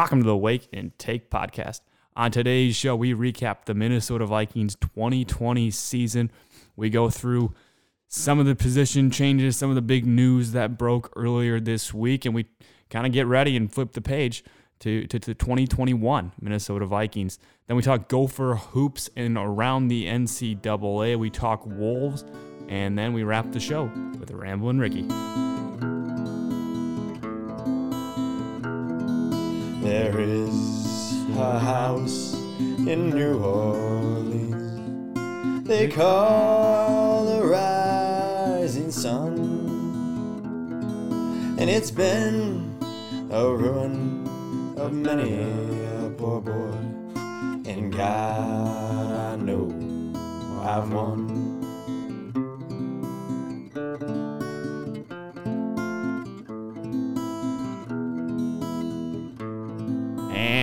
Welcome 0.00 0.22
to 0.22 0.26
the 0.26 0.34
Wake 0.34 0.66
and 0.72 0.98
Take 0.98 1.28
podcast. 1.28 1.82
On 2.16 2.30
today's 2.30 2.74
show, 2.74 2.96
we 2.96 3.12
recap 3.12 3.66
the 3.66 3.74
Minnesota 3.74 4.24
Vikings 4.24 4.74
2020 4.76 5.70
season. 5.70 6.30
We 6.74 6.88
go 6.88 7.10
through 7.10 7.52
some 8.08 8.38
of 8.38 8.46
the 8.46 8.54
position 8.54 9.10
changes, 9.10 9.58
some 9.58 9.68
of 9.68 9.74
the 9.74 9.82
big 9.82 10.06
news 10.06 10.52
that 10.52 10.78
broke 10.78 11.12
earlier 11.16 11.60
this 11.60 11.92
week, 11.92 12.24
and 12.24 12.34
we 12.34 12.46
kind 12.88 13.06
of 13.06 13.12
get 13.12 13.26
ready 13.26 13.58
and 13.58 13.70
flip 13.70 13.92
the 13.92 14.00
page 14.00 14.42
to, 14.78 15.06
to, 15.06 15.18
to 15.18 15.34
2021 15.34 16.32
Minnesota 16.40 16.86
Vikings. 16.86 17.38
Then 17.66 17.76
we 17.76 17.82
talk 17.82 18.08
Gopher 18.08 18.54
hoops 18.54 19.10
and 19.16 19.36
around 19.36 19.88
the 19.88 20.06
NCAA. 20.06 21.18
We 21.18 21.28
talk 21.28 21.66
Wolves, 21.66 22.24
and 22.68 22.98
then 22.98 23.12
we 23.12 23.22
wrap 23.22 23.52
the 23.52 23.60
show 23.60 23.92
with 24.18 24.30
a 24.30 24.34
Ramblin' 24.34 24.78
Ricky. 24.78 25.49
There 29.80 30.20
is 30.20 31.26
a 31.36 31.58
house 31.58 32.34
in 32.60 33.10
New 33.10 33.42
Orleans 33.42 34.70
they 35.70 35.86
call 35.86 37.24
the 37.26 37.46
rising 37.46 38.90
sun, 38.90 39.38
and 41.60 41.70
it's 41.70 41.92
been 41.92 42.76
a 43.30 43.48
ruin 43.48 44.26
of 44.76 44.92
many 44.92 45.34
a 45.34 46.10
poor 46.18 46.40
boy. 46.40 46.74
And 47.70 47.92
God, 47.96 49.12
I 49.32 49.36
know 49.36 49.70
I've 50.60 50.92
won. 50.92 51.29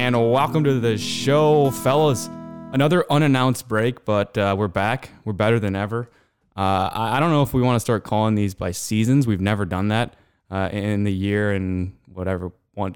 And 0.07 0.31
welcome 0.31 0.63
to 0.63 0.79
the 0.79 0.97
show, 0.97 1.69
fellas. 1.69 2.29
Another 2.71 3.03
unannounced 3.11 3.67
break, 3.67 4.05
but 4.05 4.37
uh, 4.37 4.55
we're 4.57 4.69
back. 4.69 5.09
We're 5.25 5.33
better 5.33 5.59
than 5.59 5.75
ever. 5.75 6.09
Uh, 6.55 6.89
I, 6.93 7.17
I 7.17 7.19
don't 7.19 7.31
know 7.31 7.41
if 7.41 7.53
we 7.53 7.61
want 7.61 7.75
to 7.75 7.81
start 7.81 8.05
calling 8.05 8.35
these 8.35 8.53
by 8.53 8.71
seasons. 8.71 9.27
We've 9.27 9.41
never 9.41 9.65
done 9.65 9.89
that 9.89 10.15
uh, 10.49 10.69
in 10.71 11.03
the 11.03 11.11
year 11.11 11.51
and 11.51 11.93
whatever 12.05 12.53
one 12.73 12.95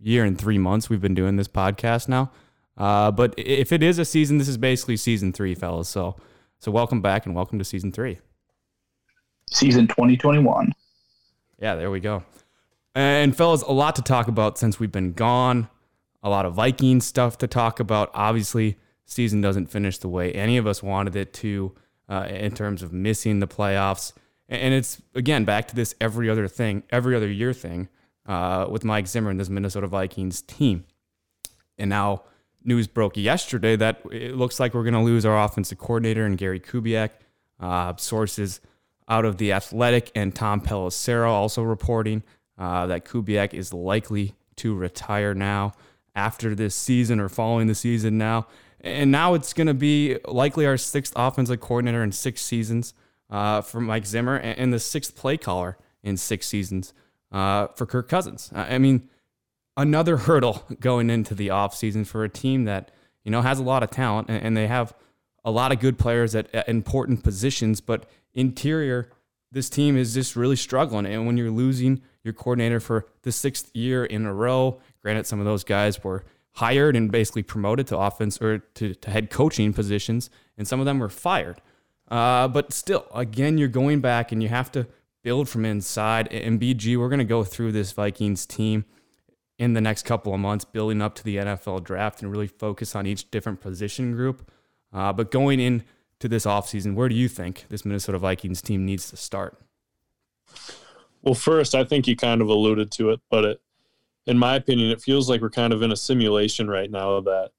year 0.00 0.24
and 0.24 0.38
three 0.38 0.56
months 0.56 0.88
we've 0.88 1.02
been 1.02 1.14
doing 1.14 1.36
this 1.36 1.48
podcast 1.48 2.08
now. 2.08 2.32
Uh, 2.78 3.10
but 3.10 3.34
if 3.36 3.70
it 3.70 3.82
is 3.82 3.98
a 3.98 4.06
season, 4.06 4.38
this 4.38 4.48
is 4.48 4.56
basically 4.56 4.96
season 4.96 5.34
three, 5.34 5.54
fellas. 5.54 5.90
So, 5.90 6.16
so 6.60 6.72
welcome 6.72 7.02
back 7.02 7.26
and 7.26 7.34
welcome 7.34 7.58
to 7.58 7.64
season 7.66 7.92
three. 7.92 8.20
Season 9.50 9.86
2021. 9.86 10.72
Yeah, 11.60 11.74
there 11.74 11.90
we 11.90 12.00
go. 12.00 12.24
And 12.94 13.36
fellas, 13.36 13.60
a 13.60 13.72
lot 13.72 13.96
to 13.96 14.02
talk 14.02 14.28
about 14.28 14.56
since 14.56 14.80
we've 14.80 14.90
been 14.90 15.12
gone. 15.12 15.68
A 16.22 16.28
lot 16.28 16.46
of 16.46 16.54
Viking 16.54 17.00
stuff 17.00 17.38
to 17.38 17.46
talk 17.46 17.80
about. 17.80 18.10
Obviously, 18.14 18.76
season 19.04 19.40
doesn't 19.40 19.66
finish 19.66 19.98
the 19.98 20.08
way 20.08 20.32
any 20.32 20.56
of 20.56 20.66
us 20.66 20.82
wanted 20.82 21.16
it 21.16 21.32
to, 21.34 21.74
uh, 22.08 22.26
in 22.28 22.52
terms 22.52 22.82
of 22.82 22.92
missing 22.92 23.40
the 23.40 23.46
playoffs. 23.46 24.12
And 24.48 24.72
it's 24.72 25.00
again 25.14 25.44
back 25.44 25.68
to 25.68 25.74
this 25.74 25.94
every 26.00 26.30
other 26.30 26.48
thing, 26.48 26.82
every 26.90 27.14
other 27.14 27.30
year 27.30 27.52
thing 27.52 27.88
uh, 28.26 28.66
with 28.70 28.84
Mike 28.84 29.06
Zimmer 29.06 29.30
and 29.30 29.38
this 29.38 29.48
Minnesota 29.48 29.86
Vikings 29.86 30.42
team. 30.42 30.84
And 31.76 31.90
now 31.90 32.22
news 32.64 32.86
broke 32.86 33.16
yesterday 33.16 33.76
that 33.76 34.00
it 34.10 34.36
looks 34.36 34.58
like 34.58 34.74
we're 34.74 34.82
going 34.82 34.94
to 34.94 35.00
lose 35.00 35.24
our 35.24 35.44
offensive 35.44 35.78
coordinator 35.78 36.24
and 36.24 36.36
Gary 36.36 36.60
Kubiak. 36.60 37.10
Uh, 37.60 37.94
sources 37.96 38.60
out 39.08 39.24
of 39.24 39.38
the 39.38 39.52
Athletic 39.52 40.12
and 40.14 40.34
Tom 40.34 40.60
Pelissero 40.60 41.28
also 41.28 41.62
reporting 41.62 42.22
uh, 42.56 42.86
that 42.86 43.04
Kubiak 43.04 43.52
is 43.52 43.72
likely 43.72 44.34
to 44.56 44.74
retire 44.74 45.34
now 45.34 45.72
after 46.18 46.52
this 46.52 46.74
season 46.74 47.20
or 47.20 47.28
following 47.28 47.68
the 47.68 47.74
season 47.74 48.18
now. 48.18 48.48
And 48.80 49.12
now 49.12 49.34
it's 49.34 49.52
going 49.52 49.68
to 49.68 49.74
be 49.74 50.18
likely 50.26 50.66
our 50.66 50.76
sixth 50.76 51.12
offensive 51.14 51.60
coordinator 51.60 52.02
in 52.02 52.10
six 52.10 52.42
seasons 52.42 52.92
uh, 53.30 53.60
for 53.60 53.80
Mike 53.80 54.04
Zimmer 54.04 54.36
and 54.36 54.72
the 54.72 54.80
sixth 54.80 55.14
play 55.14 55.36
caller 55.36 55.78
in 56.02 56.16
six 56.16 56.46
seasons 56.46 56.92
uh, 57.30 57.68
for 57.68 57.86
Kirk 57.86 58.08
Cousins. 58.08 58.50
I 58.52 58.78
mean, 58.78 59.08
another 59.76 60.16
hurdle 60.28 60.64
going 60.80 61.08
into 61.08 61.34
the 61.34 61.48
offseason 61.48 62.04
for 62.04 62.24
a 62.24 62.28
team 62.28 62.64
that, 62.64 62.90
you 63.22 63.30
know, 63.30 63.42
has 63.42 63.60
a 63.60 63.62
lot 63.62 63.84
of 63.84 63.90
talent 63.90 64.28
and 64.28 64.56
they 64.56 64.66
have 64.66 64.94
a 65.44 65.52
lot 65.52 65.70
of 65.70 65.78
good 65.78 65.98
players 65.98 66.34
at, 66.34 66.52
at 66.52 66.68
important 66.68 67.22
positions, 67.22 67.80
but 67.80 68.06
interior, 68.34 69.08
this 69.52 69.70
team 69.70 69.96
is 69.96 70.14
just 70.14 70.34
really 70.34 70.56
struggling. 70.56 71.06
And 71.06 71.26
when 71.26 71.36
you're 71.36 71.50
losing 71.50 72.02
your 72.24 72.34
coordinator 72.34 72.80
for 72.80 73.06
the 73.22 73.32
sixth 73.32 73.74
year 73.74 74.04
in 74.04 74.26
a 74.26 74.34
row, 74.34 74.80
granted, 75.02 75.26
some 75.26 75.38
of 75.38 75.44
those 75.44 75.64
guys 75.64 76.02
were 76.02 76.24
hired 76.52 76.96
and 76.96 77.12
basically 77.12 77.42
promoted 77.42 77.86
to 77.86 77.96
offense 77.96 78.40
or 78.42 78.58
to, 78.58 78.94
to 78.94 79.10
head 79.10 79.30
coaching 79.30 79.72
positions, 79.72 80.28
and 80.56 80.66
some 80.66 80.80
of 80.80 80.86
them 80.86 80.98
were 80.98 81.08
fired. 81.08 81.60
Uh, 82.10 82.48
but 82.48 82.72
still, 82.72 83.06
again, 83.14 83.58
you're 83.58 83.68
going 83.68 84.00
back 84.00 84.32
and 84.32 84.42
you 84.42 84.48
have 84.48 84.72
to 84.72 84.86
build 85.22 85.48
from 85.48 85.64
inside. 85.64 86.26
And 86.32 86.60
BG, 86.60 86.96
we're 86.96 87.08
going 87.08 87.18
to 87.18 87.24
go 87.24 87.44
through 87.44 87.72
this 87.72 87.92
Vikings 87.92 88.46
team 88.46 88.84
in 89.58 89.74
the 89.74 89.80
next 89.80 90.04
couple 90.04 90.32
of 90.32 90.40
months, 90.40 90.64
building 90.64 91.02
up 91.02 91.14
to 91.16 91.24
the 91.24 91.36
NFL 91.36 91.84
draft 91.84 92.22
and 92.22 92.30
really 92.30 92.46
focus 92.46 92.94
on 92.96 93.06
each 93.06 93.30
different 93.30 93.60
position 93.60 94.12
group. 94.12 94.50
Uh, 94.92 95.12
but 95.12 95.30
going 95.30 95.60
into 95.60 96.28
this 96.28 96.46
offseason, 96.46 96.94
where 96.94 97.08
do 97.08 97.14
you 97.14 97.28
think 97.28 97.66
this 97.68 97.84
Minnesota 97.84 98.18
Vikings 98.18 98.62
team 98.62 98.86
needs 98.86 99.10
to 99.10 99.16
start? 99.16 99.58
Well, 101.22 101.34
first, 101.34 101.74
I 101.74 101.84
think 101.84 102.06
you 102.06 102.16
kind 102.16 102.40
of 102.40 102.48
alluded 102.48 102.90
to 102.92 103.10
it, 103.10 103.20
but 103.30 103.44
it, 103.44 103.60
in 104.26 104.38
my 104.38 104.54
opinion, 104.56 104.90
it 104.90 105.00
feels 105.00 105.28
like 105.28 105.40
we're 105.40 105.50
kind 105.50 105.72
of 105.72 105.82
in 105.82 105.92
a 105.92 105.96
simulation 105.96 106.68
right 106.68 106.90
now 106.90 107.20
that 107.20 107.50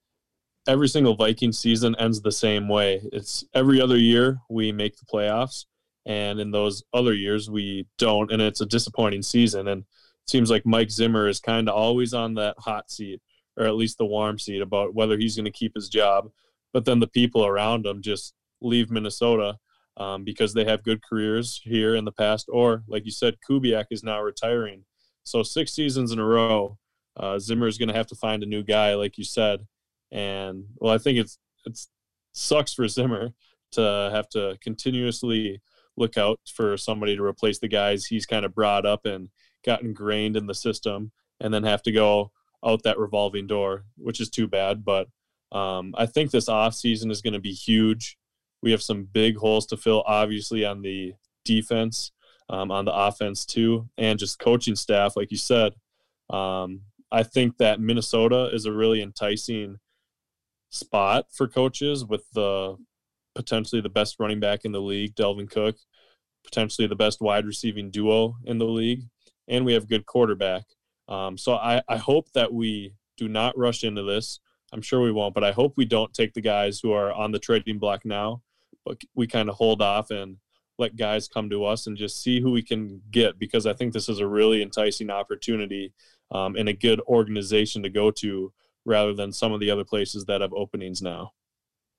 every 0.68 0.88
single 0.88 1.16
Viking 1.16 1.52
season 1.52 1.96
ends 2.00 2.22
the 2.22 2.32
same 2.32 2.70
way. 2.70 3.02
It's 3.12 3.44
every 3.54 3.82
other 3.82 3.98
year 3.98 4.40
we 4.50 4.72
make 4.72 4.98
the 4.98 5.06
playoffs, 5.06 5.66
and 6.06 6.40
in 6.40 6.52
those 6.52 6.84
other 6.94 7.14
years 7.14 7.50
we 7.50 7.88
don't, 7.98 8.32
and 8.32 8.42
it's 8.42 8.62
a 8.62 8.66
disappointing 8.66 9.24
season. 9.24 9.68
And 9.68 9.82
it 9.82 10.30
seems 10.30 10.50
like 10.50 10.66
Mike 10.66 10.92
Zimmer 10.92 11.28
is 11.28 11.40
kind 11.40 11.68
of 11.68 11.76
always 11.76 12.14
on 12.14 12.36
that 12.36 12.56
hot 12.60 12.90
seat, 12.90 13.22
or 13.58 13.66
at 13.66 13.76
least 13.76 13.98
the 13.98 14.06
warm 14.06 14.40
seat, 14.40 14.62
about 14.62 14.94
whether 14.94 15.18
he's 15.18 15.36
going 15.36 15.46
to 15.46 15.52
keep 15.52 15.74
his 15.76 15.90
job. 15.90 16.30
But 16.72 16.86
then 16.86 17.00
the 17.00 17.08
people 17.08 17.46
around 17.46 17.86
him 17.86 18.02
just 18.02 18.34
leave 18.62 18.92
Minnesota 18.92 19.58
um, 20.00 20.24
because 20.24 20.54
they 20.54 20.64
have 20.64 20.84
good 20.84 21.04
careers 21.04 21.62
here 21.64 21.96
in 21.96 22.06
the 22.06 22.12
past, 22.12 22.48
or 22.52 22.84
like 22.88 23.06
you 23.06 23.12
said, 23.12 23.38
Kubiak 23.48 23.86
is 23.92 24.04
now 24.04 24.22
retiring. 24.22 24.86
So 25.24 25.44
six 25.44 25.74
seasons 25.74 26.12
in 26.12 26.20
a 26.20 26.26
row, 26.26 26.78
uh, 27.18 27.38
Zimmer 27.38 27.68
is 27.68 27.78
going 27.78 27.90
to 27.90 27.96
have 27.96 28.08
to 28.08 28.16
find 28.16 28.42
a 28.42 28.48
new 28.48 28.64
guy, 28.64 28.96
like 28.96 29.18
you 29.18 29.26
said. 29.26 29.68
And 30.12 30.64
well, 30.78 30.94
I 30.94 30.98
think 30.98 31.20
it's 31.20 31.38
it's 31.66 31.90
sucks 32.32 32.74
for 32.74 32.88
Zimmer 32.88 33.34
to 33.74 34.10
have 34.12 34.30
to 34.30 34.58
continuously 34.64 35.62
look 35.98 36.18
out 36.18 36.40
for 36.52 36.78
somebody 36.78 37.16
to 37.16 37.24
replace 37.24 37.60
the 37.60 37.68
guys 37.68 38.06
he's 38.06 38.26
kind 38.26 38.46
of 38.46 38.56
brought 38.56 38.86
up 38.86 39.06
and 39.06 39.30
got 39.66 39.82
ingrained 39.82 40.38
in 40.38 40.48
the 40.48 40.56
system, 40.56 41.12
and 41.42 41.54
then 41.54 41.64
have 41.64 41.84
to 41.84 41.92
go 41.92 42.32
out 42.66 42.84
that 42.84 42.98
revolving 42.98 43.48
door, 43.48 43.84
which 43.98 44.22
is 44.22 44.30
too 44.30 44.48
bad. 44.48 44.86
But 44.86 45.08
um, 45.52 45.94
I 45.98 46.06
think 46.06 46.32
this 46.32 46.48
off 46.48 46.74
season 46.74 47.12
is 47.12 47.22
going 47.22 47.34
to 47.34 47.40
be 47.40 47.52
huge. 47.52 48.18
We 48.62 48.72
have 48.72 48.82
some 48.82 49.08
big 49.12 49.38
holes 49.38 49.66
to 49.68 49.78
fill, 49.78 50.04
obviously, 50.06 50.66
on 50.66 50.82
the 50.82 51.14
defense, 51.46 52.12
um, 52.50 52.72
on 52.72 52.86
the 52.86 52.94
offense, 52.94 53.46
too, 53.46 53.90
and 53.98 54.20
just 54.20 54.40
coaching 54.40 54.76
staff, 54.76 55.16
like 55.16 55.32
you 55.32 55.38
said. 55.38 55.74
Um, 56.30 56.82
I 57.12 57.24
think 57.24 57.58
that 57.58 57.80
Minnesota 57.80 58.50
is 58.54 58.66
a 58.66 58.72
really 58.72 59.02
enticing 59.02 59.78
spot 60.70 61.26
for 61.32 61.48
coaches 61.48 62.06
with 62.06 62.30
the 62.34 62.76
potentially 63.36 63.82
the 63.82 63.90
best 63.90 64.18
running 64.20 64.40
back 64.40 64.66
in 64.66 64.72
the 64.72 64.82
league, 64.82 65.16
Dalvin 65.16 65.50
Cook, 65.50 65.78
potentially 66.44 66.88
the 66.88 66.96
best 66.96 67.22
wide 67.22 67.46
receiving 67.46 67.90
duo 67.90 68.36
in 68.46 68.58
the 68.58 68.66
league, 68.66 69.04
and 69.48 69.66
we 69.66 69.74
have 69.74 69.88
good 69.88 70.06
quarterback. 70.06 70.64
Um, 71.08 71.38
so 71.38 71.56
I, 71.56 71.82
I 71.88 71.98
hope 71.98 72.32
that 72.34 72.54
we 72.54 72.94
do 73.18 73.28
not 73.28 73.58
rush 73.58 73.84
into 73.84 74.04
this. 74.04 74.40
I'm 74.72 74.82
sure 74.82 75.02
we 75.02 75.12
won't, 75.12 75.34
but 75.34 75.44
I 75.44 75.52
hope 75.52 75.74
we 75.76 75.86
don't 75.86 76.14
take 76.14 76.34
the 76.34 76.42
guys 76.42 76.80
who 76.80 76.92
are 76.92 77.12
on 77.12 77.32
the 77.32 77.40
trading 77.40 77.80
block 77.80 78.06
now, 78.06 78.42
we 79.16 79.28
kind 79.28 79.50
of 79.50 79.56
hold 79.56 79.82
off 79.82 80.12
and 80.12 80.38
let 80.78 80.96
guys 80.96 81.28
come 81.28 81.50
to 81.50 81.66
us 81.66 81.88
and 81.88 81.98
just 81.98 82.24
see 82.24 82.40
who 82.40 82.52
we 82.52 82.62
can 82.62 83.02
get 83.12 83.38
because 83.38 83.66
I 83.66 83.74
think 83.74 83.94
this 83.94 84.10
is 84.10 84.20
a 84.20 84.28
really 84.28 84.62
enticing 84.62 85.10
opportunity 85.10 85.94
um, 86.32 86.56
and 86.56 86.70
a 86.70 86.74
good 86.74 87.02
organization 87.02 87.84
to 87.84 87.90
go 87.90 88.12
to 88.12 88.54
rather 88.86 89.14
than 89.14 89.32
some 89.32 89.52
of 89.52 89.60
the 89.60 89.70
other 89.70 89.84
places 89.84 90.26
that 90.26 90.42
have 90.42 90.54
openings 90.54 91.02
now. 91.02 91.34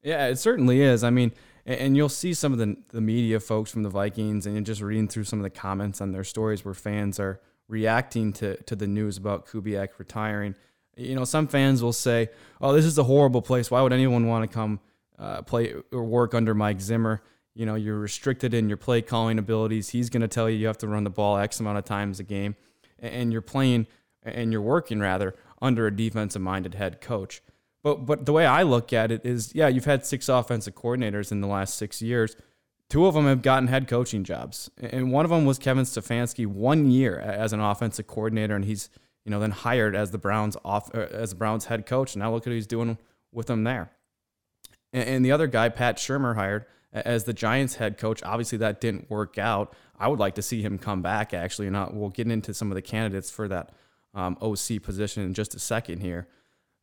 Yeah, 0.03 0.29
it 0.29 0.37
certainly 0.37 0.81
is. 0.81 1.05
I 1.05 1.11
mean, 1.11 1.33
and 1.67 1.95
you'll 1.97 2.09
see 2.09 2.33
some 2.33 2.53
of 2.53 2.59
the, 2.59 2.77
the 2.91 3.03
media 3.03 3.39
folks 3.39 3.71
from 3.71 3.83
the 3.83 3.91
Vikings 3.91 4.47
and 4.47 4.65
just 4.65 4.81
reading 4.81 5.09
through 5.09 5.25
some 5.25 5.39
of 5.39 5.43
the 5.43 5.51
comments 5.51 6.01
on 6.01 6.13
their 6.13 6.25
stories 6.25 6.65
where 6.65 6.75
fans 6.75 7.21
are 7.21 7.41
reacting 7.69 8.33
to, 8.33 8.57
to 8.63 8.75
the 8.75 8.87
news 8.87 9.19
about 9.19 9.47
Kubiak 9.47 9.91
retiring. 9.99 10.55
You 10.97 11.15
know, 11.15 11.25
some 11.25 11.47
fans 11.47 11.83
will 11.83 11.93
say, 11.93 12.31
oh, 12.61 12.73
this 12.73 12.85
is 12.87 12.99
a 12.99 13.05
horrible 13.05 13.43
place. 13.43 13.71
Why 13.71 13.83
would 13.83 13.93
anyone 13.93 14.27
want 14.27 14.49
to 14.51 14.53
come 14.53 14.81
uh, 15.21 15.43
play 15.43 15.75
or 15.93 16.05
work 16.05 16.35
under 16.35 16.55
Mike 16.55 16.81
Zimmer? 16.81 17.23
You 17.55 17.67
know, 17.67 17.75
you're 17.77 17.99
restricted 17.99 18.55
in 18.55 18.69
your 18.69 18.79
play 18.79 19.03
calling 19.03 19.39
abilities. 19.39 19.91
He's 19.91 20.11
going 20.11 20.23
to 20.23 20.29
tell 20.29 20.49
you 20.49 20.57
you 20.57 20.67
have 20.67 20.79
to 20.79 20.89
run 20.89 21.05
the 21.05 21.11
ball 21.11 21.37
X 21.37 21.61
amount 21.61 21.79
of 21.79 21.85
times 21.85 22.19
a 22.19 22.25
game. 22.25 22.57
And 22.99 23.33
you're 23.33 23.43
playing 23.43 23.87
and 24.23 24.53
you're 24.53 24.61
working 24.61 25.01
rather 25.01 25.35
under 25.63 25.87
a 25.87 25.95
defensive 25.95 26.43
minded 26.43 26.75
head 26.75 27.01
coach. 27.01 27.43
But 27.83 28.07
but 28.07 28.27
the 28.27 28.33
way 28.33 28.47
I 28.47 28.63
look 28.63 28.93
at 28.93 29.11
it 29.11 29.25
is, 29.25 29.55
yeah, 29.55 29.69
you've 29.69 29.85
had 29.87 30.05
six 30.05 30.29
offensive 30.29 30.75
coordinators 30.75 31.33
in 31.33 31.41
the 31.41 31.47
last 31.47 31.77
six 31.77 32.03
years. 32.03 32.37
Two 32.89 33.07
of 33.07 33.15
them 33.15 33.27
have 33.27 33.43
gotten 33.43 33.69
head 33.69 33.87
coaching 33.87 34.25
jobs, 34.25 34.69
and 34.77 35.13
one 35.13 35.25
of 35.25 35.31
them 35.31 35.45
was 35.45 35.59
Kevin 35.59 35.85
Stefanski 35.85 36.47
one 36.47 36.91
year 36.91 37.19
as 37.19 37.53
an 37.53 37.61
offensive 37.61 38.07
coordinator, 38.07 38.55
and 38.55 38.65
he's 38.65 38.91
you 39.25 39.31
know 39.31 39.41
then 39.41 39.53
hired 39.53 39.95
as 39.95 40.11
the 40.11 40.19
Browns 40.19 40.57
off 40.65 40.95
uh, 40.95 41.07
as 41.11 41.31
the 41.31 41.37
Browns 41.37 41.67
head 41.67 41.87
coach. 41.87 42.17
Now 42.17 42.33
look 42.33 42.43
at 42.43 42.51
what 42.51 42.55
he's 42.55 42.67
doing 42.67 42.99
with 43.33 43.47
them 43.47 43.65
there. 43.65 43.93
And, 44.93 45.09
and 45.09 45.25
the 45.25 45.33
other 45.33 45.47
guy, 45.47 45.69
Pat 45.69 45.97
Shurmur, 45.97 46.35
hired 46.35 46.67
as 46.93 47.25
the 47.25 47.33
Giants 47.33 47.77
head 47.77 47.99
coach. 47.99 48.23
Obviously, 48.23 48.59
that 48.59 48.81
didn't 48.81 49.11
work 49.11 49.39
out. 49.39 49.75
I 49.99 50.09
would 50.09 50.19
like 50.19 50.35
to 50.37 50.43
see 50.43 50.63
him 50.63 50.79
come 50.79 51.03
back 51.03 51.35
actually, 51.35 51.67
and 51.67 51.77
we'll 51.93 52.11
get 52.11 52.27
into 52.31 52.55
some 52.55 52.71
of 52.71 52.75
the 52.75 52.83
candidates 52.83 53.31
for 53.31 53.49
that 53.49 53.71
um, 54.15 54.37
OC 54.41 54.83
position 54.83 55.23
in 55.23 55.35
just 55.35 55.55
a 55.55 55.59
second 55.59 56.01
here. 56.01 56.27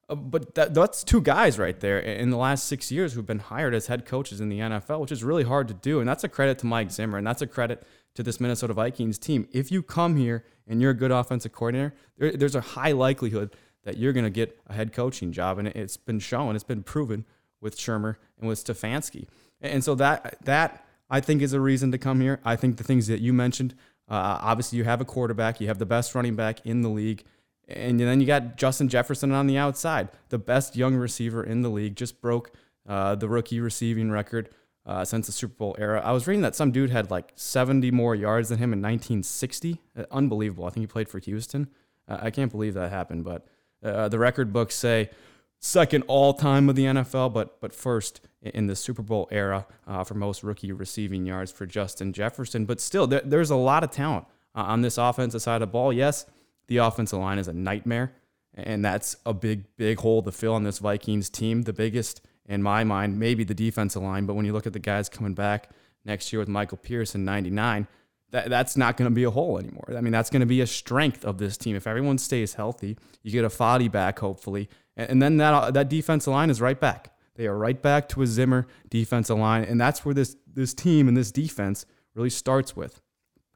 Uh, 0.09 0.15
but 0.15 0.55
that, 0.55 0.73
that's 0.73 1.03
two 1.03 1.19
guys 1.19 1.59
right 1.59 1.79
there 1.79 1.99
in 1.99 2.29
the 2.29 2.37
last 2.37 2.65
six 2.65 2.91
years 2.91 3.13
who've 3.13 3.25
been 3.25 3.39
hired 3.39 3.73
as 3.73 3.87
head 3.87 4.05
coaches 4.05 4.39
in 4.39 4.49
the 4.49 4.59
NFL, 4.59 5.01
which 5.01 5.11
is 5.11 5.23
really 5.23 5.43
hard 5.43 5.67
to 5.67 5.73
do. 5.73 5.99
And 5.99 6.07
that's 6.07 6.23
a 6.23 6.29
credit 6.29 6.59
to 6.59 6.65
Mike 6.65 6.91
Zimmer, 6.91 7.17
and 7.17 7.27
that's 7.27 7.41
a 7.41 7.47
credit 7.47 7.85
to 8.15 8.23
this 8.23 8.39
Minnesota 8.39 8.73
Vikings 8.73 9.17
team. 9.17 9.47
If 9.51 9.71
you 9.71 9.83
come 9.83 10.15
here 10.15 10.45
and 10.67 10.81
you're 10.81 10.91
a 10.91 10.95
good 10.95 11.11
offensive 11.11 11.51
coordinator, 11.51 11.93
there, 12.17 12.31
there's 12.31 12.55
a 12.55 12.61
high 12.61 12.93
likelihood 12.93 13.55
that 13.83 13.97
you're 13.97 14.13
going 14.13 14.25
to 14.25 14.29
get 14.29 14.59
a 14.67 14.73
head 14.73 14.93
coaching 14.93 15.31
job. 15.31 15.59
And 15.59 15.67
it's 15.67 15.97
been 15.97 16.19
shown, 16.19 16.55
it's 16.55 16.63
been 16.63 16.83
proven 16.83 17.25
with 17.61 17.77
Shurmur 17.77 18.15
and 18.39 18.47
with 18.47 18.63
Stefanski. 18.63 19.27
And 19.61 19.83
so 19.83 19.95
that, 19.95 20.37
that 20.45 20.85
I 21.09 21.19
think 21.21 21.41
is 21.41 21.53
a 21.53 21.59
reason 21.59 21.91
to 21.91 21.97
come 21.97 22.21
here. 22.21 22.39
I 22.43 22.55
think 22.55 22.77
the 22.77 22.83
things 22.83 23.07
that 23.07 23.21
you 23.21 23.33
mentioned, 23.33 23.73
uh, 24.09 24.39
obviously 24.41 24.77
you 24.77 24.83
have 24.83 25.01
a 25.01 25.05
quarterback, 25.05 25.59
you 25.59 25.67
have 25.67 25.79
the 25.79 25.85
best 25.85 26.13
running 26.15 26.35
back 26.35 26.65
in 26.65 26.81
the 26.81 26.89
league. 26.89 27.23
And 27.67 27.99
then 27.99 28.21
you 28.21 28.27
got 28.27 28.55
Justin 28.55 28.87
Jefferson 28.87 29.31
on 29.31 29.47
the 29.47 29.57
outside, 29.57 30.07
the 30.29 30.37
best 30.37 30.75
young 30.75 30.95
receiver 30.95 31.43
in 31.43 31.63
the 31.63 31.69
league, 31.69 31.95
just 31.95 32.21
broke 32.21 32.51
uh, 32.87 33.15
the 33.15 33.27
rookie 33.27 33.59
receiving 33.59 34.09
record 34.09 34.49
uh, 34.85 35.03
since 35.03 35.27
the 35.27 35.33
Super 35.33 35.53
Bowl 35.55 35.75
era. 35.77 36.01
I 36.03 36.13
was 36.13 36.27
reading 36.27 36.41
that 36.43 36.55
some 36.55 36.71
dude 36.71 36.89
had 36.89 37.11
like 37.11 37.33
70 37.35 37.91
more 37.91 38.15
yards 38.15 38.49
than 38.49 38.57
him 38.57 38.71
in 38.71 38.81
1960. 38.81 39.81
Uh, 39.97 40.03
unbelievable. 40.11 40.65
I 40.65 40.69
think 40.69 40.83
he 40.83 40.87
played 40.87 41.09
for 41.09 41.19
Houston. 41.19 41.67
Uh, 42.07 42.19
I 42.21 42.31
can't 42.31 42.51
believe 42.51 42.73
that 42.75 42.89
happened, 42.89 43.25
but 43.25 43.45
uh, 43.83 44.07
the 44.07 44.17
record 44.17 44.53
books 44.53 44.75
say 44.75 45.09
second 45.59 46.03
all 46.07 46.33
time 46.33 46.69
of 46.69 46.75
the 46.75 46.85
NFL, 46.85 47.33
but 47.33 47.59
but 47.59 47.73
first 47.73 48.21
in 48.41 48.67
the 48.67 48.75
Super 48.75 49.01
Bowl 49.01 49.27
era 49.31 49.65
uh, 49.87 50.03
for 50.03 50.13
most 50.13 50.43
rookie 50.43 50.71
receiving 50.71 51.25
yards 51.25 51.51
for 51.51 51.65
Justin 51.65 52.13
Jefferson. 52.13 52.65
But 52.65 52.79
still, 52.79 53.07
there, 53.07 53.21
there's 53.23 53.49
a 53.49 53.55
lot 53.55 53.83
of 53.83 53.91
talent 53.91 54.25
on 54.55 54.81
this 54.81 54.97
offensive 54.97 55.41
side 55.41 55.55
of 55.55 55.61
the 55.61 55.67
ball. 55.67 55.91
Yes, 55.93 56.25
the 56.67 56.77
offensive 56.77 57.19
line 57.19 57.39
is 57.39 57.47
a 57.47 57.53
nightmare, 57.53 58.13
and 58.53 58.83
that's 58.83 59.15
a 59.25 59.33
big, 59.33 59.65
big 59.77 59.99
hole 59.99 60.21
to 60.23 60.31
fill 60.31 60.53
on 60.53 60.63
this 60.63 60.79
Vikings 60.79 61.29
team. 61.29 61.63
The 61.63 61.73
biggest, 61.73 62.21
in 62.45 62.63
my 62.63 62.83
mind, 62.83 63.19
maybe 63.19 63.43
the 63.43 63.53
defensive 63.53 64.01
line. 64.01 64.25
But 64.25 64.35
when 64.35 64.45
you 64.45 64.53
look 64.53 64.67
at 64.67 64.73
the 64.73 64.79
guys 64.79 65.09
coming 65.09 65.33
back 65.33 65.69
next 66.05 66.31
year 66.31 66.39
with 66.39 66.49
Michael 66.49 66.77
Pierce 66.77 67.15
in 67.15 67.25
99, 67.25 67.87
that, 68.31 68.49
that's 68.49 68.75
not 68.75 68.97
going 68.97 69.09
to 69.09 69.15
be 69.15 69.23
a 69.23 69.31
hole 69.31 69.57
anymore. 69.57 69.93
I 69.95 70.01
mean, 70.01 70.11
that's 70.11 70.29
going 70.29 70.41
to 70.41 70.45
be 70.45 70.61
a 70.61 70.67
strength 70.67 71.23
of 71.23 71.37
this 71.37 71.57
team. 71.57 71.75
If 71.75 71.87
everyone 71.87 72.17
stays 72.17 72.55
healthy, 72.55 72.97
you 73.23 73.31
get 73.31 73.45
a 73.45 73.49
Fadi 73.49 73.89
back, 73.89 74.19
hopefully. 74.19 74.69
And, 74.97 75.21
then 75.21 75.37
that, 75.37 75.73
that 75.75 75.89
defensive 75.89 76.33
line 76.33 76.49
is 76.49 76.59
right 76.59 76.79
back. 76.79 77.13
They 77.35 77.45
are 77.45 77.57
right 77.57 77.79
back 77.79 78.09
to 78.09 78.23
a 78.23 78.27
Zimmer 78.27 78.67
defensive 78.89 79.37
line. 79.37 79.63
And 79.63 79.79
that's 79.79 80.03
where 80.03 80.15
this, 80.15 80.35
this 80.51 80.73
team 80.73 81.07
and 81.07 81.15
this 81.15 81.31
defense 81.31 81.85
really 82.15 82.31
starts 82.31 82.75
with 82.75 82.99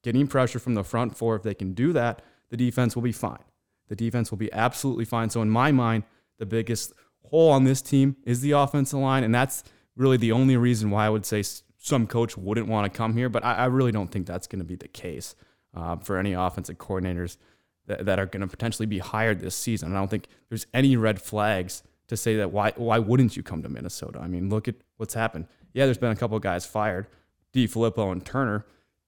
getting 0.04 0.28
pressure 0.28 0.60
from 0.60 0.76
the 0.76 0.84
front 0.84 1.18
four. 1.18 1.36
If 1.36 1.44
they 1.44 1.56
can 1.56 1.74
do 1.74 1.92
that, 1.94 2.22
the 2.50 2.58
defense 2.58 2.96
will 2.96 3.02
be 3.02 3.12
fine. 3.12 3.44
The 3.88 3.96
defense 3.96 4.30
will 4.30 4.38
be 4.38 4.54
absolutely 4.54 5.06
fine. 5.06 5.32
So, 5.32 5.42
in 5.42 5.50
my 5.50 5.72
mind, 5.72 6.04
the 6.38 6.46
biggest 6.46 6.94
hole 7.26 7.50
on 7.50 7.64
this 7.64 7.82
team 7.82 8.16
is 8.24 8.42
the 8.42 8.52
offensive 8.52 9.00
line. 9.00 9.24
And 9.24 9.34
that's 9.34 9.64
really 9.96 10.18
the 10.18 10.32
only 10.32 10.58
reason 10.58 10.92
why 10.92 11.08
I 11.08 11.10
would 11.10 11.26
say 11.26 11.44
some 11.78 12.06
coach 12.06 12.38
wouldn't 12.38 12.68
want 12.68 12.92
to 12.92 12.96
come 12.96 13.18
here. 13.18 13.30
But 13.30 13.44
I, 13.44 13.56
I 13.56 13.66
really 13.66 13.92
don't 13.92 14.10
think 14.10 14.28
that's 14.28 14.48
going 14.48 14.60
to 14.60 14.66
be 14.66 14.76
the 14.76 14.88
case 14.88 15.36
uh, 15.76 15.98
for 15.98 16.18
any 16.18 16.34
offensive 16.34 16.78
coordinators 16.78 17.38
that, 17.88 18.06
that 18.06 18.20
are 18.20 18.26
going 18.26 18.42
to 18.42 18.48
potentially 18.48 18.86
be 18.86 19.00
hired 19.00 19.40
this 19.40 19.56
season. 19.56 19.94
I 19.94 20.00
don't 20.00 20.10
think 20.10 20.28
there's 20.50 20.68
any 20.74 20.96
red 20.96 21.22
flags 21.22 21.84
to 22.08 22.18
say 22.18 22.36
that 22.38 22.52
why 22.52 22.74
why 22.76 23.00
wouldn't 23.00 23.38
you 23.38 23.44
come 23.44 23.64
to 23.64 23.70
Minnesota? 23.70 24.20
I 24.20 24.28
mean, 24.28 24.50
look 24.50 24.68
at 24.68 24.76
what's 24.98 25.14
happened. 25.14 25.48
Yeah, 25.74 25.86
there's 25.86 25.98
been 25.98 26.12
a 26.12 26.16
couple 26.16 26.36
of 26.36 26.44
guys 26.44 26.66
fired, 26.66 27.08
DeFilippo 27.54 28.12
and 28.12 28.26
Turner. 28.26 28.66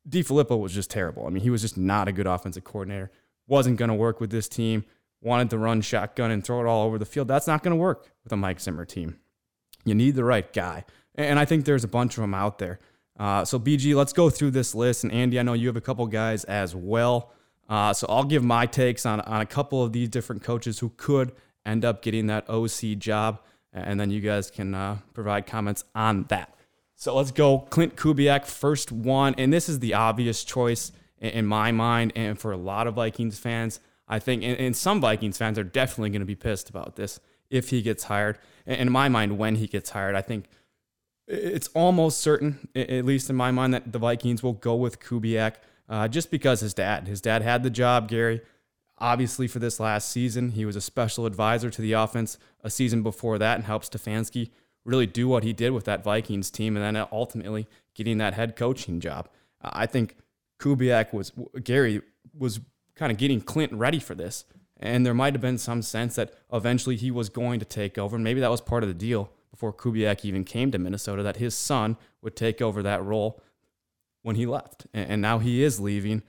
DeFilippo 0.08 0.60
was 0.60 0.74
just 0.74 0.90
terrible. 0.90 1.28
I 1.28 1.30
mean, 1.30 1.44
he 1.44 1.50
was 1.50 1.62
just 1.62 1.78
not 1.78 2.08
a 2.08 2.12
good 2.12 2.28
offensive 2.28 2.64
coordinator 2.64 3.12
wasn't 3.48 3.78
going 3.78 3.90
to 3.90 3.96
work 3.96 4.20
with 4.20 4.32
this 4.32 4.48
team, 4.48 4.86
wanted 5.22 5.50
to 5.50 5.58
run 5.58 5.82
shotgun 5.82 6.32
and 6.32 6.44
throw 6.44 6.62
it 6.62 6.68
all 6.68 6.86
over 6.86 6.98
the 6.98 7.06
field. 7.06 7.28
That's 7.28 7.48
not 7.48 7.64
going 7.64 7.72
to 7.72 7.82
work 7.82 8.10
with 8.24 8.32
a 8.32 8.38
Mike 8.38 8.60
Zimmer 8.60 8.86
team. 8.86 9.18
You 9.86 9.96
need 9.96 10.16
the 10.16 10.24
right 10.24 10.52
guy. 10.54 10.86
And 11.16 11.40
I 11.40 11.46
think 11.46 11.66
there's 11.66 11.84
a 11.84 11.90
bunch 11.90 12.18
of 12.18 12.22
them 12.22 12.34
out 12.34 12.58
there. 12.60 12.80
Uh, 13.20 13.46
so, 13.46 13.60
BG, 13.60 13.96
let's 13.96 14.14
go 14.14 14.30
through 14.30 14.52
this 14.52 14.74
list. 14.74 15.04
And 15.04 15.14
Andy, 15.14 15.40
I 15.40 15.44
know 15.44 15.54
you 15.54 15.68
have 15.68 15.78
a 15.78 15.82
couple 15.82 16.06
guys 16.08 16.44
as 16.46 16.76
well. 16.76 17.32
Uh, 17.70 17.94
so, 17.94 18.08
I'll 18.10 18.24
give 18.24 18.44
my 18.44 18.66
takes 18.66 19.06
on, 19.06 19.22
on 19.22 19.42
a 19.42 19.46
couple 19.46 19.84
of 19.84 19.94
these 19.94 20.10
different 20.10 20.44
coaches 20.44 20.80
who 20.80 20.92
could 20.98 21.32
end 21.66 21.86
up 21.86 22.02
getting 22.02 22.28
that 22.28 22.50
OC 22.50 22.98
job. 22.98 23.40
And 23.72 24.00
then 24.00 24.12
you 24.12 24.22
guys 24.22 24.52
can 24.52 24.76
uh, 24.76 24.98
provide 25.14 25.48
comments 25.48 25.84
on 25.96 26.26
that. 26.30 26.56
So, 26.96 27.16
let's 27.16 27.32
go. 27.32 27.60
Clint 27.70 27.96
Kubiak, 27.96 28.46
first 28.46 28.92
one. 28.92 29.36
And 29.38 29.52
this 29.52 29.68
is 29.68 29.80
the 29.80 29.94
obvious 29.94 30.44
choice 30.44 30.92
in 31.24 31.46
my 31.46 31.72
mind, 31.72 32.12
and 32.16 32.38
for 32.38 32.52
a 32.52 32.58
lot 32.58 32.86
of 32.86 32.96
Vikings 32.96 33.40
fans, 33.40 33.80
I 34.08 34.20
think, 34.20 34.44
and, 34.44 34.76
some 34.76 35.00
Vikings 35.00 35.38
fans 35.38 35.58
are 35.58 35.64
definitely 35.64 36.10
going 36.10 36.20
to 36.20 36.26
be 36.26 36.36
pissed 36.36 36.70
about 36.70 36.98
this 36.98 37.20
if 37.50 37.70
he 37.70 37.82
gets 37.82 38.04
hired. 38.04 38.38
in 38.66 38.92
my 38.92 39.08
mind, 39.08 39.38
when 39.38 39.56
he 39.56 39.68
gets 39.68 39.92
hired, 39.92 40.16
I 40.16 40.22
think 40.22 40.50
it's 41.28 41.70
almost 41.70 42.20
certain, 42.20 42.68
at 42.76 43.06
least 43.06 43.30
in 43.30 43.36
my 43.38 43.52
mind, 43.52 43.74
that 43.74 43.94
the 43.94 44.00
Vikings 44.00 44.44
will 44.44 44.54
go 44.54 44.76
with 44.76 45.00
Kubiak 45.00 45.56
uh, 45.90 46.08
just 46.08 46.32
because 46.32 46.62
his 46.62 46.74
dad, 46.74 47.08
his 47.08 47.22
dad 47.22 47.42
had 47.42 47.64
the 47.64 47.70
job, 47.70 48.08
Gary. 48.08 48.42
Obviously, 49.00 49.48
for 49.48 49.60
this 49.60 49.80
last 49.80 50.10
season, 50.10 50.52
he 50.52 50.66
was 50.66 50.76
a 50.76 50.82
special 50.82 51.26
advisor 51.26 51.70
to 51.70 51.82
the 51.82 51.94
offense 51.94 52.38
a 52.64 52.70
season 52.70 53.04
before 53.04 53.38
that 53.38 53.56
and 53.56 53.66
helped 53.66 53.92
Stefanski 53.92 54.52
really 54.86 55.08
do 55.08 55.28
what 55.28 55.44
he 55.44 55.54
did 55.54 55.72
with 55.72 55.86
that 55.86 56.04
Vikings 56.04 56.52
team 56.52 56.78
and 56.78 56.96
then 56.96 57.08
ultimately 57.12 57.68
getting 57.96 58.18
that 58.20 58.34
head 58.34 58.56
coaching 58.56 59.00
job. 59.00 59.30
I 59.62 59.86
think 59.86 60.18
Kubiak 60.60 61.14
was 61.14 61.32
Gary 61.64 62.02
was 62.38 62.60
kind 62.96 63.12
of 63.12 63.18
getting 63.18 63.42
Clint 63.42 63.74
ready 63.74 64.00
for 64.00 64.16
this. 64.16 64.46
And 64.78 65.06
there 65.06 65.14
might 65.14 65.34
have 65.34 65.42
been 65.42 65.58
some 65.58 65.82
sense 65.82 66.16
that 66.16 66.34
eventually 66.52 66.98
he 66.98 67.10
was 67.10 67.30
going 67.30 67.60
to 67.60 67.66
take 67.66 67.98
over. 67.98 68.16
And 68.16 68.24
maybe 68.24 68.42
that 68.42 68.52
was 68.52 68.62
part 68.62 68.84
of 68.84 68.90
the 68.90 68.94
deal 68.94 69.32
before 69.50 69.72
Kubiak 69.72 70.26
even 70.26 70.44
came 70.44 70.72
to 70.72 70.78
Minnesota, 70.78 71.24
that 71.24 71.38
his 71.38 71.56
son 71.56 71.96
would 72.22 72.36
take 72.36 72.62
over 72.62 72.84
that 72.84 73.04
role 73.04 73.42
when 74.24 74.36
he 74.36 74.46
left. 74.46 74.88
And 74.94 75.22
now 75.22 75.40
he 75.40 75.64
is 75.64 75.80
leaving. 75.80 76.24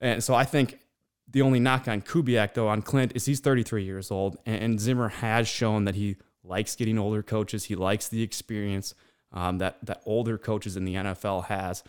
And 0.00 0.24
so 0.24 0.34
I 0.34 0.44
think 0.44 0.80
the 1.28 1.42
only 1.42 1.60
knock 1.60 1.86
on 1.86 2.00
Kubiak, 2.00 2.54
though, 2.54 2.68
on 2.68 2.82
Clint 2.82 3.12
is 3.14 3.26
he's 3.26 3.40
33 3.40 3.84
years 3.84 4.10
old. 4.10 4.38
And 4.46 4.80
Zimmer 4.80 5.08
has 5.08 5.46
shown 5.46 5.84
that 5.84 5.94
he 5.94 6.16
likes 6.42 6.74
getting 6.74 6.98
older 6.98 7.22
coaches. 7.22 7.64
He 7.64 7.74
likes 7.74 8.08
the 8.08 8.22
experience 8.22 8.94
um, 9.32 9.58
that, 9.58 9.78
that 9.84 10.02
older 10.06 10.38
coaches 10.38 10.76
in 10.76 10.84
the 10.84 10.94
NFL 10.94 11.46
has. 11.46 11.84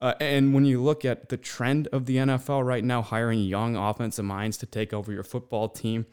Uh, 0.00 0.14
and 0.20 0.52
when 0.52 0.64
you 0.64 0.82
look 0.82 1.04
at 1.04 1.28
the 1.28 1.36
trend 1.36 1.88
of 1.88 2.06
the 2.06 2.16
NFL 2.16 2.64
right 2.64 2.84
now, 2.84 3.00
hiring 3.00 3.40
young 3.40 3.76
offensive 3.76 4.24
minds 4.24 4.56
to 4.58 4.66
take 4.66 4.92
over 4.92 5.12
your 5.12 5.22
football 5.22 5.68
team, 5.68 6.06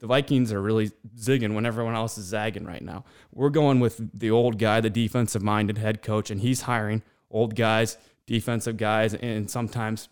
the 0.00 0.06
Vikings 0.06 0.52
are 0.52 0.60
really 0.60 0.90
zigging 1.16 1.54
when 1.54 1.66
everyone 1.66 1.94
else 1.94 2.18
is 2.18 2.26
zagging 2.26 2.64
right 2.64 2.82
now. 2.82 3.04
We're 3.32 3.48
going 3.50 3.80
with 3.80 4.18
the 4.18 4.30
old 4.30 4.58
guy, 4.58 4.80
the 4.80 4.90
defensive 4.90 5.42
minded 5.42 5.78
head 5.78 6.02
coach, 6.02 6.30
and 6.30 6.40
he's 6.40 6.62
hiring 6.62 7.02
old 7.30 7.56
guys, 7.56 7.96
defensive 8.28 8.76
guys, 8.76 9.14
and 9.14 9.50
sometimes, 9.50 10.08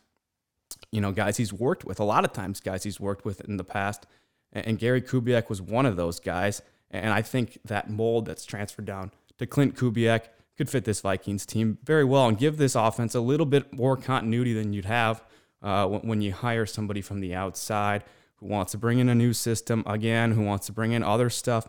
you 0.91 1.01
know, 1.01 1.13
guys 1.13 1.37
he's 1.37 1.53
worked 1.53 1.85
with. 1.85 2.01
A 2.01 2.05
lot 2.05 2.25
of 2.25 2.33
times, 2.33 2.59
guys 2.59 2.83
he's 2.83 2.99
worked 2.99 3.25
with 3.25 3.43
in 3.43 3.59
the 3.59 3.65
past. 3.65 4.07
And 4.53 4.79
Gary 4.79 5.03
Kubiak 5.03 5.51
was 5.51 5.61
one 5.61 5.87
of 5.87 5.97
those 5.97 6.19
guys. 6.19 6.63
And 6.91 7.13
I 7.13 7.21
think 7.21 7.59
that 7.65 7.91
mold 7.91 8.25
that's 8.25 8.47
transferred 8.47 8.87
down 8.87 9.13
to 9.39 9.47
Clint 9.47 9.77
Kubiak 9.77 10.29
could 10.57 10.71
fit 10.71 10.85
this 10.85 11.01
Vikings 11.01 11.45
team 11.45 11.77
very 11.85 12.05
well 12.05 12.27
and 12.27 12.39
give 12.39 12.57
this 12.57 12.75
offense 12.75 13.15
a 13.15 13.21
little 13.21 13.45
bit 13.45 13.73
more 13.73 13.97
continuity 13.97 14.55
than 14.55 14.73
you'd 14.73 14.87
have 14.87 15.23
uh, 15.63 15.87
when 15.87 16.23
you 16.23 16.33
hire 16.33 16.65
somebody 16.65 17.03
from 17.03 17.21
the 17.21 17.35
outside 17.35 18.03
who 18.37 18.47
wants 18.47 18.73
to 18.73 18.79
bring 18.79 18.99
in 18.99 19.11
a 19.11 19.15
new 19.15 19.35
system 19.35 19.83
again, 19.87 20.33
who 20.33 20.43
wants 20.43 20.67
to 20.67 20.73
bring 20.73 20.93
in 20.93 21.03
other 21.03 21.29
stuff. 21.29 21.69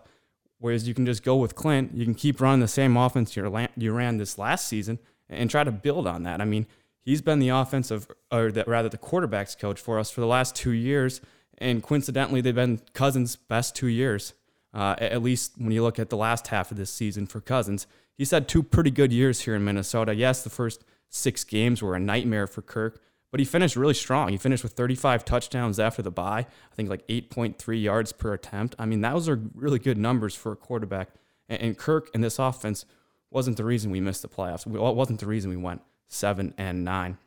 Whereas 0.60 0.88
you 0.88 0.94
can 0.94 1.06
just 1.06 1.24
go 1.24 1.36
with 1.36 1.56
Clint, 1.56 1.94
you 1.94 2.06
can 2.06 2.16
keep 2.16 2.40
running 2.40 2.62
the 2.62 2.68
same 2.70 2.96
offense 2.96 3.36
you 3.36 3.92
ran 3.92 4.18
this 4.18 4.38
last 4.38 4.68
season 4.68 5.00
and 5.30 5.50
try 5.50 5.64
to 5.64 5.72
build 5.72 6.08
on 6.08 6.24
that. 6.24 6.42
I 6.42 6.46
mean, 6.46 6.68
he's 7.02 7.22
been 7.22 7.40
the 7.40 7.50
offensive, 7.50 8.08
or 8.32 8.52
rather 8.68 8.90
the 8.90 8.98
quarterbacks 8.98 9.58
coach 9.58 9.80
for 9.80 10.00
us 10.00 10.10
for 10.12 10.22
the 10.22 10.28
last 10.28 10.56
two 10.56 10.72
years, 10.72 11.22
and 11.58 11.82
coincidentally, 11.82 12.42
they've 12.42 12.54
been 12.54 12.82
Cousins' 12.94 13.36
best 13.36 13.76
two 13.76 13.88
years. 13.88 14.34
Uh, 14.74 14.96
at 15.00 15.24
least 15.24 15.54
when 15.58 15.72
you 15.72 15.82
look 15.82 15.98
at 15.98 16.10
the 16.10 16.18
last 16.18 16.48
half 16.48 16.70
of 16.70 16.78
this 16.78 16.92
season 16.92 17.26
for 17.26 17.42
Cousins, 17.42 17.88
he's 18.16 18.32
had 18.32 18.48
two 18.48 18.62
pretty 18.62 18.92
good 18.92 19.12
years 19.12 19.42
here 19.42 19.56
in 19.56 19.64
Minnesota. 19.64 20.14
Yes, 20.14 20.44
the 20.44 20.50
first 20.50 20.84
six 21.10 21.44
games 21.44 21.82
were 21.82 21.96
a 21.96 22.00
nightmare 22.00 22.46
for 22.46 22.62
Kirk, 22.62 23.02
but 23.32 23.40
he 23.40 23.46
finished 23.46 23.76
really 23.76 23.94
strong. 23.94 24.30
He 24.30 24.38
finished 24.38 24.64
with 24.64 24.74
35 24.74 25.26
touchdowns 25.26 25.80
after 25.80 26.02
the 26.02 26.12
bye. 26.12 26.46
I 26.72 26.76
think 26.76 26.90
like 26.90 27.08
8.3 27.08 27.82
yards 27.82 28.12
per 28.12 28.34
attempt. 28.34 28.76
I 28.78 28.86
mean, 28.86 29.02
those 29.02 29.28
are 29.28 29.42
really 29.56 29.80
good 29.80 29.98
numbers 29.98 30.36
for 30.36 30.52
a 30.52 30.56
quarterback. 30.56 31.10
And 31.50 31.78
Kirk 31.78 32.10
and 32.14 32.24
this 32.24 32.40
offense 32.40 32.86
wasn't 33.32 33.58
the 33.58 33.66
reason 33.66 33.92
we 33.92 34.00
missed 34.00 34.22
the 34.22 34.30
playoffs. 34.30 34.66
It 34.66 34.96
wasn't 34.96 35.20
the 35.20 35.26
reason 35.26 35.50
we 35.50 35.58
went 35.58 35.82
seven 36.08 36.54
and 36.58 36.84
nine. 36.84 37.18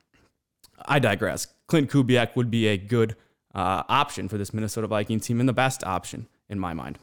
I 0.86 0.98
digress. 0.98 1.46
Clint 1.66 1.90
Kubiak 1.90 2.36
would 2.36 2.50
be 2.50 2.66
a 2.68 2.76
good 2.76 3.16
uh, 3.54 3.82
option 3.88 4.28
for 4.28 4.38
this 4.38 4.54
Minnesota 4.54 4.86
Vikings 4.86 5.26
team 5.26 5.40
and 5.40 5.48
the 5.48 5.52
best 5.52 5.84
option 5.84 6.26
in 6.48 6.58
my 6.58 6.72
mind. 6.72 6.98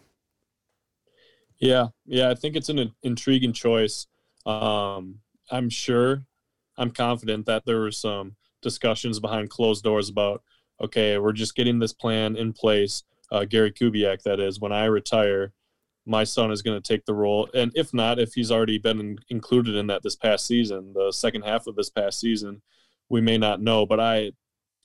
Yeah, 1.60 1.88
yeah, 2.06 2.30
I 2.30 2.36
think 2.36 2.56
it's 2.56 2.70
an 2.70 2.94
intriguing 3.04 3.54
choice. 3.54 4.08
Um, 4.46 5.20
I'm 5.50 5.70
sure, 5.70 6.25
I'm 6.77 6.92
confident 6.92 7.46
that 7.48 7.66
there 7.66 7.80
were 7.80 7.92
some 7.92 8.36
discussions 8.62 9.20
behind 9.20 9.50
closed 9.50 9.84
doors 9.84 10.10
about, 10.10 10.44
okay, 10.82 11.18
we're 11.18 11.34
just 11.34 11.56
getting 11.56 11.80
this 11.80 11.94
plan 11.94 12.36
in 12.36 12.54
place. 12.54 13.04
Uh, 13.32 13.46
Gary 13.46 13.72
Kubiak, 13.72 14.22
that 14.24 14.39
is, 14.39 14.60
when 14.60 14.72
I 14.72 14.86
retire, 14.86 15.54
my 16.07 16.23
son 16.23 16.51
is 16.51 16.61
going 16.61 16.81
to 16.81 16.87
take 16.87 17.05
the 17.05 17.13
role. 17.13 17.49
And 17.53 17.71
if 17.75 17.93
not, 17.93 18.17
if 18.17 18.33
he's 18.33 18.51
already 18.51 18.77
been 18.77 18.99
in, 18.99 19.17
included 19.29 19.75
in 19.75 19.87
that 19.87 20.03
this 20.03 20.15
past 20.15 20.47
season, 20.47 20.93
the 20.93 21.11
second 21.11 21.43
half 21.43 21.67
of 21.67 21.75
this 21.75 21.89
past 21.89 22.19
season, 22.19 22.61
we 23.09 23.21
may 23.21 23.37
not 23.37 23.61
know. 23.61 23.85
But 23.85 23.99
I 23.99 24.31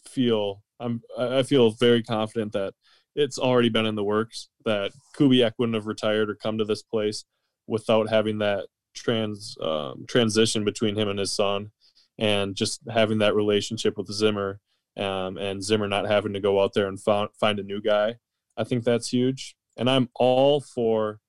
feel 0.04 0.62
I'm 0.80 1.00
I 1.16 1.44
feel 1.44 1.70
very 1.70 2.02
confident 2.02 2.52
that 2.52 2.74
it's 3.14 3.38
already 3.38 3.68
been 3.68 3.86
in 3.86 3.94
the 3.94 4.04
works. 4.04 4.48
That 4.64 4.90
Kubiak 5.16 5.52
wouldn't 5.58 5.76
have 5.76 5.86
retired 5.86 6.28
or 6.28 6.34
come 6.34 6.58
to 6.58 6.64
this 6.64 6.82
place 6.82 7.24
without 7.68 8.10
having 8.10 8.38
that 8.38 8.66
trans 8.94 9.56
um, 9.62 10.04
transition 10.08 10.64
between 10.64 10.96
him 10.96 11.08
and 11.08 11.18
his 11.18 11.32
son, 11.32 11.70
and 12.18 12.56
just 12.56 12.80
having 12.92 13.18
that 13.18 13.36
relationship 13.36 13.96
with 13.96 14.12
Zimmer, 14.12 14.58
um, 14.96 15.38
and 15.38 15.62
Zimmer 15.62 15.88
not 15.88 16.06
having 16.06 16.32
to 16.32 16.40
go 16.40 16.60
out 16.60 16.74
there 16.74 16.88
and 16.88 17.00
found, 17.00 17.30
find 17.38 17.60
a 17.60 17.62
new 17.62 17.80
guy. 17.80 18.16
I 18.56 18.64
think 18.64 18.84
that's 18.84 19.08
huge 19.08 19.56
and 19.76 19.88
I'm 19.88 20.08
all 20.14 20.60
for 20.60 21.20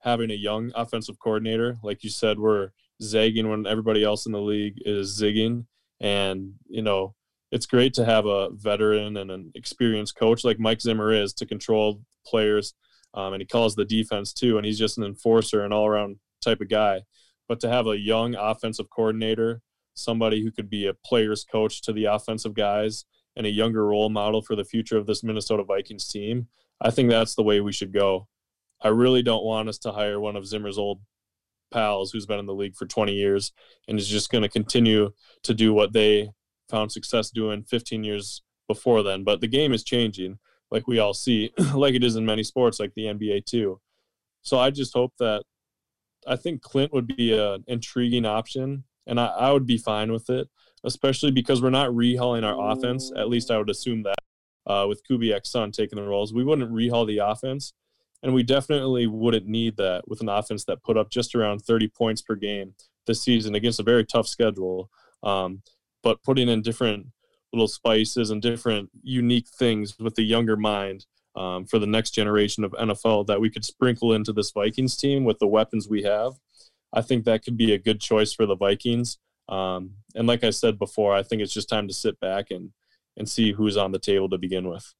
having 0.00 0.30
a 0.30 0.34
young 0.34 0.72
offensive 0.74 1.18
coordinator. 1.18 1.78
Like 1.82 2.02
you 2.02 2.10
said, 2.10 2.38
we're 2.38 2.70
zagging 3.02 3.48
when 3.48 3.66
everybody 3.66 4.04
else 4.04 4.26
in 4.26 4.32
the 4.32 4.40
league 4.40 4.76
is 4.84 5.20
zigging. 5.20 5.66
And, 6.00 6.54
you 6.68 6.82
know, 6.82 7.14
it's 7.50 7.66
great 7.66 7.94
to 7.94 8.04
have 8.04 8.26
a 8.26 8.50
veteran 8.50 9.16
and 9.16 9.30
an 9.30 9.52
experienced 9.54 10.16
coach 10.16 10.44
like 10.44 10.58
Mike 10.58 10.80
Zimmer 10.80 11.12
is 11.12 11.32
to 11.34 11.46
control 11.46 12.00
players. 12.26 12.74
Um, 13.12 13.34
and 13.34 13.42
he 13.42 13.46
calls 13.46 13.74
the 13.74 13.84
defense 13.84 14.32
too. 14.32 14.56
And 14.56 14.64
he's 14.64 14.78
just 14.78 14.98
an 14.98 15.04
enforcer 15.04 15.64
and 15.64 15.74
all 15.74 15.86
around 15.86 16.16
type 16.42 16.60
of 16.60 16.68
guy. 16.68 17.02
But 17.48 17.60
to 17.60 17.68
have 17.68 17.86
a 17.86 17.98
young 17.98 18.34
offensive 18.34 18.88
coordinator, 18.90 19.60
somebody 19.94 20.42
who 20.42 20.52
could 20.52 20.70
be 20.70 20.86
a 20.86 20.94
player's 20.94 21.44
coach 21.44 21.82
to 21.82 21.92
the 21.92 22.04
offensive 22.04 22.54
guys 22.54 23.04
and 23.36 23.46
a 23.46 23.50
younger 23.50 23.86
role 23.86 24.08
model 24.08 24.42
for 24.42 24.56
the 24.56 24.64
future 24.64 24.96
of 24.96 25.06
this 25.06 25.22
Minnesota 25.22 25.64
Vikings 25.64 26.06
team, 26.06 26.48
I 26.80 26.90
think 26.90 27.10
that's 27.10 27.34
the 27.34 27.42
way 27.42 27.60
we 27.60 27.72
should 27.72 27.92
go. 27.92 28.26
I 28.82 28.88
really 28.88 29.22
don't 29.22 29.44
want 29.44 29.68
us 29.68 29.78
to 29.78 29.92
hire 29.92 30.18
one 30.18 30.36
of 30.36 30.46
Zimmer's 30.46 30.78
old 30.78 31.00
pals 31.70 32.10
who's 32.10 32.26
been 32.26 32.38
in 32.38 32.46
the 32.46 32.54
league 32.54 32.76
for 32.76 32.86
20 32.86 33.12
years 33.12 33.52
and 33.86 33.98
is 33.98 34.08
just 34.08 34.30
going 34.30 34.42
to 34.42 34.48
continue 34.48 35.10
to 35.42 35.54
do 35.54 35.72
what 35.72 35.92
they 35.92 36.30
found 36.68 36.90
success 36.90 37.30
doing 37.30 37.64
15 37.64 38.04
years 38.04 38.42
before 38.66 39.02
then. 39.02 39.24
But 39.24 39.40
the 39.40 39.48
game 39.48 39.72
is 39.72 39.84
changing, 39.84 40.38
like 40.70 40.86
we 40.86 40.98
all 40.98 41.14
see, 41.14 41.52
like 41.74 41.94
it 41.94 42.04
is 42.04 42.16
in 42.16 42.24
many 42.24 42.42
sports, 42.42 42.80
like 42.80 42.94
the 42.94 43.04
NBA 43.04 43.44
too. 43.44 43.80
So 44.42 44.58
I 44.58 44.70
just 44.70 44.94
hope 44.94 45.12
that 45.18 45.42
I 46.26 46.36
think 46.36 46.62
Clint 46.62 46.92
would 46.92 47.06
be 47.06 47.38
an 47.38 47.64
intriguing 47.66 48.24
option, 48.24 48.84
and 49.06 49.20
I, 49.20 49.26
I 49.26 49.52
would 49.52 49.66
be 49.66 49.78
fine 49.78 50.12
with 50.12 50.30
it, 50.30 50.48
especially 50.84 51.30
because 51.30 51.60
we're 51.60 51.70
not 51.70 51.90
rehauling 51.90 52.44
our 52.44 52.72
offense. 52.72 53.12
At 53.16 53.28
least 53.28 53.50
I 53.50 53.58
would 53.58 53.70
assume 53.70 54.02
that 54.04 54.16
uh, 54.70 54.86
with 54.86 55.02
Kubiak's 55.08 55.50
son 55.50 55.72
taking 55.72 55.96
the 55.96 56.04
roles. 56.04 56.32
We 56.32 56.44
wouldn't 56.44 56.70
rehaul 56.70 57.06
the 57.06 57.18
offense, 57.18 57.72
and 58.22 58.32
we 58.32 58.44
definitely 58.44 59.06
wouldn't 59.06 59.46
need 59.46 59.76
that 59.78 60.06
with 60.06 60.20
an 60.20 60.28
offense 60.28 60.64
that 60.66 60.82
put 60.84 60.96
up 60.96 61.10
just 61.10 61.34
around 61.34 61.60
30 61.60 61.88
points 61.88 62.22
per 62.22 62.36
game 62.36 62.74
this 63.06 63.22
season 63.22 63.54
against 63.56 63.80
a 63.80 63.84
very 63.84 64.04
tough 64.04 64.28
schedule. 64.28 64.88
Um, 65.24 65.62
but 66.02 66.22
putting 66.22 66.48
in 66.48 66.62
different 66.62 67.06
little 67.52 67.68
spices 67.68 68.30
and 68.30 68.40
different 68.40 68.90
unique 69.02 69.48
things 69.48 69.98
with 69.98 70.14
the 70.14 70.22
younger 70.22 70.56
mind 70.56 71.04
um, 71.34 71.66
for 71.66 71.80
the 71.80 71.86
next 71.86 72.12
generation 72.12 72.62
of 72.62 72.72
NFL 72.72 73.26
that 73.26 73.40
we 73.40 73.50
could 73.50 73.64
sprinkle 73.64 74.12
into 74.12 74.32
this 74.32 74.52
Vikings 74.52 74.96
team 74.96 75.24
with 75.24 75.40
the 75.40 75.48
weapons 75.48 75.88
we 75.88 76.04
have. 76.04 76.34
I 76.92 77.02
think 77.02 77.24
that 77.24 77.44
could 77.44 77.56
be 77.56 77.72
a 77.72 77.78
good 77.78 78.00
choice 78.00 78.32
for 78.32 78.46
the 78.46 78.56
Vikings. 78.56 79.18
Um, 79.48 79.94
and 80.14 80.28
like 80.28 80.44
I 80.44 80.50
said 80.50 80.78
before, 80.78 81.14
I 81.14 81.24
think 81.24 81.42
it's 81.42 81.52
just 81.52 81.68
time 81.68 81.88
to 81.88 81.94
sit 81.94 82.20
back 82.20 82.46
and 82.50 82.70
and 83.16 83.28
see 83.28 83.52
who's 83.52 83.76
on 83.76 83.92
the 83.92 83.98
table 83.98 84.28
to 84.28 84.38
begin 84.38 84.68
with. 84.68 84.94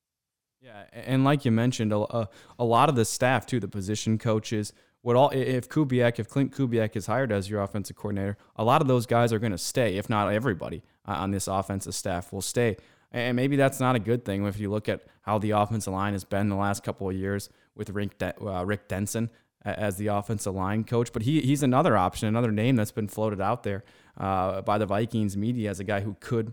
Yeah, 0.61 0.85
and 0.93 1.25
like 1.25 1.45
you 1.45 1.51
mentioned, 1.51 1.93
a, 1.93 2.29
a 2.59 2.65
lot 2.65 2.89
of 2.91 2.95
the 2.95 3.07
staff 3.07 3.47
too, 3.47 3.61
the 3.61 3.69
position 3.69 4.19
coaches, 4.19 4.75
what 5.03 5.17
all 5.17 5.31
if 5.31 5.69
Kubiak, 5.69 6.19
if 6.19 6.29
Clint 6.29 6.55
Kubiak 6.55 6.97
is 6.97 7.07
hired 7.07 7.33
as 7.33 7.49
your 7.49 7.63
offensive 7.63 7.97
coordinator, 7.97 8.37
a 8.57 8.65
lot 8.65 8.83
of 8.83 8.89
those 8.89 9.07
guys 9.07 9.33
are 9.33 9.39
going 9.39 9.53
to 9.53 9.59
stay. 9.59 9.97
If 9.97 10.11
not 10.11 10.31
everybody 10.31 10.83
uh, 11.09 11.13
on 11.13 11.31
this 11.31 11.49
offensive 11.49 11.95
staff 11.95 12.33
will 12.33 12.43
stay, 12.43 12.77
and 13.11 13.37
maybe 13.37 13.57
that's 13.57 13.81
not 13.81 13.97
a 13.97 13.99
good 13.99 14.27
thing 14.27 14.45
if 14.45 14.61
you 14.61 14.71
look 14.71 14.89
at 14.89 15.03
how 15.23 15.39
the 15.39 15.53
offensive 15.53 15.95
line 15.95 16.13
has 16.13 16.25
been 16.25 16.51
the 16.51 16.57
last 16.57 16.83
couple 16.83 17.09
of 17.09 17.17
years 17.17 17.49
with 17.75 17.89
Rick 17.91 18.23
uh, 18.23 18.65
Rick 18.67 18.89
Dennison 18.89 19.31
as 19.65 19.97
the 19.97 20.09
offensive 20.09 20.55
line 20.55 20.85
coach. 20.85 21.13
But 21.13 21.23
he 21.23 21.41
he's 21.41 21.63
another 21.63 21.97
option, 21.97 22.29
another 22.29 22.53
name 22.53 22.77
that's 22.77 22.93
been 22.93 23.09
floated 23.09 23.41
out 23.41 23.63
there 23.63 23.85
uh, 24.19 24.61
by 24.61 24.77
the 24.77 24.87
Vikings 24.87 25.37
media 25.37 25.71
as 25.71 25.81
a 25.81 25.85
guy 25.85 26.01
who 26.01 26.17
could 26.21 26.53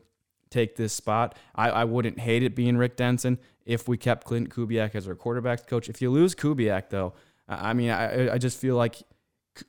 take 0.50 0.75
this 0.75 0.94
spot. 0.94 1.38
I, 1.56 1.70
I 1.70 1.84
wouldn't 1.84 2.20
hate 2.20 2.44
it 2.44 2.56
being 2.56 2.77
Rick 2.77 2.98
Dennison 2.98 3.39
if 3.66 3.88
we 3.88 3.98
kept 3.98 4.25
Clint 4.25 4.50
Kubiak 4.50 4.96
as 4.96 5.08
our 5.08 5.16
quarterbacks 5.16 5.68
coach. 5.68 5.89
If 5.89 6.01
you 6.01 6.10
lose 6.10 6.36
Kubiak, 6.36 6.89
though, 6.89 7.13
I 7.48 7.74
mean, 7.74 7.92
I, 7.92 8.34
I 8.34 8.38
just 8.38 8.60
feel 8.60 8.75
like 8.75 9.01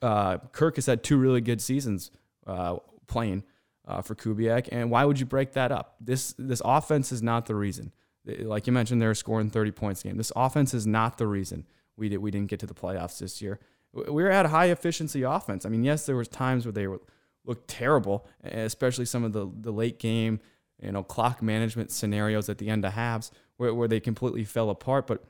uh, 0.01 0.37
Kirk 0.51 0.75
has 0.75 0.85
had 0.85 1.03
two 1.03 1.17
really 1.17 1.41
good 1.41 1.61
seasons 1.61 2.11
uh, 2.45 2.77
playing 3.07 3.43
uh, 3.87 4.01
for 4.01 4.15
Kubiak, 4.15 4.69
and 4.71 4.91
why 4.91 5.05
would 5.05 5.19
you 5.19 5.25
break 5.25 5.53
that 5.53 5.71
up? 5.71 5.95
This 5.99 6.33
this 6.37 6.61
offense 6.63 7.11
is 7.11 7.23
not 7.23 7.45
the 7.45 7.55
reason. 7.55 7.93
Like 8.25 8.67
you 8.67 8.73
mentioned, 8.73 9.01
they're 9.01 9.15
scoring 9.15 9.49
30 9.49 9.71
points 9.71 10.01
a 10.01 10.09
game. 10.09 10.17
This 10.17 10.31
offense 10.35 10.73
is 10.73 10.85
not 10.85 11.17
the 11.17 11.25
reason 11.25 11.65
we 11.97 12.09
did 12.09 12.17
we 12.17 12.31
didn't 12.31 12.49
get 12.49 12.59
to 12.61 12.67
the 12.67 12.73
playoffs 12.73 13.19
this 13.19 13.41
year. 13.41 13.59
We 13.93 14.23
were 14.23 14.29
at 14.29 14.45
high 14.47 14.67
efficiency 14.67 15.23
offense. 15.23 15.65
I 15.65 15.69
mean, 15.69 15.83
yes, 15.83 16.05
there 16.05 16.15
was 16.15 16.27
times 16.27 16.65
where 16.65 16.71
they 16.71 16.85
were 16.87 17.01
looked 17.45 17.67
terrible, 17.67 18.27
especially 18.43 19.05
some 19.05 19.23
of 19.23 19.33
the 19.33 19.49
the 19.61 19.71
late 19.71 19.99
game 19.99 20.39
you 20.81 20.91
know, 20.91 21.03
clock 21.03 21.41
management 21.41 21.91
scenarios 21.91 22.49
at 22.49 22.57
the 22.57 22.69
end 22.69 22.85
of 22.85 22.93
halves 22.93 23.31
where, 23.57 23.73
where 23.73 23.87
they 23.87 23.99
completely 23.99 24.43
fell 24.43 24.69
apart. 24.69 25.07
But 25.07 25.23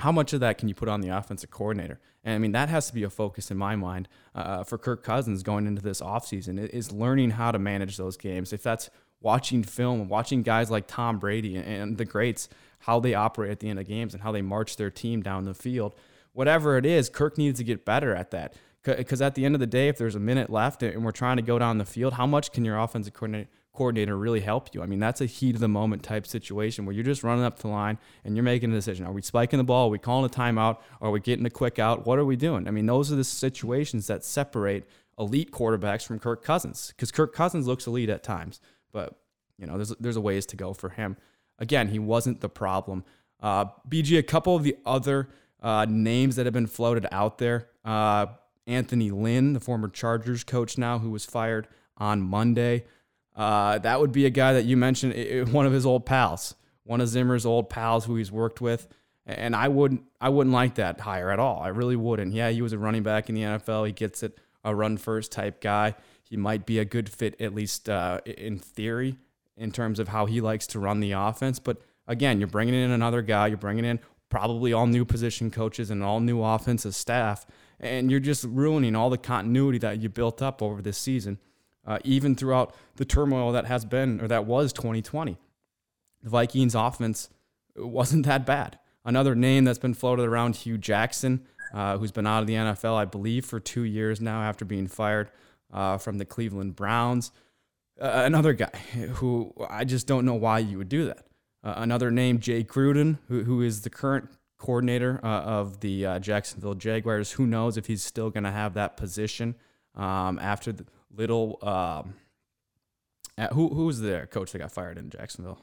how 0.00 0.12
much 0.12 0.32
of 0.32 0.40
that 0.40 0.58
can 0.58 0.68
you 0.68 0.74
put 0.74 0.88
on 0.88 1.00
the 1.00 1.08
offensive 1.08 1.50
coordinator? 1.50 2.00
And 2.24 2.34
I 2.34 2.38
mean, 2.38 2.52
that 2.52 2.68
has 2.68 2.88
to 2.88 2.94
be 2.94 3.02
a 3.02 3.10
focus 3.10 3.50
in 3.50 3.56
my 3.56 3.76
mind 3.76 4.08
uh, 4.34 4.64
for 4.64 4.78
Kirk 4.78 5.02
Cousins 5.02 5.42
going 5.42 5.66
into 5.66 5.82
this 5.82 6.00
offseason 6.00 6.68
is 6.70 6.92
learning 6.92 7.30
how 7.30 7.52
to 7.52 7.58
manage 7.58 7.96
those 7.96 8.16
games. 8.16 8.52
If 8.52 8.62
that's 8.62 8.90
watching 9.20 9.62
film, 9.62 10.08
watching 10.08 10.42
guys 10.42 10.70
like 10.70 10.86
Tom 10.86 11.18
Brady 11.18 11.56
and 11.56 11.98
the 11.98 12.04
greats, 12.04 12.48
how 12.80 12.98
they 12.98 13.14
operate 13.14 13.52
at 13.52 13.60
the 13.60 13.68
end 13.68 13.78
of 13.78 13.86
games 13.86 14.14
and 14.14 14.22
how 14.22 14.32
they 14.32 14.42
march 14.42 14.76
their 14.76 14.90
team 14.90 15.22
down 15.22 15.44
the 15.44 15.54
field, 15.54 15.94
whatever 16.32 16.76
it 16.76 16.84
is, 16.84 17.08
Kirk 17.08 17.38
needs 17.38 17.58
to 17.58 17.64
get 17.64 17.84
better 17.84 18.14
at 18.14 18.30
that. 18.32 18.54
Because 18.82 19.22
at 19.22 19.36
the 19.36 19.44
end 19.44 19.54
of 19.54 19.60
the 19.60 19.66
day, 19.68 19.86
if 19.86 19.96
there's 19.96 20.16
a 20.16 20.20
minute 20.20 20.50
left 20.50 20.82
and 20.82 21.04
we're 21.04 21.12
trying 21.12 21.36
to 21.36 21.42
go 21.42 21.56
down 21.56 21.78
the 21.78 21.84
field, 21.84 22.14
how 22.14 22.26
much 22.26 22.50
can 22.50 22.64
your 22.64 22.76
offensive 22.76 23.12
coordinator 23.12 23.48
coordinator 23.72 24.16
really 24.16 24.40
help 24.40 24.74
you. 24.74 24.82
I 24.82 24.86
mean, 24.86 24.98
that's 24.98 25.20
a 25.20 25.26
heat 25.26 25.54
of 25.54 25.60
the 25.60 25.68
moment 25.68 26.02
type 26.02 26.26
situation 26.26 26.84
where 26.84 26.94
you're 26.94 27.04
just 27.04 27.22
running 27.22 27.44
up 27.44 27.58
the 27.58 27.68
line 27.68 27.98
and 28.24 28.36
you're 28.36 28.42
making 28.42 28.70
a 28.70 28.74
decision. 28.74 29.06
Are 29.06 29.12
we 29.12 29.22
spiking 29.22 29.56
the 29.56 29.64
ball? 29.64 29.86
Are 29.86 29.90
we 29.90 29.98
calling 29.98 30.26
a 30.26 30.28
timeout? 30.28 30.78
Are 31.00 31.10
we 31.10 31.20
getting 31.20 31.46
a 31.46 31.50
quick 31.50 31.78
out? 31.78 32.06
What 32.06 32.18
are 32.18 32.24
we 32.24 32.36
doing? 32.36 32.68
I 32.68 32.70
mean, 32.70 32.86
those 32.86 33.10
are 33.10 33.16
the 33.16 33.24
situations 33.24 34.06
that 34.08 34.24
separate 34.24 34.88
elite 35.18 35.52
quarterbacks 35.52 36.04
from 36.04 36.18
Kirk 36.18 36.44
Cousins 36.44 36.92
because 36.94 37.10
Kirk 37.10 37.34
Cousins 37.34 37.66
looks 37.66 37.86
elite 37.86 38.10
at 38.10 38.22
times, 38.22 38.60
but 38.92 39.18
you 39.58 39.66
know, 39.66 39.76
there's 39.76 39.94
there's 40.00 40.16
a 40.16 40.20
ways 40.20 40.46
to 40.46 40.56
go 40.56 40.72
for 40.72 40.90
him. 40.90 41.16
Again, 41.58 41.88
he 41.88 41.98
wasn't 41.98 42.40
the 42.40 42.48
problem. 42.48 43.04
Uh, 43.40 43.66
BG, 43.88 44.18
a 44.18 44.22
couple 44.22 44.56
of 44.56 44.62
the 44.62 44.76
other 44.84 45.28
uh, 45.62 45.86
names 45.88 46.36
that 46.36 46.46
have 46.46 46.52
been 46.52 46.66
floated 46.66 47.06
out 47.12 47.38
there. 47.38 47.68
Uh, 47.84 48.26
Anthony 48.66 49.10
Lynn, 49.10 49.52
the 49.52 49.60
former 49.60 49.88
Chargers 49.88 50.44
coach 50.44 50.78
now, 50.78 50.98
who 50.98 51.10
was 51.10 51.24
fired 51.24 51.68
on 51.96 52.20
Monday. 52.20 52.84
Uh, 53.34 53.78
that 53.78 54.00
would 54.00 54.12
be 54.12 54.26
a 54.26 54.30
guy 54.30 54.52
that 54.54 54.64
you 54.64 54.76
mentioned, 54.76 55.52
one 55.52 55.66
of 55.66 55.72
his 55.72 55.86
old 55.86 56.04
pals, 56.04 56.54
one 56.84 57.00
of 57.00 57.08
Zimmer's 57.08 57.46
old 57.46 57.70
pals 57.70 58.04
who 58.04 58.16
he's 58.16 58.30
worked 58.30 58.60
with. 58.60 58.88
And 59.24 59.54
I 59.54 59.68
wouldn't, 59.68 60.02
I 60.20 60.28
wouldn't 60.28 60.52
like 60.52 60.74
that 60.74 61.00
hire 61.00 61.30
at 61.30 61.38
all. 61.38 61.60
I 61.60 61.68
really 61.68 61.96
wouldn't. 61.96 62.34
Yeah, 62.34 62.50
he 62.50 62.60
was 62.60 62.72
a 62.72 62.78
running 62.78 63.02
back 63.02 63.28
in 63.28 63.34
the 63.34 63.42
NFL. 63.42 63.86
He 63.86 63.92
gets 63.92 64.22
it, 64.22 64.38
a 64.64 64.74
run 64.74 64.96
first 64.96 65.30
type 65.30 65.60
guy. 65.60 65.94
He 66.24 66.36
might 66.36 66.66
be 66.66 66.78
a 66.78 66.84
good 66.84 67.08
fit, 67.08 67.40
at 67.40 67.54
least 67.54 67.88
uh, 67.88 68.20
in 68.26 68.58
theory, 68.58 69.18
in 69.56 69.70
terms 69.70 69.98
of 69.98 70.08
how 70.08 70.26
he 70.26 70.40
likes 70.40 70.66
to 70.68 70.80
run 70.80 71.00
the 71.00 71.12
offense. 71.12 71.58
But 71.58 71.80
again, 72.08 72.40
you're 72.40 72.48
bringing 72.48 72.74
in 72.74 72.90
another 72.90 73.22
guy. 73.22 73.46
You're 73.46 73.58
bringing 73.58 73.84
in 73.84 74.00
probably 74.28 74.72
all 74.72 74.86
new 74.86 75.04
position 75.04 75.50
coaches 75.50 75.90
and 75.90 76.02
all 76.02 76.18
new 76.18 76.42
offensive 76.42 76.94
staff, 76.94 77.46
and 77.78 78.10
you're 78.10 78.18
just 78.18 78.44
ruining 78.44 78.96
all 78.96 79.10
the 79.10 79.18
continuity 79.18 79.78
that 79.78 80.00
you 80.00 80.08
built 80.08 80.42
up 80.42 80.62
over 80.62 80.82
this 80.82 80.98
season 80.98 81.38
uh, 81.86 81.98
even 82.04 82.34
throughout 82.34 82.74
the 82.96 83.04
turmoil 83.04 83.52
that 83.52 83.66
has 83.66 83.84
been 83.84 84.20
or 84.20 84.28
that 84.28 84.46
was 84.46 84.72
2020. 84.72 85.36
The 86.22 86.30
Vikings 86.30 86.74
offense 86.74 87.28
wasn't 87.76 88.26
that 88.26 88.46
bad. 88.46 88.78
Another 89.04 89.34
name 89.34 89.64
that's 89.64 89.78
been 89.78 89.94
floated 89.94 90.26
around, 90.26 90.56
Hue 90.56 90.78
Jackson, 90.78 91.44
uh, 91.74 91.98
who's 91.98 92.12
been 92.12 92.26
out 92.26 92.40
of 92.40 92.46
the 92.46 92.54
NFL, 92.54 92.94
I 92.94 93.04
believe, 93.04 93.44
for 93.44 93.58
two 93.58 93.82
years 93.82 94.20
now 94.20 94.42
after 94.42 94.64
being 94.64 94.86
fired 94.86 95.30
uh, 95.72 95.98
from 95.98 96.18
the 96.18 96.24
Cleveland 96.24 96.76
Browns. 96.76 97.32
Uh, 98.00 98.22
another 98.24 98.52
guy 98.52 98.70
who 99.14 99.52
I 99.68 99.84
just 99.84 100.06
don't 100.06 100.24
know 100.24 100.34
why 100.34 100.60
you 100.60 100.78
would 100.78 100.88
do 100.88 101.06
that. 101.06 101.26
Uh, 101.64 101.74
another 101.76 102.10
name, 102.10 102.38
Jay 102.38 102.62
Gruden, 102.62 103.18
who, 103.28 103.42
who 103.42 103.62
is 103.62 103.82
the 103.82 103.90
current 103.90 104.28
coordinator 104.58 105.20
uh, 105.24 105.40
of 105.42 105.80
the 105.80 106.18
Jacksonville 106.20 106.74
Jaguars. 106.74 107.32
Who 107.32 107.46
knows 107.46 107.76
if 107.76 107.86
he's 107.86 108.04
still 108.04 108.30
going 108.30 108.44
to 108.44 108.52
have 108.52 108.74
that 108.74 108.96
position 108.96 109.56
um, 109.96 110.38
after 110.40 110.72
the 110.72 110.86
little. 111.14 111.58
Um, 111.62 112.14
who 113.52 113.68
who 113.68 113.86
was 113.86 114.00
their 114.00 114.26
coach 114.26 114.52
that 114.52 114.58
got 114.58 114.72
fired 114.72 114.98
in 114.98 115.10
Jacksonville? 115.10 115.58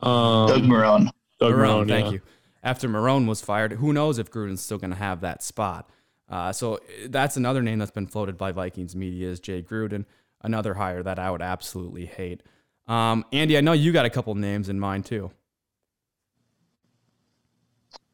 Um, 0.00 0.48
Doug 0.48 0.62
Marrone. 0.62 1.10
Doug 1.38 1.54
Marrone, 1.54 1.84
Marrone, 1.84 1.88
thank 1.88 2.06
yeah. 2.06 2.12
you. 2.12 2.20
After 2.62 2.88
Marrone 2.88 3.26
was 3.26 3.40
fired, 3.40 3.72
who 3.72 3.92
knows 3.92 4.18
if 4.18 4.30
Gruden's 4.30 4.60
still 4.60 4.78
going 4.78 4.90
to 4.90 4.96
have 4.96 5.20
that 5.22 5.42
spot? 5.42 5.90
Uh, 6.28 6.52
so 6.52 6.78
that's 7.08 7.36
another 7.36 7.62
name 7.62 7.78
that's 7.78 7.90
been 7.90 8.06
floated 8.06 8.38
by 8.38 8.52
Vikings 8.52 8.94
media 8.94 9.28
is 9.28 9.40
Jay 9.40 9.62
Gruden, 9.62 10.04
another 10.42 10.74
hire 10.74 11.02
that 11.02 11.18
I 11.18 11.30
would 11.30 11.42
absolutely 11.42 12.06
hate. 12.06 12.42
Um, 12.86 13.24
Andy, 13.32 13.58
I 13.58 13.60
know 13.60 13.72
you 13.72 13.92
got 13.92 14.06
a 14.06 14.10
couple 14.10 14.34
names 14.34 14.68
in 14.68 14.78
mind 14.78 15.06
too. 15.06 15.30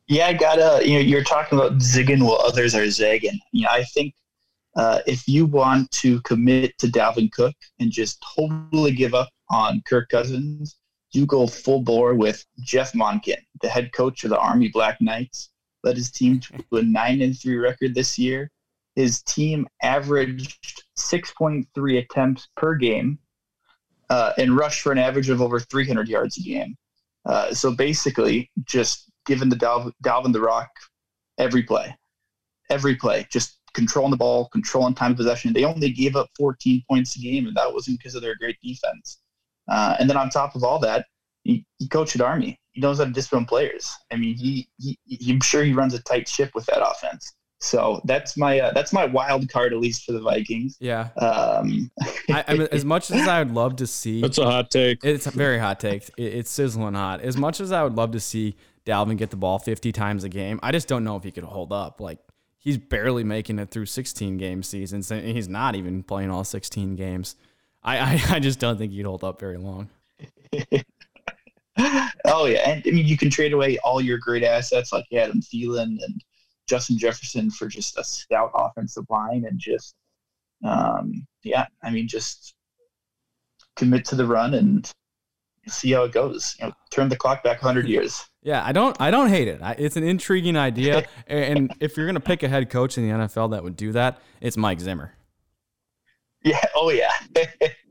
Yeah, 0.08 0.26
I 0.26 0.32
gotta. 0.32 0.86
You 0.86 0.94
know, 0.94 1.00
you're 1.00 1.22
talking 1.22 1.58
about 1.58 1.78
zigging 1.78 2.22
while 2.24 2.40
others 2.44 2.74
are 2.74 2.88
zagging. 2.90 3.38
You 3.52 3.64
know, 3.64 3.70
I 3.70 3.84
think 3.84 4.14
uh, 4.78 5.00
if 5.06 5.26
you 5.26 5.44
want 5.44 5.90
to 5.90 6.20
commit 6.22 6.78
to 6.78 6.86
Dalvin 6.86 7.32
Cook 7.32 7.56
and 7.80 7.90
just 7.90 8.24
totally 8.36 8.92
give 8.92 9.12
up 9.12 9.28
on 9.50 9.82
Kirk 9.88 10.08
Cousins, 10.08 10.76
you 11.10 11.26
go 11.26 11.48
full 11.48 11.82
bore 11.82 12.14
with 12.14 12.44
Jeff 12.60 12.92
Monken, 12.92 13.38
the 13.60 13.68
head 13.68 13.92
coach 13.92 14.22
of 14.22 14.30
the 14.30 14.38
Army 14.38 14.68
Black 14.68 15.00
Knights. 15.00 15.50
Led 15.82 15.96
his 15.96 16.12
team 16.12 16.38
to 16.40 16.64
a 16.78 16.82
nine 16.82 17.22
and 17.22 17.36
three 17.36 17.56
record 17.56 17.92
this 17.92 18.18
year. 18.18 18.52
His 18.94 19.20
team 19.22 19.66
averaged 19.82 20.84
6.3 20.96 21.98
attempts 21.98 22.48
per 22.56 22.76
game 22.76 23.18
uh, 24.10 24.32
and 24.38 24.56
rushed 24.56 24.82
for 24.82 24.92
an 24.92 24.98
average 24.98 25.28
of 25.28 25.42
over 25.42 25.58
300 25.58 26.08
yards 26.08 26.38
a 26.38 26.42
game. 26.42 26.76
Uh, 27.26 27.52
so 27.52 27.72
basically, 27.72 28.50
just 28.64 29.10
giving 29.26 29.48
the 29.48 29.56
Dalvin, 29.56 29.92
Dalvin 30.04 30.32
the 30.32 30.40
rock 30.40 30.70
every 31.36 31.64
play, 31.64 31.96
every 32.70 32.94
play, 32.94 33.26
just 33.30 33.57
controlling 33.78 34.10
the 34.10 34.16
ball, 34.16 34.48
controlling 34.48 34.94
time 34.94 35.12
of 35.12 35.16
possession. 35.16 35.52
They 35.52 35.64
only 35.64 35.90
gave 35.90 36.16
up 36.16 36.28
14 36.36 36.82
points 36.88 37.16
a 37.16 37.20
game, 37.20 37.46
and 37.46 37.56
that 37.56 37.72
wasn't 37.72 37.98
because 37.98 38.14
of 38.14 38.22
their 38.22 38.36
great 38.36 38.56
defense. 38.62 39.20
Uh, 39.68 39.96
and 39.98 40.10
then 40.10 40.16
on 40.16 40.30
top 40.30 40.56
of 40.56 40.64
all 40.64 40.78
that, 40.80 41.06
he, 41.44 41.64
he 41.78 41.86
coached 41.88 42.16
at 42.16 42.20
Army. 42.20 42.58
He 42.72 42.80
knows 42.80 42.98
how 42.98 43.04
to 43.04 43.10
discipline 43.10 43.44
players. 43.44 43.90
I 44.12 44.16
mean, 44.16 44.36
he, 44.36 44.68
he, 44.78 44.98
he 45.04 45.32
I'm 45.32 45.40
sure 45.40 45.62
he 45.62 45.72
runs 45.72 45.94
a 45.94 46.02
tight 46.02 46.28
ship 46.28 46.50
with 46.54 46.66
that 46.66 46.82
offense. 46.84 47.34
So 47.60 48.00
that's 48.04 48.36
my 48.36 48.60
uh, 48.60 48.72
that's 48.72 48.92
my 48.92 49.04
wild 49.04 49.48
card 49.48 49.72
at 49.72 49.80
least 49.80 50.04
for 50.04 50.12
the 50.12 50.20
Vikings. 50.20 50.76
Yeah. 50.78 51.08
Um, 51.16 51.90
I, 52.30 52.44
I 52.46 52.54
mean, 52.54 52.68
as 52.70 52.84
much 52.84 53.10
as 53.10 53.26
I 53.26 53.40
would 53.42 53.52
love 53.52 53.76
to 53.76 53.86
see, 53.86 54.20
That's 54.20 54.38
a 54.38 54.44
hot 54.44 54.70
take. 54.70 55.04
it's 55.04 55.26
a 55.26 55.32
very 55.32 55.58
hot 55.58 55.80
take. 55.80 56.08
It, 56.16 56.22
it's 56.22 56.50
sizzling 56.50 56.94
hot. 56.94 57.20
As 57.20 57.36
much 57.36 57.60
as 57.60 57.72
I 57.72 57.82
would 57.82 57.96
love 57.96 58.12
to 58.12 58.20
see 58.20 58.54
Dalvin 58.86 59.16
get 59.16 59.30
the 59.30 59.36
ball 59.36 59.58
50 59.58 59.90
times 59.90 60.22
a 60.22 60.28
game, 60.28 60.60
I 60.62 60.70
just 60.70 60.86
don't 60.86 61.02
know 61.02 61.16
if 61.16 61.24
he 61.24 61.32
could 61.32 61.44
hold 61.44 61.72
up. 61.72 62.00
Like 62.00 62.20
he's 62.68 62.76
barely 62.76 63.24
making 63.24 63.58
it 63.58 63.70
through 63.70 63.86
16 63.86 64.36
game 64.36 64.62
seasons, 64.62 65.10
and 65.10 65.24
he's 65.24 65.48
not 65.48 65.74
even 65.74 66.02
playing 66.02 66.30
all 66.30 66.44
16 66.44 66.96
games. 66.96 67.34
I, 67.82 67.98
I, 67.98 68.22
I 68.36 68.40
just 68.40 68.58
don't 68.58 68.76
think 68.76 68.92
he'd 68.92 69.06
hold 69.06 69.24
up 69.24 69.40
very 69.40 69.56
long. 69.56 69.88
oh 72.26 72.44
yeah, 72.44 72.68
and 72.68 72.82
I 72.86 72.90
mean 72.90 73.06
you 73.06 73.16
can 73.16 73.30
trade 73.30 73.54
away 73.54 73.78
all 73.78 74.02
your 74.02 74.18
great 74.18 74.44
assets 74.44 74.92
like 74.92 75.06
Adam 75.14 75.40
Thielen 75.40 75.96
and 76.04 76.22
Justin 76.66 76.98
Jefferson 76.98 77.50
for 77.50 77.68
just 77.68 77.96
a 77.96 78.04
stout 78.04 78.50
offensive 78.54 79.04
line 79.08 79.46
and 79.48 79.58
just 79.58 79.94
um, 80.62 81.26
yeah, 81.44 81.66
I 81.82 81.90
mean 81.90 82.06
just 82.06 82.54
commit 83.76 84.04
to 84.06 84.16
the 84.16 84.26
run 84.26 84.54
and 84.54 84.92
see 85.70 85.92
how 85.92 86.04
it 86.04 86.12
goes. 86.12 86.56
You 86.60 86.66
know, 86.66 86.72
turn 86.90 87.08
the 87.08 87.16
clock 87.16 87.42
back 87.42 87.62
100 87.62 87.88
years. 87.88 88.28
Yeah, 88.42 88.64
I 88.64 88.72
don't 88.72 88.96
I 89.00 89.10
don't 89.10 89.28
hate 89.28 89.48
it. 89.48 89.60
I, 89.62 89.72
it's 89.72 89.96
an 89.96 90.04
intriguing 90.04 90.56
idea, 90.56 91.04
and 91.26 91.72
if 91.80 91.96
you're 91.96 92.06
gonna 92.06 92.20
pick 92.20 92.42
a 92.42 92.48
head 92.48 92.70
coach 92.70 92.96
in 92.96 93.08
the 93.08 93.14
NFL 93.14 93.50
that 93.50 93.62
would 93.62 93.76
do 93.76 93.92
that, 93.92 94.20
it's 94.40 94.56
Mike 94.56 94.80
Zimmer. 94.80 95.12
Yeah. 96.44 96.62
Oh 96.74 96.90
yeah. 96.90 97.10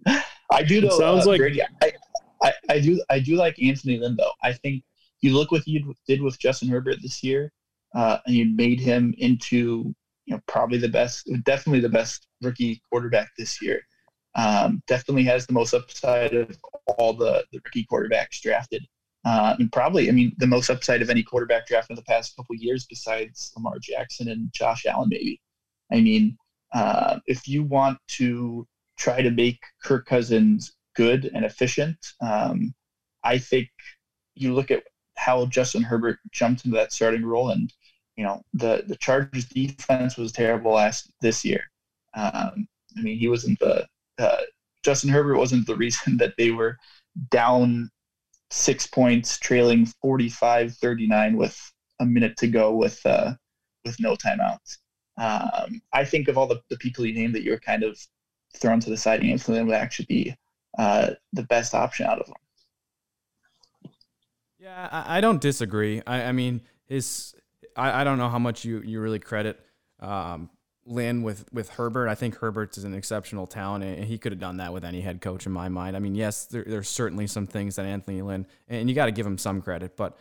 I 0.52 0.64
do 0.64 0.82
know. 0.82 0.98
sounds 0.98 1.26
uh, 1.26 1.32
like- 1.32 1.40
Brady. 1.40 1.62
I, 1.82 1.92
I, 2.42 2.54
I 2.70 2.80
do. 2.80 3.02
I 3.10 3.20
do 3.20 3.36
like 3.36 3.62
Anthony 3.62 3.98
Lynn 3.98 4.16
though. 4.16 4.32
I 4.44 4.54
think 4.54 4.84
you 5.22 5.34
look 5.34 5.52
what 5.52 5.68
you 5.68 5.94
did 6.08 6.22
with 6.22 6.40
Justin 6.40 6.70
Herbert 6.70 6.98
this 7.02 7.24
year, 7.24 7.52
uh, 7.96 8.20
and 8.26 8.36
you 8.36 8.46
made 8.46 8.80
him 8.80 9.14
into 9.18 9.94
you 10.26 10.36
know 10.36 10.42
probably 10.48 10.78
the 10.78 10.88
best, 10.88 11.30
definitely 11.44 11.80
the 11.80 11.90
best 11.90 12.28
rookie 12.42 12.82
quarterback 12.90 13.30
this 13.38 13.62
year. 13.62 13.82
Um, 14.36 14.84
definitely 14.88 15.24
has 15.24 15.48
the 15.48 15.54
most 15.54 15.74
upside 15.74 16.34
of 16.34 16.58
all 16.98 17.14
the, 17.14 17.44
the 17.52 17.60
rookie 17.66 17.88
quarterbacks 17.92 18.40
drafted. 18.42 18.86
Uh, 19.26 19.56
and 19.60 19.72
probably, 19.72 20.10
I 20.10 20.12
mean, 20.12 20.34
the 20.38 20.48
most 20.48 20.70
upside 20.70 21.02
of 21.02 21.10
any 21.10 21.24
quarterback 21.24 21.68
drafted 21.68 21.92
in 21.92 21.96
the 21.96 22.04
past 22.04 22.36
couple 22.36 22.56
years, 22.56 22.86
besides 22.86 23.52
Lamar 23.56 23.78
Jackson 23.82 24.30
and 24.30 24.50
Josh 24.54 24.86
Allen, 24.86 25.10
maybe. 25.10 25.42
I 25.92 26.02
mean, 26.02 26.38
uh, 26.74 27.20
if 27.26 27.48
you 27.48 27.64
want 27.64 27.98
to 28.10 28.68
try 28.98 29.22
to 29.22 29.32
make 29.32 29.60
Kirk 29.84 30.06
Cousins 30.06 30.74
good 30.96 31.30
and 31.34 31.46
efficient, 31.46 31.98
um, 32.22 32.74
I 33.24 33.38
think 33.38 33.70
you 34.36 34.54
look 34.54 34.72
at 34.72 34.84
how 35.18 35.46
Justin 35.48 35.84
Herbert 35.84 36.20
jumped 36.32 36.66
into 36.66 36.78
that 36.78 36.94
starting 36.94 37.26
role, 37.26 37.50
and 37.50 37.74
you 38.16 38.24
know 38.24 38.44
the 38.54 38.84
the 38.88 38.96
Chargers 38.98 39.46
defense 39.46 40.18
was 40.18 40.32
terrible 40.32 40.74
last 40.74 41.12
this 41.22 41.44
year. 41.44 41.64
Um, 42.14 42.68
I 42.98 43.02
mean, 43.02 43.18
he 43.18 43.28
wasn't 43.28 43.60
the 43.60 43.88
uh, 44.20 44.42
Justin 44.84 45.10
Herbert 45.10 45.38
wasn't 45.38 45.68
the 45.68 45.76
reason 45.76 46.18
that 46.18 46.34
they 46.38 46.52
were 46.52 46.78
down 47.32 47.90
six 48.50 48.88
points, 48.88 49.38
trailing 49.40 49.88
45-39 50.04 51.36
with 51.36 51.60
a 52.00 52.06
minute 52.06 52.38
to 52.38 52.48
go 52.48 52.74
with 52.76 53.04
uh, 53.06 53.34
with 53.84 54.00
no 54.00 54.16
timeouts. 54.16 54.78
Um, 55.18 55.82
I 55.94 56.06
think 56.06 56.28
of 56.28 56.38
all 56.38 56.48
the, 56.48 56.62
the 56.70 56.78
people 56.78 57.06
you 57.06 57.14
named 57.14 57.34
that 57.36 57.44
you're 57.44 57.60
kind 57.60 57.84
of 57.84 58.00
thrown 58.56 58.80
to 58.82 58.90
the 58.90 58.98
side, 58.98 59.22
and 59.22 59.32
Anthony 59.32 59.64
would 59.64 59.74
actually 59.74 60.06
be 60.06 60.36
uh, 60.78 61.12
the 61.34 61.44
best 61.44 61.74
option 61.74 62.06
out 62.06 62.20
of 62.20 62.28
them. 62.28 62.36
Yeah, 64.60 64.90
I, 64.92 65.18
I 65.18 65.22
don't 65.22 65.42
disagree. 65.42 66.02
I, 66.06 66.24
I 66.24 66.32
mean, 66.32 66.62
his 66.86 67.36
I, 67.76 68.02
I 68.02 68.04
don't 68.04 68.18
know 68.18 68.30
how 68.30 68.40
much 68.40 68.66
you, 68.66 68.82
you 68.82 69.00
really 69.00 69.20
credit 69.20 69.60
um, 70.00 70.50
Lynn 70.88 71.22
with, 71.22 71.46
with 71.54 71.70
Herbert. 71.70 72.08
I 72.08 72.16
think 72.16 72.38
Herbert 72.38 72.78
is 72.78 72.84
an 72.84 72.94
exceptional 72.94 73.46
talent, 73.46 73.84
and 73.84 74.06
he 74.06 74.18
could 74.18 74.32
have 74.32 74.40
done 74.40 74.58
that 74.58 74.74
with 74.74 74.86
any 74.86 75.02
head 75.02 75.22
coach 75.22 75.46
in 75.46 75.52
my 75.52 75.70
mind. 75.70 75.96
I 75.96 76.00
mean, 76.00 76.16
yes, 76.16 76.46
there, 76.46 76.64
there's 76.66 76.90
certainly 76.90 77.28
some 77.28 77.46
things 77.46 77.76
that 77.76 77.86
Anthony 77.86 78.22
Lynn, 78.22 78.48
and 78.68 78.90
you 78.90 78.96
got 78.96 79.06
to 79.06 79.12
give 79.12 79.26
him 79.26 79.38
some 79.38 79.62
credit, 79.62 79.98
but 79.98 80.18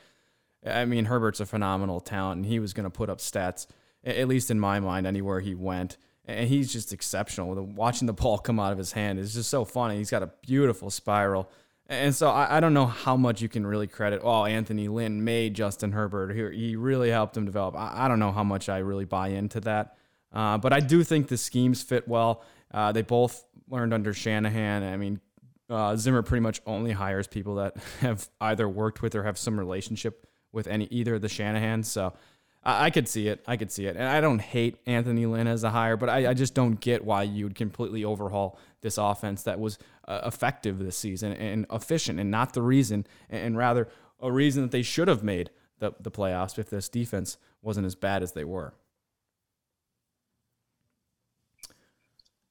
I 0.67 0.85
mean, 0.85 1.05
Herbert's 1.05 1.41
a 1.41 1.47
phenomenal 1.47 2.01
talent, 2.01 2.39
and 2.39 2.47
he 2.47 2.59
was 2.59 2.73
going 2.73 2.85
to 2.85 2.91
put 2.91 3.09
up 3.09 3.19
stats, 3.19 3.67
at 4.05 4.29
least 4.29 4.51
in 4.51 4.59
my 4.59 4.81
mind, 4.81 5.07
anywhere 5.07 5.41
he 5.41 5.55
went. 5.55 5.97
And 6.25 6.49
he's 6.49 6.73
just 6.73 6.93
exceptional. 6.93 7.55
Watching 7.55 8.07
the 8.07 8.13
ball 8.13 8.39
come 8.39 8.59
out 8.59 8.73
of 8.73 8.79
his 8.79 8.93
hand 8.93 9.21
is 9.21 9.35
just 9.35 9.49
so 9.49 9.65
funny. 9.65 9.97
He's 9.97 10.11
got 10.11 10.25
a 10.25 10.31
beautiful 10.43 10.91
spiral. 10.91 11.49
And 11.89 12.13
so 12.13 12.31
I, 12.31 12.57
I 12.57 12.61
don't 12.61 12.75
know 12.75 12.87
how 12.87 13.17
much 13.17 13.41
you 13.41 13.49
can 13.49 13.65
really 13.65 13.87
credit. 13.87 14.23
Oh, 14.25 14.45
Anthony 14.45 14.89
Lynn 14.89 15.23
made 15.23 15.55
Justin 15.55 15.93
Herbert. 15.93 16.35
He, 16.35 16.59
he 16.71 16.77
really 16.77 17.11
helped 17.11 17.37
him 17.37 17.45
develop. 17.45 17.77
I, 17.77 17.93
I 17.95 18.09
don't 18.09 18.19
know 18.19 18.33
how 18.33 18.43
much 18.43 18.69
I 18.69 18.79
really 18.79 19.05
buy 19.05 19.29
into 19.29 19.61
that. 19.61 19.97
Uh, 20.37 20.59
but 20.59 20.71
I 20.71 20.81
do 20.81 21.03
think 21.03 21.29
the 21.29 21.39
schemes 21.39 21.83
fit 21.83 22.07
well. 22.07 22.45
Uh, 22.71 22.93
they 22.93 23.01
both 23.01 23.43
learned 23.71 23.95
under 23.95 24.13
Shanahan. 24.13 24.83
I 24.83 24.99
mean, 24.99 25.19
uh, 25.71 25.97
Zimmer 25.97 26.23
pretty 26.23 26.43
much 26.43 26.61
only 26.67 26.93
hires 26.93 27.27
people 27.27 27.55
that 27.55 27.77
have 28.01 28.29
either 28.39 28.69
worked 28.69 29.01
with 29.01 29.15
or 29.15 29.23
have 29.23 29.39
some 29.39 29.59
relationship 29.59 30.27
with 30.53 30.67
any 30.67 30.85
either 30.91 31.15
of 31.15 31.23
the 31.23 31.31
Shanahan. 31.31 31.83
So 31.85 32.13
I, 32.63 32.85
I 32.85 32.91
could 32.91 33.09
see 33.09 33.29
it. 33.29 33.43
I 33.47 33.57
could 33.57 33.73
see 33.73 33.87
it. 33.87 33.97
And 33.97 34.05
I 34.05 34.21
don't 34.21 34.41
hate 34.41 34.77
Anthony 34.85 35.25
Lynn 35.25 35.47
as 35.47 35.65
a 35.65 35.71
hire, 35.71 35.97
but 35.97 36.11
I, 36.11 36.29
I 36.29 36.35
just 36.35 36.53
don't 36.53 36.79
get 36.81 37.03
why 37.03 37.23
you 37.23 37.45
would 37.45 37.55
completely 37.55 38.05
overhaul 38.05 38.59
this 38.83 38.99
offense 38.99 39.43
that 39.45 39.59
was 39.59 39.79
uh, 40.07 40.21
effective 40.27 40.79
this 40.79 40.99
season 40.99 41.33
and 41.33 41.65
efficient 41.73 42.21
and 42.21 42.31
not 42.31 42.53
the 42.53 42.61
reason, 42.61 43.07
and, 43.31 43.43
and 43.43 43.57
rather 43.57 43.89
a 44.21 44.31
reason 44.31 44.61
that 44.61 44.71
they 44.71 44.83
should 44.83 45.09
have 45.09 45.23
made 45.23 45.49
the, 45.79 45.93
the 45.99 46.11
playoffs 46.11 46.59
if 46.59 46.69
this 46.69 46.91
defense 46.91 47.39
wasn't 47.63 47.87
as 47.87 47.95
bad 47.95 48.23
as 48.23 48.33
they 48.33 48.45
were. 48.45 48.75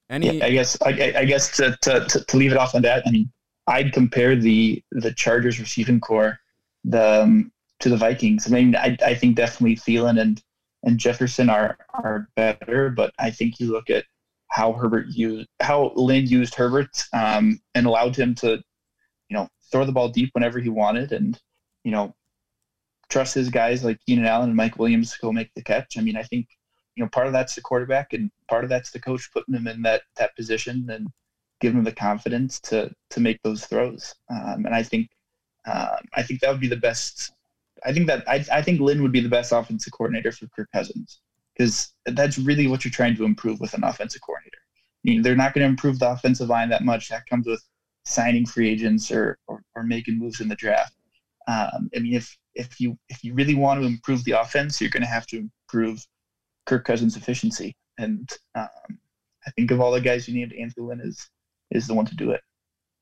Any, 0.10 0.38
Yeah, 0.38 0.46
I 0.46 0.52
guess 0.52 0.78
I, 0.82 1.14
I- 1.18 1.26
guess 1.26 1.56
to, 1.58 1.78
to, 1.82 2.06
to, 2.06 2.26
to 2.26 2.38
leave 2.38 2.52
it 2.52 2.58
off 2.58 2.76
on 2.76 2.82
that, 2.84 3.04
I 3.08 3.12
mean, 3.12 3.32
I'd 3.68 3.94
compare 3.94 4.36
the 4.36 4.84
the 4.92 5.12
Chargers 5.14 5.60
receiving 5.60 6.00
core 6.00 6.40
the 6.84 7.24
um, 7.24 7.52
to 7.80 7.90
the 7.90 7.98
Vikings. 7.98 8.48
I 8.48 8.52
mean, 8.52 8.76
I, 8.76 8.98
I 9.04 9.16
think 9.16 9.36
definitely 9.36 9.76
Thielen 9.76 10.22
and 10.22 10.42
and 10.84 11.00
Jefferson 11.00 11.50
are 11.50 11.78
are 11.94 12.30
better, 12.36 12.90
but 12.90 13.12
I 13.20 13.32
think 13.32 13.60
you 13.60 13.72
look 13.72 13.90
at 13.90 14.06
how 14.50 14.74
Herbert 14.74 15.08
used 15.10 15.50
how 15.62 15.92
Lynn 15.96 16.28
used 16.28 16.54
Herbert 16.56 17.04
um, 17.14 17.60
and 17.74 17.88
allowed 17.88 18.16
him 18.16 18.36
to, 18.36 18.62
you 19.30 19.38
know, 19.38 19.50
throw 19.72 19.84
the 19.86 19.92
ball 19.92 20.10
deep 20.10 20.30
whenever 20.34 20.60
he 20.60 20.70
wanted, 20.70 21.12
and 21.12 21.40
you 21.84 21.92
know, 21.92 22.14
trust 23.10 23.34
his 23.34 23.50
guys 23.50 23.84
like 23.84 24.00
Keenan 24.06 24.26
Allen 24.26 24.50
and 24.50 24.56
Mike 24.56 24.78
Williams 24.78 25.12
to 25.12 25.20
go 25.22 25.32
make 25.32 25.52
the 25.56 25.64
catch. 25.64 25.98
I 25.98 26.02
mean, 26.02 26.18
I 26.18 26.24
think 26.24 26.48
you 26.96 27.04
know 27.04 27.10
part 27.10 27.28
of 27.28 27.34
that's 27.34 27.56
the 27.56 27.62
quarterback, 27.62 28.14
and 28.14 28.32
part 28.50 28.64
of 28.64 28.70
that's 28.70 28.92
the 28.92 29.00
coach 29.00 29.30
putting 29.32 29.56
him 29.56 29.68
in 29.68 29.82
that 29.84 30.04
that 30.18 30.36
position 30.36 30.88
and 30.90 31.08
giving 31.62 31.80
him 31.80 31.86
the 31.86 31.92
confidence 31.92 32.60
to 32.62 32.92
to 33.10 33.20
make 33.20 33.42
those 33.44 33.66
throws. 33.66 34.16
Um, 34.30 34.66
and 34.66 34.76
I 34.76 34.84
think 34.84 35.10
um, 35.66 35.98
I 36.14 36.24
think 36.24 36.42
that 36.42 36.52
would 36.52 36.62
be 36.62 36.68
the 36.68 36.76
best. 36.78 37.32
I 37.86 37.94
think 37.94 38.08
that 38.08 38.28
I, 38.28 38.44
I 38.52 38.62
think 38.62 38.80
Lynn 38.80 39.02
would 39.02 39.12
be 39.12 39.22
the 39.22 39.30
best 39.30 39.52
offensive 39.52 39.94
coordinator 39.94 40.32
for 40.32 40.48
Kirk 40.48 40.70
Cousins 40.74 41.20
because 41.56 41.94
that's 42.06 42.38
really 42.38 42.68
what 42.68 42.84
you're 42.84 42.92
trying 42.92 43.16
to 43.16 43.26
improve 43.26 43.60
with 43.60 43.74
an 43.74 43.84
offensive 43.84 44.22
coordinator. 44.22 44.58
I 44.58 45.04
mean, 45.04 45.22
they're 45.22 45.36
not 45.36 45.54
going 45.54 45.64
to 45.64 45.70
improve 45.70 46.00
the 46.00 46.10
offensive 46.10 46.50
line 46.50 46.70
that 46.70 46.84
much. 46.84 47.10
That 47.10 47.26
comes 47.28 47.46
with 47.48 47.64
signing 48.06 48.46
free 48.46 48.70
agents 48.70 49.12
or, 49.12 49.38
or, 49.48 49.62
or 49.76 49.84
making 49.84 50.20
moves 50.20 50.42
in 50.42 50.48
the 50.48 50.56
draft. 50.56 50.94
Um, 51.48 51.90
I 51.96 52.00
mean, 52.00 52.14
if 52.14 52.36
if 52.56 52.80
you 52.80 52.98
if 53.10 53.24
you 53.24 53.34
really 53.34 53.56
want 53.56 53.80
to 53.82 53.86
improve 53.88 54.24
the 54.24 54.32
offense, 54.32 54.82
you're 54.82 54.90
going 54.90 55.04
to 55.04 55.10
have 55.10 55.28
to 55.28 55.48
improve 55.70 56.06
Kirk 56.66 56.86
Cousins' 56.86 57.16
efficiency. 57.16 57.76
And 57.98 58.30
um, 58.56 58.68
I 59.46 59.52
think 59.52 59.72
of 59.72 59.80
all 59.80 59.92
the 59.92 60.02
guys 60.02 60.28
you 60.28 60.34
named, 60.34 60.54
Anthony 60.54 60.88
Lynn 60.88 61.02
is 61.02 61.30
is 61.72 61.88
the 61.88 61.94
one 61.94 62.06
to 62.06 62.16
do 62.16 62.32
it. 62.32 62.42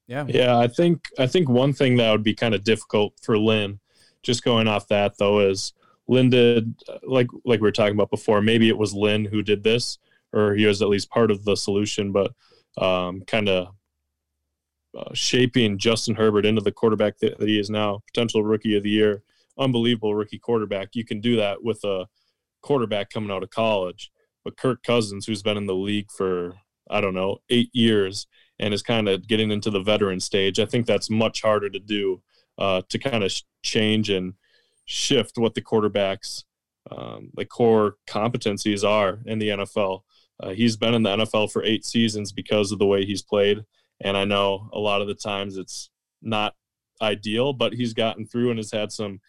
Yeah. 0.08 0.26
Yeah, 0.28 0.58
I 0.58 0.68
think 0.68 1.06
I 1.18 1.28
think 1.28 1.50
one 1.50 1.74
thing 1.74 1.98
that 1.98 2.12
would 2.12 2.24
be 2.24 2.36
kind 2.36 2.54
of 2.54 2.64
difficult 2.64 3.14
for 3.22 3.38
Lynn, 3.38 3.80
just 4.22 4.44
going 4.44 4.68
off 4.68 4.88
that 4.90 5.18
though, 5.18 5.40
is 5.40 5.74
Lynn 6.08 6.30
did 6.30 6.76
like 7.04 7.28
like 7.46 7.60
we 7.60 7.68
were 7.68 7.72
talking 7.72 7.96
about 7.96 8.12
before. 8.12 8.42
Maybe 8.42 8.70
it 8.70 8.78
was 8.78 8.94
Lynn 8.94 9.26
who 9.26 9.42
did 9.42 9.64
this, 9.64 9.98
or 10.34 10.56
he 10.56 10.66
was 10.66 10.82
at 10.82 10.90
least 10.90 11.10
part 11.10 11.32
of 11.32 11.46
the 11.46 11.56
solution, 11.56 12.12
but 12.12 12.34
um, 12.78 13.22
kind 13.22 13.48
of 13.48 13.70
uh, 14.98 15.14
shaping 15.14 15.78
Justin 15.78 16.16
Herbert 16.16 16.46
into 16.46 16.62
the 16.62 16.72
quarterback 16.72 17.18
that, 17.20 17.40
that 17.40 17.48
he 17.48 17.60
is 17.60 17.70
now, 17.70 18.02
potential 18.08 18.44
rookie 18.44 18.76
of 18.76 18.84
the 18.84 18.90
year, 18.90 19.24
unbelievable 19.58 20.16
rookie 20.16 20.40
quarterback. 20.40 20.90
You 20.94 21.06
can 21.06 21.22
do 21.22 21.36
that 21.38 21.64
with 21.64 21.84
a 21.84 22.06
quarterback 22.64 23.10
coming 23.10 23.32
out 23.32 23.44
of 23.44 23.52
college, 23.52 24.12
but 24.44 24.58
Kirk 24.58 24.84
Cousins, 24.84 25.26
who's 25.26 25.44
been 25.44 25.58
in 25.58 25.68
the 25.68 25.76
league 25.76 26.10
for 26.12 26.56
I 26.90 27.02
don't 27.02 27.14
know 27.14 27.38
eight 27.50 27.70
years 27.74 28.28
and 28.60 28.74
is 28.74 28.84
kind 28.84 29.08
of 29.08 29.28
getting 29.28 29.52
into 29.52 29.70
the 29.70 29.82
veteran 29.82 30.20
stage, 30.20 30.60
I 30.60 30.66
think 30.66 30.86
that's 30.86 31.10
much 31.10 31.42
harder 31.42 31.70
to 31.70 31.80
do 31.80 32.22
uh, 32.58 32.82
to 32.90 33.00
kind 33.00 33.24
of 33.24 33.34
change 33.64 34.10
and 34.10 34.34
shift 34.86 35.38
what 35.38 35.54
the 35.54 35.62
quarterbacks 35.62 36.44
um, 36.92 37.30
like 37.36 37.50
core 37.50 37.96
competencies 38.08 38.88
are 38.88 39.20
in 39.26 39.40
the 39.40 39.50
NFL. 39.50 40.02
Uh, 40.40 40.50
he's 40.50 40.76
been 40.76 40.94
in 40.94 41.04
the 41.04 41.18
NFL 41.18 41.52
for 41.52 41.64
eight 41.64 41.86
seasons 41.86 42.32
because 42.32 42.72
of 42.72 42.80
the 42.80 42.86
way 42.86 43.06
he's 43.06 43.22
played, 43.22 43.64
and 44.02 44.18
I 44.18 44.26
know 44.26 44.70
a 44.74 44.80
lot 44.80 45.02
of 45.02 45.08
the 45.08 45.16
times 45.16 45.58
it's 45.58 45.90
not 46.22 46.56
ideal, 47.02 47.54
but 47.54 47.74
he's 47.74 47.94
gotten 47.94 48.26
through 48.26 48.50
and 48.50 48.60
has 48.60 48.72
had 48.72 48.92
some 48.92 49.20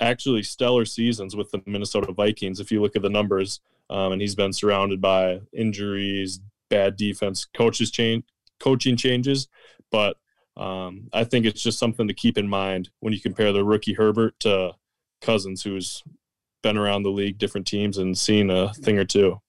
actually 0.00 0.42
stellar 0.42 0.84
seasons 0.84 1.36
with 1.36 1.50
the 1.50 1.62
Minnesota 1.66 2.12
Vikings. 2.12 2.60
If 2.60 2.72
you 2.72 2.80
look 2.80 2.96
at 2.96 3.02
the 3.02 3.10
numbers, 3.10 3.60
um, 3.88 4.12
and 4.12 4.20
he's 4.20 4.34
been 4.34 4.52
surrounded 4.52 5.00
by 5.00 5.40
injuries, 5.52 6.40
bad 6.68 6.96
defense, 6.96 7.44
coaches 7.44 7.90
change, 7.90 8.24
coaching 8.58 8.96
changes, 8.96 9.48
but 9.90 10.16
um, 10.56 11.08
I 11.12 11.24
think 11.24 11.46
it's 11.46 11.62
just 11.62 11.78
something 11.78 12.08
to 12.08 12.14
keep 12.14 12.38
in 12.38 12.48
mind 12.48 12.90
when 13.00 13.12
you 13.12 13.20
compare 13.20 13.52
the 13.52 13.64
rookie 13.64 13.94
Herbert 13.94 14.38
to 14.40 14.72
Cousins, 15.20 15.62
who's 15.62 16.02
been 16.62 16.76
around 16.76 17.02
the 17.02 17.10
league, 17.10 17.38
different 17.38 17.66
teams, 17.66 17.98
and 17.98 18.16
seen 18.16 18.50
a 18.50 18.72
thing 18.74 18.98
or 18.98 19.04
two. 19.04 19.40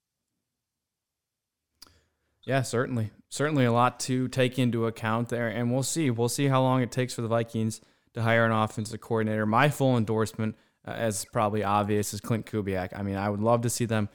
Yeah, 2.43 2.61
certainly. 2.61 3.11
Certainly 3.29 3.65
a 3.65 3.71
lot 3.71 3.99
to 4.01 4.27
take 4.27 4.57
into 4.57 4.85
account 4.85 5.29
there. 5.29 5.47
And 5.47 5.71
we'll 5.71 5.83
see. 5.83 6.09
We'll 6.09 6.29
see 6.29 6.47
how 6.47 6.61
long 6.61 6.81
it 6.81 6.91
takes 6.91 7.13
for 7.13 7.21
the 7.21 7.27
Vikings 7.27 7.81
to 8.13 8.21
hire 8.21 8.45
an 8.45 8.51
offensive 8.51 9.01
coordinator. 9.01 9.45
My 9.45 9.69
full 9.69 9.97
endorsement, 9.97 10.55
uh, 10.85 10.91
as 10.91 11.25
probably 11.25 11.63
obvious, 11.63 12.13
is 12.13 12.21
Clint 12.21 12.45
Kubiak. 12.45 12.97
I 12.97 13.03
mean, 13.03 13.15
I 13.15 13.29
would 13.29 13.41
love 13.41 13.61
to 13.61 13.69
see 13.69 13.85
them 13.85 14.09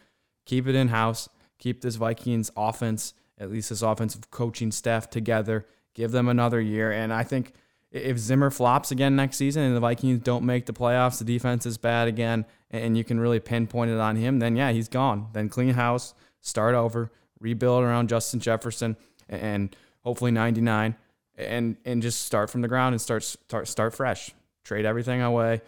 keep 0.44 0.66
it 0.66 0.74
in 0.74 0.88
house, 0.88 1.28
keep 1.58 1.80
this 1.82 1.96
Vikings 1.96 2.50
offense, 2.56 3.14
at 3.38 3.50
least 3.50 3.70
this 3.70 3.82
offensive 3.82 4.30
coaching 4.30 4.70
staff 4.70 5.10
together, 5.10 5.66
give 5.94 6.12
them 6.12 6.28
another 6.28 6.60
year. 6.60 6.92
And 6.92 7.12
I 7.12 7.24
think 7.24 7.52
if 7.90 8.18
Zimmer 8.18 8.50
flops 8.50 8.90
again 8.90 9.16
next 9.16 9.36
season 9.36 9.62
and 9.62 9.76
the 9.76 9.80
Vikings 9.80 10.20
don't 10.20 10.44
make 10.44 10.66
the 10.66 10.72
playoffs, 10.72 11.18
the 11.18 11.24
defense 11.24 11.66
is 11.66 11.78
bad 11.78 12.08
again, 12.08 12.46
and 12.70 12.96
you 12.96 13.04
can 13.04 13.20
really 13.20 13.40
pinpoint 13.40 13.90
it 13.90 13.98
on 13.98 14.16
him, 14.16 14.38
then 14.38 14.56
yeah, 14.56 14.72
he's 14.72 14.88
gone. 14.88 15.28
Then 15.32 15.48
clean 15.48 15.74
house, 15.74 16.14
start 16.40 16.74
over, 16.74 17.10
rebuild 17.40 17.82
around 17.82 18.08
Justin 18.08 18.40
Jefferson, 18.40 18.96
and 19.28 19.74
hopefully 20.00 20.30
99, 20.30 20.96
and 21.36 21.76
and 21.84 22.02
just 22.02 22.24
start 22.24 22.50
from 22.50 22.62
the 22.62 22.68
ground 22.68 22.94
and 22.94 23.00
start 23.00 23.22
start 23.22 23.68
start 23.68 23.94
fresh. 23.94 24.32
Trade 24.64 24.84
everything 24.84 25.22
away, 25.22 25.62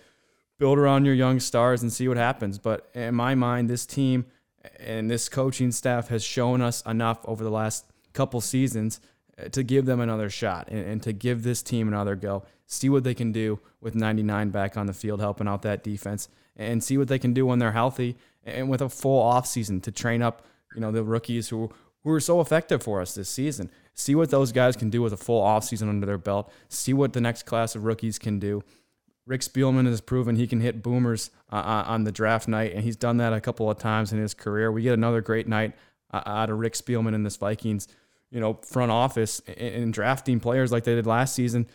build 0.58 0.78
around 0.78 1.04
your 1.04 1.14
young 1.14 1.38
stars, 1.38 1.82
and 1.82 1.92
see 1.92 2.08
what 2.08 2.16
happens. 2.16 2.58
But 2.58 2.90
in 2.94 3.14
my 3.14 3.34
mind, 3.34 3.70
this 3.70 3.86
team 3.86 4.26
and 4.80 5.10
this 5.10 5.28
coaching 5.28 5.70
staff 5.70 6.08
has 6.08 6.24
shown 6.24 6.60
us 6.60 6.82
enough 6.82 7.20
over 7.24 7.44
the 7.44 7.50
last 7.50 7.84
couple 8.12 8.40
seasons 8.40 9.00
uh, 9.38 9.48
to 9.50 9.62
give 9.62 9.86
them 9.86 10.00
another 10.00 10.28
shot 10.28 10.68
and, 10.68 10.84
and, 10.84 11.02
to 11.04 11.12
give 11.12 11.44
this 11.44 11.62
team 11.62 11.86
another 11.86 12.16
go. 12.16 12.42
See 12.66 12.88
what 12.88 13.04
they 13.04 13.14
can 13.14 13.30
do 13.30 13.60
with 13.80 13.94
99 13.94 14.50
back 14.50 14.76
on 14.76 14.86
the 14.86 14.92
field, 14.92 15.20
helping 15.20 15.46
out 15.46 15.62
that 15.62 15.84
defense, 15.84 16.28
and 16.56 16.82
see 16.82 16.98
what 16.98 17.08
they 17.08 17.18
can 17.18 17.32
do 17.32 17.46
when 17.46 17.60
they're 17.60 17.72
healthy 17.72 18.16
and 18.44 18.68
with 18.68 18.82
a 18.82 18.88
full 18.88 19.22
offseason 19.22 19.82
to 19.84 19.92
train 19.92 20.22
up, 20.22 20.44
you 20.74 20.80
know, 20.80 20.90
the 20.90 21.04
rookies 21.04 21.48
who 21.48 21.70
who 22.04 22.10
are 22.10 22.20
so 22.20 22.40
effective 22.40 22.82
for 22.82 23.00
us 23.00 23.14
this 23.14 23.28
season. 23.28 23.70
See 23.98 24.14
what 24.14 24.30
those 24.30 24.52
guys 24.52 24.76
can 24.76 24.90
do 24.90 25.02
with 25.02 25.12
a 25.12 25.16
full 25.16 25.42
offseason 25.42 25.88
under 25.88 26.06
their 26.06 26.18
belt. 26.18 26.50
See 26.68 26.92
what 26.92 27.12
the 27.12 27.20
next 27.20 27.44
class 27.44 27.74
of 27.74 27.84
rookies 27.84 28.18
can 28.18 28.38
do. 28.38 28.62
Rick 29.26 29.42
Spielman 29.42 29.86
has 29.86 30.00
proven 30.00 30.36
he 30.36 30.46
can 30.46 30.60
hit 30.60 30.82
boomers 30.82 31.30
uh, 31.52 31.56
uh 31.56 31.84
on 31.86 32.04
the 32.04 32.12
draft 32.12 32.48
night, 32.48 32.72
and 32.72 32.82
he's 32.82 32.96
done 32.96 33.18
that 33.18 33.32
a 33.32 33.40
couple 33.40 33.70
of 33.70 33.78
times 33.78 34.12
in 34.12 34.18
his 34.18 34.32
career. 34.32 34.72
We 34.72 34.82
get 34.82 34.94
another 34.94 35.20
great 35.20 35.46
night 35.46 35.74
uh, 36.12 36.22
out 36.24 36.48
of 36.48 36.58
Rick 36.58 36.74
Spielman 36.74 37.14
in 37.14 37.24
this 37.24 37.36
Vikings 37.36 37.88
you 38.30 38.40
know, 38.40 38.54
front 38.62 38.90
office 38.92 39.40
in 39.40 39.90
drafting 39.90 40.40
players 40.40 40.70
like 40.70 40.84
they 40.84 40.94
did 40.94 41.06
last 41.06 41.34
season, 41.34 41.66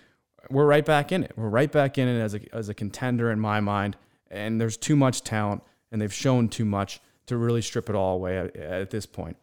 we're 0.50 0.66
right 0.66 0.86
back 0.86 1.12
in 1.12 1.24
it. 1.24 1.32
We're 1.36 1.50
right 1.50 1.72
back 1.72 1.98
in 1.98 2.08
it 2.08 2.20
as 2.20 2.36
a, 2.36 2.56
as 2.56 2.70
a 2.70 2.74
contender 2.74 3.32
in 3.32 3.40
my 3.40 3.60
mind. 3.60 3.98
And 4.30 4.60
there's 4.60 4.78
too 4.78 4.96
much 4.96 5.24
talent, 5.24 5.64
and 5.92 6.02
they've 6.02 6.14
shown 6.14 6.50
too 6.50 6.66
much 6.66 7.00
to 7.28 7.38
really 7.38 7.62
strip 7.62 7.90
it 7.90 7.96
all 7.96 8.16
away 8.16 8.38
at, 8.38 8.56
at 8.56 8.90
this 8.90 9.06
point. 9.06 9.38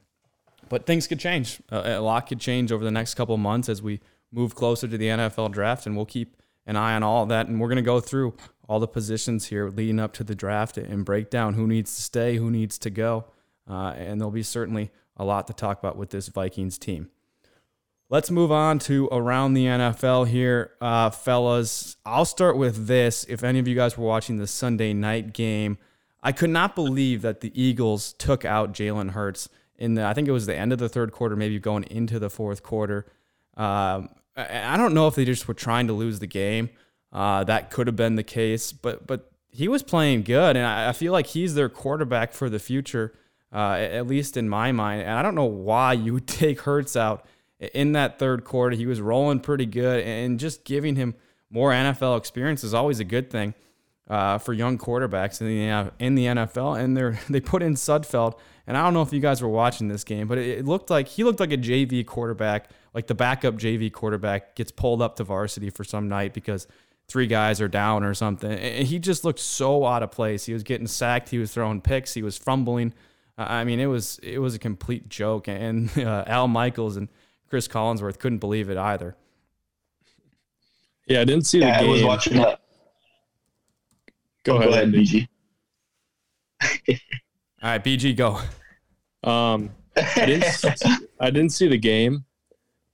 But 0.70 0.86
things 0.86 1.06
could 1.08 1.18
change. 1.18 1.60
a 1.68 2.00
lot 2.00 2.28
could 2.28 2.40
change 2.40 2.72
over 2.72 2.84
the 2.84 2.92
next 2.92 3.14
couple 3.14 3.36
months 3.36 3.68
as 3.68 3.82
we 3.82 4.00
move 4.32 4.54
closer 4.54 4.86
to 4.86 4.96
the 4.96 5.08
NFL 5.08 5.50
draft, 5.50 5.84
and 5.84 5.96
we'll 5.96 6.06
keep 6.06 6.36
an 6.64 6.76
eye 6.76 6.94
on 6.94 7.02
all 7.02 7.26
that. 7.26 7.48
And 7.48 7.60
we're 7.60 7.66
going 7.66 7.76
to 7.76 7.82
go 7.82 8.00
through 8.00 8.34
all 8.68 8.78
the 8.78 8.86
positions 8.86 9.46
here 9.46 9.68
leading 9.68 9.98
up 9.98 10.12
to 10.14 10.24
the 10.24 10.36
draft 10.36 10.78
and 10.78 11.04
break 11.04 11.28
down 11.28 11.54
who 11.54 11.66
needs 11.66 11.96
to 11.96 12.02
stay, 12.02 12.36
who 12.36 12.52
needs 12.52 12.78
to 12.78 12.88
go. 12.88 13.24
Uh, 13.68 13.94
and 13.96 14.20
there'll 14.20 14.30
be 14.30 14.44
certainly 14.44 14.92
a 15.16 15.24
lot 15.24 15.48
to 15.48 15.52
talk 15.52 15.80
about 15.80 15.96
with 15.96 16.10
this 16.10 16.28
Vikings 16.28 16.78
team. 16.78 17.10
Let's 18.08 18.30
move 18.30 18.52
on 18.52 18.78
to 18.80 19.08
around 19.10 19.54
the 19.54 19.66
NFL 19.66 20.28
here, 20.28 20.72
uh, 20.80 21.10
fellas. 21.10 21.96
I'll 22.06 22.24
start 22.24 22.56
with 22.56 22.86
this. 22.86 23.24
If 23.28 23.42
any 23.42 23.58
of 23.58 23.66
you 23.66 23.74
guys 23.74 23.98
were 23.98 24.06
watching 24.06 24.36
the 24.36 24.46
Sunday 24.46 24.92
night 24.92 25.32
game, 25.32 25.78
I 26.22 26.30
could 26.30 26.50
not 26.50 26.76
believe 26.76 27.22
that 27.22 27.40
the 27.40 27.52
Eagles 27.60 28.12
took 28.12 28.44
out 28.44 28.72
Jalen 28.72 29.10
Hurts 29.10 29.48
in 29.80 29.94
the. 29.94 30.04
I 30.04 30.14
think 30.14 30.28
it 30.28 30.32
was 30.32 30.46
the 30.46 30.56
end 30.56 30.72
of 30.72 30.78
the 30.78 30.88
third 30.88 31.10
quarter, 31.10 31.34
maybe 31.34 31.58
going 31.58 31.84
into 31.84 32.18
the 32.18 32.30
fourth 32.30 32.62
quarter. 32.62 33.06
Um, 33.56 34.10
I 34.36 34.76
don't 34.76 34.94
know 34.94 35.08
if 35.08 35.16
they 35.16 35.24
just 35.24 35.48
were 35.48 35.54
trying 35.54 35.88
to 35.88 35.92
lose 35.92 36.20
the 36.20 36.26
game. 36.26 36.70
Uh, 37.12 37.42
that 37.44 37.70
could 37.70 37.88
have 37.88 37.96
been 37.96 38.14
the 38.14 38.22
case, 38.22 38.72
but 38.72 39.06
but 39.06 39.32
he 39.48 39.66
was 39.66 39.82
playing 39.82 40.22
good, 40.22 40.56
and 40.56 40.64
I, 40.64 40.90
I 40.90 40.92
feel 40.92 41.12
like 41.12 41.26
he's 41.26 41.54
their 41.54 41.68
quarterback 41.68 42.32
for 42.32 42.48
the 42.48 42.60
future 42.60 43.12
uh, 43.52 43.72
at 43.72 44.06
least 44.06 44.36
in 44.36 44.48
my 44.48 44.72
mind. 44.72 45.02
And 45.02 45.10
I 45.10 45.22
don't 45.22 45.34
know 45.34 45.44
why 45.44 45.92
you 45.94 46.14
would 46.14 46.26
take 46.26 46.62
Hurts 46.62 46.96
out 46.96 47.24
in 47.74 47.92
that 47.92 48.18
third 48.18 48.44
quarter. 48.44 48.76
He 48.76 48.86
was 48.86 49.00
rolling 49.00 49.40
pretty 49.40 49.66
good, 49.66 50.02
and 50.04 50.38
just 50.38 50.64
giving 50.64 50.96
him 50.96 51.14
more 51.50 51.72
NFL 51.72 52.16
experience 52.16 52.62
is 52.62 52.74
always 52.74 53.00
a 53.00 53.04
good 53.04 53.30
thing 53.30 53.54
uh, 54.08 54.38
for 54.38 54.52
young 54.52 54.78
quarterbacks 54.78 55.40
in 55.40 55.48
the 55.48 55.92
in 55.98 56.14
the 56.14 56.26
NFL. 56.26 56.80
And 56.80 56.96
they 56.96 57.18
they 57.28 57.40
put 57.40 57.62
in 57.62 57.74
Sudfeld, 57.74 58.38
and 58.70 58.76
I 58.76 58.84
don't 58.84 58.94
know 58.94 59.02
if 59.02 59.12
you 59.12 59.18
guys 59.18 59.42
were 59.42 59.48
watching 59.48 59.88
this 59.88 60.04
game, 60.04 60.28
but 60.28 60.38
it, 60.38 60.58
it 60.58 60.64
looked 60.64 60.90
like 60.90 61.08
he 61.08 61.24
looked 61.24 61.40
like 61.40 61.50
a 61.50 61.56
JV 61.56 62.06
quarterback, 62.06 62.70
like 62.94 63.08
the 63.08 63.16
backup 63.16 63.56
JV 63.56 63.92
quarterback 63.92 64.54
gets 64.54 64.70
pulled 64.70 65.02
up 65.02 65.16
to 65.16 65.24
varsity 65.24 65.70
for 65.70 65.82
some 65.82 66.08
night 66.08 66.32
because 66.32 66.68
three 67.08 67.26
guys 67.26 67.60
are 67.60 67.66
down 67.66 68.04
or 68.04 68.14
something. 68.14 68.52
And 68.52 68.86
he 68.86 69.00
just 69.00 69.24
looked 69.24 69.40
so 69.40 69.84
out 69.84 70.04
of 70.04 70.12
place. 70.12 70.46
He 70.46 70.52
was 70.52 70.62
getting 70.62 70.86
sacked. 70.86 71.30
He 71.30 71.38
was 71.38 71.52
throwing 71.52 71.80
picks. 71.80 72.14
He 72.14 72.22
was 72.22 72.38
fumbling. 72.38 72.94
I 73.36 73.64
mean, 73.64 73.80
it 73.80 73.86
was 73.86 74.20
it 74.22 74.38
was 74.38 74.54
a 74.54 74.58
complete 74.60 75.08
joke, 75.08 75.48
and 75.48 75.90
uh, 75.98 76.22
Al 76.28 76.46
Michaels 76.46 76.96
and 76.96 77.08
Cris 77.48 77.66
Collinsworth 77.66 78.20
couldn't 78.20 78.38
believe 78.38 78.70
it 78.70 78.76
either. 78.76 79.16
Yeah, 81.08 81.22
I 81.22 81.24
didn't 81.24 81.46
see 81.46 81.58
yeah, 81.58 81.78
the 81.78 81.80
game. 81.80 81.90
I 81.90 81.92
was 81.92 82.04
watching 82.04 82.36
that. 82.36 82.60
Go, 84.44 84.52
oh, 84.52 84.56
ahead, 84.58 84.68
go 84.68 84.74
ahead, 84.74 84.92
BG. 84.92 85.28
All 87.62 87.70
right, 87.70 87.82
BG, 87.82 88.14
go. 88.14 88.38
Um, 89.22 89.70
I 89.96 90.26
didn't, 90.26 90.82
I 91.20 91.30
didn't 91.30 91.52
see 91.52 91.68
the 91.68 91.78
game, 91.78 92.24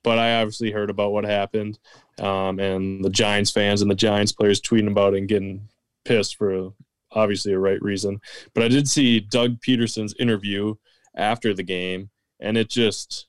but 0.02 0.18
I 0.18 0.40
obviously 0.40 0.70
heard 0.70 0.90
about 0.90 1.12
what 1.12 1.24
happened, 1.24 1.78
um, 2.18 2.58
and 2.58 3.04
the 3.04 3.10
Giants 3.10 3.50
fans 3.50 3.82
and 3.82 3.90
the 3.90 3.94
Giants 3.94 4.32
players 4.32 4.60
tweeting 4.60 4.90
about 4.90 5.14
it 5.14 5.18
and 5.18 5.28
getting 5.28 5.68
pissed 6.04 6.36
for 6.36 6.72
obviously 7.12 7.52
a 7.52 7.58
right 7.58 7.80
reason. 7.82 8.20
But 8.54 8.64
I 8.64 8.68
did 8.68 8.88
see 8.88 9.20
Doug 9.20 9.60
Pederson's 9.60 10.14
interview 10.18 10.74
after 11.16 11.54
the 11.54 11.62
game, 11.62 12.10
and 12.40 12.56
it 12.56 12.68
just 12.68 13.26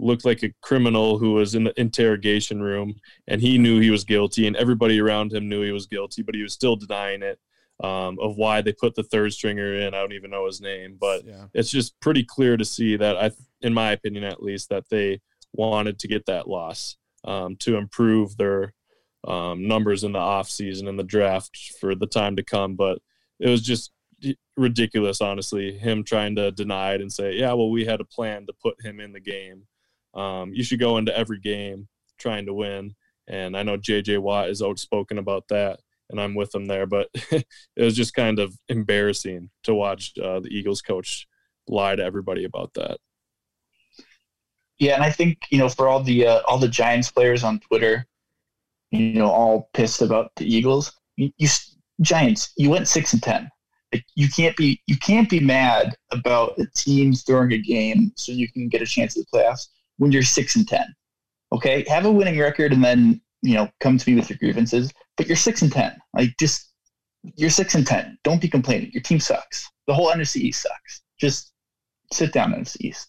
looked 0.00 0.24
like 0.24 0.42
a 0.42 0.52
criminal 0.62 1.18
who 1.18 1.32
was 1.32 1.54
in 1.54 1.64
the 1.64 1.78
interrogation 1.80 2.62
room 2.62 2.94
and 3.28 3.40
he 3.40 3.58
knew 3.58 3.80
he 3.80 3.90
was 3.90 4.04
guilty 4.04 4.46
and 4.46 4.56
everybody 4.56 4.98
around 4.98 5.32
him 5.32 5.48
knew 5.48 5.62
he 5.62 5.72
was 5.72 5.86
guilty 5.86 6.22
but 6.22 6.34
he 6.34 6.42
was 6.42 6.54
still 6.54 6.74
denying 6.74 7.22
it 7.22 7.38
um, 7.82 8.18
of 8.20 8.36
why 8.36 8.60
they 8.60 8.72
put 8.72 8.94
the 8.94 9.02
third 9.02 9.32
stringer 9.32 9.74
in 9.74 9.94
i 9.94 9.98
don't 10.00 10.12
even 10.12 10.30
know 10.30 10.46
his 10.46 10.60
name 10.60 10.96
but 11.00 11.24
Yeah. 11.24 11.46
it's 11.54 11.70
just 11.70 11.98
pretty 12.00 12.24
clear 12.24 12.56
to 12.56 12.64
see 12.64 12.96
that 12.96 13.16
i 13.16 13.30
in 13.62 13.72
my 13.74 13.92
opinion 13.92 14.24
at 14.24 14.42
least 14.42 14.68
that 14.70 14.84
they 14.90 15.20
wanted 15.52 15.98
to 15.98 16.08
get 16.08 16.26
that 16.26 16.48
loss 16.48 16.96
um, 17.24 17.56
to 17.56 17.76
improve 17.76 18.36
their 18.36 18.72
um, 19.26 19.66
numbers 19.68 20.04
in 20.04 20.12
the 20.12 20.18
off 20.18 20.48
season 20.48 20.88
and 20.88 20.98
the 20.98 21.04
draft 21.04 21.74
for 21.80 21.94
the 21.94 22.06
time 22.06 22.36
to 22.36 22.42
come 22.42 22.74
but 22.76 22.98
it 23.38 23.48
was 23.48 23.62
just 23.62 23.92
ridiculous 24.56 25.20
honestly 25.20 25.76
him 25.78 26.04
trying 26.04 26.34
to 26.36 26.50
deny 26.52 26.92
it 26.94 27.00
and 27.00 27.12
say 27.12 27.34
yeah 27.34 27.52
well 27.52 27.70
we 27.70 27.84
had 27.84 28.00
a 28.00 28.04
plan 28.04 28.46
to 28.46 28.52
put 28.62 28.74
him 28.84 29.00
in 29.00 29.12
the 29.12 29.20
game 29.20 29.62
um, 30.14 30.52
you 30.52 30.64
should 30.64 30.80
go 30.80 30.98
into 30.98 31.16
every 31.16 31.38
game 31.38 31.86
trying 32.18 32.44
to 32.46 32.52
win. 32.52 32.96
And 33.28 33.56
I 33.56 33.62
know 33.62 33.76
JJ 33.76 34.18
Watt 34.18 34.48
is 34.48 34.60
outspoken 34.60 35.18
about 35.18 35.46
that, 35.50 35.78
and 36.10 36.20
I'm 36.20 36.34
with 36.34 36.50
them 36.50 36.66
there. 36.66 36.86
But 36.86 37.08
it 37.14 37.44
was 37.76 37.96
just 37.96 38.14
kind 38.14 38.38
of 38.38 38.54
embarrassing 38.68 39.50
to 39.64 39.74
watch 39.74 40.12
uh, 40.22 40.40
the 40.40 40.48
Eagles 40.48 40.82
coach 40.82 41.26
lie 41.68 41.96
to 41.96 42.04
everybody 42.04 42.44
about 42.44 42.72
that. 42.74 42.98
Yeah, 44.78 44.94
and 44.94 45.04
I 45.04 45.10
think 45.10 45.38
you 45.50 45.58
know 45.58 45.68
for 45.68 45.88
all 45.88 46.02
the 46.02 46.26
uh, 46.26 46.40
all 46.48 46.58
the 46.58 46.68
Giants 46.68 47.10
players 47.10 47.44
on 47.44 47.60
Twitter, 47.60 48.06
you 48.90 49.12
know, 49.12 49.30
all 49.30 49.68
pissed 49.74 50.02
about 50.02 50.32
the 50.36 50.44
Eagles. 50.52 50.92
You, 51.16 51.30
you 51.36 51.48
Giants, 52.00 52.52
you 52.56 52.70
went 52.70 52.88
six 52.88 53.12
and 53.12 53.22
ten. 53.22 53.50
You 54.14 54.28
can't 54.28 54.56
be 54.56 54.80
you 54.86 54.96
can't 54.96 55.28
be 55.28 55.40
mad 55.40 55.96
about 56.12 56.56
the 56.56 56.66
teams 56.74 57.22
throwing 57.24 57.52
a 57.52 57.58
game 57.58 58.12
so 58.16 58.32
you 58.32 58.50
can 58.50 58.68
get 58.68 58.82
a 58.82 58.86
chance 58.86 59.18
at 59.18 59.24
the 59.30 59.38
playoffs 59.38 59.68
when 59.98 60.12
you're 60.12 60.22
six 60.22 60.56
and 60.56 60.66
ten. 60.66 60.86
Okay, 61.52 61.84
have 61.88 62.06
a 62.06 62.12
winning 62.12 62.38
record 62.38 62.72
and 62.72 62.82
then 62.82 63.20
you 63.42 63.54
know 63.54 63.68
come 63.80 63.98
to 63.98 64.10
me 64.10 64.16
with 64.16 64.30
your 64.30 64.38
grievances. 64.38 64.92
But 65.20 65.26
you're 65.28 65.36
six 65.36 65.60
and 65.60 65.70
ten. 65.70 65.98
Like 66.14 66.30
just 66.40 66.72
you're 67.36 67.50
six 67.50 67.74
and 67.74 67.86
ten. 67.86 68.16
Don't 68.24 68.40
be 68.40 68.48
complaining. 68.48 68.90
Your 68.94 69.02
team 69.02 69.20
sucks. 69.20 69.68
The 69.86 69.92
whole 69.92 70.10
NFC 70.10 70.36
East 70.36 70.62
sucks. 70.62 71.02
Just 71.20 71.52
sit 72.10 72.32
down 72.32 72.54
NFC 72.54 72.76
East. 72.80 73.08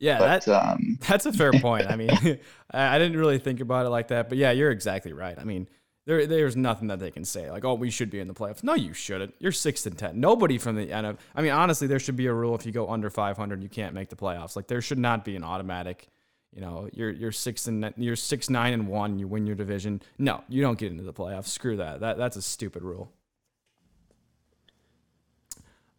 Yeah, 0.00 0.18
But 0.18 0.44
that, 0.44 0.48
um, 0.48 0.98
That's 1.08 1.24
a 1.24 1.32
fair 1.32 1.52
point. 1.60 1.88
I 1.88 1.94
mean, 1.94 2.10
I 2.72 2.98
didn't 2.98 3.16
really 3.16 3.38
think 3.38 3.60
about 3.60 3.86
it 3.86 3.90
like 3.90 4.08
that, 4.08 4.28
but 4.28 4.38
yeah, 4.38 4.50
you're 4.50 4.72
exactly 4.72 5.12
right. 5.12 5.38
I 5.38 5.44
mean, 5.44 5.68
there 6.04 6.26
there's 6.26 6.56
nothing 6.56 6.88
that 6.88 6.98
they 6.98 7.12
can 7.12 7.24
say 7.24 7.48
like, 7.48 7.64
"Oh, 7.64 7.74
we 7.74 7.90
should 7.90 8.10
be 8.10 8.18
in 8.18 8.26
the 8.26 8.34
playoffs." 8.34 8.64
No, 8.64 8.74
you 8.74 8.92
shouldn't. 8.92 9.36
You're 9.38 9.52
six 9.52 9.86
and 9.86 9.96
ten. 9.96 10.18
Nobody 10.18 10.58
from 10.58 10.74
the 10.74 10.88
NFL. 10.88 11.18
I 11.36 11.42
mean, 11.42 11.52
honestly, 11.52 11.86
there 11.86 12.00
should 12.00 12.16
be 12.16 12.26
a 12.26 12.34
rule 12.34 12.56
if 12.56 12.66
you 12.66 12.72
go 12.72 12.90
under 12.90 13.08
500, 13.08 13.62
you 13.62 13.68
can't 13.68 13.94
make 13.94 14.08
the 14.08 14.16
playoffs. 14.16 14.56
Like, 14.56 14.66
there 14.66 14.82
should 14.82 14.98
not 14.98 15.24
be 15.24 15.36
an 15.36 15.44
automatic. 15.44 16.08
You 16.54 16.60
know, 16.60 16.88
you're 16.92 17.10
you're 17.10 17.32
six 17.32 17.66
and 17.66 17.92
you're 17.96 18.16
six 18.16 18.48
nine 18.48 18.72
and 18.72 18.86
one. 18.86 19.18
You 19.18 19.26
win 19.26 19.46
your 19.46 19.56
division. 19.56 20.00
No, 20.18 20.44
you 20.48 20.62
don't 20.62 20.78
get 20.78 20.92
into 20.92 21.02
the 21.02 21.12
playoffs. 21.12 21.46
Screw 21.46 21.76
that. 21.78 22.00
That 22.00 22.16
that's 22.16 22.36
a 22.36 22.42
stupid 22.42 22.82
rule. 22.82 23.10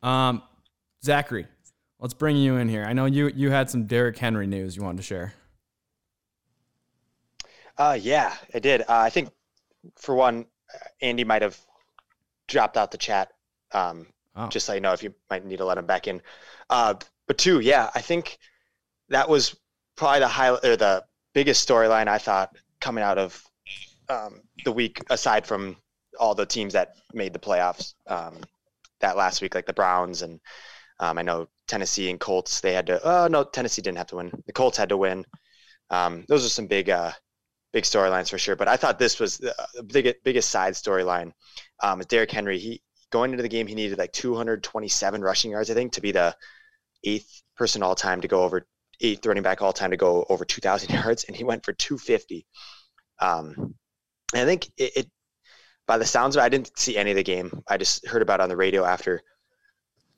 Um, 0.02 0.42
Zachary, 1.04 1.48
let's 2.00 2.14
bring 2.14 2.38
you 2.38 2.56
in 2.56 2.70
here. 2.70 2.86
I 2.86 2.94
know 2.94 3.06
you 3.06 3.28
you 3.36 3.52
had 3.52 3.70
some 3.70 3.86
Derrick 3.86 4.18
Henry 4.18 4.48
news 4.48 4.76
you 4.78 4.84
wanted 4.84 4.98
to 4.98 5.04
share. 5.04 5.34
Uh, 7.78 7.98
yeah, 8.00 8.34
I 8.54 8.60
did. 8.60 8.82
Uh, 8.82 8.86
I 8.88 9.10
think 9.10 9.30
for 9.98 10.16
one, 10.16 10.46
Andy 11.02 11.26
might 11.26 11.42
have 11.42 11.60
dropped 12.48 12.78
out 12.78 12.92
the 12.92 12.98
chat. 12.98 13.34
Um, 13.74 14.08
Oh. 14.36 14.48
Just 14.50 14.66
so 14.66 14.74
you 14.74 14.82
know, 14.82 14.94
if 14.94 15.02
you 15.02 15.14
might 15.30 15.46
need 15.46 15.58
to 15.58 15.66
let 15.66 15.78
him 15.78 15.86
back 15.86 16.08
in. 16.08 16.22
Uh, 16.70 16.96
but 17.28 17.38
two, 17.38 17.60
yeah, 17.62 17.90
I 17.96 18.02
think 18.02 18.38
that 19.10 19.30
was 19.30 19.56
probably 19.96 20.20
the 20.20 20.28
high 20.28 20.50
or 20.50 20.76
the 20.76 21.04
biggest 21.34 21.68
storyline 21.68 22.08
I 22.08 22.18
thought 22.18 22.56
coming 22.80 23.04
out 23.04 23.18
of 23.18 23.42
um, 24.10 24.42
the 24.64 24.72
week, 24.72 25.02
aside 25.10 25.46
from 25.46 25.78
all 26.20 26.36
the 26.36 26.46
teams 26.46 26.74
that 26.74 26.96
made 27.14 27.34
the 27.34 27.40
playoffs 27.40 27.94
um, 28.08 28.38
that 29.02 29.18
last 29.18 29.42
week, 29.42 29.56
like 29.56 29.66
the 29.66 29.74
Browns 29.74 30.22
and 30.22 30.40
um, 31.00 31.18
I 31.18 31.22
know 31.22 31.48
Tennessee 31.68 32.10
and 32.10 32.20
Colts. 32.20 32.62
They 32.62 32.74
had 32.74 32.88
to. 32.88 33.02
Oh 33.04 33.28
no, 33.28 33.44
Tennessee 33.44 33.82
didn't 33.82 33.98
have 33.98 34.08
to 34.08 34.18
win. 34.18 34.32
The 34.46 34.54
Colts 34.54 34.78
had 34.78 34.90
to 34.90 34.98
win. 34.98 35.26
Um, 35.90 36.26
those 36.28 36.46
are 36.46 36.50
some 36.50 36.68
big, 36.68 36.90
uh, 36.90 37.12
big 37.74 37.84
storylines 37.84 38.30
for 38.30 38.38
sure. 38.38 38.56
But 38.56 38.68
I 38.68 38.78
thought 38.78 38.98
this 38.98 39.20
was 39.20 39.38
the 39.38 39.54
the 39.74 39.84
biggest, 39.84 40.16
biggest 40.24 40.50
side 40.50 40.74
storyline. 40.74 41.32
Um, 41.84 42.00
with 42.00 42.08
Derrick 42.08 42.32
Henry, 42.32 42.58
he 42.58 42.82
going 43.12 43.32
into 43.32 43.44
the 43.44 43.50
game, 43.50 43.68
he 43.68 43.76
needed 43.76 43.98
like 43.98 44.14
227 44.14 45.22
rushing 45.22 45.52
yards, 45.52 45.70
I 45.70 45.74
think, 45.74 45.92
to 45.94 46.02
be 46.02 46.12
the 46.12 46.36
eighth 47.04 47.42
person 47.58 47.84
all 47.84 47.96
time 47.96 48.22
to 48.22 48.28
go 48.28 48.44
over 48.44 48.66
eighth 49.02 49.26
running 49.26 49.44
back 49.44 49.62
all 49.62 49.74
time 49.74 49.92
to 49.92 49.98
go 49.98 50.26
over 50.30 50.46
2,000 50.46 50.90
yards, 50.94 51.26
and 51.26 51.36
he 51.36 51.44
went 51.44 51.66
for 51.66 51.74
250. 51.74 52.46
Um, 53.20 53.76
and 54.34 54.42
I 54.42 54.46
think 54.46 54.68
it, 54.78 54.92
it, 54.98 55.12
by 55.88 55.98
the 55.98 56.06
sounds 56.06 56.36
of 56.36 56.42
it, 56.42 56.46
I 56.46 56.50
didn't 56.50 56.78
see 56.78 56.98
any 56.98 57.12
of 57.12 57.18
the 57.18 57.24
game. 57.24 57.62
I 57.68 57.78
just 57.78 58.08
heard 58.08 58.22
about 58.22 58.40
it 58.40 58.44
on 58.44 58.50
the 58.50 58.58
radio 58.58 58.84
after, 58.84 59.22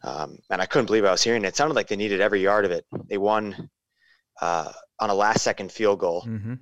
um, 0.03 0.37
and 0.49 0.61
I 0.61 0.65
couldn't 0.65 0.85
believe 0.85 1.05
I 1.05 1.11
was 1.11 1.23
hearing. 1.23 1.43
It 1.45 1.55
sounded 1.55 1.75
like 1.75 1.87
they 1.87 1.95
needed 1.95 2.21
every 2.21 2.41
yard 2.41 2.65
of 2.65 2.71
it. 2.71 2.85
They 3.09 3.17
won 3.17 3.69
uh, 4.41 4.71
on 4.99 5.09
a 5.09 5.13
last-second 5.15 5.71
field 5.71 5.99
goal 5.99 6.23
Mm-hmm. 6.27 6.53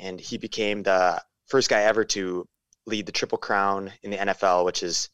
and 0.00 0.20
he 0.20 0.38
became 0.38 0.82
the 0.82 1.22
first 1.46 1.68
guy 1.68 1.82
ever 1.82 2.04
to 2.04 2.46
lead 2.86 3.06
the 3.06 3.12
triple 3.12 3.38
crown 3.38 3.90
in 4.02 4.10
the 4.10 4.16
NFL, 4.16 4.64
which 4.64 4.82
is 4.82 5.08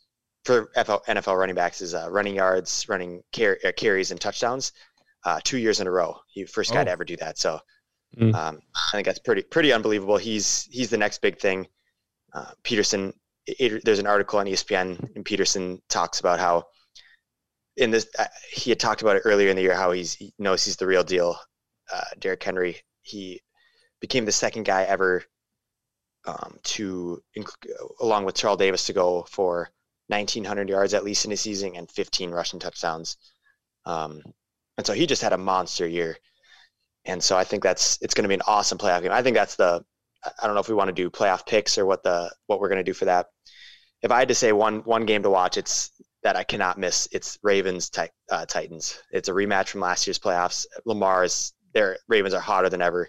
for 0.44 0.70
NFL, 0.76 1.04
NFL 1.06 1.36
running 1.38 1.54
backs 1.56 1.80
is 1.80 1.94
uh, 1.94 2.08
running 2.10 2.34
yards, 2.36 2.86
running 2.88 3.22
car- 3.34 3.58
uh, 3.64 3.72
carries, 3.76 4.10
and 4.10 4.20
touchdowns. 4.20 4.72
Uh, 5.28 5.40
two 5.44 5.58
years 5.58 5.78
in 5.80 5.86
a 5.86 5.90
row, 5.90 6.10
he 6.32 6.44
first 6.44 6.72
guy 6.72 6.82
to 6.84 6.90
Oh. 6.90 6.92
ever 6.96 7.04
do 7.04 7.16
that. 7.16 7.36
So 7.38 7.60
Mm. 8.16 8.34
um, 8.34 8.54
I 8.74 8.90
think 8.92 9.04
that's 9.06 9.18
pretty 9.18 9.42
pretty 9.42 9.70
unbelievable. 9.72 10.16
He's 10.16 10.48
he's 10.76 10.88
the 10.90 10.96
next 11.04 11.18
big 11.20 11.38
thing. 11.38 11.68
Uh, 12.36 12.52
Peterson, 12.62 13.12
it, 13.46 13.84
there's 13.84 13.98
an 13.98 14.06
article 14.14 14.38
on 14.38 14.46
ESPN, 14.46 14.88
and 15.14 15.24
Peterson 15.30 15.82
talks 15.88 16.18
about 16.20 16.38
how 16.38 16.54
in 17.76 17.90
this 17.90 18.06
uh, 18.18 18.24
he 18.50 18.70
had 18.70 18.80
talked 18.80 19.02
about 19.02 19.16
it 19.16 19.22
earlier 19.26 19.50
in 19.50 19.56
the 19.56 19.62
year 19.62 19.74
how 19.74 19.90
he's 19.92 20.14
he 20.14 20.32
knows 20.38 20.64
he's 20.64 20.76
the 20.78 20.86
real 20.86 21.04
deal. 21.04 21.38
Uh, 21.92 22.08
Derrick 22.18 22.42
Henry, 22.42 22.74
he 23.02 23.42
became 24.00 24.24
the 24.24 24.32
second 24.44 24.64
guy 24.64 24.82
ever 24.84 25.22
um, 26.26 26.58
to, 26.62 27.22
along 28.00 28.24
with 28.24 28.34
Charles 28.36 28.58
Davis, 28.58 28.86
to 28.86 28.92
go 28.92 29.24
for 29.30 29.70
1,900 30.08 30.68
yards 30.68 30.94
at 30.94 31.04
least 31.04 31.24
in 31.26 31.32
a 31.32 31.36
season 31.36 31.76
and 31.76 31.90
15 31.90 32.30
rushing 32.30 32.58
touchdowns. 32.60 33.16
Um, 33.84 34.22
and 34.78 34.86
so 34.86 34.94
he 34.94 35.06
just 35.06 35.20
had 35.20 35.34
a 35.34 35.38
monster 35.38 35.86
year. 35.86 36.16
And 37.04 37.22
so 37.22 37.36
I 37.36 37.44
think 37.44 37.62
that's 37.62 37.98
it's 38.00 38.14
going 38.14 38.22
to 38.22 38.28
be 38.28 38.34
an 38.34 38.42
awesome 38.46 38.78
playoff 38.78 39.02
game. 39.02 39.12
I 39.12 39.22
think 39.22 39.36
that's 39.36 39.56
the 39.56 39.84
I- 40.24 40.46
don't 40.46 40.54
know 40.54 40.60
if 40.60 40.68
we 40.68 40.74
want 40.74 40.88
to 40.88 40.94
do 40.94 41.10
playoff 41.10 41.46
picks 41.46 41.76
or 41.76 41.84
what 41.84 42.02
the 42.02 42.32
what 42.46 42.60
we're 42.60 42.68
going 42.68 42.84
to 42.84 42.90
do 42.90 42.94
for 42.94 43.04
that. 43.04 43.26
If 44.02 44.10
I 44.12 44.20
had 44.20 44.28
to 44.28 44.34
say 44.34 44.52
one 44.52 44.78
one 44.84 45.04
game 45.04 45.22
to 45.24 45.30
watch, 45.30 45.56
it's 45.56 45.90
that 46.22 46.36
I 46.36 46.44
cannot 46.44 46.78
miss. 46.78 47.08
It's 47.12 47.38
Ravens 47.42 47.90
uh, 48.30 48.46
Titans. 48.46 49.02
It's 49.10 49.28
a 49.28 49.32
rematch 49.32 49.68
from 49.68 49.80
last 49.80 50.06
year's 50.06 50.18
playoffs. 50.18 50.66
Lamar's 50.84 51.52
their 51.74 51.98
Ravens 52.08 52.34
are 52.34 52.40
hotter 52.40 52.68
than 52.68 52.82
ever, 52.82 53.08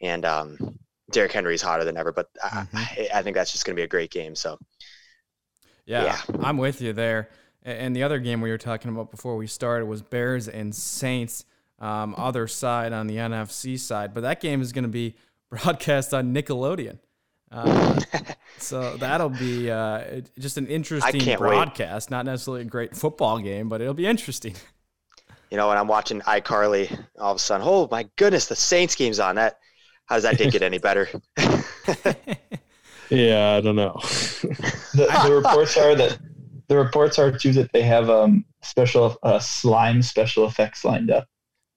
and 0.00 0.24
um, 0.24 0.78
Derrick 1.10 1.32
Henry 1.32 1.54
is 1.54 1.62
hotter 1.62 1.84
than 1.84 1.96
ever. 1.96 2.12
But 2.12 2.28
I, 2.42 2.66
I, 2.74 3.08
I 3.14 3.22
think 3.22 3.34
that's 3.36 3.52
just 3.52 3.64
going 3.64 3.74
to 3.74 3.80
be 3.80 3.84
a 3.84 3.88
great 3.88 4.10
game. 4.10 4.34
So 4.34 4.58
Yeah, 5.86 6.04
Yeah. 6.04 6.20
I'm 6.42 6.58
with 6.58 6.80
you 6.80 6.92
there. 6.92 7.30
A- 7.66 7.80
And 7.82 7.94
the 7.94 8.02
other 8.04 8.18
game 8.18 8.40
we 8.40 8.50
were 8.50 8.58
talking 8.58 8.90
about 8.90 9.10
before 9.10 9.36
we 9.36 9.46
started 9.46 9.86
was 9.86 10.00
Bears 10.00 10.48
and 10.48 10.74
Saints, 10.74 11.44
um, 11.80 12.14
other 12.16 12.46
side 12.46 12.92
on 12.92 13.06
the 13.08 13.16
NFC 13.16 13.78
side. 13.78 14.14
But 14.14 14.22
that 14.22 14.40
game 14.40 14.62
is 14.62 14.72
going 14.72 14.84
to 14.84 14.88
be 14.88 15.14
broadcast 15.50 16.14
on 16.14 16.32
Nickelodeon. 16.32 16.98
Uh, 17.52 18.00
so 18.58 18.96
that'll 18.98 19.28
be 19.28 19.70
uh, 19.70 20.20
just 20.38 20.56
an 20.58 20.66
interesting 20.66 21.20
can't 21.20 21.40
wait. 21.40 21.48
broadcast. 21.48 22.10
Not 22.10 22.24
necessarily 22.24 22.62
a 22.62 22.64
great 22.64 22.96
football 22.96 23.38
game, 23.38 23.68
but 23.68 23.80
it'll 23.80 23.94
be 23.94 24.06
interesting. 24.06 24.54
you 25.50 25.56
know 25.56 25.68
when 25.68 25.78
I'm 25.78 25.86
watching 25.88 26.20
iCarly, 26.22 26.90
all 27.18 27.30
of 27.32 27.36
a 27.36 27.38
sudden, 27.38 27.66
oh 27.68 27.88
my 27.90 28.08
goodness, 28.16 28.46
the 28.46 28.56
Saints 28.56 28.94
game's 28.96 29.20
on. 29.20 29.36
That 29.36 29.58
how 30.06 30.16
does 30.16 30.24
that 30.24 30.38
did 30.38 30.52
get 30.52 30.62
any 30.62 30.78
better? 30.78 31.08
Yeah, 33.08 33.54
I 33.56 33.60
don't 33.60 33.76
know. 33.76 34.00
the, 34.02 35.06
the 35.24 35.32
reports 35.32 35.76
are 35.76 35.94
that 35.94 36.18
the 36.68 36.76
reports 36.76 37.18
are 37.18 37.30
too 37.36 37.52
that 37.52 37.72
they 37.72 37.82
have 37.82 38.10
um 38.10 38.44
special 38.62 39.16
uh, 39.22 39.38
slime 39.38 40.02
special 40.02 40.46
effects 40.46 40.84
lined 40.84 41.10
up. 41.10 41.26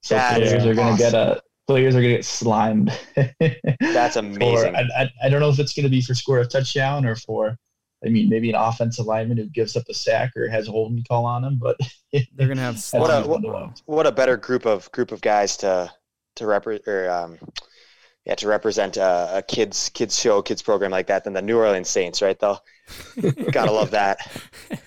So 0.02 0.16
That 0.16 0.36
players 0.38 0.54
is 0.54 0.66
are 0.66 0.74
going 0.74 0.96
to 0.96 1.02
get 1.02 1.14
a 1.14 1.42
players 1.68 1.96
are 1.96 2.00
going 2.02 2.12
to 2.14 2.18
get 2.18 2.26
slimed. 2.26 2.92
That's 3.80 4.14
For, 4.16 4.20
amazing. 4.20 4.76
I, 4.76 4.82
I, 4.98 5.10
I 5.26 5.30
don't 5.30 5.40
know 5.42 5.50
if 5.50 5.60
it's 5.60 5.74
going 5.74 5.84
to 5.84 5.90
be 5.90 6.02
for 6.02 6.16
score 6.16 6.40
a 6.40 6.46
touchdown 6.46 7.06
or 7.06 7.16
for 7.16 7.58
I 8.04 8.08
mean, 8.08 8.30
maybe 8.30 8.50
an 8.50 8.56
offensive 8.56 9.06
lineman 9.06 9.38
who 9.38 9.46
gives 9.48 9.76
up 9.76 9.84
a 9.90 9.94
sack 9.94 10.32
or 10.38 10.48
has 10.48 10.70
a 10.70 10.72
holding 10.72 11.04
call 11.04 11.26
on 11.26 11.44
him, 11.44 11.60
but 11.62 11.78
They're 12.14 12.48
gonna 12.48 12.62
have 12.62 12.76
What 12.94 13.10
a- 13.12 13.24
slime. 13.24 13.28
what- 13.28 13.82
What 13.86 14.08
a 14.08 14.12
better 14.12 14.38
group 14.38 14.66
of 14.66 14.90
group 14.94 15.12
of 15.12 15.20
guys 15.22 15.58
to 15.58 15.92
to 16.38 16.46
represent 16.46 16.88
or 16.88 17.12
um, 17.12 17.38
yeah 18.30 18.36
to 18.36 18.48
represent 18.48 18.96
a, 18.96 19.38
a 19.38 19.42
kids 19.42 19.90
kids 19.90 20.18
show 20.18 20.42
kids 20.42 20.62
program 20.62 20.92
like 20.92 21.08
that 21.08 21.24
than 21.26 21.34
the 21.34 21.42
New 21.42 21.58
Orleans 21.58 21.90
Saints, 21.90 22.22
right? 22.22 22.38
Though, 22.40 22.60
gotta 23.52 23.72
love 23.72 23.92
that. 23.92 24.20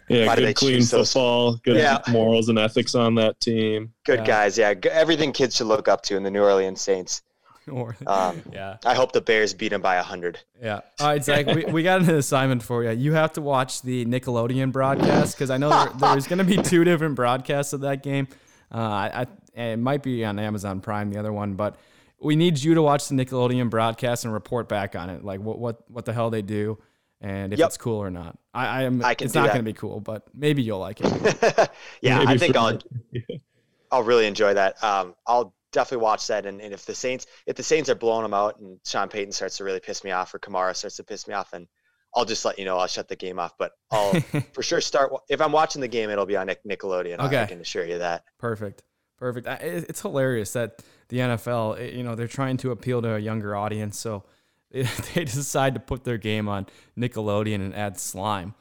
Yeah, 0.08 0.26
Why 0.26 0.36
do 0.36 0.42
they 0.42 0.48
good 0.48 0.56
clean 0.56 0.74
choose 0.76 0.90
those? 0.90 1.12
football, 1.12 1.56
good 1.64 1.76
Yeah. 1.76 1.98
morals 2.08 2.48
and 2.48 2.58
ethics 2.58 2.94
on 2.94 3.14
that 3.16 3.40
team. 3.40 3.92
Good 4.04 4.20
Yeah. 4.20 4.24
guys, 4.26 4.56
yeah. 4.56 4.74
Everything 4.90 5.32
kids 5.32 5.56
should 5.56 5.66
look 5.66 5.88
up 5.88 6.02
to 6.02 6.16
in 6.16 6.22
the 6.22 6.30
New 6.30 6.42
Orleans 6.42 6.80
Saints. 6.80 7.22
Or- 7.70 7.96
Um, 8.06 8.42
yeah, 8.52 8.76
I 8.84 8.94
hope 8.94 9.12
the 9.12 9.20
Bears 9.20 9.54
beat 9.54 9.68
them 9.70 9.82
by 9.82 9.96
a 9.96 10.02
hundred. 10.02 10.38
yeah. 10.62 10.80
All 11.00 11.06
right, 11.08 11.22
Zach, 11.24 11.46
we, 11.46 11.64
we 11.66 11.82
got 11.82 12.00
an 12.02 12.10
assignment 12.10 12.62
for 12.62 12.82
you. 12.84 12.90
You 12.90 13.12
have 13.14 13.32
to 13.34 13.40
watch 13.40 13.82
the 13.82 14.04
Nickelodeon 14.04 14.72
broadcast 14.72 15.36
because 15.36 15.50
I 15.50 15.58
know 15.58 15.68
there, 15.70 15.88
there's 15.98 16.26
going 16.26 16.38
to 16.38 16.44
be 16.44 16.56
two 16.62 16.84
different 16.84 17.14
broadcasts 17.16 17.72
of 17.72 17.80
that 17.82 18.02
game. 18.02 18.26
Uh, 18.74 18.78
I, 18.78 19.26
I, 19.56 19.60
it 19.72 19.76
might 19.78 20.02
be 20.02 20.24
on 20.24 20.38
Amazon 20.38 20.80
Prime, 20.80 21.10
the 21.10 21.18
other 21.20 21.32
one, 21.32 21.54
but 21.54 21.76
we 22.22 22.36
need 22.36 22.58
you 22.62 22.74
to 22.74 22.82
watch 22.82 23.08
the 23.08 23.14
Nickelodeon 23.14 23.70
broadcast 23.70 24.24
and 24.24 24.32
report 24.32 24.68
back 24.68 24.94
on 24.96 25.10
it, 25.10 25.24
like 25.24 25.40
what 25.40 25.58
what 25.58 25.90
what 25.90 26.04
the 26.04 26.12
hell 26.12 26.30
they 26.30 26.42
do, 26.42 26.78
and 27.20 27.52
if 27.52 27.58
Yep. 27.58 27.66
it's 27.68 27.76
cool 27.76 27.98
or 27.98 28.10
not. 28.10 28.38
I, 28.54 28.66
I 28.66 28.82
am. 28.82 29.04
I 29.04 29.14
can 29.14 29.26
it's 29.26 29.34
not 29.34 29.42
that. 29.46 29.54
going 29.54 29.64
to 29.64 29.68
be 29.70 29.72
cool, 29.72 30.00
but 30.00 30.24
maybe 30.34 30.62
you'll 30.62 30.78
like 30.78 31.00
it. 31.00 31.70
yeah, 32.02 32.18
Maybe 32.18 32.28
I 32.32 32.36
think 32.38 32.56
I'll 32.56 32.78
I'll 33.90 34.02
really 34.02 34.26
enjoy 34.26 34.54
that. 34.54 34.82
Um, 34.82 35.14
I'll 35.26 35.54
definitely 35.72 36.02
watch 36.04 36.26
that. 36.28 36.46
And, 36.46 36.60
and 36.60 36.72
if 36.72 36.84
the 36.86 36.94
Saints, 36.94 37.26
if 37.46 37.56
the 37.56 37.62
Saints 37.62 37.88
are 37.90 37.94
blowing 37.94 38.22
them 38.22 38.34
out 38.34 38.58
and 38.60 38.78
Sean 38.86 39.08
Payton 39.08 39.32
starts 39.32 39.56
to 39.58 39.64
really 39.64 39.80
piss 39.80 40.02
me 40.04 40.10
off 40.10 40.34
or 40.34 40.38
Kamara 40.38 40.74
starts 40.76 40.96
to 40.96 41.04
piss 41.04 41.26
me 41.28 41.34
off, 41.34 41.52
and 41.52 41.66
I'll 42.14 42.24
just 42.24 42.44
let 42.44 42.58
you 42.58 42.64
know. 42.64 42.78
I'll 42.78 42.86
shut 42.86 43.08
the 43.08 43.16
game 43.16 43.38
off. 43.38 43.52
But 43.58 43.72
I'll 43.90 44.12
for 44.52 44.62
sure 44.62 44.80
start. 44.80 45.12
If 45.28 45.40
I'm 45.40 45.52
watching 45.52 45.80
the 45.80 45.88
game, 45.88 46.10
it'll 46.10 46.26
be 46.26 46.36
on 46.36 46.48
Nickelodeon. 46.48 47.18
I- 47.20 47.42
I 47.42 47.46
can 47.46 47.60
assure 47.60 47.84
you 47.84 47.98
that. 47.98 48.24
Perfect. 48.38 48.82
Perfect. 49.18 49.46
It's 49.62 50.00
hilarious 50.02 50.52
that 50.54 50.82
the 51.08 51.18
NFL, 51.18 51.78
it- 51.78 51.94
you 51.94 52.02
know, 52.02 52.14
they're 52.14 52.26
trying 52.28 52.56
to 52.58 52.70
appeal 52.70 53.02
to 53.02 53.14
a 53.14 53.18
younger 53.18 53.54
audience, 53.56 53.98
so 53.98 54.24
they 54.70 55.24
decide 55.24 55.74
to 55.74 55.80
put 55.80 56.04
their 56.04 56.18
game 56.18 56.48
on 56.48 56.66
Nickelodeon 56.98 57.56
and 57.56 57.74
add 57.74 57.98
slime. 58.00 58.54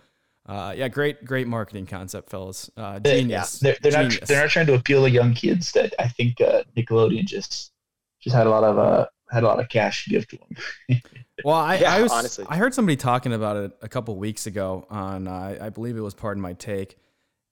Uh, 0.46 0.74
yeah, 0.76 0.88
great, 0.88 1.24
great 1.24 1.48
marketing 1.48 1.86
concept, 1.86 2.30
fellas. 2.30 2.70
Uh, 2.76 3.00
They- 3.00 3.22
genius. 3.22 3.60
they're, 3.60 3.78
they're 3.82 3.92
not 4.04 4.20
they're 4.28 4.42
not 4.42 4.50
trying 4.50 4.66
to 4.68 4.74
appeal 4.74 5.04
to 5.04 5.10
young 5.10 5.34
kids. 5.34 5.72
That 5.74 5.94
I 6.00 6.08
think 6.08 6.42
uh, 6.42 6.64
Nickelodeon 6.76 7.26
just 7.26 7.72
just 8.20 8.36
had 8.36 8.48
a 8.48 8.50
lot 8.50 8.64
of 8.64 8.78
uh 8.78 9.06
had 9.32 9.44
a 9.44 9.48
lot 9.48 9.60
of 9.62 9.70
cash 9.70 10.04
to 10.06 10.10
give 10.10 10.28
to 10.30 10.38
them. 10.38 11.00
Well, 11.46 11.56
I, 11.56 11.78
Yeah, 11.78 11.96
I 11.96 12.02
was 12.04 12.12
honestly. 12.12 12.46
I 12.50 12.58
heard 12.58 12.74
somebody 12.74 12.96
talking 12.98 13.34
about 13.34 13.58
it 13.58 13.72
a 13.82 13.88
couple 13.90 14.16
weeks 14.16 14.46
ago 14.46 14.86
on 14.92 15.28
uh, 15.28 15.58
I 15.60 15.70
believe 15.70 15.98
it 15.98 16.02
was 16.02 16.14
Pardon 16.14 16.40
My 16.42 16.54
Take, 16.54 16.98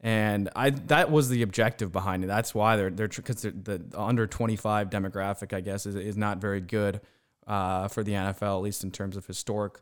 and 0.01 0.49
I 0.55 0.69
that 0.69 1.11
was 1.11 1.29
the 1.29 1.41
objective 1.41 1.91
behind 1.91 2.23
it. 2.23 2.27
That's 2.27 2.55
why 2.55 2.75
they're 2.75 2.89
they're 2.89 3.07
because 3.09 3.41
the 3.41 3.81
under 3.95 4.27
twenty 4.27 4.55
five 4.55 4.89
demographic 4.89 5.53
I 5.53 5.61
guess 5.61 5.85
is 5.85 5.95
is 5.95 6.15
not 6.17 6.37
very 6.39 6.61
good 6.61 7.01
uh, 7.47 7.87
for 7.87 8.03
the 8.03 8.13
NFL 8.13 8.57
at 8.57 8.61
least 8.63 8.83
in 8.83 8.91
terms 8.91 9.17
of 9.17 9.25
historic 9.25 9.79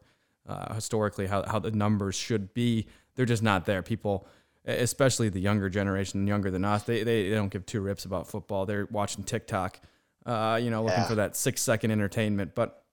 uh, 0.48 0.74
historically 0.74 1.28
how 1.28 1.44
how 1.48 1.60
the 1.60 1.72
numbers 1.72 2.16
should 2.16 2.54
be. 2.54 2.88
They're 3.16 3.26
just 3.26 3.44
not 3.44 3.66
there. 3.66 3.82
People. 3.84 4.28
Especially 4.70 5.30
the 5.30 5.40
younger 5.40 5.70
generation, 5.70 6.28
younger 6.28 6.52
than 6.52 6.66
us, 6.66 6.84
they, 6.84 7.02
they, 7.02 7.30
they 7.30 7.36
don't 7.36 7.48
give 7.48 7.66
two 7.66 7.80
rips 7.80 8.04
about 8.04 8.28
football. 8.28 8.66
They're 8.66 8.86
watching 8.92 9.24
TikTok, 9.24 9.80
uh, 10.26 10.60
you 10.62 10.70
know, 10.70 10.84
looking 10.84 11.00
Yeah. 11.00 11.08
for 11.08 11.16
that 11.16 11.38
six 11.38 11.62
second 11.62 11.92
entertainment. 11.92 12.54
But 12.54 12.84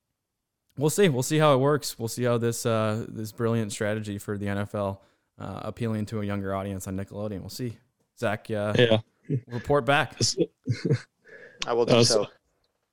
we'll 0.79 0.89
see. 0.89 1.09
We'll 1.09 1.25
see 1.25 1.39
how 1.39 1.53
it 1.53 1.57
works. 1.59 1.99
We'll 1.99 2.07
see 2.07 2.23
how 2.23 2.39
this 2.39 2.65
uh, 2.65 3.05
this 3.09 3.33
brilliant 3.33 3.73
strategy 3.73 4.19
for 4.19 4.39
the 4.39 4.47
NFL 4.47 4.99
uh, 5.38 5.61
appealing 5.62 6.07
to 6.07 6.20
a 6.20 6.25
younger 6.25 6.55
audience 6.55 6.87
on 6.88 6.97
Nickelodeon. 6.97 7.40
We'll 7.40 7.49
see. 7.51 7.77
Zach, 8.18 8.51
uh, 8.51 8.75
Yeah, 8.79 8.99
report 9.49 9.85
back. 9.85 10.18
I 11.66 11.73
will 11.73 11.87
do 11.87 11.94
Uh, 11.97 12.05
so. 12.05 12.25
so- 12.25 12.31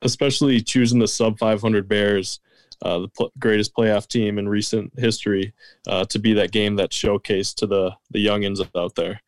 especially 0.04 0.62
choosing 0.62 0.98
the 1.00 1.08
sub 1.08 1.38
500 1.38 1.88
Bears, 1.88 2.40
uh, 2.82 3.00
the 3.00 3.08
pl- 3.10 3.32
greatest 3.38 3.76
playoff 3.76 4.08
team 4.08 4.40
in 4.40 4.50
recent 4.50 4.92
history, 4.98 5.54
uh, 5.88 6.04
to 6.06 6.18
be 6.18 6.34
that 6.34 6.52
game 6.52 6.76
that 6.78 6.90
showcased 6.90 7.56
to 7.56 7.68
the 7.68 7.92
the 8.10 8.26
youngins 8.26 8.68
out 8.76 8.96
there. 8.96 9.22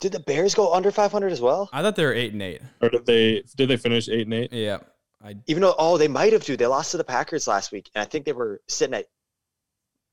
Did 0.00 0.12
the 0.12 0.20
Bears 0.20 0.54
go 0.54 0.72
under 0.72 0.90
500 0.92 1.32
as 1.32 1.40
well? 1.40 1.68
I 1.72 1.82
thought 1.82 1.96
they 1.96 2.04
were 2.04 2.14
eight 2.14 2.32
and 2.32 2.40
eight. 2.40 2.62
Or 2.80 2.88
did 2.88 3.04
they 3.06 3.42
did 3.56 3.68
they 3.68 3.76
finish 3.76 4.08
eight 4.08 4.26
and 4.28 4.34
eight? 4.34 4.52
Yeah, 4.52 4.78
I 5.22 5.34
Even 5.48 5.62
though, 5.62 5.74
oh, 5.76 5.98
they 5.98 6.06
might 6.08 6.32
have, 6.32 6.44
dude. 6.44 6.60
They 6.60 6.66
lost 6.66 6.92
to 6.92 6.96
the 6.96 7.04
Packers 7.04 7.48
last 7.48 7.72
week, 7.72 7.90
and 7.94 8.00
I 8.00 8.04
think 8.04 8.24
they 8.24 8.32
were 8.32 8.60
sitting 8.68 8.94
at, 8.94 9.06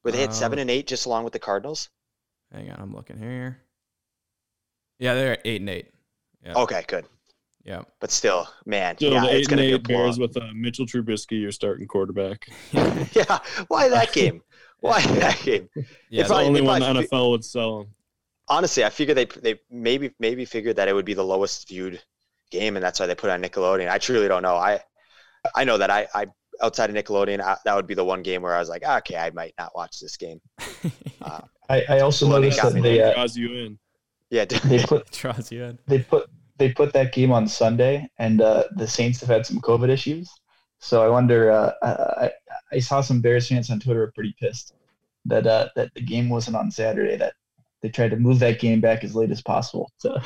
were 0.04 0.12
they 0.12 0.24
at 0.24 0.34
seven 0.34 0.58
Um, 0.58 0.62
and 0.64 0.72
eight, 0.72 0.88
just 0.88 1.06
along 1.06 1.24
with 1.26 1.34
the 1.34 1.40
Cardinals? 1.40 1.90
Hang 2.54 2.70
on. 2.72 2.80
I'm 2.80 2.96
looking 2.96 3.18
here. 3.18 3.60
Yeah, 5.00 5.14
they're 5.14 5.34
at 5.34 5.42
eight 5.46 5.62
and 5.62 5.70
eight. 5.70 5.92
Yeah, 6.44 6.54
Okay, 6.56 6.84
good. 6.88 7.06
yeah. 7.64 7.82
But 8.00 8.12
still, 8.12 8.48
man, 8.66 8.98
So 9.00 9.08
yeah, 9.08 9.22
the 9.22 9.26
it's 9.28 9.34
eight 9.34 9.40
and 9.40 9.50
gonna 9.50 9.62
be 9.62 9.72
a 9.72 9.76
eight 9.76 9.84
Bears 9.88 10.18
blowout. 10.18 10.36
with 10.36 10.44
uh, 10.44 10.54
Mitchell 10.56 10.86
Trubisky, 10.86 11.42
your 11.42 11.52
starting 11.52 11.88
quarterback. 11.88 12.48
Yeah, 13.14 13.40
why 13.68 13.90
that 13.90 14.12
game? 14.14 14.42
Why 14.80 15.02
that 15.02 15.40
game? 15.44 15.70
yeah. 15.76 16.22
It's 16.22 16.28
probably- 16.30 16.44
the 16.46 16.48
only 16.50 16.62
one 16.62 16.80
the 16.80 16.86
probably- 16.86 17.08
NFL 17.08 17.32
would 17.32 17.46
sell 17.46 17.82
him. 17.82 17.88
Honestly, 18.50 18.86
I 18.86 18.90
figured 18.90 19.18
they 19.18 19.26
they 19.26 19.60
maybe 19.70 20.12
maybe 20.20 20.46
figured 20.46 20.78
that 20.78 20.88
it 20.88 20.94
would 20.94 21.04
be 21.06 21.14
the 21.14 21.24
lowest 21.24 21.68
viewed 21.68 22.02
game, 22.50 22.78
and 22.78 22.84
that's 22.84 22.98
why 23.00 23.06
they 23.06 23.14
put 23.16 23.30
on 23.30 23.42
Nickelodeon. 23.44 23.90
I 23.90 23.98
truly 23.98 24.30
don't 24.30 24.42
know. 24.42 24.56
I 24.56 24.80
I 25.54 25.66
know 25.66 25.78
that 25.78 25.90
I 25.92 26.08
I 26.16 26.28
outside 26.62 26.90
of 26.90 26.96
Nickelodeon, 26.96 27.42
I, 27.42 27.58
that 27.66 27.76
would 27.76 27.88
be 27.88 27.94
the 27.94 28.06
one 28.06 28.24
game 28.24 28.42
where 28.42 28.56
I 28.56 28.60
was 28.60 28.70
like, 28.70 28.84
"Ah, 28.86 29.00
okay, 29.00 29.18
I 29.18 29.32
might 29.32 29.54
not 29.60 29.76
watch 29.76 30.00
this 30.00 30.16
game. 30.18 30.40
Uh, 31.22 31.42
I, 31.70 31.84
I 31.90 32.00
also 32.00 32.28
Well, 32.28 32.40
noticed 32.40 32.62
that 32.62 32.74
me 32.74 32.82
they 32.82 33.02
uh, 33.02 33.14
draws 33.14 33.36
you 33.38 33.54
in. 33.54 33.80
yeah, 34.30 34.46
they 34.46 34.84
put 34.84 35.10
draws 35.12 35.52
you 35.52 35.64
in. 35.64 35.80
they 35.88 36.00
put 36.00 36.30
they 36.58 36.72
put 36.74 36.94
that 36.94 37.14
game 37.14 37.32
on 37.32 37.48
Sunday, 37.48 38.10
and 38.18 38.42
uh, 38.42 38.64
the 38.76 38.88
Saints 38.88 39.20
have 39.22 39.30
had 39.30 39.46
some 39.46 39.60
COVID 39.62 39.90
issues. 39.90 40.30
So 40.80 41.04
I 41.04 41.10
wonder. 41.10 41.52
Uh, 41.52 41.72
I, 41.84 42.32
I 42.72 42.80
saw 42.80 43.02
some 43.02 43.22
Bears 43.22 43.48
fans 43.48 43.70
on 43.70 43.80
Twitter 43.80 44.00
were 44.02 44.12
pretty 44.12 44.36
pissed 44.40 44.74
that 45.26 45.46
uh, 45.48 45.70
that 45.76 45.94
the 45.94 46.02
game 46.02 46.30
wasn't 46.30 46.56
on 46.58 46.72
Saturday. 46.72 47.16
That 47.18 47.34
they 47.82 47.90
tried 47.90 48.10
to 48.12 48.18
move 48.18 48.40
that 48.40 48.60
game 48.60 48.82
back 48.82 49.04
as 49.04 49.14
late 49.16 49.30
as 49.32 49.42
possible. 49.42 49.92
So 49.98 50.18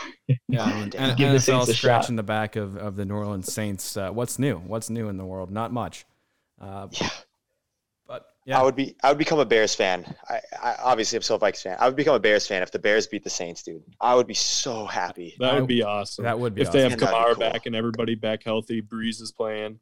Yeah, 0.47 0.63
I 0.63 0.73
mean, 0.80 0.91
and, 0.97 1.17
Give 1.17 1.32
the 1.32 1.38
NFL 1.38 1.41
Saints 1.41 1.69
a 1.69 1.73
shot. 1.73 1.77
scratching 1.77 2.15
the 2.15 2.23
back 2.23 2.56
of, 2.56 2.77
of 2.77 2.95
the 2.95 3.04
New 3.06 3.15
Orleans 3.15 3.51
Saints. 3.51 3.97
Uh, 3.97 4.10
what's 4.12 4.39
new? 4.39 4.56
What's 4.58 4.89
new 4.89 5.10
in 5.10 5.17
the 5.17 5.25
world? 5.25 5.51
Not 5.51 5.71
much. 5.73 6.06
Uh, 6.60 6.88
Yeah. 6.91 7.10
But 8.45 8.51
yeah, 8.51 8.60
I 8.60 8.63
would 8.63 8.75
be 8.75 8.95
I 9.04 9.10
would 9.10 9.17
become 9.17 9.39
a 9.39 9.45
Bears 9.45 9.75
fan. 9.75 10.15
I, 10.27 10.39
I 10.62 10.75
obviously 10.84 11.15
I'm 11.17 11.21
still 11.21 11.36
a 11.36 11.39
Vikings 11.39 11.62
fan. 11.62 11.77
I 11.80 11.88
would 11.88 11.95
become 11.95 12.15
a 12.15 12.19
Bears 12.19 12.47
fan 12.47 12.63
if 12.63 12.71
the 12.71 12.80
Bears 12.80 13.06
beat 13.06 13.23
the 13.23 13.30
Saints, 13.30 13.62
dude. 13.62 13.84
I 13.99 14.15
would 14.15 14.25
be 14.27 14.34
so 14.34 14.86
happy. 14.86 15.36
That 15.39 15.56
would 15.56 15.67
be 15.67 15.84
awesome. 15.84 16.25
that 16.25 16.39
would 16.39 16.56
be 16.56 16.62
if 16.62 16.71
they 16.71 16.82
have 16.82 16.93
awesome. 16.93 17.08
Kamara 17.08 17.36
cool. 17.36 17.51
back 17.51 17.65
and 17.67 17.75
everybody 17.75 18.15
back 18.15 18.43
healthy, 18.43 18.82
Brees 18.82 19.21
is 19.21 19.32
playing, 19.32 19.80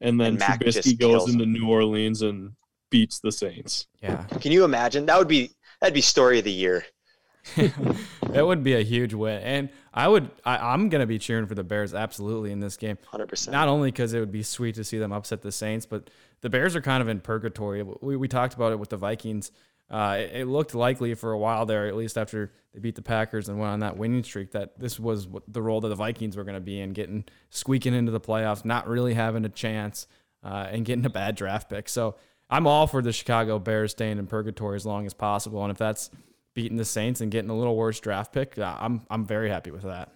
and 0.00 0.20
then 0.20 0.28
And 0.28 0.38
Mac 0.38 0.60
Trubisky 0.60 0.98
goes 0.98 1.24
kills 1.24 1.32
into 1.32 1.46
New 1.46 1.68
Orleans 1.68 2.20
and 2.20 2.52
beats 2.90 3.20
the 3.20 3.32
Saints. 3.32 3.86
yeah. 4.02 4.24
Can 4.40 4.52
you 4.52 4.64
imagine? 4.64 5.06
That 5.06 5.18
would 5.18 5.28
be 5.28 5.52
that'd 5.80 5.94
be 5.94 6.02
story 6.02 6.38
of 6.38 6.44
the 6.44 6.52
year. 6.52 6.84
that 7.56 8.46
would 8.46 8.62
be 8.62 8.74
a 8.74 8.82
huge 8.82 9.14
win, 9.14 9.42
and 9.42 9.68
I 9.92 10.06
would. 10.06 10.30
I, 10.44 10.58
I'm 10.58 10.88
gonna 10.88 11.06
be 11.06 11.18
cheering 11.18 11.46
for 11.46 11.56
the 11.56 11.64
Bears 11.64 11.92
absolutely 11.92 12.52
in 12.52 12.60
this 12.60 12.76
game. 12.76 12.98
Hundred 13.06 13.28
percent. 13.28 13.52
Not 13.52 13.66
only 13.66 13.90
because 13.90 14.14
it 14.14 14.20
would 14.20 14.30
be 14.30 14.44
sweet 14.44 14.76
to 14.76 14.84
see 14.84 14.98
them 14.98 15.10
upset 15.12 15.42
the 15.42 15.50
Saints, 15.50 15.84
but 15.84 16.08
the 16.42 16.50
Bears 16.50 16.76
are 16.76 16.82
kind 16.82 17.00
of 17.00 17.08
in 17.08 17.20
purgatory. 17.20 17.82
We, 17.82 18.16
we 18.16 18.28
talked 18.28 18.54
about 18.54 18.72
it 18.72 18.78
with 18.78 18.90
the 18.90 18.96
Vikings. 18.96 19.50
Uh, 19.90 20.18
it, 20.20 20.42
it 20.42 20.46
looked 20.46 20.74
likely 20.74 21.14
for 21.14 21.32
a 21.32 21.38
while 21.38 21.66
there, 21.66 21.86
at 21.86 21.96
least 21.96 22.18
after 22.18 22.52
they 22.72 22.80
beat 22.80 22.94
the 22.94 23.02
Packers 23.02 23.48
and 23.48 23.58
went 23.58 23.72
on 23.72 23.80
that 23.80 23.96
winning 23.96 24.22
streak, 24.22 24.52
that 24.52 24.78
this 24.78 24.98
was 24.98 25.28
the 25.48 25.62
role 25.62 25.80
that 25.80 25.88
the 25.88 25.94
Vikings 25.94 26.36
were 26.36 26.44
going 26.44 26.54
to 26.54 26.60
be 26.60 26.80
in, 26.80 26.92
getting 26.92 27.24
squeaking 27.50 27.94
into 27.94 28.12
the 28.12 28.20
playoffs, 28.20 28.64
not 28.64 28.88
really 28.88 29.14
having 29.14 29.44
a 29.44 29.48
chance, 29.48 30.06
uh, 30.42 30.68
and 30.70 30.84
getting 30.84 31.04
a 31.04 31.10
bad 31.10 31.36
draft 31.36 31.70
pick. 31.70 31.88
So 31.88 32.16
I'm 32.50 32.66
all 32.66 32.86
for 32.86 33.02
the 33.02 33.12
Chicago 33.12 33.58
Bears 33.58 33.92
staying 33.92 34.18
in 34.18 34.26
purgatory 34.26 34.76
as 34.76 34.84
long 34.84 35.06
as 35.06 35.14
possible, 35.14 35.62
and 35.62 35.70
if 35.70 35.78
that's 35.78 36.10
beating 36.54 36.76
the 36.76 36.84
Saints 36.84 37.20
and 37.20 37.30
getting 37.30 37.50
a 37.50 37.56
little 37.56 37.76
worse 37.76 38.00
draft 38.00 38.32
pick, 38.32 38.58
uh, 38.58 38.76
I'm 38.78 39.02
I'm 39.10 39.24
very 39.24 39.48
happy 39.48 39.70
with 39.70 39.82
that. 39.82 40.12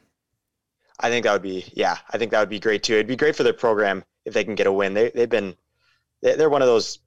I 0.98 1.10
think 1.10 1.24
that 1.24 1.32
would 1.32 1.42
be 1.42 1.64
yeah. 1.74 1.98
I 2.10 2.18
think 2.18 2.30
that 2.32 2.40
would 2.40 2.48
be 2.48 2.60
great 2.60 2.82
too. 2.82 2.94
It'd 2.94 3.06
be 3.06 3.16
great 3.16 3.36
for 3.36 3.42
their 3.42 3.52
program 3.52 4.04
if 4.24 4.34
they 4.34 4.44
can 4.44 4.54
get 4.54 4.66
a 4.66 4.72
win. 4.72 4.94
They 4.94 5.10
they've 5.10 5.28
been 5.28 5.54
they're 6.34 6.50
one 6.50 6.62
of 6.62 6.68
those 6.68 6.98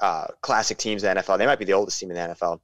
uh, 0.00 0.26
classic 0.40 0.78
teams 0.78 1.04
in 1.04 1.14
the 1.14 1.22
NFL. 1.22 1.38
They 1.38 1.46
might 1.46 1.58
be 1.58 1.64
the 1.64 1.72
oldest 1.72 1.98
team 1.98 2.10
in 2.10 2.16
the 2.16 2.34
NFL, 2.34 2.60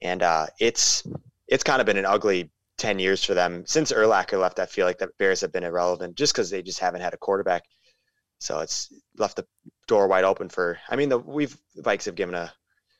and 0.00 0.22
uh, 0.22 0.46
it's 0.58 1.06
it's 1.46 1.64
kind 1.64 1.80
of 1.80 1.86
been 1.86 1.96
an 1.96 2.06
ugly 2.06 2.50
ten 2.76 2.98
years 2.98 3.24
for 3.24 3.34
them 3.34 3.64
since 3.66 3.92
Urlacher 3.92 4.40
left. 4.40 4.58
I 4.58 4.66
feel 4.66 4.86
like 4.86 4.98
the 4.98 5.10
Bears 5.18 5.40
have 5.40 5.52
been 5.52 5.64
irrelevant 5.64 6.16
just 6.16 6.32
because 6.32 6.50
they 6.50 6.62
just 6.62 6.78
haven't 6.78 7.00
had 7.00 7.14
a 7.14 7.18
quarterback. 7.18 7.64
So 8.38 8.60
it's 8.60 8.92
left 9.16 9.36
the 9.36 9.46
door 9.88 10.06
wide 10.06 10.24
open 10.24 10.48
for. 10.48 10.78
I 10.88 10.96
mean, 10.96 11.08
the 11.08 11.18
we've 11.18 11.56
the 11.74 11.82
Vikes 11.82 12.04
have 12.04 12.14
given 12.14 12.34
a, 12.34 12.52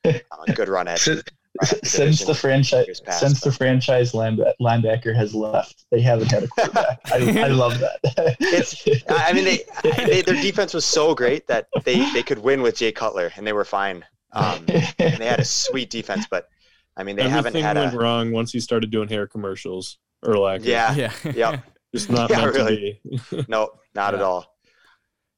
a 0.04 0.52
good 0.54 0.68
run 0.68 0.88
at. 0.88 1.06
since, 1.64 1.80
the 1.80 1.86
since 1.86 2.18
the 2.20 2.26
division 2.26 2.34
franchise 2.40 2.86
years 2.86 3.00
past, 3.00 3.20
since 3.20 3.40
the 3.40 3.52
franchise 3.52 4.12
linebacker, 4.12 4.52
linebacker 4.60 5.14
has 5.16 5.34
left, 5.34 5.84
they 5.90 6.00
haven't 6.00 6.30
had 6.30 6.44
a 6.44 6.48
quarterback. 6.48 7.00
I, 7.12 7.40
I 7.40 7.46
love 7.48 7.78
that. 7.80 7.98
It's- 8.40 9.02
I 9.08 9.30
I 9.30 9.32
mean, 9.32 9.44
they, 9.44 9.58
they 10.04 10.22
their 10.22 10.40
defense 10.40 10.74
was 10.74 10.84
so 10.84 11.14
great 11.14 11.46
that 11.48 11.68
they 11.84 12.10
they 12.12 12.22
could 12.22 12.38
win 12.38 12.62
with 12.62 12.76
Jay 12.76 12.92
Cutler 12.92 13.30
and 13.36 13.46
they 13.46 13.52
were 13.52 13.64
fine. 13.64 14.04
Um, 14.32 14.64
and 14.98 15.16
they 15.16 15.26
had 15.26 15.40
a 15.40 15.44
sweet 15.44 15.88
defense, 15.90 16.26
but 16.30 16.48
I 16.96 17.02
mean, 17.02 17.16
they 17.16 17.22
haven't 17.22 17.38
Everything 17.56 17.62
had 17.62 17.76
went 17.76 17.94
a 17.94 17.98
wrong 17.98 18.30
once 18.32 18.52
he 18.52 18.60
started 18.60 18.90
doing 18.90 19.08
hair 19.08 19.26
commercials. 19.26 19.98
Urlacher. 20.24 20.64
yeah, 20.64 20.94
yeah. 20.94 21.12
yep, 21.34 21.64
Just 21.94 22.10
not 22.10 22.28
Yeah, 22.28 22.40
meant 22.42 22.54
really. 22.54 23.00
to 23.30 23.36
be. 23.36 23.44
no, 23.48 23.70
not 23.94 24.14
at 24.14 24.20
Yeah. 24.20 24.26
all. 24.26 24.54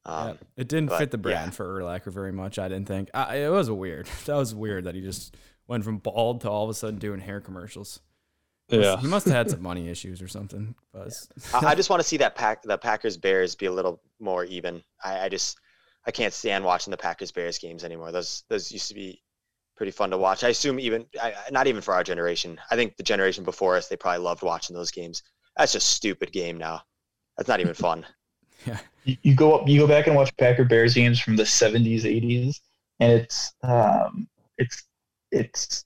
Yeah, 0.05 0.11
Um, 0.13 0.37
it 0.57 0.67
didn't 0.67 0.89
but, 0.89 0.97
fit 0.97 1.11
the 1.11 1.17
brand 1.19 1.47
yeah. 1.47 1.51
for 1.51 1.79
Urlacher 1.81 2.11
very 2.11 2.31
much. 2.31 2.57
I 2.59 2.67
didn't 2.67 2.87
think. 2.87 3.09
I, 3.13 3.37
it 3.37 3.49
was 3.49 3.69
weird. 3.69 4.07
That 4.25 4.35
was 4.35 4.53
weird 4.55 4.85
that 4.85 4.95
he 4.95 5.01
just 5.01 5.35
went 5.71 5.85
from 5.85 5.97
bald 5.97 6.41
to 6.41 6.49
all 6.49 6.65
of 6.65 6.69
a 6.69 6.73
sudden 6.73 6.99
doing 6.99 7.21
hair 7.21 7.39
commercials. 7.39 8.01
yeah. 8.67 8.97
he 8.97 9.07
must 9.07 9.25
have 9.25 9.33
had 9.33 9.49
some 9.49 9.61
money 9.71 9.87
issues 9.87 10.21
or 10.21 10.27
something. 10.27 10.75
Buzz. 10.93 11.29
I, 11.53 11.67
I 11.67 11.75
just 11.75 11.89
want 11.89 12.01
to 12.01 12.07
see 12.07 12.17
that 12.17 12.35
pack 12.35 12.61
the 12.61 12.77
Packers 12.77 13.15
Bears 13.15 13.55
be 13.55 13.67
a 13.67 13.71
little 13.71 14.01
more 14.19 14.43
even. 14.43 14.83
I, 15.03 15.21
I 15.21 15.29
just 15.29 15.57
I 16.05 16.11
can't 16.11 16.33
stand 16.33 16.65
watching 16.65 16.91
the 16.91 16.97
Packers 16.97 17.31
Bears 17.31 17.57
games 17.57 17.85
anymore. 17.85 18.11
Those 18.11 18.43
those 18.49 18.69
used 18.71 18.89
to 18.89 18.93
be 18.93 19.21
pretty 19.77 19.91
fun 19.91 20.11
to 20.11 20.17
watch. 20.17 20.43
I 20.43 20.49
assume 20.49 20.77
even 20.77 21.05
I, 21.21 21.31
I- 21.31 21.51
not 21.51 21.67
even 21.67 21.81
for 21.81 21.93
our 21.93 22.03
generation. 22.03 22.59
I 22.69 22.75
think 22.75 22.97
the 22.97 23.03
generation 23.03 23.45
before 23.45 23.77
us 23.77 23.87
they 23.87 23.95
probably 23.95 24.19
loved 24.23 24.43
watching 24.43 24.75
those 24.75 24.91
games. 24.91 25.23
That's 25.55 25.71
just 25.71 25.89
stupid 25.89 26.33
game 26.33 26.57
now. 26.57 26.81
That's 27.37 27.47
not 27.47 27.61
even 27.61 27.73
fun. 27.73 28.05
you, 29.05 29.15
you 29.23 29.35
go 29.35 29.55
up, 29.55 29.69
you 29.69 29.79
go 29.79 29.87
back 29.87 30.07
and 30.07 30.17
watch 30.17 30.35
Packer 30.37 30.65
Bears 30.65 30.93
games 30.95 31.19
from 31.19 31.37
the 31.37 31.43
70s, 31.43 32.03
80s, 32.03 32.59
and 32.99 33.13
it's 33.13 33.53
um, 33.63 34.27
it's 34.57 34.83
it's 35.31 35.85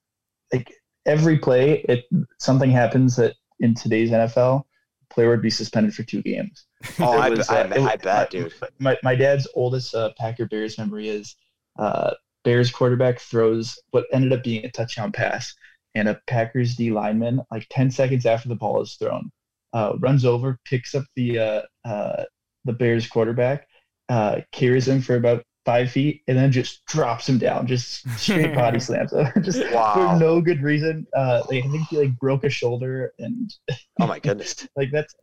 like 0.54 0.74
every 1.06 1.38
play, 1.38 1.82
it 1.89 2.06
something 2.39 2.72
happens 2.72 3.16
that 3.18 3.36
in 3.60 3.74
today's 3.74 4.12
NFL, 4.12 4.64
player 5.10 5.30
would 5.30 5.41
be 5.41 5.50
suspended 5.50 5.93
for 5.93 6.04
two 6.04 6.22
games. 6.22 6.66
Oh, 7.00 7.18
I, 7.18 7.30
was, 7.30 7.50
I, 7.50 7.62
uh, 7.62 7.74
I 7.76 7.80
was- 7.80 8.02
bet, 8.04 8.06
my- 8.06 8.26
dude. 8.39 8.54
My 8.80 8.98
my 9.04 9.16
dad's 9.16 9.48
oldest 9.56 9.96
uh, 9.96 10.12
Packer 10.18 10.46
Bears 10.46 10.78
memory 10.78 11.10
is 11.10 11.36
uh, 11.80 12.12
Bears 12.43 12.70
quarterback 12.72 13.20
throws 13.20 13.80
what 13.91 14.06
ended 14.14 14.34
up 14.34 14.43
being 14.43 14.64
a 14.66 14.72
touchdown 14.72 15.12
pass, 15.12 15.54
and 15.96 16.08
a 16.08 16.20
Packers 16.28 16.76
D 16.76 16.91
lineman, 16.91 17.41
like 17.52 17.66
ten 17.70 17.89
seconds 17.89 18.26
after 18.26 18.50
the 18.50 18.56
ball 18.56 18.82
is 18.82 18.93
thrown, 18.96 19.32
uh, 19.74 19.93
runs 20.00 20.26
over, 20.26 20.60
picks 20.66 20.93
up 20.93 21.06
the 21.16 21.39
uh, 21.39 21.62
uh, 21.86 22.24
the 22.66 22.74
Bears 22.74 23.08
quarterback, 23.08 23.68
uh, 24.10 24.41
carries 24.52 24.88
him 24.88 25.02
for 25.02 25.16
about 25.16 25.43
five 25.66 25.89
feet, 25.91 26.22
and 26.28 26.38
then 26.38 26.51
just 26.51 26.86
drops 26.86 27.28
him 27.28 27.38
down, 27.39 27.66
just 27.68 28.07
straight 28.20 28.53
body 28.55 28.80
slams 28.80 29.11
him, 29.13 29.28
just 29.41 29.63
Wow. 29.74 29.93
for 30.13 30.20
no 30.20 30.39
good 30.41 30.61
reason. 30.61 31.07
Uh, 31.16 31.41
like, 31.49 31.66
I 31.66 31.68
think 31.70 31.88
he 31.89 31.97
like 31.97 32.18
broke 32.20 32.43
a 32.43 32.49
shoulder, 32.49 33.13
and 33.20 33.53
Oh 33.99 34.07
my 34.07 34.20
goodness. 34.20 34.68
like 34.76 34.89
that's 34.91 35.13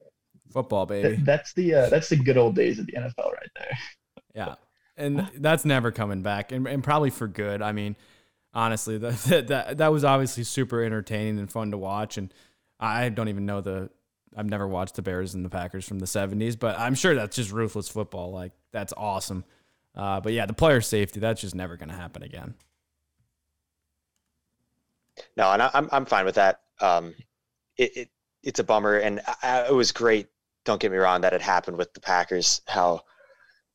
Football, 0.53 0.85
baby. 0.85 1.17
that's 1.23 1.55
the 1.55 1.75
uh, 1.75 1.89
that's 1.89 2.11
the 2.11 2.17
good 2.17 2.37
old 2.37 2.55
days 2.55 2.79
of 2.79 2.87
the 2.87 2.93
NFL 2.93 3.33
right 3.33 3.51
there. 3.59 3.79
Yeah, 4.35 4.55
and 4.99 5.31
that's 5.39 5.65
never 5.65 5.91
coming 5.91 6.21
back, 6.23 6.53
and, 6.53 6.67
and 6.67 6.85
probably 6.85 7.09
for 7.09 7.27
good. 7.27 7.63
I 7.63 7.73
mean, 7.73 7.97
honestly, 8.53 8.99
that, 8.99 9.15
that 9.25 9.47
that 9.49 9.79
that 9.79 9.93
was 9.93 10.05
obviously 10.05 10.45
super 10.45 10.83
entertaining 10.83 11.39
and 11.39 11.51
fun 11.51 11.71
to 11.71 11.79
watch. 11.79 12.19
And 12.19 12.35
I 12.79 13.09
don't 13.09 13.29
even 13.29 13.47
know 13.47 13.63
the. 13.63 13.89
I've 14.37 14.49
never 14.49 14.67
watched 14.69 14.95
the 14.97 15.03
Bears 15.03 15.35
and 15.35 15.43
the 15.43 15.49
Packers 15.51 15.87
from 15.89 16.01
the 16.01 16.07
'70s, 16.07 16.59
but 16.59 16.79
I'm 16.79 16.95
sure 16.95 17.15
that's 17.15 17.35
just 17.37 17.51
ruthless 17.51 17.89
football. 17.89 18.31
Like 18.31 18.53
that's 18.73 18.93
awesome. 18.95 19.45
Uh, 19.95 20.21
but 20.21 20.33
yeah, 20.33 20.47
the 20.47 20.55
player 20.55 20.81
safety 20.81 21.21
that's 21.21 21.41
just 21.41 21.55
never 21.55 21.77
going 21.77 21.89
to 21.91 21.95
happen 21.95 22.23
again. 22.23 22.55
No, 25.37 25.51
and 25.53 25.63
I, 25.63 25.71
I'm 25.75 25.89
I'm 25.93 26.07
fine 26.07 26.25
with 26.25 26.37
that. 26.37 26.61
Um, 26.81 27.15
it, 27.77 27.97
it 27.97 28.11
it's 28.43 28.61
a 28.61 28.65
bummer, 28.65 28.97
and 28.99 29.21
I, 29.27 29.35
I- 29.43 29.69
it 29.69 29.75
was 29.75 29.93
great. 29.93 30.29
Don't 30.65 30.81
get 30.81 30.93
me 30.93 30.99
wrong 30.99 31.23
that 31.23 31.33
it 31.33 31.43
happened 31.43 31.77
with 31.77 31.93
the 31.95 32.01
Packers. 32.01 32.61
How 32.69 33.03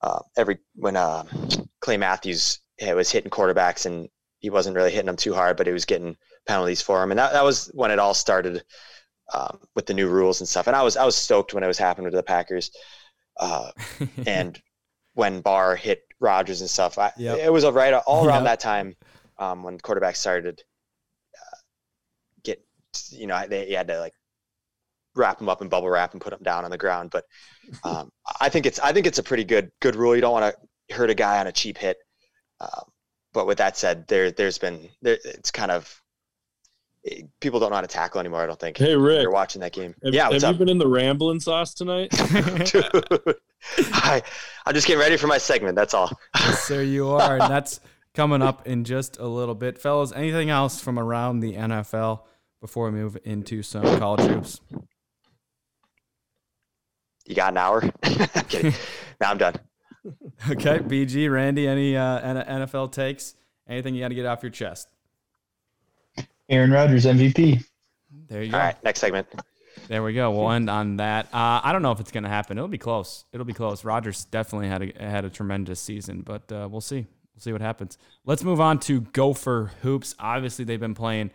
uh, 0.02 0.22
every 0.38 0.60
when 0.76 0.96
uh, 0.98 1.26
Clay 1.82 1.98
Matthews 1.98 2.60
eh, 2.80 2.94
was 2.94 3.12
hitting 3.12 3.32
quarterbacks 3.32 3.86
and 3.86 4.10
he 4.40 4.50
wasn't 4.52 4.76
really 4.76 4.92
hitting 4.92 5.08
them 5.08 5.18
too 5.18 5.34
hard, 5.34 5.58
but 5.58 5.68
he 5.68 5.74
was 5.74 5.86
getting 5.86 6.18
penalties 6.48 6.82
for 6.82 7.04
him, 7.04 7.12
and 7.12 7.20
that, 7.20 7.34
that 7.34 7.44
was 7.46 7.68
when 7.76 7.92
it 7.92 8.00
all 8.00 8.14
started 8.14 8.64
um, 9.34 9.60
with 9.76 9.86
the 9.86 9.94
new 9.94 10.10
rules 10.10 10.42
and 10.42 10.50
stuff. 10.50 10.68
And 10.68 10.76
I 10.76 10.84
was 10.84 10.98
I 10.98 11.06
was 11.06 11.16
stoked 11.16 11.54
when 11.54 11.64
it 11.64 11.68
was 11.68 11.78
happening 11.80 12.12
to 12.12 12.18
the 12.18 12.24
Packers, 12.24 12.72
uh, 13.40 13.72
and 14.26 14.62
when 15.18 15.42
Barr 15.42 15.76
hit 15.76 16.04
Rodgers 16.20 16.62
and 16.62 16.70
stuff. 16.70 17.00
I, 17.00 17.12
Yep. 17.18 17.40
It 17.40 17.52
was 17.52 17.66
right 17.66 17.92
all 17.92 18.28
around 18.28 18.44
Yep. 18.44 18.52
that 18.52 18.60
time 18.60 18.96
um, 19.40 19.64
when 19.64 19.80
quarterbacks 19.80 20.18
started 20.18 20.62
uh, 21.36 21.58
get 22.44 22.64
you 23.10 23.26
know 23.26 23.48
they 23.50 23.68
you 23.68 23.78
had 23.78 23.88
to 23.88 24.00
like 24.00 24.14
wrap 25.16 25.40
them 25.40 25.50
up 25.50 25.64
in 25.64 25.70
bubble 25.70 25.90
wrap 25.90 26.14
and 26.14 26.22
put 26.22 26.30
them 26.30 26.44
down 26.44 26.66
on 26.66 26.70
the 26.72 26.78
ground. 26.78 27.10
But 27.10 27.26
um, 27.84 28.12
I 28.40 28.50
think 28.50 28.68
it's 28.68 28.80
I 28.80 28.94
think 28.94 29.08
it's 29.08 29.18
a 29.18 29.24
pretty 29.24 29.44
good 29.44 29.72
good 29.82 29.96
rule. 29.96 30.16
You 30.16 30.22
don't 30.22 30.34
want 30.40 30.56
to 30.56 30.96
hurt 30.96 31.10
a 31.10 31.16
guy 31.16 31.40
on 31.40 31.48
a 31.48 31.52
cheap 31.52 31.80
hit. 31.80 31.98
Um, 32.62 32.92
but 33.34 33.48
with 33.48 33.58
that 33.58 33.76
said, 33.76 34.08
there 34.08 34.30
there's 34.32 34.60
been 34.60 34.88
there 35.02 35.18
it's 35.26 35.50
kind 35.50 35.72
of 35.72 36.00
people 37.40 37.60
don't 37.60 37.70
know 37.70 37.76
how 37.76 37.82
to 37.82 37.88
tackle 37.88 38.20
anymore. 38.20 38.42
I 38.42 38.46
don't 38.46 38.60
think. 38.60 38.78
Hey 38.78 38.94
If 38.94 39.00
Rick, 39.02 39.22
You're 39.22 39.32
watching 39.32 39.62
that 39.62 39.74
game. 39.74 39.96
have, 40.04 40.14
yeah, 40.14 40.24
have 40.24 40.32
what's 40.34 40.44
you 40.44 40.54
been 40.54 40.70
in 40.70 40.78
the 40.78 40.88
rambling 40.88 41.40
sauce 41.40 41.74
tonight? 41.74 42.10
Dude, 42.66 42.86
I, 43.94 44.22
I'm 44.66 44.74
just 44.74 44.88
getting 44.88 45.00
ready 45.00 45.18
for 45.18 45.28
my 45.28 45.38
segment. 45.38 45.76
That's 45.76 45.94
all. 45.94 46.12
yes, 46.36 46.68
there 46.68 46.84
you 46.84 47.10
are. 47.10 47.38
And 47.38 47.42
that's 47.52 47.80
coming 48.14 48.42
up 48.42 48.68
in 48.68 48.84
just 48.84 49.18
a 49.20 49.28
little 49.28 49.56
bit. 49.56 49.78
Fellas, 49.80 50.12
anything 50.12 50.50
else 50.50 50.82
from 50.82 50.98
around 51.00 51.40
the 51.40 51.54
NFL 51.54 52.22
before 52.62 52.86
we 52.86 52.92
move 52.92 53.18
into 53.24 53.62
some 53.64 53.84
college 54.00 54.22
hoops? 54.30 54.62
You 57.26 57.36
got 57.36 57.54
an 57.54 57.58
hour? 57.58 57.84
I'm 58.04 58.46
kidding. 58.46 58.74
Now 59.20 59.32
I'm 59.32 59.38
done. 59.38 59.56
Okay, 60.50 60.80
BG, 60.80 61.30
Randy, 61.32 61.68
any 61.68 61.98
uh, 61.98 62.22
NFL 62.22 62.94
takes? 62.94 63.36
Anything 63.68 63.96
you 63.96 64.02
got 64.02 64.08
to 64.10 64.16
get 64.16 64.26
off 64.26 64.42
your 64.42 64.50
chest? 64.50 64.88
Aaron 66.50 66.72
Rodgers 66.72 67.06
MVP. 67.06 67.64
There 68.28 68.44
you 68.44 68.52
go. 68.52 68.58
All 68.58 68.64
right, 68.64 68.84
next 68.84 69.00
segment. 69.00 69.28
There 69.88 70.04
we 70.04 70.14
go. 70.14 70.32
We'll 70.32 70.52
end 70.52 70.70
on 70.70 70.98
that. 70.98 71.28
Uh, 71.28 71.62
I 71.64 71.72
don't 71.72 71.82
know 71.82 71.92
if 71.92 72.00
it's 72.00 72.12
going 72.12 72.24
to 72.24 72.30
happen. 72.30 72.58
It'll 72.58 72.68
be 72.68 72.78
close. 72.78 73.26
It'll 73.32 73.46
be 73.46 73.54
close. 73.54 73.86
Rodgers 73.86 74.26
definitely 74.26 74.68
had 74.68 74.82
a 74.82 75.10
had 75.10 75.26
a 75.26 75.30
tremendous 75.30 75.80
season, 75.80 76.22
but 76.22 76.52
uh, 76.52 76.68
we'll 76.70 76.82
see. 76.82 77.06
We'll 77.36 77.42
see 77.42 77.52
what 77.52 77.62
happens. 77.62 77.98
Let's 78.26 78.44
move 78.44 78.60
on 78.60 78.80
to 78.82 79.02
Gopher 79.02 79.72
hoops. 79.82 80.16
Obviously, 80.20 80.66
they've 80.66 80.80
been 80.80 80.96
playing 80.96 81.32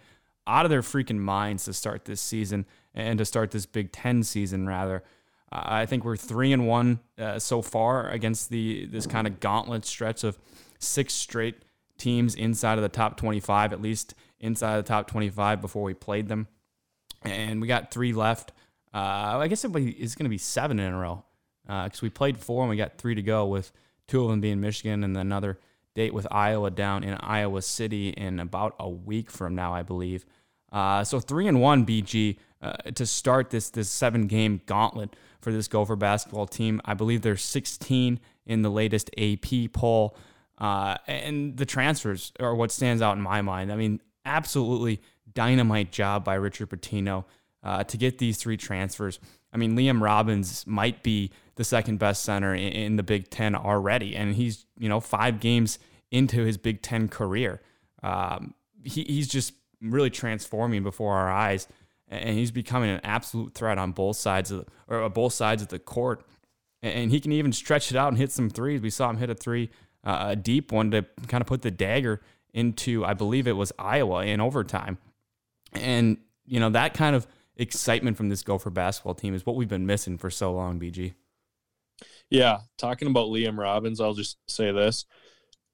out 0.47 0.67
of 0.67 0.71
their 0.71 0.83
freaking 0.83 1.19
minds 1.19 1.65
to 1.67 1.73
start 1.73 2.05
this 2.05 2.21
season 2.21 2.67
and 2.95 3.19
to 3.19 3.25
start 3.25 3.53
this 3.53 3.65
Big 3.65 3.93
Ten 3.93 4.23
season, 4.23 4.67
rather. 4.67 5.03
Uh, 5.51 5.63
I 5.65 5.87
think 5.87 6.05
we're 6.05 6.17
three 6.17 6.53
and 6.53 6.67
one 6.67 7.01
uh, 7.19 7.39
so 7.39 7.63
far 7.63 8.09
against 8.11 8.51
the 8.51 8.87
this 8.87 9.07
kind 9.07 9.27
of 9.27 9.41
gauntlet 9.41 9.85
stretch 9.85 10.25
of 10.25 10.39
six 10.79 11.15
straight 11.15 11.57
teams 11.97 12.35
inside 12.35 12.79
of 12.79 12.83
the 12.83 12.89
top 12.89 13.17
25, 13.17 13.73
at 13.73 13.81
least 13.81 14.15
inside 14.43 14.76
the 14.76 14.82
top 14.82 15.09
25 15.09 15.61
before 15.61 15.82
we 15.82 15.95
played 15.95 16.28
them 16.28 16.49
and 17.24 17.61
we 17.61 17.68
got 17.68 17.90
three 17.90 18.12
left. 18.12 18.53
Uh, 18.93 19.38
I 19.38 19.49
guess 19.49 19.64
it 19.64 19.74
is 19.74 20.14
going 20.14 20.24
to 20.24 20.30
be 20.30 20.38
seven 20.38 20.78
in 20.78 20.93
a 20.93 20.99
row 20.99 21.24
because 21.64 22.03
we 22.03 22.11
played 22.11 22.36
four 22.36 22.62
and 22.62 22.70
we 22.70 22.76
got 22.76 22.99
three 22.99 23.14
to 23.14 23.22
go, 23.22 23.47
with 23.47 23.72
two 24.09 24.22
of 24.22 24.30
them 24.30 24.40
being 24.40 24.61
Michigan 24.61 25.05
and 25.05 25.16
another 25.16 25.59
date 25.95 26.12
with 26.12 26.26
Iowa 26.30 26.70
down 26.70 27.05
in 27.05 27.14
Iowa 27.14 27.62
City 27.62 28.11
in 28.11 28.40
about 28.40 28.74
a 28.78 28.88
week 28.88 29.30
from 29.30 29.55
now, 29.55 29.72
I 29.72 29.82
believe. 29.82 30.26
Uh, 30.70 31.05
so 31.05 31.20
three 31.20 31.49
and 31.49 31.61
one 31.61 31.86
BG 31.86 32.38
uh, 32.61 32.72
to 32.95 33.07
start 33.07 33.51
this 33.51 33.70
this 33.70 33.90
seven 33.90 34.26
game 34.26 34.61
gauntlet 34.66 35.14
for 35.40 35.53
this 35.53 35.68
Gopher 35.68 35.97
basketball 35.97 36.47
team. 36.47 36.80
I 36.84 36.95
believe 36.95 37.22
they're 37.22 37.36
16 37.36 38.20
in 38.47 38.62
the 38.62 38.70
latest 38.70 39.11
AP 39.18 39.72
poll. 39.72 40.16
Uh, 40.59 40.97
and 41.07 41.57
the 41.57 41.66
transfers 41.66 42.32
are 42.38 42.55
what 42.55 42.70
stands 42.70 43.03
out 43.03 43.16
in 43.16 43.22
my 43.22 43.43
mind. 43.43 43.72
I 43.72 43.76
mean, 43.76 44.01
absolutely 44.25 45.01
dynamite 45.33 45.93
job 45.93 46.25
by 46.25 46.35
Richard 46.35 46.70
Pitino 46.70 47.25
uh, 47.62 47.85
to 47.85 47.97
get 47.97 48.18
these 48.18 48.37
three 48.37 48.57
transfers. 48.57 49.18
I 49.53 49.57
mean, 49.57 49.77
Liam 49.77 50.01
Robbins 50.01 50.66
might 50.66 51.03
be 51.03 51.31
the 51.57 51.64
second 51.64 51.99
best 51.99 52.23
center 52.23 52.55
in, 52.55 52.73
in 52.73 52.97
the 52.97 53.03
Big 53.03 53.31
Ten 53.31 53.55
already, 53.55 54.16
and 54.16 54.35
he's 54.35 54.66
you 54.79 54.89
know 54.89 55.01
five 55.01 55.41
games 55.41 55.79
into 56.11 56.45
his 56.45 56.57
Big 56.57 56.83
Ten 56.83 57.09
career. 57.09 57.61
Um, 58.03 58.55
he, 58.83 59.05
he's 59.05 59.29
just 59.29 59.55
really 59.81 60.11
transforming 60.11 60.83
before 60.83 61.14
our 61.14 61.31
eyes, 61.31 61.68
and 62.09 62.37
he's 62.37 62.51
becoming 62.51 62.91
an 62.91 63.01
absolute 63.05 63.55
threat 63.55 63.79
on 63.79 63.93
both 63.93 64.16
sides 64.16 64.51
of 64.51 64.64
the, 64.64 64.73
or 64.89 65.03
uh, 65.03 65.09
both 65.09 65.33
sides 65.33 65.62
of 65.62 65.68
the 65.68 65.79
court. 65.79 66.25
And 66.85 67.12
he 67.12 67.20
can 67.20 67.31
even 67.31 67.53
stretch 67.53 67.93
it 67.93 67.97
out 67.97 68.09
and 68.09 68.18
hit 68.18 68.33
some 68.33 68.51
threes. 68.51 68.81
We 68.81 68.91
saw 68.91 69.09
him 69.09 69.18
hit 69.18 69.31
a 69.31 69.37
three, 69.37 69.70
uh, 70.03 70.31
a 70.31 70.37
deep 70.37 70.73
one 70.73 70.91
to 70.91 71.07
kind 71.29 71.41
of 71.41 71.47
put 71.47 71.62
the 71.62 71.70
dagger 71.70 72.20
into, 72.55 73.05
I 73.05 73.14
believe 73.14 73.46
it 73.46 73.57
was 73.57 73.72
Iowa 73.78 74.24
in 74.24 74.40
overtime. 74.40 74.98
And, 75.72 76.18
you 76.44 76.61
know, 76.61 76.70
that 76.70 76.94
kind 76.94 77.16
of 77.16 77.26
excitement 77.57 78.16
from 78.16 78.28
this 78.28 78.42
Gopher 78.42 78.70
basketball 78.70 79.14
team 79.14 79.34
is 79.34 79.46
what 79.46 79.57
we've 79.57 79.68
been 79.68 79.86
missing 79.86 80.18
for 80.18 80.30
so 80.30 80.53
long, 80.53 80.78
BG. 80.78 81.14
Yeah, 82.30 82.61
talking 82.78 83.09
about 83.09 83.28
Liam 83.28 83.59
Robbins, 83.59 84.00
I'll 84.00 84.14
just 84.14 84.38
say 84.48 84.72
this: 84.72 85.05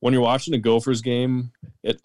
when 0.01 0.13
you're 0.13 0.23
watching 0.23 0.55
a 0.55 0.59
Gophers 0.59 1.01
game, 1.01 1.53
it 1.83 2.01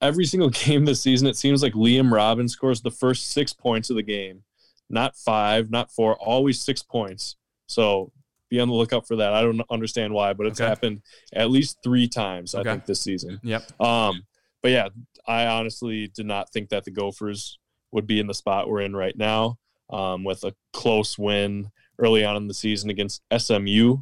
every 0.00 0.24
single 0.24 0.50
game 0.64 0.84
this 0.84 1.00
season, 1.00 1.28
it 1.28 1.36
seems 1.36 1.62
like 1.62 1.74
Liam 1.74 2.12
Robbins 2.12 2.52
scores 2.52 2.82
the 2.82 2.90
first 2.90 3.30
six 3.30 3.52
points 3.52 3.90
of 3.90 3.96
the 3.96 4.02
game, 4.02 4.42
not 4.90 5.16
five, 5.16 5.70
not 5.70 5.90
four, 5.90 6.16
always 6.16 6.60
six 6.60 6.82
points. 6.82 7.36
So 7.68 8.12
be 8.52 8.60
on 8.60 8.68
the 8.68 8.74
lookout 8.74 9.08
for 9.08 9.16
that. 9.16 9.32
I 9.32 9.40
don't 9.42 9.62
understand 9.70 10.12
why, 10.12 10.34
but 10.34 10.46
it's 10.46 10.60
Okay. 10.60 10.68
happened 10.68 11.00
at 11.32 11.50
least 11.50 11.78
three 11.82 12.06
times 12.06 12.54
Okay. 12.54 12.68
I 12.68 12.72
think 12.74 12.84
this 12.84 13.00
season. 13.00 13.40
Yep. 13.42 13.80
Um, 13.80 14.24
but 14.62 14.70
yeah, 14.72 14.88
I 15.26 15.46
honestly 15.46 16.08
did 16.08 16.26
not 16.26 16.52
think 16.52 16.68
that 16.68 16.84
the 16.84 16.90
Gophers 16.90 17.58
would 17.92 18.06
be 18.06 18.20
in 18.20 18.26
the 18.26 18.34
spot 18.34 18.68
we're 18.68 18.82
in 18.82 18.94
right 18.94 19.16
now 19.16 19.56
um, 19.90 20.22
with 20.22 20.44
a 20.44 20.54
close 20.74 21.18
win 21.18 21.70
early 21.98 22.24
on 22.24 22.36
in 22.36 22.46
the 22.46 22.54
season 22.54 22.90
against 22.90 23.22
SMU 23.36 23.96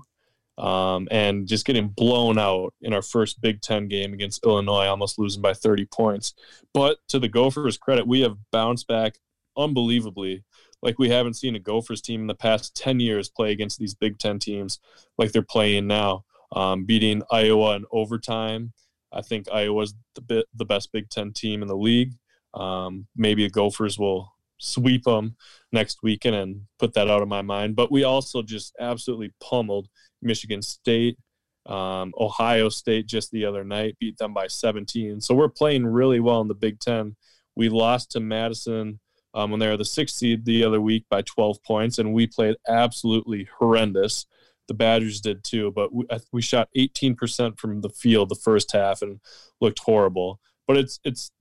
um, 0.58 1.06
and 1.12 1.46
just 1.46 1.64
getting 1.64 1.88
blown 1.88 2.36
out 2.36 2.74
in 2.82 2.92
our 2.92 3.02
first 3.02 3.40
Big 3.40 3.60
Ten 3.62 3.86
game 3.88 4.12
against 4.12 4.44
Illinois, 4.44 4.86
almost 4.86 5.16
losing 5.18 5.40
by 5.40 5.54
30 5.54 5.86
points. 5.86 6.34
But 6.74 6.98
to 7.08 7.18
the 7.20 7.28
Gophers' 7.28 7.78
credit, 7.78 8.06
we 8.06 8.20
have 8.22 8.36
bounced 8.50 8.88
back 8.88 9.14
unbelievably. 9.56 10.42
Like 10.82 10.98
we 10.98 11.10
haven't 11.10 11.34
seen 11.34 11.54
a 11.56 11.60
Gophers 11.60 12.00
team 12.00 12.22
in 12.22 12.26
the 12.26 12.34
past 12.34 12.74
10 12.76 13.00
years 13.00 13.28
play 13.28 13.52
against 13.52 13.78
these 13.78 13.94
Big 13.94 14.18
Ten 14.18 14.38
teams 14.38 14.78
like 15.18 15.32
they're 15.32 15.42
playing 15.42 15.86
now, 15.86 16.24
um, 16.52 16.84
beating 16.84 17.22
Iowa 17.30 17.76
in 17.76 17.84
overtime. 17.90 18.72
I 19.12 19.22
think 19.22 19.46
Iowa's 19.52 19.94
the, 20.14 20.20
bit, 20.22 20.46
the 20.54 20.64
best 20.64 20.92
Big 20.92 21.10
Ten 21.10 21.32
team 21.32 21.62
in 21.62 21.68
the 21.68 21.76
league. 21.76 22.14
Um, 22.54 23.06
maybe 23.16 23.44
the 23.44 23.50
Gophers 23.50 23.98
will 23.98 24.32
sweep 24.58 25.04
them 25.04 25.36
next 25.72 26.02
weekend 26.02 26.36
and 26.36 26.62
put 26.78 26.94
that 26.94 27.10
out 27.10 27.22
of 27.22 27.28
my 27.28 27.42
mind. 27.42 27.76
But 27.76 27.90
we 27.90 28.04
also 28.04 28.42
just 28.42 28.74
absolutely 28.78 29.32
pummeled 29.40 29.88
Michigan 30.22 30.62
State, 30.62 31.18
um, 31.66 32.12
Ohio 32.18 32.68
State 32.68 33.06
just 33.06 33.30
the 33.30 33.44
other 33.44 33.64
night, 33.64 33.96
beat 33.98 34.18
them 34.18 34.34
by 34.34 34.46
17. 34.46 35.20
So 35.20 35.34
we're 35.34 35.48
playing 35.48 35.86
really 35.86 36.20
well 36.20 36.40
in 36.40 36.48
the 36.48 36.54
Big 36.54 36.78
Ten. 36.80 37.16
We 37.56 37.68
lost 37.68 38.12
to 38.12 38.20
Madison 38.20 39.00
um, 39.34 39.50
when 39.50 39.60
they 39.60 39.68
were 39.68 39.76
the 39.76 39.84
sixth 39.84 40.16
seed 40.16 40.44
the 40.44 40.64
other 40.64 40.80
week 40.80 41.04
by 41.08 41.22
12 41.22 41.62
points, 41.62 41.98
and 41.98 42.12
we 42.12 42.26
played 42.26 42.56
absolutely 42.68 43.48
horrendous. 43.58 44.26
The 44.68 44.74
Badgers 44.74 45.20
did 45.20 45.44
too, 45.44 45.72
but 45.72 45.92
we, 45.92 46.06
we 46.32 46.42
shot 46.42 46.68
18% 46.76 47.58
from 47.58 47.80
the 47.80 47.90
field 47.90 48.28
the 48.28 48.34
first 48.34 48.72
half 48.72 49.02
and 49.02 49.20
looked 49.60 49.80
horrible. 49.80 50.40
But 50.66 50.76
it's 50.76 51.00
it's 51.04 51.32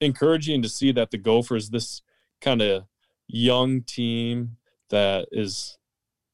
encouraging 0.00 0.62
to 0.62 0.68
see 0.68 0.92
that 0.92 1.10
the 1.10 1.18
Gophers, 1.18 1.70
this 1.70 2.02
kind 2.40 2.60
of 2.60 2.84
young 3.26 3.82
team 3.82 4.56
that 4.90 5.26
is 5.32 5.78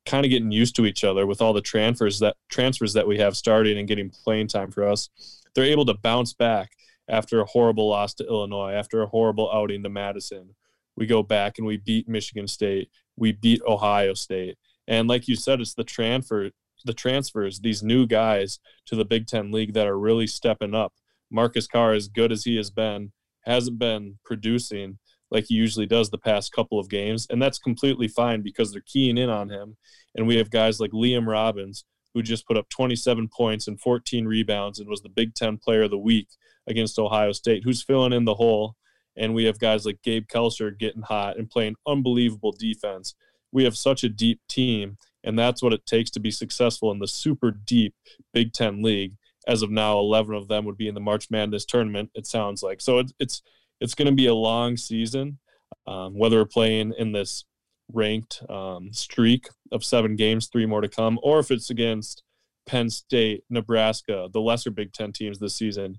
kind 0.07 0.25
of 0.25 0.31
getting 0.31 0.51
used 0.51 0.75
to 0.77 0.87
each 0.87 1.05
other 1.05 1.27
with 1.27 1.41
all 1.41 1.53
the 1.53 1.61
transfers 1.61 2.19
that 2.19 2.37
transfers 2.49 2.95
that 2.95 3.07
we 3.07 3.19
have 3.19 3.37
starting 3.37 3.79
and 3.79 3.87
getting 3.87 4.11
playing 4.11 4.49
time 4.49 4.71
for 4.71 4.87
us. 4.87 5.09
They're 5.55 5.65
able 5.65 5.87
to 5.87 5.95
bounce 5.95 6.33
back 6.33 6.73
after 7.09 7.41
a 7.41 7.45
horrible 7.45 7.89
loss 7.89 8.15
to 8.15 8.27
Illinois, 8.27 8.73
after 8.73 9.03
a 9.03 9.07
horrible 9.07 9.51
outing 9.53 9.83
to 9.83 9.89
Madison. 9.89 10.55
We 10.97 11.07
go 11.07 11.23
back 11.23 11.59
and 11.59 11.67
we 11.67 11.77
beat 11.79 12.09
Michigan 12.09 12.47
State, 12.47 12.91
we 13.17 13.33
beat 13.33 13.63
Ohio 13.67 14.15
State. 14.15 14.59
And 14.89 15.09
like 15.09 15.29
you 15.29 15.37
said, 15.37 15.61
it's 15.61 15.75
the 15.75 15.85
transfer 15.85 16.51
the 16.85 16.95
transfers, 16.95 17.61
these 17.61 17.83
new 17.83 18.07
guys 18.07 18.59
to 18.87 18.97
the 18.97 19.05
Big 19.05 19.27
Ten 19.27 19.51
League 19.51 19.75
that 19.75 19.87
are 19.87 19.99
really 19.99 20.27
stepping 20.27 20.75
up. 20.75 20.95
Marcus 21.31 21.67
Carr, 21.67 21.93
as 21.93 22.09
good 22.09 22.33
as 22.33 22.45
he 22.45 22.57
has 22.57 22.71
been, 22.71 23.13
hasn't 23.45 23.79
been 23.79 24.19
producing 24.25 24.99
like 25.31 25.45
he 25.47 25.55
usually 25.55 25.87
does 25.87 26.11
the 26.11 26.19
past 26.19 26.53
couple 26.53 26.79
of 26.79 26.91
games. 26.91 27.27
And 27.31 27.41
that's 27.41 27.59
completely 27.59 28.09
fine 28.09 28.43
because 28.43 28.73
they're 28.73 28.83
keying 28.85 29.17
in 29.17 29.31
on 29.31 29.49
him. 29.49 29.77
And 30.15 30.27
we 30.27 30.37
have 30.37 30.51
guys 30.51 30.81
like 30.81 30.91
Liam 30.91 31.27
Robbins, 31.27 31.85
who 32.15 32.23
just 32.23 32.47
put 32.47 32.57
up 32.57 32.69
27 32.69 33.29
points 33.29 33.69
and 33.69 33.81
14 33.81 34.27
rebounds 34.27 34.81
and 34.81 34.89
was 34.89 35.03
the 35.03 35.09
Big 35.09 35.35
Ten 35.35 35.57
player 35.57 35.83
of 35.83 35.91
the 35.91 35.99
week 35.99 36.29
against 36.67 36.99
Ohio 36.99 37.33
State, 37.33 37.63
who's 37.65 37.83
filling 37.83 38.13
in 38.13 38.25
the 38.25 38.35
hole. 38.35 38.77
And 39.17 39.35
we 39.35 39.45
have 39.45 39.59
guys 39.59 39.85
like 39.85 40.03
Gabe 40.03 40.27
Kalscheur 40.27 40.79
getting 40.79 41.03
hot 41.03 41.37
and 41.37 41.51
playing 41.51 41.77
unbelievable 41.87 42.53
defense. 42.53 43.15
We 43.53 43.65
have 43.65 43.77
such 43.77 44.05
a 44.05 44.09
deep 44.09 44.41
team, 44.49 44.97
and 45.25 45.39
that's 45.39 45.63
what 45.63 45.73
it 45.73 45.85
takes 45.87 46.11
to 46.13 46.21
be 46.21 46.31
successful 46.31 46.93
in 46.93 47.01
the 47.01 47.09
super 47.09 47.51
deep 47.51 47.95
Big 48.33 48.53
Ten 48.53 48.83
league. 48.83 49.15
As 49.47 49.63
of 49.63 49.71
now, 49.71 49.99
11 49.99 50.35
of 50.35 50.49
them 50.49 50.65
would 50.65 50.77
be 50.77 50.87
in 50.87 50.95
the 50.95 51.01
March 51.01 51.31
Madness 51.31 51.65
tournament, 51.65 52.11
it 52.15 52.27
sounds 52.27 52.63
like. 52.63 52.81
So 52.81 52.99
it's, 52.99 53.13
it's 53.19 53.43
it's 53.81 53.95
going 53.95 54.07
to 54.07 54.15
be 54.15 54.27
a 54.27 54.35
long 54.35 54.77
season. 54.77 55.39
Um, 55.87 56.17
whether 56.17 56.37
we're 56.37 56.45
playing 56.45 56.93
in 56.99 57.13
this 57.13 57.45
ranked 57.93 58.43
um, 58.49 58.93
streak 58.93 59.49
of 59.73 59.85
seven 59.85 60.17
games, 60.17 60.49
three 60.49 60.67
more 60.67 60.81
to 60.81 60.89
come, 60.89 61.19
or 61.23 61.39
if 61.39 61.51
it's 61.51 61.71
against 61.71 62.23
Penn 62.67 62.91
State, 62.91 63.45
Nebraska, 63.49 64.29
the 64.33 64.41
lesser 64.41 64.71
Big 64.71 64.93
Ten 64.93 65.13
teams 65.13 65.39
this 65.39 65.57
season, 65.57 65.99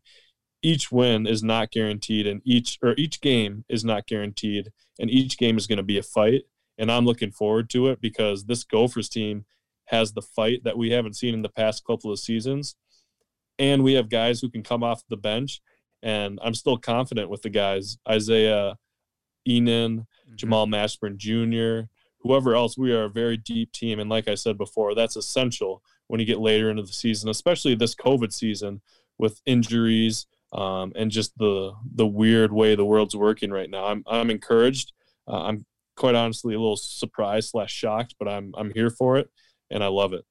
each 0.62 0.92
win 0.92 1.26
is 1.26 1.44
not 1.44 1.72
guaranteed, 1.72 2.28
and 2.28 2.42
each 2.44 2.78
or 2.82 2.94
each 2.98 3.22
game 3.22 3.66
is 3.70 3.84
not 3.84 4.08
guaranteed, 4.08 4.72
and 5.00 5.10
each 5.10 5.38
game 5.38 5.58
is 5.58 5.68
going 5.68 5.78
to 5.78 5.84
be 5.84 5.98
a 5.98 6.04
fight. 6.04 6.44
And 6.78 6.92
I'm 6.92 7.06
looking 7.06 7.32
forward 7.32 7.70
to 7.72 7.88
it 7.88 8.02
because 8.02 8.46
this 8.46 8.64
Gophers 8.64 9.10
team 9.10 9.46
has 9.86 10.14
the 10.14 10.22
fight 10.22 10.64
that 10.64 10.78
we 10.78 10.92
haven't 10.92 11.16
seen 11.16 11.34
in 11.34 11.42
the 11.42 11.50
past 11.50 11.86
couple 11.86 12.12
of 12.12 12.20
seasons, 12.20 12.76
and 13.60 13.84
we 13.84 13.94
have 13.94 14.10
guys 14.10 14.40
who 14.40 14.50
can 14.50 14.64
come 14.64 14.84
off 14.84 15.04
the 15.10 15.18
bench 15.18 15.62
and 16.04 16.40
I'm 16.44 16.54
still 16.54 16.78
confident 16.78 17.30
with 17.30 17.42
the 17.42 17.50
guys 17.50 17.98
Isaiah 18.10 18.78
Ihnen, 19.48 20.00
mm-hmm. 20.00 20.36
Jamal 20.36 20.68
Mashburn 20.68 21.18
Jr., 21.18 21.88
whoever 22.20 22.56
else. 22.56 22.78
We 22.78 22.92
are 22.94 23.06
a 23.06 23.10
very 23.10 23.38
deep 23.38 23.72
team, 23.72 24.00
and 24.00 24.10
like 24.10 24.28
I 24.28 24.36
said 24.36 24.58
before, 24.58 24.96
that's 24.96 25.16
essential 25.16 25.84
when 26.08 26.20
you 26.20 26.26
get 26.26 26.40
later 26.40 26.70
into 26.70 26.84
the 26.84 26.94
season, 26.94 27.30
especially 27.30 27.76
this 27.76 27.96
COVID 27.96 28.34
season 28.34 28.82
with 29.18 29.42
injuries 29.46 30.26
um, 30.54 30.92
and 30.96 31.12
just 31.12 31.38
the 31.38 31.74
the 31.96 32.08
weird 32.08 32.52
way 32.52 32.76
the 32.76 32.86
world's 32.86 33.16
working 33.16 33.52
right 33.52 33.70
now. 33.70 33.86
I'm 33.86 34.04
I'm 34.08 34.30
encouraged. 34.30 34.94
Uh, 35.28 35.44
I'm 35.44 35.66
quite 35.96 36.16
honestly 36.16 36.54
a 36.54 36.60
little 36.60 36.78
surprised 36.78 37.50
slash 37.50 37.74
shocked, 37.74 38.16
but 38.20 38.28
I'm 38.28 38.54
I'm 38.58 38.72
here 38.74 38.90
for 38.90 39.18
it, 39.18 39.30
and 39.70 39.84
I 39.84 39.88
love 39.88 40.14
it. 40.14 40.26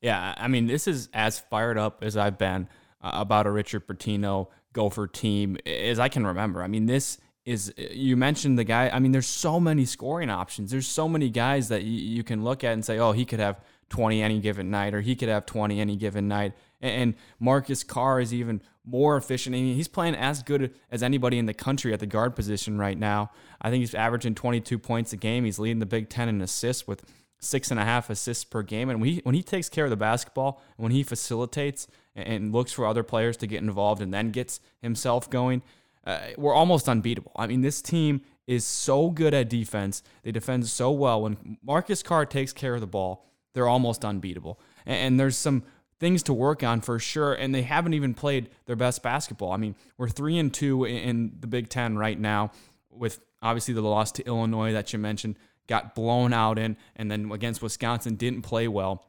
Yeah, 0.00 0.34
I 0.36 0.48
mean, 0.48 0.66
this 0.66 0.86
is 0.86 1.08
as 1.12 1.38
fired 1.38 1.78
up 1.78 2.04
as 2.04 2.16
I've 2.16 2.38
been 2.38 2.68
uh, 3.00 3.10
about 3.14 3.46
a 3.46 3.50
Richard 3.50 3.86
Pitino 3.86 4.48
Gopher 4.72 5.06
team 5.06 5.56
as 5.66 5.98
I 5.98 6.08
can 6.08 6.26
remember. 6.26 6.62
I 6.62 6.68
mean, 6.68 6.86
this 6.86 7.18
is 7.44 7.72
you 7.76 8.16
mentioned 8.16 8.58
the 8.58 8.64
guy. 8.64 8.90
I 8.90 8.98
mean, 8.98 9.12
there's 9.12 9.26
so 9.26 9.58
many 9.58 9.84
scoring 9.86 10.30
options. 10.30 10.70
There's 10.70 10.86
so 10.86 11.08
many 11.08 11.30
guys 11.30 11.68
that 11.68 11.82
you 11.82 12.22
can 12.22 12.44
look 12.44 12.62
at 12.62 12.74
and 12.74 12.84
say, 12.84 12.98
oh, 12.98 13.12
he 13.12 13.24
could 13.24 13.40
have 13.40 13.60
20 13.90 14.22
any 14.22 14.40
given 14.40 14.70
night, 14.70 14.94
or 14.94 15.00
he 15.00 15.16
could 15.16 15.28
have 15.28 15.46
20 15.46 15.80
any 15.80 15.96
given 15.96 16.28
night. 16.28 16.52
And 16.80 17.14
Marcus 17.40 17.82
Carr 17.82 18.20
is 18.20 18.32
even 18.32 18.62
more 18.84 19.16
efficient. 19.16 19.54
I 19.54 19.60
mean, 19.60 19.74
he's 19.74 19.88
playing 19.88 20.14
as 20.14 20.42
good 20.42 20.72
as 20.90 21.02
anybody 21.02 21.38
in 21.38 21.46
the 21.46 21.54
country 21.54 21.92
at 21.92 22.00
the 22.00 22.06
guard 22.06 22.36
position 22.36 22.78
right 22.78 22.98
now. 22.98 23.30
I 23.60 23.70
think 23.70 23.80
he's 23.80 23.94
averaging 23.94 24.34
22 24.34 24.78
points 24.78 25.12
a 25.12 25.16
game. 25.16 25.44
He's 25.44 25.58
leading 25.58 25.78
the 25.78 25.86
Big 25.86 26.08
Ten 26.08 26.28
in 26.28 26.40
assists 26.40 26.86
with 26.86 27.04
six 27.40 27.70
and 27.70 27.78
a 27.78 27.84
half 27.84 28.10
assists 28.10 28.44
per 28.44 28.62
game. 28.62 28.90
And 28.90 29.00
when 29.00 29.10
he, 29.10 29.20
when 29.24 29.34
he 29.34 29.42
takes 29.42 29.68
care 29.68 29.84
of 29.84 29.90
the 29.90 29.96
basketball, 29.96 30.62
when 30.76 30.92
he 30.92 31.02
facilitates 31.02 31.86
and 32.14 32.52
looks 32.52 32.72
for 32.72 32.86
other 32.86 33.02
players 33.02 33.36
to 33.38 33.46
get 33.46 33.62
involved 33.62 34.02
and 34.02 34.12
then 34.12 34.30
gets 34.30 34.60
himself 34.82 35.30
going, 35.30 35.62
uh, 36.04 36.18
we're 36.36 36.54
almost 36.54 36.88
unbeatable. 36.88 37.32
I 37.36 37.46
mean, 37.46 37.60
this 37.60 37.82
team 37.82 38.22
is 38.46 38.64
so 38.64 39.10
good 39.10 39.34
at 39.34 39.50
defense. 39.50 40.02
They 40.22 40.32
defend 40.32 40.66
so 40.66 40.90
well. 40.90 41.22
When 41.22 41.58
Marcus 41.62 42.02
Carr 42.02 42.24
takes 42.24 42.52
care 42.52 42.74
of 42.74 42.80
the 42.80 42.86
ball, 42.86 43.26
they're 43.58 43.68
almost 43.68 44.04
unbeatable. 44.04 44.60
And, 44.86 44.96
and 44.96 45.20
there's 45.20 45.36
some 45.36 45.64
things 45.98 46.22
to 46.24 46.32
work 46.32 46.62
on 46.62 46.80
for 46.80 46.98
sure. 47.00 47.34
And 47.34 47.52
they 47.52 47.62
haven't 47.62 47.94
even 47.94 48.14
played 48.14 48.50
their 48.66 48.76
best 48.76 49.02
basketball. 49.02 49.50
I 49.50 49.56
mean, 49.56 49.74
we're 49.96 50.08
three 50.08 50.38
and 50.38 50.54
two 50.54 50.84
in 50.84 51.36
the 51.40 51.48
Big 51.48 51.68
Ten 51.68 51.98
right 51.98 52.18
now, 52.18 52.52
with 52.90 53.20
obviously 53.42 53.74
the 53.74 53.82
loss 53.82 54.12
to 54.12 54.26
Illinois 54.26 54.72
that 54.72 54.92
you 54.92 54.98
mentioned, 54.98 55.36
got 55.66 55.94
blown 55.94 56.32
out 56.32 56.58
in, 56.58 56.76
and 56.94 57.10
then 57.10 57.32
against 57.32 57.62
Wisconsin 57.62 58.14
didn't 58.14 58.42
play 58.42 58.68
well 58.68 59.08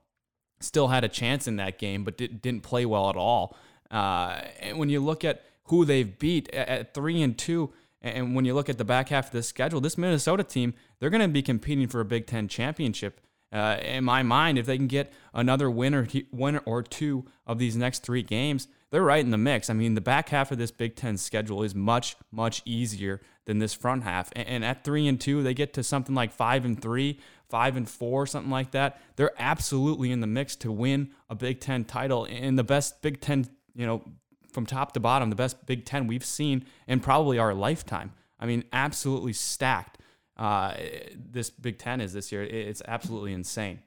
still 0.60 0.90
had 0.90 1.04
a 1.04 1.08
chance 1.08 1.48
in 1.48 1.56
that 1.58 1.78
game, 1.78 2.04
but 2.04 2.18
did, 2.18 2.46
not 2.46 2.64
play 2.64 2.86
well 2.86 3.10
at 3.10 3.16
all. 3.16 3.56
Uh, 3.90 4.42
and 4.60 4.78
when 4.78 4.90
you 4.90 5.00
look 5.00 5.24
at 5.24 5.44
who 5.66 5.86
they've 5.86 6.20
beat 6.20 6.50
at, 6.54 6.68
at 6.68 6.94
three 6.94 7.22
and 7.22 7.38
two, 7.38 7.72
and 8.02 8.36
when 8.36 8.46
you 8.46 8.54
look 8.54 8.70
at 8.70 8.78
the 8.78 8.86
back 8.86 9.10
half 9.10 9.28
of 9.28 9.32
the 9.32 9.44
schedule, 9.44 9.82
this 9.82 9.98
Minnesota 9.98 10.44
team, 10.44 10.74
they're 11.00 11.10
going 11.10 11.22
to 11.22 11.28
be 11.28 11.42
competing 11.42 11.88
for 11.88 12.00
a 12.00 12.06
Big 12.06 12.28
Ten 12.28 12.48
championship. 12.48 13.20
Uh, 13.52 13.78
in 13.82 14.04
my 14.04 14.22
mind, 14.22 14.58
if 14.58 14.66
they 14.66 14.78
can 14.78 14.88
get 14.88 15.12
another 15.34 15.70
win 15.72 15.96
or, 15.96 16.08
win 16.32 16.60
or 16.66 16.84
two 16.84 17.26
of 17.48 17.58
these 17.58 17.76
next 17.76 18.04
three 18.04 18.22
games, 18.22 18.68
they're 18.92 19.04
right 19.04 19.24
in 19.24 19.32
the 19.32 19.38
mix. 19.38 19.70
I 19.70 19.74
mean, 19.74 19.96
the 19.96 20.02
back 20.02 20.30
half 20.30 20.52
of 20.52 20.58
this 20.58 20.72
Big 20.72 20.96
Ten 20.96 21.18
schedule 21.18 21.64
is 21.64 21.74
much, 21.74 22.16
much 22.32 22.62
easier 22.66 23.22
than 23.46 23.60
this 23.60 23.74
front 23.74 24.04
half. 24.04 24.30
And, 24.36 24.48
and 24.48 24.66
at 24.66 24.84
three 24.84 25.08
and 25.08 25.20
two, 25.20 25.42
they 25.42 25.54
get 25.54 25.74
to 25.74 25.84
something 25.84 26.16
like 26.16 26.32
five 26.32 26.66
and 26.66 26.80
three 26.80 27.20
five 27.50 27.76
and 27.76 27.90
four, 27.90 28.28
something 28.28 28.52
like 28.52 28.72
that, 28.72 29.02
they're 29.16 29.34
absolutely 29.40 30.12
in 30.12 30.22
the 30.22 30.28
mix 30.28 30.56
to 30.58 30.72
win 30.72 31.10
a 31.30 31.36
Big 31.36 31.60
Ten 31.60 31.84
title 31.84 32.26
in 32.26 32.56
the 32.56 32.64
best 32.64 33.02
Big 33.02 33.20
Ten, 33.20 33.48
you 33.76 33.86
know, 33.86 34.04
from 34.52 34.66
top 34.66 34.94
to 34.94 35.00
bottom, 35.00 35.30
the 35.30 35.36
best 35.36 35.66
Big 35.66 35.86
Ten 35.86 36.08
we've 36.08 36.26
seen 36.26 36.66
in 36.88 37.00
probably 37.00 37.38
our 37.38 37.54
lifetime. 37.54 38.14
I 38.40 38.46
mean, 38.46 38.64
absolutely 38.72 39.34
stacked. 39.34 39.98
Uh, 40.40 40.74
this 41.14 41.50
Big 41.50 41.78
Ten 41.78 42.00
is 42.00 42.14
this 42.14 42.32
year. 42.32 42.44
It's 42.44 42.82
absolutely 42.88 43.34
insane. 43.34 43.80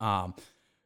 Um, 0.00 0.34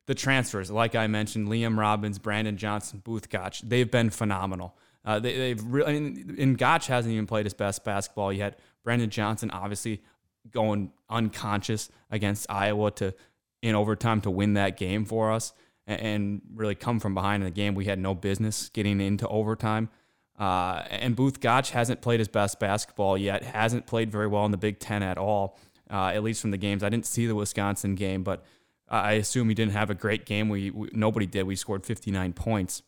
the 0.06 0.14
transfers, 0.14 0.70
like 0.70 0.96
I 0.96 1.06
mentioned, 1.06 1.46
Liam 1.48 1.78
Robbins, 1.78 2.18
Brandon 2.18 2.56
Johnson, 2.56 3.00
Both 3.04 3.30
Gach, 3.30 3.62
they've 3.62 3.90
been 3.90 4.10
phenomenal. 4.10 4.76
Uh, 5.04 5.20
they, 5.20 5.50
have 5.50 5.64
really, 5.64 5.96
and 5.96 6.58
Gach 6.58 6.86
hasn't 6.86 7.12
even 7.12 7.26
played 7.26 7.46
his 7.46 7.54
best 7.54 7.84
basketball 7.84 8.32
yet. 8.32 8.58
Brandon 8.82 9.08
Johnson, 9.08 9.50
obviously, 9.52 10.02
going 10.50 10.92
unconscious 11.08 11.88
against 12.10 12.50
Iowa 12.50 12.90
to 12.92 13.14
in 13.62 13.76
overtime 13.76 14.20
to 14.22 14.30
win 14.30 14.54
that 14.54 14.76
game 14.76 15.04
for 15.04 15.30
us 15.30 15.52
and, 15.86 16.42
really 16.54 16.74
come 16.74 17.00
from 17.00 17.14
behind 17.14 17.42
in 17.42 17.48
the 17.48 17.54
game 17.54 17.74
we 17.74 17.84
had 17.84 17.98
no 17.98 18.14
business 18.14 18.68
getting 18.70 19.00
into 19.00 19.26
overtime. 19.28 19.88
Uh, 20.42 20.84
and 20.90 21.14
Both 21.14 21.38
Gach 21.38 21.70
hasn't 21.70 22.00
played 22.00 22.18
his 22.18 22.26
best 22.26 22.58
basketball 22.58 23.16
yet, 23.16 23.44
hasn't 23.44 23.86
played 23.86 24.10
very 24.10 24.26
well 24.26 24.44
in 24.44 24.50
the 24.50 24.56
Big 24.56 24.80
Ten 24.80 25.00
at 25.00 25.16
all, 25.16 25.56
uh, 25.88 26.06
at 26.08 26.24
least 26.24 26.40
from 26.40 26.50
the 26.50 26.56
games. 26.56 26.82
I 26.82 26.88
didn't 26.88 27.06
see 27.06 27.28
the 27.28 27.36
Wisconsin 27.36 27.94
game, 27.94 28.24
but 28.24 28.42
I 28.88 29.12
assume 29.12 29.48
he 29.48 29.54
didn't 29.54 29.74
have 29.74 29.88
a 29.88 29.94
great 29.94 30.26
game. 30.26 30.48
We, 30.48 30.70
we 30.70 30.88
Nobody 30.92 31.26
did. 31.26 31.44
We 31.44 31.54
scored 31.54 31.86
59 31.86 32.32
points. 32.32 32.82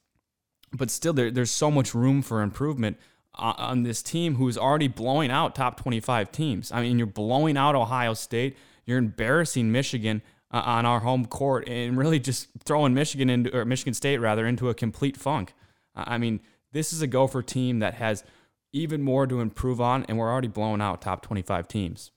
But 0.72 0.90
still, 0.90 1.12
there, 1.12 1.30
there's 1.30 1.52
so 1.52 1.70
much 1.70 1.94
room 1.94 2.22
for 2.22 2.42
improvement 2.42 2.96
on 3.36 3.84
this 3.84 4.02
team 4.02 4.34
who's 4.34 4.58
already 4.58 4.88
blowing 4.88 5.30
out 5.30 5.54
top 5.54 5.76
25 5.80 6.32
teams. 6.32 6.72
I 6.72 6.82
mean, 6.82 6.98
you're 6.98 7.06
blowing 7.06 7.56
out 7.56 7.76
Ohio 7.76 8.14
State. 8.14 8.56
You're 8.84 8.98
embarrassing 8.98 9.70
Michigan 9.70 10.22
uh, 10.50 10.62
on 10.64 10.86
our 10.86 10.98
home 10.98 11.26
court 11.26 11.68
and 11.68 11.96
really 11.96 12.18
just 12.18 12.48
throwing 12.64 12.94
Michigan 12.94 13.30
into 13.30 13.56
or 13.56 13.64
Michigan 13.64 13.94
State 13.94 14.18
rather 14.18 14.44
into 14.44 14.70
a 14.70 14.74
complete 14.74 15.16
funk. 15.16 15.54
I 15.94 16.18
mean, 16.18 16.40
this 16.74 16.92
is 16.92 17.00
a 17.00 17.06
Gopher 17.06 17.40
team 17.40 17.78
that 17.78 17.94
has 17.94 18.24
even 18.72 19.00
more 19.00 19.26
to 19.26 19.40
improve 19.40 19.80
on, 19.80 20.04
and 20.08 20.18
we're 20.18 20.30
already 20.30 20.48
blowing 20.48 20.82
out 20.82 21.00
top 21.00 21.22
25 21.22 21.68
teams. 21.68 22.10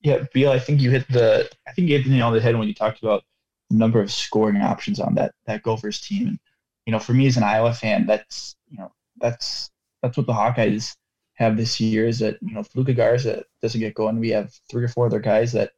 Yeah, 0.00 0.24
Beal, 0.32 0.50
I 0.50 0.58
think 0.58 0.80
you 0.80 0.90
hit 0.90 1.06
the 1.08 1.48
I 1.66 1.72
think 1.72 1.88
you 1.88 1.96
hit 1.96 2.04
the 2.04 2.10
nail 2.10 2.28
on 2.28 2.32
the 2.32 2.40
head 2.40 2.56
when 2.56 2.66
you 2.66 2.74
talked 2.74 3.02
about 3.02 3.24
the 3.68 3.76
number 3.76 4.00
of 4.00 4.10
scoring 4.10 4.62
options 4.62 4.98
on 4.98 5.14
that 5.16 5.34
that 5.46 5.62
Gophers 5.62 6.00
team. 6.00 6.28
And 6.28 6.38
you 6.86 6.92
know, 6.92 6.98
for 6.98 7.12
me 7.12 7.26
as 7.26 7.36
an 7.36 7.42
Iowa 7.42 7.74
fan, 7.74 8.06
that's 8.06 8.56
you 8.70 8.78
know 8.78 8.92
that's 9.20 9.70
that's 10.02 10.16
what 10.16 10.26
the 10.26 10.32
Hawkeyes 10.32 10.96
have 11.34 11.56
this 11.56 11.80
year. 11.80 12.06
Is 12.06 12.20
that 12.20 12.38
you 12.40 12.54
know 12.54 12.60
if 12.60 12.74
Luka 12.74 12.94
Garza 12.94 13.44
doesn't 13.60 13.80
get 13.80 13.94
going, 13.94 14.18
we 14.18 14.30
have 14.30 14.52
three 14.70 14.84
or 14.84 14.88
four 14.88 15.06
other 15.06 15.20
guys 15.20 15.52
that 15.52 15.72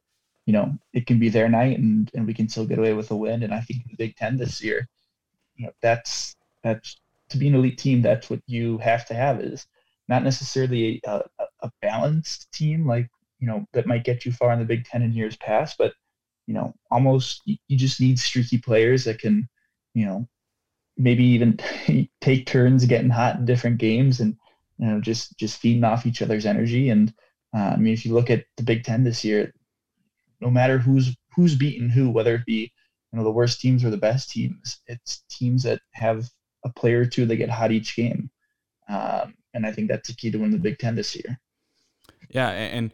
you 0.45 0.53
know 0.53 0.71
it 0.93 1.07
can 1.07 1.19
be 1.19 1.29
their 1.29 1.49
night 1.49 1.79
and 1.79 2.09
and 2.13 2.25
we 2.27 2.33
can 2.33 2.47
still 2.47 2.65
get 2.65 2.79
away 2.79 2.93
with 2.93 3.11
a 3.11 3.15
win. 3.15 3.43
And 3.43 3.53
I 3.53 3.59
think 3.59 3.83
the 3.89 3.95
Big 3.97 4.15
Ten 4.15 4.37
this 4.37 4.63
year, 4.63 4.87
you 5.55 5.65
know, 5.65 5.73
that's 5.81 6.35
that's 6.63 7.00
to 7.31 7.37
be 7.37 7.47
an 7.47 7.55
elite 7.55 7.77
team. 7.77 8.01
That's 8.01 8.29
what 8.29 8.41
you 8.47 8.77
have 8.79 9.05
to 9.07 9.13
have 9.13 9.41
is 9.41 9.65
not 10.07 10.23
necessarily 10.23 11.01
a, 11.05 11.23
a, 11.39 11.45
a 11.61 11.71
balanced 11.81 12.51
team 12.51 12.85
like 12.85 13.09
you 13.39 13.47
know 13.47 13.65
that 13.73 13.87
might 13.87 14.03
get 14.03 14.25
you 14.25 14.31
far 14.31 14.53
in 14.53 14.59
the 14.59 14.65
Big 14.65 14.85
Ten 14.85 15.01
in 15.01 15.13
years 15.13 15.35
past, 15.37 15.75
but 15.77 15.93
you 16.47 16.53
know 16.53 16.73
almost 16.89 17.41
you 17.45 17.77
just 17.77 17.99
need 18.01 18.19
streaky 18.19 18.57
players 18.57 19.05
that 19.05 19.19
can 19.19 19.47
you 19.93 20.05
know 20.05 20.27
maybe 20.97 21.23
even 21.23 21.57
take 22.21 22.45
turns 22.45 22.85
getting 22.85 23.09
hot 23.09 23.37
in 23.37 23.45
different 23.45 23.77
games 23.77 24.19
and 24.19 24.35
you 24.77 24.87
know 24.87 24.99
just 24.99 25.37
just 25.37 25.59
feeding 25.59 25.83
off 25.83 26.05
each 26.05 26.21
other's 26.21 26.45
energy 26.45 26.89
and 26.89 27.13
uh, 27.55 27.71
I 27.73 27.77
mean 27.77 27.93
if 27.93 28.05
you 28.05 28.13
look 28.13 28.29
at 28.29 28.45
the 28.57 28.63
Big 28.63 28.83
Ten 28.83 29.03
this 29.03 29.23
year 29.23 29.53
no 30.39 30.49
matter 30.49 30.77
who's 30.77 31.15
who's 31.35 31.55
beaten 31.55 31.89
who 31.89 32.09
whether 32.09 32.35
it 32.35 32.45
be 32.45 32.71
you 33.11 33.17
know 33.17 33.23
the 33.23 33.31
worst 33.31 33.61
teams 33.61 33.83
or 33.83 33.89
the 33.89 33.97
best 33.97 34.29
teams 34.29 34.81
it's 34.87 35.23
teams 35.29 35.63
that 35.63 35.79
have 35.93 36.29
a 36.63 36.69
player 36.69 37.01
or 37.01 37.05
two 37.05 37.25
that 37.25 37.37
get 37.37 37.49
hot 37.49 37.71
each 37.71 37.95
game 37.95 38.29
um, 38.89 39.33
and 39.53 39.65
I 39.65 39.71
think 39.71 39.89
that's 39.89 40.07
the 40.07 40.15
key 40.15 40.31
to 40.31 40.37
win 40.37 40.51
the 40.51 40.57
Big 40.57 40.77
Ten 40.77 40.95
this 40.95 41.15
year 41.15 41.39
yeah 42.29 42.49
and 42.49 42.91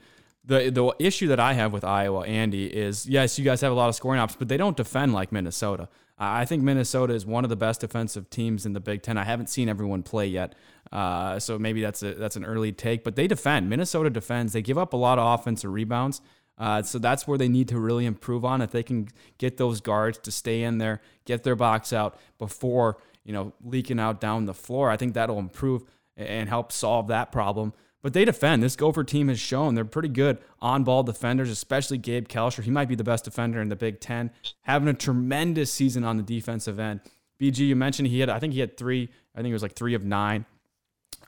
the 0.47 0.69
the 0.69 0.95
issue 0.97 1.27
that 1.27 1.39
I 1.39 1.53
have 1.53 1.73
with 1.73 1.83
Iowa, 1.83 2.25
Andy, 2.25 2.65
is 2.65 3.05
yes, 3.05 3.37
you 3.37 3.45
guys 3.45 3.61
have 3.61 3.71
a 3.71 3.75
lot 3.75 3.89
of 3.89 3.95
scoring 3.95 4.19
options, 4.19 4.39
but 4.39 4.47
they 4.47 4.57
don't 4.57 4.77
defend 4.77 5.13
like 5.13 5.31
Minnesota. 5.31 5.89
I 6.17 6.45
think 6.45 6.63
Minnesota 6.63 7.13
is 7.13 7.25
one 7.27 7.43
of 7.43 7.49
the 7.49 7.55
best 7.55 7.81
defensive 7.81 8.29
teams 8.31 8.65
in 8.65 8.73
the 8.73 8.79
Big 8.79 9.03
Ten. 9.03 9.17
I 9.17 9.23
haven't 9.23 9.49
seen 9.49 9.69
everyone 9.69 10.01
play 10.01 10.25
yet, 10.25 10.55
uh, 10.91 11.37
so 11.37 11.59
maybe 11.59 11.81
that's 11.81 12.01
a 12.01 12.13
that's 12.13 12.37
an 12.37 12.45
early 12.45 12.71
take. 12.71 13.03
But 13.03 13.15
they 13.15 13.27
defend. 13.27 13.69
Minnesota 13.69 14.09
defends. 14.09 14.53
They 14.53 14.61
give 14.61 14.77
up 14.77 14.93
a 14.93 14.97
lot 14.97 15.19
of 15.19 15.39
offensive 15.39 15.71
rebounds. 15.71 16.21
Uh, 16.57 16.81
so 16.81 16.97
that's 16.97 17.27
where 17.27 17.37
they 17.37 17.47
need 17.47 17.67
to 17.67 17.77
really 17.77 18.07
improve 18.07 18.43
on. 18.43 18.61
If 18.61 18.71
they 18.71 18.81
can 18.81 19.09
get 19.37 19.57
those 19.57 19.79
guards 19.79 20.17
to 20.19 20.31
stay 20.31 20.63
in 20.63 20.79
there, 20.79 21.01
get 21.25 21.43
their 21.43 21.55
box 21.55 21.93
out 21.93 22.17
before 22.39 22.97
you 23.27 23.33
know 23.33 23.53
leaking 23.63 23.99
out 23.99 24.19
down 24.19 24.45
the 24.45 24.53
floor, 24.55 24.89
I 24.89 24.97
think 24.97 25.13
that'll 25.13 25.37
improve 25.37 25.83
and 26.15 26.49
help 26.49 26.71
solve 26.71 27.07
that 27.07 27.31
problem. 27.31 27.73
But 28.01 28.13
they 28.13 28.25
defend. 28.25 28.63
This 28.63 28.75
Gopher 28.75 29.03
team 29.03 29.27
has 29.27 29.39
shown 29.39 29.75
they're 29.75 29.83
pretty 29.83 30.07
good 30.07 30.37
on 30.61 30.83
ball 30.83 31.03
defenders, 31.03 31.49
especially 31.49 31.97
Gabe 31.97 32.27
Kalscheur. 32.27 32.63
He 32.63 32.71
might 32.71 32.87
be 32.87 32.95
the 32.95 33.03
best 33.03 33.25
defender 33.25 33.61
in 33.61 33.69
the 33.69 33.75
Big 33.75 33.99
Ten, 33.99 34.31
having 34.61 34.87
a 34.87 34.93
tremendous 34.93 35.71
season 35.71 36.03
on 36.03 36.15
the 36.17 36.23
defensive 36.23 36.79
end. 36.79 37.01
BG, 37.39 37.59
you 37.59 37.75
mentioned 37.75 38.07
he 38.07 38.19
had, 38.19 38.29
I 38.29 38.39
think 38.39 38.53
he 38.53 38.61
had 38.61 38.77
three, 38.77 39.09
I 39.35 39.41
think 39.41 39.49
it 39.49 39.53
was 39.53 39.61
like 39.61 39.73
three 39.73 39.93
of 39.93 40.03
nine 40.03 40.45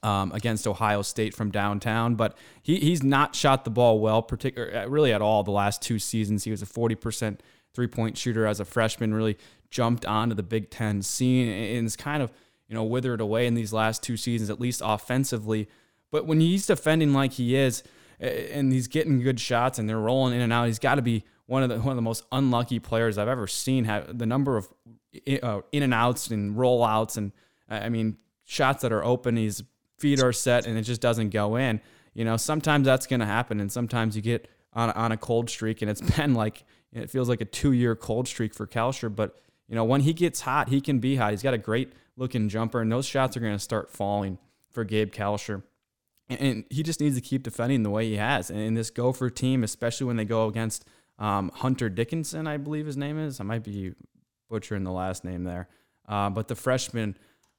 um, 0.03 0.31
against 0.31 0.67
Ohio 0.67 1.01
State 1.01 1.35
from 1.35 1.51
downtown, 1.51 2.15
but 2.15 2.37
he, 2.61 2.77
he's 2.77 3.03
not 3.03 3.35
shot 3.35 3.65
the 3.65 3.71
ball 3.71 3.99
well, 3.99 4.21
particular 4.21 4.87
really 4.87 5.11
at 5.11 5.21
all 5.21 5.43
the 5.43 5.51
last 5.51 5.81
two 5.81 5.99
seasons. 5.99 6.45
He 6.45 6.51
was 6.51 6.61
a 6.61 6.65
40% 6.65 7.39
three 7.73 7.87
point 7.87 8.17
shooter 8.17 8.45
as 8.45 8.59
a 8.59 8.65
freshman, 8.65 9.13
really 9.13 9.37
jumped 9.70 10.05
onto 10.05 10.36
the 10.36 10.43
Big 10.43 10.70
Ten 10.70 11.01
scene 11.01 11.47
and 11.49 11.86
is 11.86 11.95
kind 11.95 12.24
of, 12.24 12.32
you 12.67 12.76
know, 12.76 12.84
withered 12.84 13.22
away 13.22 13.47
in 13.47 13.53
these 13.53 13.74
last 13.74 14.03
two 14.03 14.17
seasons, 14.17 14.49
at 14.49 14.59
least 14.59 14.82
offensively. 14.84 15.67
But 16.11 16.26
when 16.26 16.39
he's 16.39 16.65
defending 16.65 17.13
like 17.13 17.34
he 17.34 17.55
is, 17.55 17.84
and 18.20 18.72
he's 18.72 18.88
getting 18.88 19.22
good 19.22 19.39
shots, 19.39 19.80
and 19.80 19.88
they're 19.88 19.99
rolling 19.99 20.34
in 20.34 20.41
and 20.41 20.51
out, 20.51 20.67
he's 20.67 20.80
got 20.80 20.95
to 20.95 21.01
be 21.01 21.24
one 21.45 21.63
of 21.63 21.70
the 21.70 21.78
one 21.78 21.89
of 21.89 21.95
the 21.95 22.01
most 22.01 22.26
unlucky 22.32 22.80
players 22.80 23.17
I've 23.17 23.28
ever 23.28 23.47
seen. 23.47 23.86
Have 23.86 24.17
the 24.17 24.26
number 24.26 24.57
of 24.57 24.67
uh, 25.41 25.61
in 25.72 25.84
and 25.84 25.93
outs 25.93 26.30
and 26.30 26.55
rollouts, 26.55 27.17
and 27.17 27.32
I 27.70 27.89
mean 27.89 28.17
shots 28.45 28.82
that 28.82 28.91
are 28.91 29.03
open, 29.03 29.38
his 29.38 29.63
feet 29.97 30.22
are 30.22 30.34
set, 30.34 30.67
and 30.67 30.78
it 30.78 30.84
just 30.84 31.01
doesn't 31.01 31.30
go 31.30 31.55
in. 31.55 31.82
You 32.13 32.26
know, 32.26 32.38
sometimes 32.38 32.86
that's 32.86 33.07
going 33.07 33.20
to 33.20 33.26
happen, 33.26 33.59
and 33.59 33.72
sometimes 33.72 34.15
you 34.15 34.22
get 34.22 34.49
on 34.74 34.91
on 34.91 35.11
a 35.11 35.17
cold 35.17 35.49
streak, 35.49 35.82
and 35.82 35.89
it's 35.89 36.01
been 36.17 36.34
like 36.34 36.63
it 36.91 37.09
feels 37.09 37.30
like 37.30 37.41
a 37.41 37.45
two 37.45 37.72
year 37.72 37.95
cold 37.95 38.28
streak 38.28 38.53
for 38.53 38.67
Kalscheur. 38.67 39.15
But 39.15 39.39
you 39.70 39.76
know, 39.76 39.84
when 39.84 40.01
he 40.01 40.13
gets 40.13 40.41
hot, 40.41 40.70
he 40.70 40.82
can 40.82 40.99
be 40.99 41.15
hot. 41.15 41.32
He's 41.32 41.43
got 41.43 41.53
a 41.53 41.57
great 41.57 41.93
looking 42.17 42.49
jumper, 42.49 42.82
and 42.82 42.91
those 42.91 43.05
shots 43.05 43.38
are 43.38 43.39
going 43.39 43.53
to 43.53 43.59
start 43.59 43.89
falling 43.89 44.38
for 44.72 44.84
Gabe 44.84 45.11
Kalscheur 45.11 45.63
and 46.30 46.63
he 46.70 46.84
just 46.84 46.99
needs 46.99 47.15
to 47.15 47.22
keep 47.22 47.43
defending 47.43 47.84
the 47.84 47.89
way 47.89 48.07
he 48.07 48.17
has. 48.17 48.51
And 48.51 48.78
this 48.78 48.91
Gopher 48.91 49.30
team, 49.30 49.63
especially 49.63 50.05
when 50.05 50.15
they 50.15 50.26
go 50.26 50.47
against 50.47 50.86
um, 51.17 51.51
Hunter 51.55 51.89
Dickinson, 51.89 52.47
I 52.47 52.57
believe 52.57 52.86
his 52.86 52.97
name 52.97 53.17
is. 53.17 53.39
I 53.39 53.43
might 53.43 53.63
be 53.63 53.93
butchering 54.47 54.84
the 54.84 54.91
last 54.91 55.24
name 55.24 55.43
there, 55.43 55.67
uh, 56.07 56.30
but 56.30 56.47
the 56.47 56.55
freshman 56.55 57.17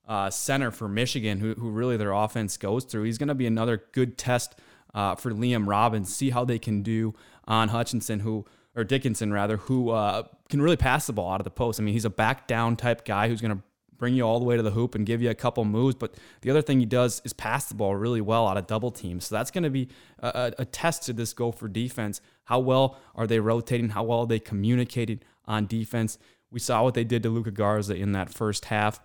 uh, 0.08 0.30
center 0.30 0.70
for 0.70 0.88
Michigan, 0.88 1.40
who, 1.40 1.54
who 1.54 1.70
really 1.70 1.96
their 1.96 2.12
offense 2.12 2.56
goes 2.56 2.84
through, 2.84 3.04
he's 3.04 3.18
going 3.18 3.28
to 3.28 3.34
be 3.34 3.46
another 3.46 3.84
good 3.92 4.16
test 4.16 4.54
uh, 4.94 5.14
for 5.16 5.32
Liam 5.32 5.68
Robbins. 5.68 6.14
See 6.14 6.30
how 6.30 6.44
they 6.44 6.58
can 6.58 6.82
do 6.82 7.14
on 7.46 7.68
Hutchinson, 7.68 8.20
who 8.20 8.46
or 8.76 8.84
Dickinson 8.84 9.32
rather, 9.32 9.56
who 9.56 9.90
uh, 9.90 10.24
can 10.50 10.60
really 10.60 10.76
pass 10.76 11.06
the 11.06 11.12
ball 11.12 11.32
out 11.32 11.40
of 11.40 11.44
the 11.44 11.50
post. 11.50 11.80
I 11.80 11.82
mean, 11.82 11.94
he's 11.94 12.04
a 12.04 12.10
back 12.10 12.46
down 12.46 12.76
type 12.76 13.04
guy 13.04 13.28
who's 13.28 13.40
going 13.40 13.56
to 13.56 13.62
bring 14.00 14.14
you 14.14 14.22
all 14.22 14.38
the 14.38 14.44
way 14.46 14.56
to 14.56 14.62
the 14.62 14.70
hoop 14.70 14.94
and 14.94 15.06
give 15.06 15.22
you 15.22 15.30
a 15.30 15.34
couple 15.34 15.64
moves. 15.64 15.94
But 15.94 16.14
the 16.40 16.50
other 16.50 16.62
thing 16.62 16.80
he 16.80 16.86
does 16.86 17.20
is 17.24 17.32
pass 17.32 17.66
the 17.66 17.74
ball 17.74 17.94
really 17.94 18.22
well 18.22 18.48
out 18.48 18.56
of 18.56 18.66
double 18.66 18.90
teams. 18.90 19.26
So 19.26 19.34
that's 19.36 19.50
going 19.50 19.62
to 19.62 19.70
be 19.70 19.88
a, 20.18 20.52
a, 20.58 20.64
test 20.64 21.04
to 21.04 21.12
this 21.12 21.32
Gopher 21.34 21.68
defense. 21.68 22.20
How 22.44 22.58
well 22.58 22.98
are 23.14 23.26
they 23.26 23.38
rotating? 23.38 23.90
How 23.90 24.02
well 24.02 24.20
are 24.20 24.26
they 24.26 24.40
communicating 24.40 25.20
on 25.44 25.66
defense? 25.66 26.18
We 26.50 26.58
saw 26.58 26.82
what 26.82 26.94
they 26.94 27.04
did 27.04 27.22
to 27.22 27.28
Luka 27.28 27.50
Garza 27.50 27.94
in 27.94 28.12
that 28.12 28.32
first 28.32 28.64
half. 28.64 29.00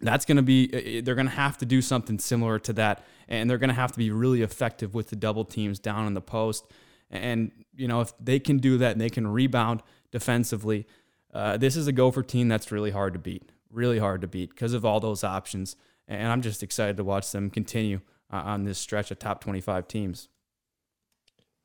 That's 0.00 0.26
going 0.26 0.36
to 0.36 0.42
be, 0.42 1.00
they're 1.00 1.14
going 1.14 1.28
to 1.28 1.32
have 1.32 1.56
to 1.58 1.64
do 1.64 1.80
something 1.80 2.18
similar 2.18 2.58
to 2.58 2.72
that. 2.74 3.04
And 3.28 3.48
they're 3.48 3.58
going 3.58 3.68
to 3.68 3.74
have 3.74 3.92
to 3.92 3.98
be 3.98 4.10
really 4.10 4.42
effective 4.42 4.92
with 4.92 5.08
the 5.08 5.16
double 5.16 5.44
teams 5.44 5.78
down 5.78 6.06
in 6.06 6.14
the 6.14 6.20
post. 6.20 6.66
And, 7.10 7.52
you 7.76 7.86
know, 7.86 8.00
if 8.00 8.12
they 8.20 8.40
can 8.40 8.58
do 8.58 8.78
that 8.78 8.92
and 8.92 9.00
they 9.00 9.08
can 9.08 9.28
rebound 9.28 9.82
defensively, 10.10 10.86
uh, 11.34 11.56
this 11.56 11.76
is 11.76 11.86
a 11.86 11.92
Gopher 11.92 12.22
team 12.22 12.48
that's 12.48 12.72
really 12.72 12.90
hard 12.90 13.12
to 13.12 13.18
beat 13.18 13.50
really 13.76 13.98
hard 13.98 14.22
to 14.22 14.26
beat 14.26 14.50
because 14.50 14.72
of 14.72 14.84
all 14.84 14.98
those 14.98 15.22
options. 15.22 15.76
And 16.08 16.28
I'm 16.28 16.42
just 16.42 16.62
excited 16.62 16.96
to 16.96 17.04
watch 17.04 17.30
them 17.30 17.50
continue 17.50 18.00
uh, 18.32 18.36
on 18.36 18.64
this 18.64 18.78
stretch 18.78 19.10
of 19.10 19.18
top 19.18 19.40
25 19.40 19.86
teams. 19.86 20.28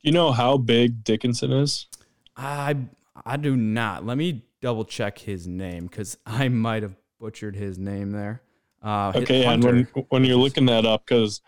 You 0.02 0.12
know 0.12 0.32
how 0.32 0.58
big 0.58 1.04
Dickinson 1.04 1.52
is? 1.52 1.88
I 2.36 2.76
I 3.24 3.38
do 3.38 3.56
not. 3.56 4.06
Let 4.06 4.18
me 4.18 4.44
double 4.62 4.84
check 4.84 5.20
his 5.20 5.48
name 5.48 5.86
because 5.86 6.18
I 6.26 6.50
might 6.50 6.84
have 6.84 6.96
butchered 7.20 7.56
his 7.56 7.78
name 7.78 8.12
there. 8.12 8.42
Uh, 8.84 9.12
okay, 9.16 9.46
and 9.46 9.64
when 9.64 9.88
when 10.10 10.26
you're 10.26 10.38
looking 10.38 10.66
that 10.66 10.88
up, 10.88 11.06
because 11.06 11.42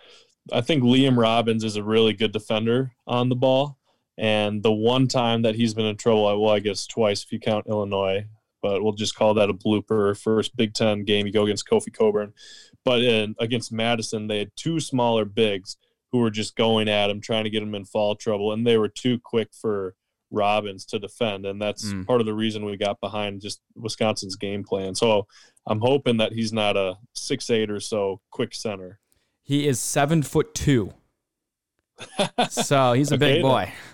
I 0.52 0.62
think 0.62 0.84
Liam 0.84 1.18
Robbins 1.18 1.64
is 1.64 1.78
a 1.78 1.84
really 1.84 2.14
good 2.14 2.32
defender 2.32 2.92
on 3.08 3.30
the 3.30 3.36
ball, 3.36 3.80
and 4.18 4.62
the 4.62 4.72
one 4.72 5.08
time 5.08 5.42
that 5.44 5.56
he's 5.56 5.74
been 5.74 5.86
in 5.86 5.98
trouble, 5.98 6.24
well, 6.42 6.54
I 6.54 6.60
guess 6.60 6.86
twice 6.86 7.24
if 7.24 7.32
you 7.32 7.40
count 7.40 7.68
Illinois, 7.68 8.26
but 8.62 8.84
we'll 8.84 8.94
just 8.94 9.16
call 9.16 9.34
that 9.36 9.50
a 9.50 9.54
blooper. 9.54 10.18
First 10.18 10.56
Big 10.56 10.74
Ten 10.74 11.04
game, 11.04 11.26
you 11.26 11.34
go 11.34 11.44
against 11.44 11.68
Kofi 11.68 11.94
Cockburn. 11.94 12.34
But 12.86 13.02
in, 13.02 13.36
against 13.40 13.72
Madison, 13.72 14.28
they 14.28 14.40
had 14.40 14.52
two 14.56 14.80
smaller 14.80 15.26
bigs 15.26 15.78
who 16.12 16.20
were 16.20 16.32
just 16.32 16.56
going 16.56 16.88
at 16.88 17.10
him, 17.10 17.22
trying 17.22 17.44
to 17.44 17.50
get 17.50 17.64
him 17.64 17.76
in 17.76 17.86
fall 17.86 18.16
trouble, 18.16 18.54
and 18.54 18.66
they 18.66 18.78
were 18.78 18.88
too 18.88 19.20
quick 19.20 19.50
for 19.52 19.96
Robbins 20.34 20.86
to 20.86 21.00
defend, 21.00 21.46
and 21.46 21.62
that's 21.62 21.86
mm. 21.86 22.06
part 22.06 22.20
of 22.20 22.26
the 22.26 22.34
reason 22.34 22.66
we 22.66 22.76
got 22.78 23.00
behind 23.00 23.42
just 23.42 23.62
Wisconsin's 23.76 24.36
game 24.36 24.64
plan. 24.64 24.96
So 24.96 25.28
I'm 25.68 25.80
hoping 25.80 26.18
that 26.18 26.34
he's 26.34 26.52
not 26.52 26.76
a 26.76 26.98
six 27.14 27.50
eight 27.50 27.70
or 27.70 27.80
so 27.80 28.20
quick 28.32 28.54
center. 28.54 29.00
He 29.44 29.68
is 29.68 29.80
seven 29.80 30.24
foot 30.24 30.54
two, 30.54 30.94
so 32.50 32.94
he's 32.94 33.12
a 33.12 33.16
okay, 33.16 33.36
big 33.36 33.42
boy. 33.42 33.66
Then. 33.66 33.93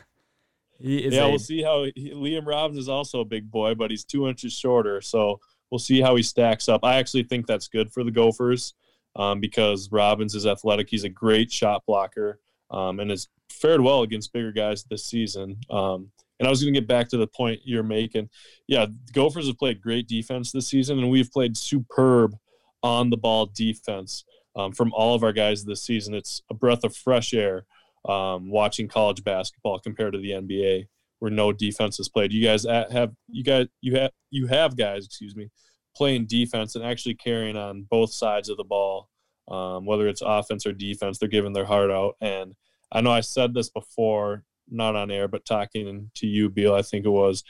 He 0.79 0.99
is 0.99 1.13
yeah, 1.13 1.25
a, 1.25 1.29
we'll 1.29 1.39
see 1.39 1.61
how 1.61 1.83
he, 1.83 2.11
Liam 2.15 2.45
Robbins 2.45 2.79
is 2.79 2.89
also 2.89 3.19
a 3.19 3.25
big 3.25 3.51
boy, 3.51 3.75
but 3.75 3.91
he's 3.91 4.03
two 4.05 4.27
inches 4.27 4.53
shorter. 4.53 5.01
So 5.01 5.39
we'll 5.69 5.79
see 5.79 6.01
how 6.01 6.15
he 6.15 6.23
stacks 6.23 6.69
up. 6.69 6.83
I 6.83 6.95
actually 6.95 7.23
think 7.23 7.47
that's 7.47 7.67
good 7.67 7.91
for 7.91 8.03
the 8.03 8.11
Gophers. 8.11 8.73
um, 9.15 9.39
because 9.39 9.91
Robbins 9.91 10.35
is 10.35 10.45
athletic. 10.45 10.89
He's 10.89 11.03
a 11.03 11.09
great 11.09 11.51
shot 11.51 11.83
blocker 11.85 12.39
um, 12.71 12.99
and 12.99 13.09
has 13.09 13.27
fared 13.49 13.81
well 13.81 14.03
against 14.03 14.33
bigger 14.33 14.51
guys 14.51 14.83
this 14.83 15.05
season. 15.05 15.57
Um, 15.69 16.11
and 16.39 16.47
I 16.47 16.49
was 16.49 16.61
going 16.61 16.73
to 16.73 16.79
get 16.79 16.87
back 16.87 17.09
to 17.09 17.17
the 17.17 17.27
point 17.27 17.61
you're 17.65 17.83
making. 17.83 18.29
Yeah, 18.67 18.85
the 18.85 19.13
Gophers 19.13 19.47
have 19.47 19.57
played 19.57 19.81
great 19.81 20.07
defense 20.07 20.51
this 20.51 20.69
season, 20.69 20.99
and 20.99 21.09
we've 21.09 21.31
played 21.31 21.57
superb 21.57 22.37
on 22.81 23.09
the 23.09 23.17
ball 23.17 23.47
defense 23.47 24.23
um, 24.55 24.71
from 24.71 24.93
all 24.93 25.15
of 25.15 25.23
our 25.23 25.33
guys 25.33 25.65
this 25.65 25.83
season. 25.83 26.13
It's 26.13 26.41
a 26.49 26.53
breath 26.53 26.85
of 26.85 26.95
fresh 26.95 27.33
air 27.33 27.65
um, 28.05 28.49
watching 28.49 28.87
college 28.87 29.23
basketball 29.23 29.79
compared 29.79 30.13
to 30.13 30.19
the 30.19 30.31
NBA, 30.31 30.87
where 31.19 31.31
no 31.31 31.51
defense 31.51 31.99
is 31.99 32.09
played. 32.09 32.31
You 32.31 32.43
guys 32.43 32.65
have 32.65 33.11
you 33.27 33.43
guys 33.43 33.67
you 33.81 33.95
have 33.97 34.11
you 34.31 34.47
have 34.47 34.77
guys, 34.77 35.05
excuse 35.05 35.35
me, 35.35 35.49
playing 35.95 36.27
defense 36.27 36.75
and 36.75 36.85
actually 36.85 37.15
carrying 37.15 37.57
on 37.57 37.87
both 37.89 38.13
sides 38.13 38.49
of 38.49 38.57
the 38.57 38.63
ball, 38.63 39.09
um, 39.49 39.85
whether 39.85 40.07
it's 40.07 40.21
offense 40.25 40.65
or 40.65 40.73
defense. 40.73 41.17
They're 41.17 41.29
giving 41.29 41.53
their 41.53 41.65
heart 41.65 41.91
out, 41.91 42.15
and 42.21 42.55
I 42.91 43.01
know 43.01 43.11
I 43.11 43.21
said 43.21 43.53
this 43.53 43.69
before 43.69 44.43
not 44.71 44.95
on 44.95 45.11
air, 45.11 45.27
but 45.27 45.45
talking 45.45 46.11
to 46.15 46.27
you, 46.27 46.49
Beal, 46.49 46.75
I 46.75 46.83
think 46.83 47.05
it 47.05 47.09
was 47.09 47.43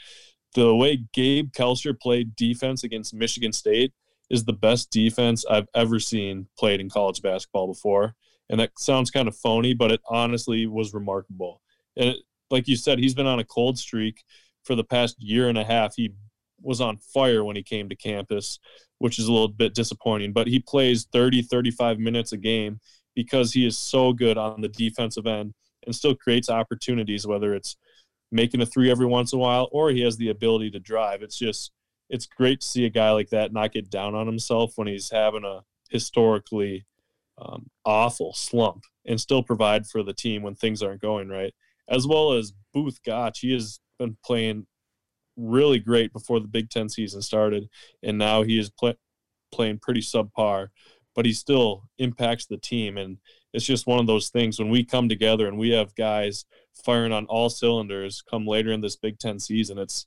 the 0.54 0.74
way 0.74 1.04
Gabe 1.12 1.52
Kalscheur 1.52 1.98
played 1.98 2.34
defense 2.34 2.82
against 2.82 3.14
Michigan 3.14 3.52
State 3.52 3.92
is 4.30 4.44
the 4.44 4.52
best 4.52 4.90
defense 4.90 5.44
I've 5.48 5.68
ever 5.74 5.98
seen 5.98 6.48
played 6.58 6.80
in 6.80 6.88
college 6.88 7.22
basketball 7.22 7.66
before. 7.66 8.14
And 8.50 8.60
that 8.60 8.78
sounds 8.78 9.10
kind 9.10 9.28
of 9.28 9.36
phony, 9.36 9.72
but 9.74 9.92
it 9.92 10.00
honestly 10.08 10.66
was 10.66 10.92
remarkable. 10.92 11.62
And 11.96 12.10
it, 12.10 12.16
like 12.50 12.66
you 12.66 12.76
said, 12.76 12.98
he's 12.98 13.14
been 13.14 13.26
on 13.26 13.38
a 13.38 13.44
cold 13.44 13.78
streak 13.78 14.24
for 14.64 14.74
the 14.74 14.84
past 14.84 15.16
year 15.22 15.48
and 15.48 15.56
a 15.56 15.64
half. 15.64 15.94
He 15.94 16.12
was 16.60 16.80
on 16.80 16.98
fire 16.98 17.44
when 17.44 17.56
he 17.56 17.62
came 17.62 17.88
to 17.88 17.96
campus, 17.96 18.58
which 18.98 19.18
is 19.18 19.26
a 19.26 19.32
little 19.32 19.48
bit 19.48 19.74
disappointing, 19.74 20.32
but 20.32 20.48
he 20.48 20.58
plays 20.58 21.06
30, 21.12 21.42
35 21.42 21.98
minutes 21.98 22.32
a 22.32 22.36
game 22.36 22.80
because 23.14 23.52
he 23.52 23.64
is 23.64 23.78
so 23.78 24.12
good 24.12 24.36
on 24.36 24.60
the 24.60 24.68
defensive 24.68 25.26
end 25.26 25.54
and 25.86 25.94
still 25.94 26.14
creates 26.14 26.50
opportunities, 26.50 27.26
whether 27.26 27.54
it's 27.54 27.76
making 28.32 28.60
a 28.60 28.66
three 28.66 28.90
every 28.90 29.06
once 29.06 29.32
in 29.32 29.38
a 29.38 29.42
while 29.42 29.68
or 29.72 29.90
he 29.90 30.02
has 30.02 30.16
the 30.16 30.28
ability 30.28 30.70
to 30.70 30.80
drive. 30.80 31.22
It's 31.22 31.38
just, 31.38 31.72
it's 32.08 32.26
great 32.26 32.60
to 32.60 32.66
see 32.66 32.84
a 32.84 32.90
guy 32.90 33.10
like 33.12 33.30
that 33.30 33.52
not 33.52 33.72
get 33.72 33.90
down 33.90 34.14
on 34.14 34.26
himself 34.26 34.72
when 34.76 34.88
he's 34.88 35.10
having 35.10 35.44
a 35.44 35.60
historically 35.88 36.84
um, 37.40 37.70
awful 37.84 38.32
slump 38.34 38.84
and 39.06 39.20
still 39.20 39.42
provide 39.42 39.86
for 39.86 40.02
the 40.02 40.12
team 40.12 40.42
when 40.42 40.54
things 40.54 40.82
aren't 40.82 41.00
going 41.00 41.28
right. 41.28 41.54
As 41.88 42.06
well 42.06 42.32
as 42.32 42.52
Both 42.72 43.02
Gach, 43.02 43.36
he 43.38 43.52
has 43.52 43.80
been 43.98 44.16
playing 44.24 44.66
really 45.36 45.78
great 45.78 46.12
before 46.12 46.40
the 46.40 46.48
Big 46.48 46.70
Ten 46.70 46.88
season 46.88 47.22
started, 47.22 47.68
and 48.02 48.18
now 48.18 48.42
he 48.42 48.58
is 48.58 48.70
play, 48.70 48.94
playing 49.52 49.78
pretty 49.78 50.00
subpar, 50.00 50.68
but 51.14 51.26
he 51.26 51.32
still 51.32 51.84
impacts 51.98 52.46
the 52.46 52.58
team. 52.58 52.96
And 52.96 53.18
it's 53.52 53.64
just 53.64 53.86
one 53.86 53.98
of 53.98 54.06
those 54.06 54.28
things 54.28 54.58
when 54.58 54.68
we 54.68 54.84
come 54.84 55.08
together 55.08 55.48
and 55.48 55.58
we 55.58 55.70
have 55.70 55.94
guys 55.94 56.44
firing 56.84 57.12
on 57.12 57.26
all 57.26 57.50
cylinders 57.50 58.22
come 58.22 58.46
later 58.46 58.70
in 58.70 58.80
this 58.80 58.96
Big 58.96 59.18
Ten 59.18 59.38
season, 59.38 59.78
it's 59.78 60.06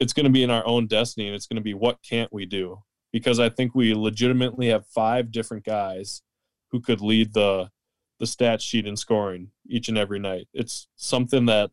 it's 0.00 0.12
going 0.12 0.24
to 0.24 0.32
be 0.32 0.42
in 0.42 0.50
our 0.50 0.66
own 0.66 0.88
destiny 0.88 1.28
and 1.28 1.36
it's 1.36 1.46
going 1.46 1.56
to 1.56 1.62
be 1.62 1.74
what 1.74 1.98
can't 2.02 2.32
we 2.32 2.44
do 2.44 2.82
because 3.14 3.38
I 3.38 3.48
think 3.48 3.76
we 3.76 3.94
legitimately 3.94 4.70
have 4.70 4.88
five 4.88 5.30
different 5.30 5.64
guys 5.64 6.22
who 6.72 6.80
could 6.80 7.00
lead 7.00 7.32
the 7.32 7.70
the 8.18 8.26
stat 8.26 8.60
sheet 8.60 8.88
in 8.88 8.96
scoring 8.96 9.50
each 9.68 9.88
and 9.88 9.96
every 9.96 10.18
night. 10.18 10.48
It's 10.52 10.88
something 10.96 11.46
that 11.46 11.70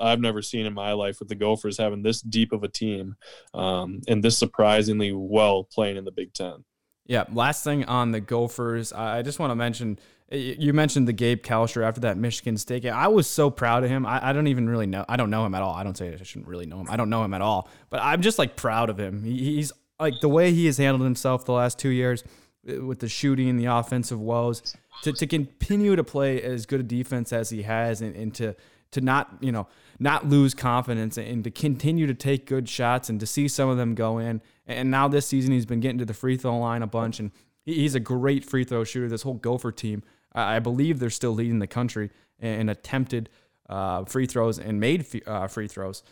I've 0.00 0.20
never 0.20 0.40
seen 0.40 0.64
in 0.64 0.72
my 0.72 0.92
life 0.94 1.18
with 1.18 1.28
the 1.28 1.34
Gophers 1.34 1.76
having 1.76 2.02
this 2.02 2.22
deep 2.22 2.52
of 2.52 2.64
a 2.64 2.68
team 2.68 3.16
um, 3.52 4.00
and 4.08 4.24
this 4.24 4.38
surprisingly 4.38 5.12
well 5.12 5.64
playing 5.64 5.98
in 5.98 6.06
the 6.06 6.10
Big 6.10 6.32
Ten. 6.32 6.64
Yeah. 7.04 7.24
Last 7.30 7.64
thing 7.64 7.84
on 7.84 8.12
the 8.12 8.20
Gophers, 8.20 8.94
I 8.94 9.20
just 9.20 9.38
want 9.38 9.50
to 9.50 9.56
mention 9.56 9.98
you 10.30 10.72
mentioned 10.72 11.06
the 11.06 11.12
Gabe 11.12 11.42
Kalscheur 11.42 11.84
after 11.84 12.00
that 12.02 12.16
Michigan 12.16 12.56
State 12.56 12.84
game. 12.84 12.94
I 12.94 13.08
was 13.08 13.26
so 13.26 13.50
proud 13.50 13.84
of 13.84 13.90
him. 13.90 14.06
I, 14.06 14.30
I, 14.30 14.32
don't 14.32 14.46
even 14.46 14.66
really 14.66 14.86
know. 14.86 15.04
I 15.06 15.18
don't 15.18 15.28
know 15.28 15.44
him 15.44 15.54
at 15.54 15.60
all. 15.60 15.74
I 15.74 15.82
don't 15.82 15.96
say 15.96 16.16
I 16.18 16.22
shouldn't 16.22 16.48
really 16.48 16.64
know 16.64 16.80
him. 16.80 16.86
I 16.88 16.96
don't 16.96 17.10
know 17.10 17.22
him 17.22 17.34
at 17.34 17.42
all. 17.42 17.68
But 17.90 18.00
I'm 18.02 18.22
just 18.22 18.38
like 18.38 18.56
proud 18.56 18.88
of 18.88 18.98
him. 18.98 19.22
He, 19.24 19.56
he's 19.56 19.72
like 20.02 20.20
the 20.20 20.28
way 20.28 20.52
he 20.52 20.66
has 20.66 20.78
handled 20.78 21.02
himself 21.02 21.44
the 21.44 21.52
last 21.52 21.78
two 21.78 21.88
years 21.88 22.24
uh, 22.68 22.84
with 22.84 22.98
the 22.98 23.08
shooting, 23.08 23.48
and 23.48 23.58
the 23.58 23.66
offensive 23.66 24.20
woes, 24.20 24.76
to, 25.02 25.12
to 25.12 25.26
continue 25.26 25.96
to 25.96 26.04
play 26.04 26.42
as 26.42 26.66
good 26.66 26.80
a 26.80 26.82
defense 26.82 27.32
as 27.32 27.50
he 27.50 27.62
has, 27.62 28.02
and, 28.02 28.14
and 28.16 28.34
to 28.34 28.54
to 28.90 29.00
not 29.00 29.36
you 29.40 29.50
know 29.50 29.66
not 29.98 30.28
lose 30.28 30.54
confidence 30.54 31.16
and 31.16 31.44
to 31.44 31.50
continue 31.50 32.06
to 32.06 32.14
take 32.14 32.46
good 32.46 32.68
shots 32.68 33.08
and 33.08 33.20
to 33.20 33.26
see 33.26 33.48
some 33.48 33.68
of 33.68 33.76
them 33.76 33.94
go 33.94 34.18
in. 34.18 34.40
And 34.66 34.90
now 34.90 35.08
this 35.08 35.26
season 35.26 35.52
he's 35.52 35.66
been 35.66 35.80
getting 35.80 35.98
to 35.98 36.04
the 36.04 36.14
free 36.14 36.36
throw 36.36 36.58
line 36.58 36.82
a 36.82 36.86
bunch 36.86 37.20
and 37.20 37.30
he's 37.64 37.94
a 37.94 38.00
great 38.00 38.44
free 38.44 38.64
throw 38.64 38.84
shooter. 38.84 39.08
This 39.08 39.22
whole 39.22 39.34
Gopher 39.34 39.70
team, 39.70 40.02
I 40.34 40.58
believe 40.58 40.98
they're 40.98 41.10
still 41.10 41.32
leading 41.32 41.60
the 41.60 41.66
country 41.66 42.10
in 42.40 42.68
attempted 42.68 43.28
uh, 43.68 44.04
free 44.04 44.26
throws 44.26 44.58
and 44.58 44.80
made 44.80 45.06
uh, 45.26 45.46
free 45.46 45.68
throws. 45.68 46.02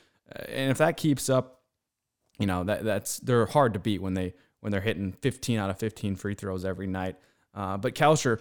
And 0.48 0.70
if 0.70 0.78
that 0.78 0.96
keeps 0.96 1.28
up, 1.28 1.59
you 2.40 2.46
know 2.46 2.64
that 2.64 2.82
that's 2.84 3.20
they're 3.20 3.46
hard 3.46 3.74
to 3.74 3.78
beat 3.78 4.02
when 4.02 4.14
they 4.14 4.34
when 4.60 4.72
they're 4.72 4.80
hitting 4.80 5.12
15 5.12 5.58
out 5.58 5.70
of 5.70 5.78
15 5.78 6.16
free 6.16 6.34
throws 6.34 6.64
every 6.64 6.86
night. 6.86 7.16
Uh, 7.54 7.76
but 7.76 7.94
Kalscheur, 7.94 8.40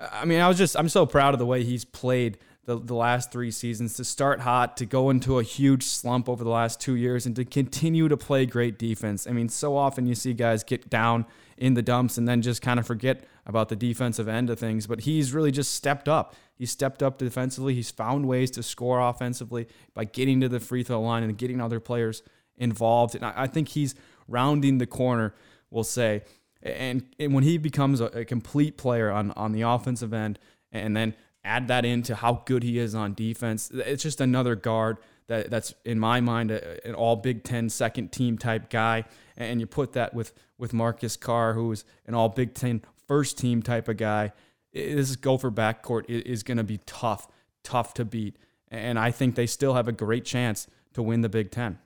I 0.00 0.24
mean, 0.24 0.40
I 0.40 0.48
was 0.48 0.56
just 0.56 0.76
I'm 0.78 0.88
so 0.88 1.04
proud 1.04 1.34
of 1.34 1.38
the 1.38 1.46
way 1.46 1.64
he's 1.64 1.84
played 1.84 2.38
the, 2.64 2.78
the 2.78 2.94
last 2.94 3.32
three 3.32 3.50
seasons 3.50 3.94
to 3.94 4.04
start 4.04 4.40
hot, 4.40 4.76
to 4.76 4.86
go 4.86 5.10
into 5.10 5.38
a 5.38 5.42
huge 5.42 5.82
slump 5.82 6.28
over 6.28 6.44
the 6.44 6.50
last 6.50 6.80
two 6.80 6.94
years, 6.94 7.26
and 7.26 7.34
to 7.36 7.44
continue 7.44 8.06
to 8.08 8.16
play 8.16 8.46
great 8.46 8.78
defense. 8.78 9.26
I 9.26 9.32
mean, 9.32 9.48
so 9.48 9.76
often 9.76 10.06
you 10.06 10.14
see 10.14 10.34
guys 10.34 10.62
get 10.62 10.88
down 10.88 11.26
in 11.56 11.74
the 11.74 11.82
dumps 11.82 12.16
and 12.16 12.28
then 12.28 12.42
just 12.42 12.62
kind 12.62 12.78
of 12.78 12.86
forget 12.86 13.24
about 13.44 13.70
the 13.70 13.76
defensive 13.76 14.28
end 14.28 14.50
of 14.50 14.58
things, 14.58 14.86
but 14.86 15.00
he's 15.00 15.32
really 15.32 15.50
just 15.50 15.74
stepped 15.74 16.08
up. 16.08 16.34
He's 16.54 16.70
stepped 16.70 17.02
up 17.02 17.18
defensively. 17.18 17.74
He's 17.74 17.90
found 17.90 18.26
ways 18.26 18.50
to 18.52 18.62
score 18.62 19.00
offensively 19.00 19.66
by 19.94 20.04
getting 20.04 20.40
to 20.40 20.48
the 20.48 20.60
free 20.60 20.82
throw 20.82 21.00
line 21.00 21.22
and 21.22 21.36
getting 21.36 21.60
other 21.60 21.80
players 21.80 22.22
involved. 22.60 23.16
And 23.16 23.24
I, 23.24 23.32
I 23.36 23.46
think 23.48 23.68
he's 23.68 23.96
rounding 24.28 24.78
the 24.78 24.86
corner, 24.86 25.34
we'll 25.70 25.82
say. 25.82 26.22
And, 26.62 27.02
and 27.18 27.34
when 27.34 27.42
he 27.42 27.58
becomes 27.58 28.00
a, 28.00 28.06
a 28.06 28.24
complete 28.24 28.76
player 28.76 29.10
on, 29.10 29.32
on 29.32 29.50
the 29.50 29.62
offensive 29.62 30.12
end, 30.12 30.38
and 30.70 30.96
then 30.96 31.14
add 31.44 31.68
that 31.68 31.84
into 31.84 32.14
how 32.14 32.42
good 32.44 32.62
he 32.62 32.78
is 32.78 32.94
on 32.94 33.14
defense. 33.14 33.70
It's 33.72 34.02
just 34.02 34.20
another 34.20 34.54
guard 34.54 34.98
that, 35.26 35.50
that's 35.50 35.74
in 35.84 35.98
my 35.98 36.20
mind 36.20 36.50
a, 36.50 36.86
an 36.86 36.94
all 36.94 37.16
Big 37.16 37.44
Ten 37.44 37.68
second 37.70 38.12
team 38.12 38.36
type 38.36 38.68
guy, 38.68 39.04
and 39.36 39.60
you 39.60 39.66
put 39.66 39.92
that 39.94 40.12
with 40.14 40.32
with 40.58 40.72
Marcus 40.74 41.16
Carr, 41.16 41.54
who's 41.54 41.84
an 42.06 42.14
all 42.14 42.28
Big 42.28 42.54
Ten 42.54 42.82
first 43.08 43.38
team 43.38 43.62
type 43.62 43.88
of 43.88 43.96
guy. 43.96 44.32
This 44.72 45.16
Gopher 45.16 45.50
backcourt 45.50 46.04
is 46.08 46.42
going 46.42 46.58
to 46.58 46.64
be 46.64 46.78
tough, 46.86 47.26
tough 47.64 47.94
to 47.94 48.04
beat, 48.04 48.36
and 48.68 48.98
I 48.98 49.10
think 49.10 49.34
they 49.34 49.46
still 49.46 49.74
have 49.74 49.88
a 49.88 49.92
great 49.92 50.24
chance 50.24 50.66
to 50.94 51.02
win 51.02 51.22
the 51.22 51.28
Big 51.28 51.50
Ten. 51.50 51.78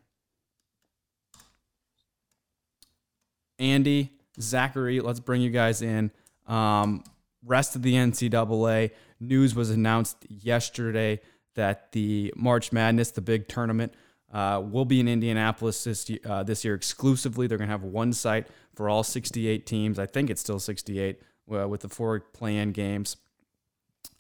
Andy, 3.59 4.12
Zachary, 4.40 5.00
let's 5.00 5.20
bring 5.20 5.42
you 5.42 5.50
guys 5.50 5.82
in. 5.82 6.11
Um, 6.46 7.05
rest 7.44 7.76
of 7.76 7.82
the 7.82 7.94
NCAA 7.94 8.90
news 9.20 9.55
was 9.55 9.70
announced 9.70 10.18
yesterday 10.28 11.20
that 11.55 11.92
the 11.92 12.32
March 12.36 12.72
Madness, 12.72 13.11
the 13.12 13.20
big 13.20 13.48
tournament, 13.48 13.94
uh, 14.32 14.61
will 14.64 14.84
be 14.84 14.98
in 14.98 15.07
Indianapolis 15.07 15.84
this, 15.84 16.11
uh, 16.26 16.42
this 16.42 16.64
year 16.64 16.74
exclusively. 16.74 17.46
They're 17.46 17.59
going 17.59 17.68
to 17.68 17.72
have 17.72 17.84
one 17.84 18.12
site 18.12 18.48
for 18.74 18.88
all 18.88 19.05
68 19.05 19.64
teams. 19.64 19.98
I 19.98 20.07
think 20.07 20.28
it's 20.28 20.40
still 20.40 20.59
68 20.59 21.20
uh, 21.52 21.68
with 21.68 21.82
the 21.82 21.88
four 21.88 22.20
play-in 22.20 22.72
games. 22.72 23.16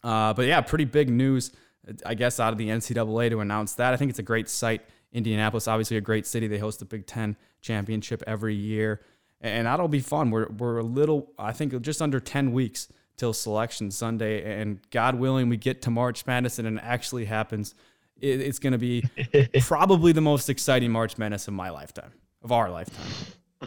Uh, 0.04 0.32
but 0.32 0.46
yeah, 0.46 0.60
pretty 0.60 0.84
big 0.84 1.08
news, 1.10 1.50
I 2.06 2.14
guess, 2.14 2.38
out 2.38 2.52
of 2.52 2.58
the 2.58 2.68
NCAA 2.68 3.30
to 3.30 3.40
announce 3.40 3.74
that. 3.74 3.92
I 3.92 3.96
think 3.96 4.10
it's 4.10 4.18
a 4.18 4.24
great 4.24 4.48
site. 4.48 4.82
Indianapolis, 5.12 5.66
obviously 5.66 5.96
a 5.96 6.00
great 6.00 6.26
city. 6.26 6.46
They 6.46 6.58
host 6.58 6.80
the 6.80 6.84
Big 6.84 7.06
Ten 7.06 7.36
championship 7.60 8.22
every 8.26 8.54
year, 8.54 9.00
and 9.44 9.66
that'll 9.66 9.88
be 9.88 10.00
fun. 10.00 10.30
We're 10.30 10.48
we're 10.48 10.78
a 10.78 10.82
little, 10.82 11.32
I 11.38 11.52
think, 11.52 11.78
just 11.82 12.00
under 12.00 12.18
10 12.18 12.52
weeks 12.52 12.88
till 13.16 13.32
selection 13.32 13.90
Sunday. 13.90 14.60
And 14.60 14.80
God 14.90 15.16
willing, 15.16 15.48
we 15.48 15.56
get 15.56 15.82
to 15.82 15.90
March 15.90 16.26
Madness 16.26 16.58
and 16.58 16.66
it 16.66 16.82
actually 16.82 17.26
happens. 17.26 17.74
It, 18.20 18.40
it's 18.40 18.58
going 18.58 18.72
to 18.72 18.78
be 18.78 19.04
probably 19.60 20.12
the 20.12 20.22
most 20.22 20.48
exciting 20.48 20.90
March 20.90 21.18
Madness 21.18 21.46
of 21.46 21.54
my 21.54 21.70
lifetime, 21.70 22.12
of 22.42 22.52
our 22.52 22.70
lifetime. 22.70 23.06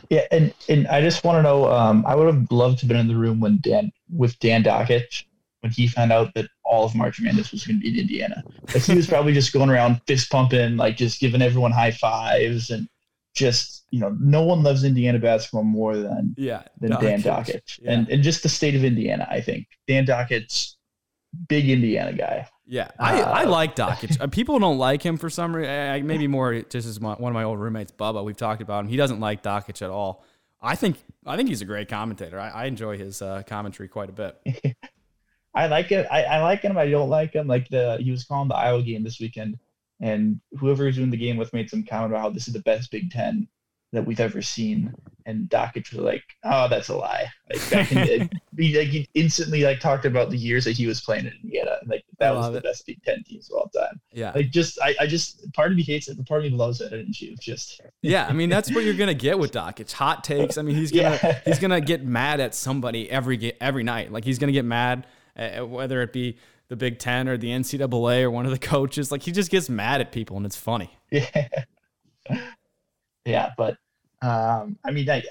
Yeah, 0.09 0.25
and 0.31 0.53
and 0.67 0.87
I 0.87 1.01
just 1.01 1.23
want 1.23 1.37
to 1.37 1.43
know. 1.43 1.71
Um, 1.71 2.05
I 2.05 2.15
would 2.15 2.33
have 2.33 2.51
loved 2.51 2.79
to 2.79 2.85
have 2.85 2.89
been 2.89 2.97
in 2.97 3.07
the 3.07 3.15
room 3.15 3.39
when 3.39 3.59
Dan 3.61 3.91
with 4.13 4.37
Dan 4.39 4.63
Dakich 4.63 5.23
when 5.61 5.71
he 5.71 5.87
found 5.87 6.11
out 6.11 6.33
that 6.35 6.47
all 6.63 6.85
of 6.85 6.93
March 6.95 7.19
Madness 7.19 7.51
was 7.51 7.65
going 7.65 7.79
to 7.79 7.81
be 7.81 7.89
in 7.89 7.99
Indiana. 8.01 8.43
Like 8.73 8.83
he 8.83 8.95
was 8.95 9.07
probably 9.07 9.33
just 9.33 9.53
going 9.53 9.69
around 9.69 10.01
fist 10.05 10.29
pumping, 10.29 10.77
like 10.77 10.97
just 10.97 11.19
giving 11.19 11.41
everyone 11.41 11.71
high 11.71 11.91
fives 11.91 12.69
and 12.69 12.87
just 13.37 13.85
you 13.91 13.99
know 13.99 14.15
no 14.19 14.41
one 14.41 14.63
loves 14.63 14.83
Indiana 14.83 15.19
basketball 15.19 15.63
more 15.63 15.95
than 15.95 16.35
yeah 16.37 16.63
than. 16.81 16.91
Dan 16.91 17.21
Dakich, 17.21 17.79
yeah. 17.81 17.91
and 17.91 18.09
and 18.09 18.23
just 18.23 18.43
the 18.43 18.49
state 18.49 18.75
of 18.75 18.83
Indiana. 18.83 19.27
I 19.29 19.39
think 19.39 19.67
Dan 19.87 20.05
Dakich's 20.05 20.77
big 21.47 21.69
Indiana 21.69 22.13
guy. 22.13 22.49
Yeah, 22.65 22.89
I, 22.99 23.21
uh, 23.21 23.31
I 23.31 23.43
like 23.43 23.75
Dakich. 23.75 24.19
Uh, 24.21 24.27
people 24.27 24.59
don't 24.59 24.77
like 24.77 25.03
him 25.03 25.17
for 25.17 25.29
some 25.29 25.55
reason. 25.55 26.05
Maybe 26.05 26.27
more 26.27 26.61
just 26.61 26.87
as 26.87 26.99
my, 26.99 27.13
one 27.13 27.31
of 27.31 27.33
my 27.33 27.43
old 27.43 27.59
roommates, 27.59 27.91
Bubba. 27.91 28.23
We've 28.25 28.35
talked 28.35 28.61
about 28.61 28.83
him. 28.83 28.89
He 28.89 28.97
doesn't 28.97 29.19
like 29.19 29.43
Dakich 29.43 29.81
at 29.81 29.89
all. 29.89 30.25
I 30.61 30.75
think 30.75 30.97
I 31.25 31.37
think 31.37 31.49
he's 31.49 31.61
a 31.61 31.65
great 31.65 31.87
commentator. 31.87 32.39
I, 32.39 32.49
I 32.49 32.65
enjoy 32.65 32.97
his 32.97 33.21
uh, 33.21 33.43
commentary 33.47 33.87
quite 33.87 34.09
a 34.09 34.13
bit. 34.13 34.37
I 35.53 35.67
like 35.67 35.91
it. 35.91 36.07
I, 36.11 36.23
I 36.23 36.41
like 36.41 36.61
him. 36.61 36.77
I 36.77 36.89
don't 36.89 37.09
like 37.09 37.33
him. 37.33 37.47
Like 37.47 37.69
the 37.69 37.97
he 38.01 38.11
was 38.11 38.25
calling 38.25 38.49
the 38.49 38.55
Iowa 38.55 38.81
game 38.83 39.03
this 39.03 39.19
weekend, 39.19 39.57
and 39.99 40.39
whoever 40.59 40.85
was 40.85 40.95
doing 40.95 41.09
the 41.09 41.17
game 41.17 41.37
with 41.37 41.53
made 41.53 41.69
some 41.69 41.83
comment 41.83 42.11
about 42.11 42.21
how 42.21 42.27
oh, 42.27 42.31
this 42.31 42.47
is 42.47 42.53
the 42.53 42.61
best 42.61 42.91
Big 42.91 43.11
Ten 43.11 43.47
that 43.93 44.05
we've 44.05 44.19
ever 44.19 44.41
seen. 44.41 44.93
And 45.25 45.49
Dakich 45.49 45.91
was 45.91 45.99
like, 45.99 46.23
"Oh, 46.43 46.67
that's 46.69 46.87
a 46.87 46.95
lie." 46.95 47.25
Like 47.49 47.69
back 47.69 47.91
in 47.91 47.97
the, 47.97 48.29
he 48.57 48.77
like 48.77 48.87
he 48.87 49.09
instantly 49.13 49.63
like 49.63 49.79
talked 49.79 50.05
about 50.05 50.29
the 50.29 50.37
years 50.37 50.63
that 50.65 50.71
he 50.71 50.87
was 50.87 51.01
playing 51.01 51.25
in 51.25 51.33
Indiana. 51.43 51.77
Like 51.85 52.05
that 52.19 52.33
was 52.33 52.51
the 52.51 52.59
it. 52.59 52.63
best 52.63 52.85
Big 52.85 53.01
Ten 53.03 53.23
teams 53.23 53.49
of 53.49 53.57
all 53.57 53.69
time. 53.69 53.99
Yeah. 54.13 54.31
Like 54.33 54.51
just 54.51 54.79
I, 54.81 54.95
I 55.01 55.07
just 55.07 55.51
part 55.53 55.71
of 55.71 55.77
me 55.77 55.83
hates 55.83 56.07
it, 56.07 56.15
but 56.15 56.27
part 56.27 56.45
of 56.45 56.51
me 56.51 56.57
loves 56.57 56.79
it. 56.79 56.93
And 56.93 57.13
she 57.13 57.35
just 57.41 57.81
yeah. 58.01 58.27
I 58.27 58.33
mean 58.33 58.49
that's 58.49 58.73
what 58.73 58.85
you're 58.85 58.93
gonna 58.93 59.13
get 59.13 59.37
with 59.37 59.51
Doc. 59.51 59.79
It's 59.79 59.93
Hot 59.93 60.23
takes. 60.23 60.57
I 60.57 60.61
mean 60.61 60.75
he's 60.75 60.91
gonna 60.91 61.19
yeah. 61.23 61.41
he's 61.43 61.59
gonna 61.59 61.81
get 61.81 62.05
mad 62.05 62.39
at 62.39 62.55
somebody 62.55 63.09
every 63.09 63.53
every 63.59 63.83
night. 63.83 64.11
Like 64.13 64.23
he's 64.23 64.39
gonna 64.39 64.53
get 64.53 64.65
mad 64.65 65.07
at, 65.35 65.67
whether 65.67 66.01
it 66.01 66.13
be 66.13 66.37
the 66.69 66.75
Big 66.75 66.99
Ten 66.99 67.27
or 67.27 67.37
the 67.37 67.49
NCAA 67.49 68.23
or 68.23 68.31
one 68.31 68.45
of 68.45 68.51
the 68.51 68.59
coaches. 68.67 69.11
Like 69.11 69.23
he 69.23 69.31
just 69.31 69.51
gets 69.51 69.69
mad 69.69 70.01
at 70.01 70.11
people 70.11 70.37
and 70.37 70.45
it's 70.45 70.57
funny. 70.57 70.97
Yeah. 71.11 71.47
Yeah, 73.27 73.51
but 73.57 73.75
um, 74.21 74.79
I 74.85 74.91
mean, 74.91 75.09
I, 75.09 75.21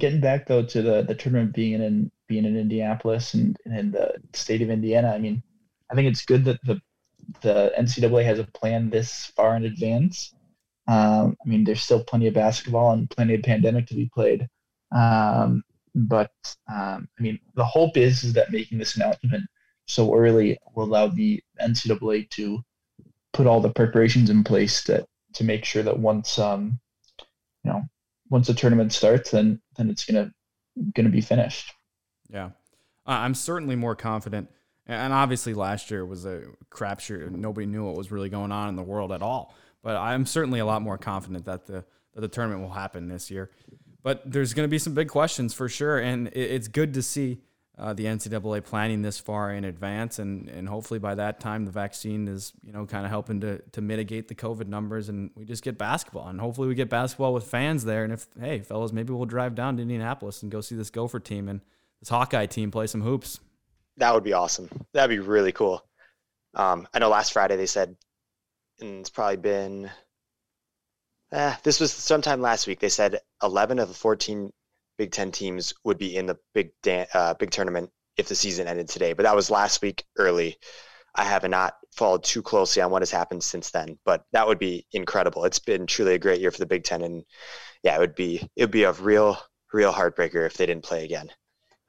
getting 0.00 0.20
back 0.20 0.48
though 0.48 0.64
to 0.64 0.82
the 0.82 1.02
the 1.02 1.14
tournament 1.14 1.54
being 1.54 1.80
in 1.80 2.10
being 2.26 2.44
in 2.44 2.56
Indianapolis 2.56 3.34
and, 3.34 3.56
and 3.64 3.78
in 3.78 3.90
the 3.92 4.14
state 4.32 4.60
of 4.60 4.70
Indiana, 4.70 5.12
I 5.12 5.18
mean, 5.18 5.40
I 5.88 5.94
think 5.94 6.08
it's 6.08 6.24
good 6.24 6.44
that 6.46 6.58
the 6.64 6.80
the 7.42 7.72
NCAA 7.78 8.24
has 8.24 8.40
a 8.40 8.44
plan 8.44 8.90
this 8.90 9.26
far 9.36 9.54
in 9.56 9.66
advance. 9.66 10.34
Um, 10.88 11.36
I 11.44 11.48
mean, 11.48 11.62
there's 11.62 11.82
still 11.82 12.02
plenty 12.02 12.26
of 12.26 12.34
basketball 12.34 12.92
and 12.92 13.08
plenty 13.08 13.34
of 13.34 13.42
pandemic 13.42 13.86
to 13.86 13.94
be 13.94 14.10
played. 14.12 14.48
Um, 14.90 15.62
but 15.94 16.32
um, 16.72 17.08
I 17.18 17.22
mean, 17.22 17.38
the 17.54 17.64
hope 17.64 17.96
is, 17.96 18.24
is 18.24 18.32
that 18.32 18.50
making 18.50 18.78
this 18.78 18.96
announcement 18.96 19.44
so 19.88 20.14
early 20.14 20.58
will 20.74 20.84
allow 20.84 21.08
the 21.08 21.42
NCAA 21.60 22.30
to 22.30 22.62
put 23.32 23.46
all 23.46 23.60
the 23.60 23.70
preparations 23.70 24.30
in 24.30 24.44
place 24.44 24.84
that 24.84 25.06
to 25.34 25.44
make 25.44 25.64
sure 25.64 25.82
that 25.82 25.98
once 25.98 26.38
um, 26.38 26.78
you 27.64 27.72
know 27.72 27.82
once 28.30 28.46
the 28.46 28.54
tournament 28.54 28.92
starts, 28.92 29.30
then 29.30 29.60
then 29.76 29.90
it's 29.90 30.04
gonna 30.04 30.30
gonna 30.94 31.08
be 31.08 31.20
finished. 31.20 31.72
Yeah, 32.30 32.50
I'm 33.06 33.34
certainly 33.34 33.76
more 33.76 33.96
confident. 33.96 34.50
And 34.86 35.12
obviously, 35.12 35.52
last 35.52 35.90
year 35.90 36.06
was 36.06 36.24
a 36.24 36.44
crapshoot. 36.70 37.30
Nobody 37.30 37.66
knew 37.66 37.84
what 37.84 37.94
was 37.94 38.10
really 38.10 38.30
going 38.30 38.52
on 38.52 38.70
in 38.70 38.76
the 38.76 38.82
world 38.82 39.12
at 39.12 39.20
all. 39.20 39.54
But 39.82 39.96
I'm 39.96 40.24
certainly 40.24 40.60
a 40.60 40.66
lot 40.66 40.80
more 40.80 40.96
confident 40.96 41.44
that 41.44 41.66
the 41.66 41.84
that 42.14 42.20
the 42.20 42.28
tournament 42.28 42.62
will 42.62 42.72
happen 42.72 43.08
this 43.08 43.30
year. 43.30 43.50
But 44.02 44.30
there's 44.30 44.54
going 44.54 44.64
to 44.64 44.70
be 44.70 44.78
some 44.78 44.94
big 44.94 45.08
questions 45.08 45.52
for 45.52 45.68
sure, 45.68 45.98
and 45.98 46.28
it's 46.28 46.68
good 46.68 46.94
to 46.94 47.02
see 47.02 47.40
uh, 47.78 47.92
the 47.92 48.06
NCAA 48.06 48.64
planning 48.64 49.02
this 49.02 49.18
far 49.18 49.52
in 49.52 49.64
advance, 49.64 50.18
and 50.18 50.48
and 50.48 50.68
hopefully 50.68 50.98
by 50.98 51.14
that 51.14 51.38
time 51.38 51.64
the 51.64 51.70
vaccine 51.70 52.26
is 52.26 52.52
you 52.62 52.72
know 52.72 52.84
kind 52.86 53.04
of 53.04 53.10
helping 53.10 53.40
to 53.40 53.58
to 53.72 53.80
mitigate 53.80 54.28
the 54.28 54.34
COVID 54.34 54.66
numbers, 54.66 55.08
and 55.08 55.30
we 55.36 55.44
just 55.44 55.62
get 55.62 55.78
basketball, 55.78 56.28
and 56.28 56.40
hopefully 56.40 56.66
we 56.68 56.74
get 56.74 56.90
basketball 56.90 57.32
with 57.32 57.44
fans 57.44 57.84
there. 57.84 58.02
And 58.02 58.12
if 58.12 58.26
hey 58.40 58.60
fellas, 58.60 58.92
maybe 58.92 59.12
we'll 59.12 59.26
drive 59.26 59.54
down 59.54 59.76
to 59.76 59.82
Indianapolis 59.82 60.42
and 60.42 60.50
go 60.50 60.60
see 60.60 60.74
this 60.74 60.90
Gopher 60.90 61.20
team 61.20 61.48
and 61.48 61.60
this 62.00 62.08
Hawkeye 62.08 62.46
team 62.46 62.70
play 62.70 62.88
some 62.88 63.02
hoops. 63.02 63.38
That 63.96 64.12
would 64.14 64.24
be 64.24 64.32
awesome. 64.32 64.68
That'd 64.92 65.16
be 65.16 65.20
really 65.20 65.52
cool. 65.52 65.84
Um, 66.54 66.88
I 66.92 66.98
know 66.98 67.08
last 67.08 67.32
Friday 67.32 67.56
they 67.56 67.66
said, 67.66 67.96
and 68.80 69.00
it's 69.00 69.10
probably 69.10 69.36
been. 69.36 69.90
Eh, 71.30 71.54
this 71.62 71.78
was 71.78 71.92
sometime 71.92 72.40
last 72.40 72.66
week. 72.66 72.80
They 72.80 72.88
said 72.88 73.20
11 73.42 73.78
of 73.78 73.88
the 73.88 73.94
14 73.94 74.50
Big 74.98 75.12
Ten 75.12 75.32
teams 75.32 75.72
would 75.84 75.96
be 75.96 76.16
in 76.16 76.26
the 76.26 76.36
big 76.52 76.70
Dan- 76.82 77.06
uh, 77.14 77.34
big 77.34 77.50
tournament 77.50 77.90
if 78.16 78.28
the 78.28 78.34
season 78.34 78.66
ended 78.66 78.88
today. 78.88 79.12
But 79.12 79.22
that 79.22 79.36
was 79.36 79.50
last 79.50 79.80
week 79.80 80.04
early. 80.18 80.58
I 81.14 81.24
have 81.24 81.48
not 81.48 81.74
followed 81.92 82.22
too 82.22 82.42
closely 82.42 82.82
on 82.82 82.90
what 82.90 83.02
has 83.02 83.10
happened 83.10 83.42
since 83.42 83.70
then, 83.70 83.98
but 84.04 84.24
that 84.32 84.46
would 84.46 84.58
be 84.58 84.86
incredible. 84.92 85.44
It's 85.44 85.58
been 85.58 85.86
truly 85.86 86.14
a 86.14 86.18
great 86.18 86.40
year 86.40 86.50
for 86.50 86.58
the 86.58 86.66
Big 86.66 86.84
Ten, 86.84 87.02
and 87.02 87.24
yeah, 87.82 87.96
it 87.96 88.00
would 88.00 88.14
be 88.14 88.48
it 88.56 88.64
would 88.64 88.70
be 88.70 88.82
a 88.84 88.92
real 88.92 89.38
real 89.72 89.92
heartbreaker 89.92 90.46
if 90.46 90.54
they 90.54 90.66
didn't 90.66 90.84
play 90.84 91.04
again. 91.04 91.30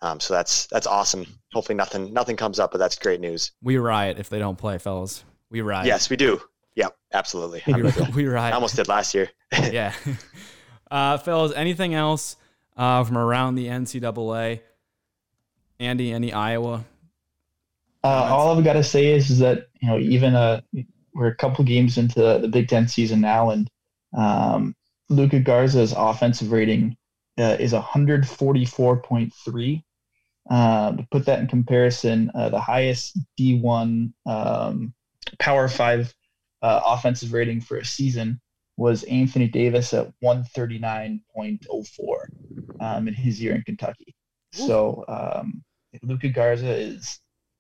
Um, 0.01 0.20
so 0.20 0.34
that's 0.34 0.68
that's 0.68 0.88
awesome. 0.88 1.26
Hopefully 1.51 1.76
nothing 1.76 2.14
nothing 2.14 2.38
comes 2.38 2.60
up, 2.60 2.72
but 2.72 2.78
that's 2.78 2.95
great 2.95 3.20
news. 3.20 3.51
We 3.62 3.78
riot 3.78 4.18
if 4.18 4.30
they 4.30 4.39
don't 4.39 4.57
play, 4.57 4.78
fellas. 4.78 5.24
We 5.49 5.62
riot. 5.62 5.88
Yes, 5.88 6.10
we 6.10 6.16
do. 6.16 6.39
Yep, 6.76 6.95
absolutely. 7.14 7.64
we, 7.68 7.82
we 8.16 8.28
riot. 8.28 8.53
I 8.53 8.55
almost 8.55 8.76
did 8.76 8.88
last 8.88 9.14
year. 9.14 9.30
yeah, 9.51 9.93
uh, 10.91 11.18
fellas. 11.18 11.51
Anything 11.55 11.95
else 11.95 12.38
uh, 12.80 13.03
from 13.03 13.17
around 13.17 13.55
the 13.55 13.67
NCAA. 13.67 14.61
Andy, 15.80 16.11
any 16.11 16.34
Iowa? 16.34 16.86
Uh, 18.03 18.27
all 18.32 18.57
I've 18.57 18.63
got 18.63 18.73
to 18.73 18.84
say 18.84 19.13
is, 19.13 19.30
is 19.30 19.38
that 19.39 19.67
you 19.82 19.89
know 19.89 19.99
even 19.99 20.34
uh, 20.34 20.61
we're 21.13 21.27
a 21.27 21.36
couple 21.36 21.65
games 21.65 21.97
into 21.97 22.39
the 22.41 22.47
Big 22.47 22.69
Ten 22.69 22.88
season 22.88 23.21
now, 23.21 23.49
and 23.49 23.69
um, 24.17 24.75
Luka 25.09 25.39
Garza's 25.39 25.93
offensive 25.95 26.51
rating 26.51 26.97
uh, 27.38 27.57
is 27.59 27.73
144.3. 27.73 29.84
Uh, 30.49 30.93
to 30.93 31.07
put 31.11 31.25
that 31.25 31.39
in 31.39 31.47
comparison, 31.47 32.32
uh, 32.34 32.49
the 32.49 32.59
highest 32.59 33.19
D1 33.39 34.11
um, 34.25 34.93
Power 35.38 35.67
Five 35.67 36.13
uh, 36.61 36.82
offensive 36.86 37.34
rating 37.34 37.61
for 37.61 37.77
a 37.77 37.86
season 37.86 38.39
was 38.80 39.03
Anthony 39.03 39.47
Davis 39.49 39.93
at 39.93 40.11
139.04 40.23 41.19
um, 42.80 43.07
in 43.09 43.13
his 43.13 43.41
year 43.41 43.53
in 43.53 43.61
Kentucky. 43.63 44.15
So 44.53 45.03
um, 45.09 45.61
Luka 46.01 46.30
Garza 46.30 46.69
is, 46.69 47.19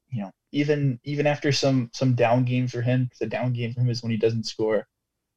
you 0.09 0.21
know, 0.21 0.31
even 0.53 0.97
even 1.03 1.27
after 1.27 1.51
some 1.51 1.89
some 1.93 2.15
down 2.15 2.45
games 2.45 2.71
for 2.71 2.81
him, 2.81 3.09
the 3.19 3.27
down 3.27 3.51
game 3.51 3.73
for 3.73 3.81
him 3.81 3.89
is 3.89 4.01
when 4.01 4.11
he 4.11 4.17
doesn't 4.17 4.45
score, 4.45 4.87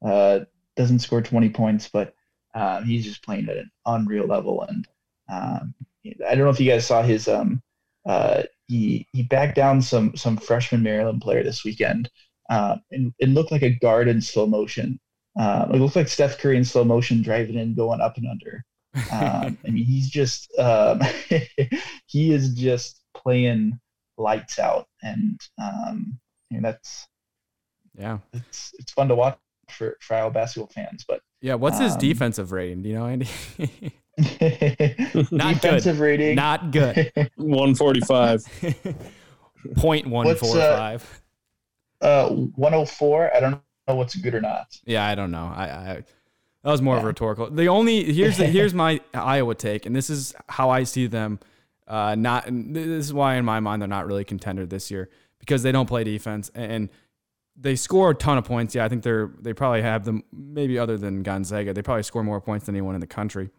uh, 0.03 0.39
doesn't 0.77 0.99
score 0.99 1.21
20 1.21 1.49
points, 1.49 1.89
but 1.91 2.15
um, 2.55 2.85
he's 2.85 3.03
just 3.03 3.23
playing 3.23 3.49
at 3.49 3.57
an 3.57 3.69
unreal 3.85 4.25
level. 4.25 4.63
And 4.63 4.87
um, 5.29 5.75
I 6.05 6.33
don't 6.33 6.45
know 6.45 6.49
if 6.49 6.61
you 6.61 6.71
guys 6.71 6.87
saw 6.87 7.03
his 7.03 7.27
um, 7.27 7.61
uh, 8.05 8.43
he 8.67 9.05
he 9.11 9.23
backed 9.23 9.55
down 9.55 9.81
some 9.81 10.15
some 10.15 10.37
freshman 10.37 10.81
Maryland 10.81 11.21
player 11.21 11.43
this 11.43 11.65
weekend. 11.65 12.09
Uh, 12.49 12.77
and 12.91 13.13
it 13.19 13.29
looked 13.29 13.51
like 13.51 13.63
a 13.63 13.69
guard 13.79 14.07
in 14.07 14.21
slow 14.21 14.45
motion 14.45 14.99
um, 15.35 15.71
it 15.71 15.79
looks 15.79 15.95
like 15.95 16.07
Steph 16.07 16.37
Curry 16.37 16.57
in 16.57 16.65
slow 16.65 16.83
motion 16.83 17.21
driving 17.21 17.55
in, 17.55 17.73
going 17.73 18.01
up 18.01 18.17
and 18.17 18.27
under. 18.27 18.63
Um, 19.11 19.57
I 19.67 19.69
mean, 19.69 19.85
he's 19.85 20.09
just 20.09 20.51
um, 20.59 21.01
he 22.07 22.31
is 22.31 22.53
just 22.53 23.01
playing 23.13 23.79
lights 24.17 24.59
out, 24.59 24.87
and 25.01 25.39
um, 25.61 26.19
I 26.51 26.53
mean, 26.53 26.63
that's 26.63 27.07
yeah, 27.97 28.19
it's 28.33 28.73
it's 28.77 28.91
fun 28.93 29.07
to 29.07 29.15
watch 29.15 29.37
for 29.69 29.97
for 30.01 30.15
Iowa 30.15 30.31
basketball 30.31 30.69
fans. 30.73 31.03
But 31.07 31.21
yeah, 31.41 31.55
what's 31.55 31.79
his 31.79 31.93
um, 31.93 31.99
defensive 31.99 32.51
rating? 32.51 32.83
Do 32.83 32.89
you 32.89 32.95
know, 32.95 33.07
Andy? 33.07 33.27
Not 35.31 35.55
defensive 35.55 35.97
good. 35.97 36.03
rating, 36.03 36.35
not 36.35 36.69
good. 36.69 37.11
One 37.35 37.73
forty 37.73 37.99
five. 38.01 38.43
Point 39.77 40.05
one 40.05 40.35
four 40.35 40.55
five. 40.55 41.21
Uh, 41.99 42.29
one 42.29 42.75
oh 42.75 42.85
four. 42.85 43.35
I 43.35 43.39
don't 43.39 43.59
know 43.87 43.95
what's 43.95 44.15
good 44.15 44.35
or 44.35 44.41
not. 44.41 44.79
Yeah, 44.85 45.05
I 45.05 45.15
don't 45.15 45.31
know. 45.31 45.51
I, 45.53 45.63
I 45.63 46.03
that 46.63 46.71
was 46.71 46.81
more 46.81 46.95
yeah. 46.95 46.99
of 46.99 47.03
a 47.03 47.07
rhetorical. 47.07 47.49
The 47.49 47.67
only 47.67 48.11
here's 48.13 48.37
the, 48.37 48.45
here's 48.45 48.73
my 48.73 49.01
Iowa 49.13 49.55
take, 49.55 49.85
and 49.85 49.95
this 49.95 50.09
is 50.09 50.33
how 50.47 50.69
I 50.69 50.83
see 50.83 51.07
them. 51.07 51.39
Uh, 51.87 52.15
not 52.15 52.45
this 52.47 53.05
is 53.05 53.13
why 53.13 53.35
in 53.35 53.43
my 53.43 53.59
mind 53.59 53.81
they're 53.81 53.89
not 53.89 54.07
really 54.07 54.23
contender 54.23 54.65
this 54.65 54.89
year 54.89 55.09
because 55.39 55.63
they 55.63 55.71
don't 55.73 55.87
play 55.87 56.05
defense 56.05 56.49
and 56.55 56.89
they 57.55 57.75
score 57.75 58.11
a 58.11 58.15
ton 58.15 58.37
of 58.37 58.45
points. 58.45 58.73
Yeah, 58.73 58.85
I 58.85 58.89
think 58.89 59.03
they're 59.03 59.31
they 59.39 59.53
probably 59.53 59.81
have 59.81 60.05
them 60.05 60.23
maybe 60.31 60.79
other 60.79 60.97
than 60.97 61.23
Gonzaga. 61.23 61.73
They 61.73 61.81
probably 61.81 62.03
score 62.03 62.23
more 62.23 62.39
points 62.39 62.65
than 62.65 62.75
anyone 62.75 62.95
in 62.95 63.01
the 63.01 63.07
country, 63.07 63.49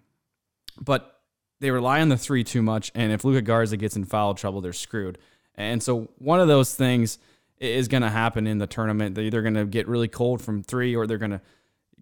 but 0.81 1.21
they 1.61 1.71
rely 1.71 2.01
on 2.01 2.09
the 2.09 2.17
three 2.17 2.43
too 2.43 2.63
much. 2.63 2.91
And 2.95 3.13
if 3.13 3.25
Luka 3.25 3.43
Garza 3.43 3.77
gets 3.77 3.97
in 3.97 4.05
foul 4.05 4.35
trouble, 4.35 4.61
they're 4.61 4.73
screwed. 4.73 5.19
And 5.55 5.83
so 5.83 6.09
one 6.19 6.41
of 6.41 6.49
those 6.49 6.75
things 6.75 7.19
is 7.59 7.89
going 7.89 8.03
to 8.03 8.11
happen 8.11 8.47
in 8.47 8.59
the 8.59 8.67
tournament. 8.67 9.15
They're 9.15 9.25
either 9.25 9.43
going 9.43 9.55
to 9.55 9.65
get 9.65 9.89
really 9.89 10.09
cold 10.09 10.43
from 10.43 10.63
three 10.63 10.95
or 10.95 11.07
they're 11.07 11.19
going 11.19 11.31
to 11.31 11.41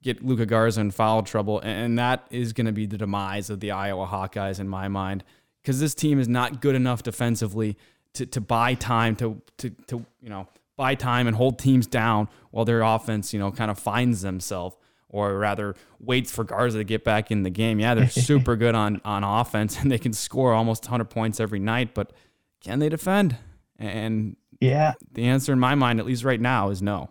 get 0.03 0.25
Luka 0.25 0.47
Garza 0.47 0.81
in 0.81 0.91
foul 0.91 1.23
trouble. 1.23 1.61
And 1.61 1.99
that 1.99 2.27
is 2.31 2.53
going 2.53 2.67
to 2.67 2.73
be 2.73 2.87
the 2.87 2.99
demise 2.99 3.51
of 3.51 3.61
the 3.61 3.71
Iowa 3.71 4.07
Hawkeyes 4.07 4.59
in 4.59 4.69
my 4.69 4.89
mind 4.89 5.25
because 5.63 5.81
this 5.81 5.95
team 5.95 6.19
is 6.19 6.29
not 6.29 6.61
good 6.61 6.75
enough 6.75 7.03
defensively 7.03 7.77
to, 8.15 8.27
to 8.27 8.41
buy 8.41 8.75
time 8.75 9.17
to, 9.17 9.41
to, 9.59 9.71
to, 9.87 10.05
you 10.21 10.29
know, 10.29 10.49
buy 10.77 10.95
time 10.95 11.27
and 11.27 11.37
hold 11.37 11.59
teams 11.59 11.87
down 11.87 12.29
while 12.51 12.65
their 12.65 12.83
offense, 12.83 13.33
you 13.33 13.39
know, 13.39 13.53
kind 13.53 13.71
of 13.71 13.79
finds 13.79 14.23
themselves 14.23 14.77
or 15.09 15.39
rather 15.39 15.77
waits 16.01 16.33
for 16.33 16.43
Garza 16.43 16.79
to 16.79 16.85
get 16.85 17.05
back 17.05 17.31
in 17.31 17.43
the 17.43 17.51
game. 17.51 17.79
Yeah, 17.79 17.95
they're 17.95 18.09
super 18.11 18.57
good 18.57 18.75
on, 18.75 19.01
on 19.05 19.23
offense 19.23 19.79
and 19.79 19.91
they 19.91 19.99
can 19.99 20.13
score 20.13 20.53
almost 20.53 20.85
100 20.85 21.05
points 21.05 21.39
every 21.39 21.61
night, 21.61 21.95
but 21.95 22.13
can 22.61 22.79
they 22.79 22.89
defend? 22.89 23.37
And 23.79 24.37
yeah. 24.63 24.93
The 25.13 25.27
answer 25.27 25.53
in 25.53 25.59
my 25.59 25.75
mind, 25.75 25.99
at 25.99 26.07
least 26.07 26.25
right 26.25 26.41
now, 26.41 26.71
is 26.71 26.81
no. 26.81 27.11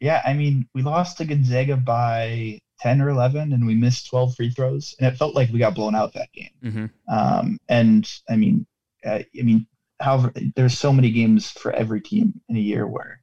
Yeah, 0.00 0.22
I 0.24 0.32
mean, 0.32 0.68
we 0.74 0.82
lost 0.82 1.18
to 1.18 1.24
Gonzaga 1.24 1.76
by 1.76 2.60
10 2.80 3.00
or 3.02 3.10
11 3.10 3.52
and 3.52 3.66
we 3.66 3.74
missed 3.74 4.08
12 4.08 4.34
free 4.36 4.50
throws 4.50 4.94
and 4.98 5.12
it 5.12 5.16
felt 5.18 5.34
like 5.34 5.50
we 5.50 5.58
got 5.58 5.74
blown 5.74 5.94
out 5.94 6.14
that 6.14 6.32
game 6.32 6.50
Mm-hmm. 6.64 6.86
um, 7.12 7.58
and 7.68 8.08
i 8.28 8.36
mean 8.36 8.66
uh, 9.04 9.18
i 9.38 9.42
mean 9.42 9.66
however 10.00 10.32
there's 10.54 10.78
so 10.78 10.92
many 10.92 11.10
games 11.10 11.50
for 11.50 11.72
every 11.72 12.00
team 12.00 12.40
in 12.48 12.56
a 12.56 12.60
year 12.60 12.86
where 12.86 13.20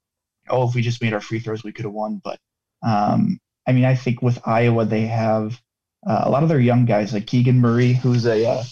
oh 0.49 0.67
if 0.67 0.75
we 0.75 0.81
just 0.81 1.01
made 1.01 1.13
our 1.13 1.21
free 1.21 1.39
throws 1.39 1.63
we 1.63 1.71
could 1.71 1.85
have 1.85 1.93
won 1.93 2.21
but 2.23 2.37
um, 2.85 3.39
i 3.65 3.71
mean 3.71 3.85
i 3.85 3.95
think 3.95 4.21
with 4.21 4.45
iowa 4.45 4.85
they 4.85 5.05
have 5.05 5.59
uh, 6.05 6.23
a 6.25 6.29
lot 6.29 6.43
of 6.43 6.49
their 6.49 6.59
young 6.59 6.85
guys 6.85 7.13
like 7.13 7.25
keegan 7.25 7.59
murray 7.61 7.93
who's 7.93 8.25
a 8.25 8.45
uh, 8.45 8.63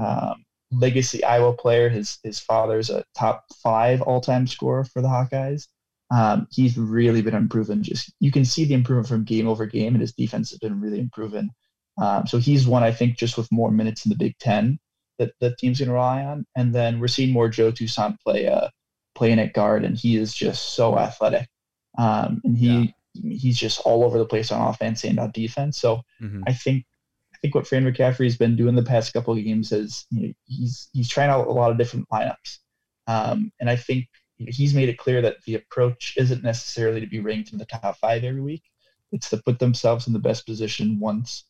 um, 0.00 0.44
legacy 0.72 1.22
iowa 1.24 1.52
player 1.52 1.88
his 1.88 2.18
his 2.22 2.38
father's 2.38 2.90
a 2.90 3.04
top 3.16 3.44
five 3.62 4.00
all-time 4.02 4.46
scorer 4.46 4.84
for 4.84 5.02
the 5.02 5.08
hawkeyes 5.08 5.66
um, 6.10 6.48
he's 6.50 6.76
really 6.76 7.22
been 7.22 7.34
improving. 7.34 7.82
Just 7.82 8.12
you 8.20 8.32
can 8.32 8.44
see 8.44 8.64
the 8.64 8.74
improvement 8.74 9.08
from 9.08 9.24
game 9.24 9.48
over 9.48 9.66
game, 9.66 9.94
and 9.94 10.00
his 10.00 10.12
defense 10.12 10.50
has 10.50 10.58
been 10.58 10.80
really 10.80 10.98
improving. 10.98 11.50
Um, 12.00 12.26
so 12.26 12.38
he's 12.38 12.66
one 12.66 12.82
I 12.82 12.92
think 12.92 13.16
just 13.16 13.36
with 13.36 13.50
more 13.52 13.70
minutes 13.70 14.04
in 14.04 14.10
the 14.10 14.16
Big 14.16 14.36
Ten 14.38 14.78
that 15.18 15.32
the 15.40 15.54
team's 15.56 15.78
going 15.78 15.88
to 15.88 15.94
rely 15.94 16.24
on. 16.24 16.46
And 16.56 16.74
then 16.74 16.98
we're 16.98 17.08
seeing 17.08 17.32
more 17.32 17.48
Joe 17.48 17.70
Toussaint 17.70 18.18
play 18.20 18.48
uh, 18.48 18.68
playing 19.14 19.38
at 19.38 19.52
guard, 19.52 19.84
and 19.84 19.96
he 19.96 20.16
is 20.16 20.34
just 20.34 20.74
so 20.74 20.98
athletic. 20.98 21.48
Um, 21.98 22.40
and 22.44 22.56
he 22.56 22.94
he's 23.14 23.58
just 23.58 23.80
all 23.80 24.04
over 24.04 24.18
the 24.18 24.26
place 24.26 24.50
on 24.50 24.68
offense 24.68 25.04
and 25.04 25.18
on 25.18 25.30
defense. 25.30 25.78
So 25.78 26.02
Mm-hmm. 26.20 26.42
I 26.46 26.52
think 26.52 26.84
think 27.42 27.54
what 27.54 27.66
Fran 27.66 27.84
McCaffery 27.84 28.24
has 28.24 28.36
been 28.36 28.56
doing 28.56 28.74
the 28.74 28.82
past 28.82 29.12
couple 29.12 29.34
of 29.34 29.42
games 29.42 29.72
is 29.72 30.06
you 30.10 30.28
know, 30.28 30.32
he's 30.46 30.88
he's 30.92 31.08
trying 31.08 31.30
out 31.30 31.46
a 31.46 31.52
lot 31.52 31.70
of 31.70 31.78
different 31.78 32.08
lineups, 32.10 32.58
um, 33.06 33.52
and 33.60 33.68
I 33.68 33.76
think 33.76 34.08
he's 34.36 34.74
made 34.74 34.88
it 34.88 34.98
clear 34.98 35.22
that 35.22 35.36
the 35.46 35.54
approach 35.54 36.14
isn't 36.16 36.42
necessarily 36.42 37.00
to 37.00 37.06
be 37.06 37.20
ranked 37.20 37.52
in 37.52 37.58
the 37.58 37.66
top 37.66 37.96
five 37.98 38.24
every 38.24 38.40
week. 38.40 38.62
It's 39.12 39.30
to 39.30 39.42
put 39.44 39.58
themselves 39.58 40.06
in 40.06 40.12
the 40.12 40.18
best 40.18 40.46
position 40.46 40.98
once 41.00 41.44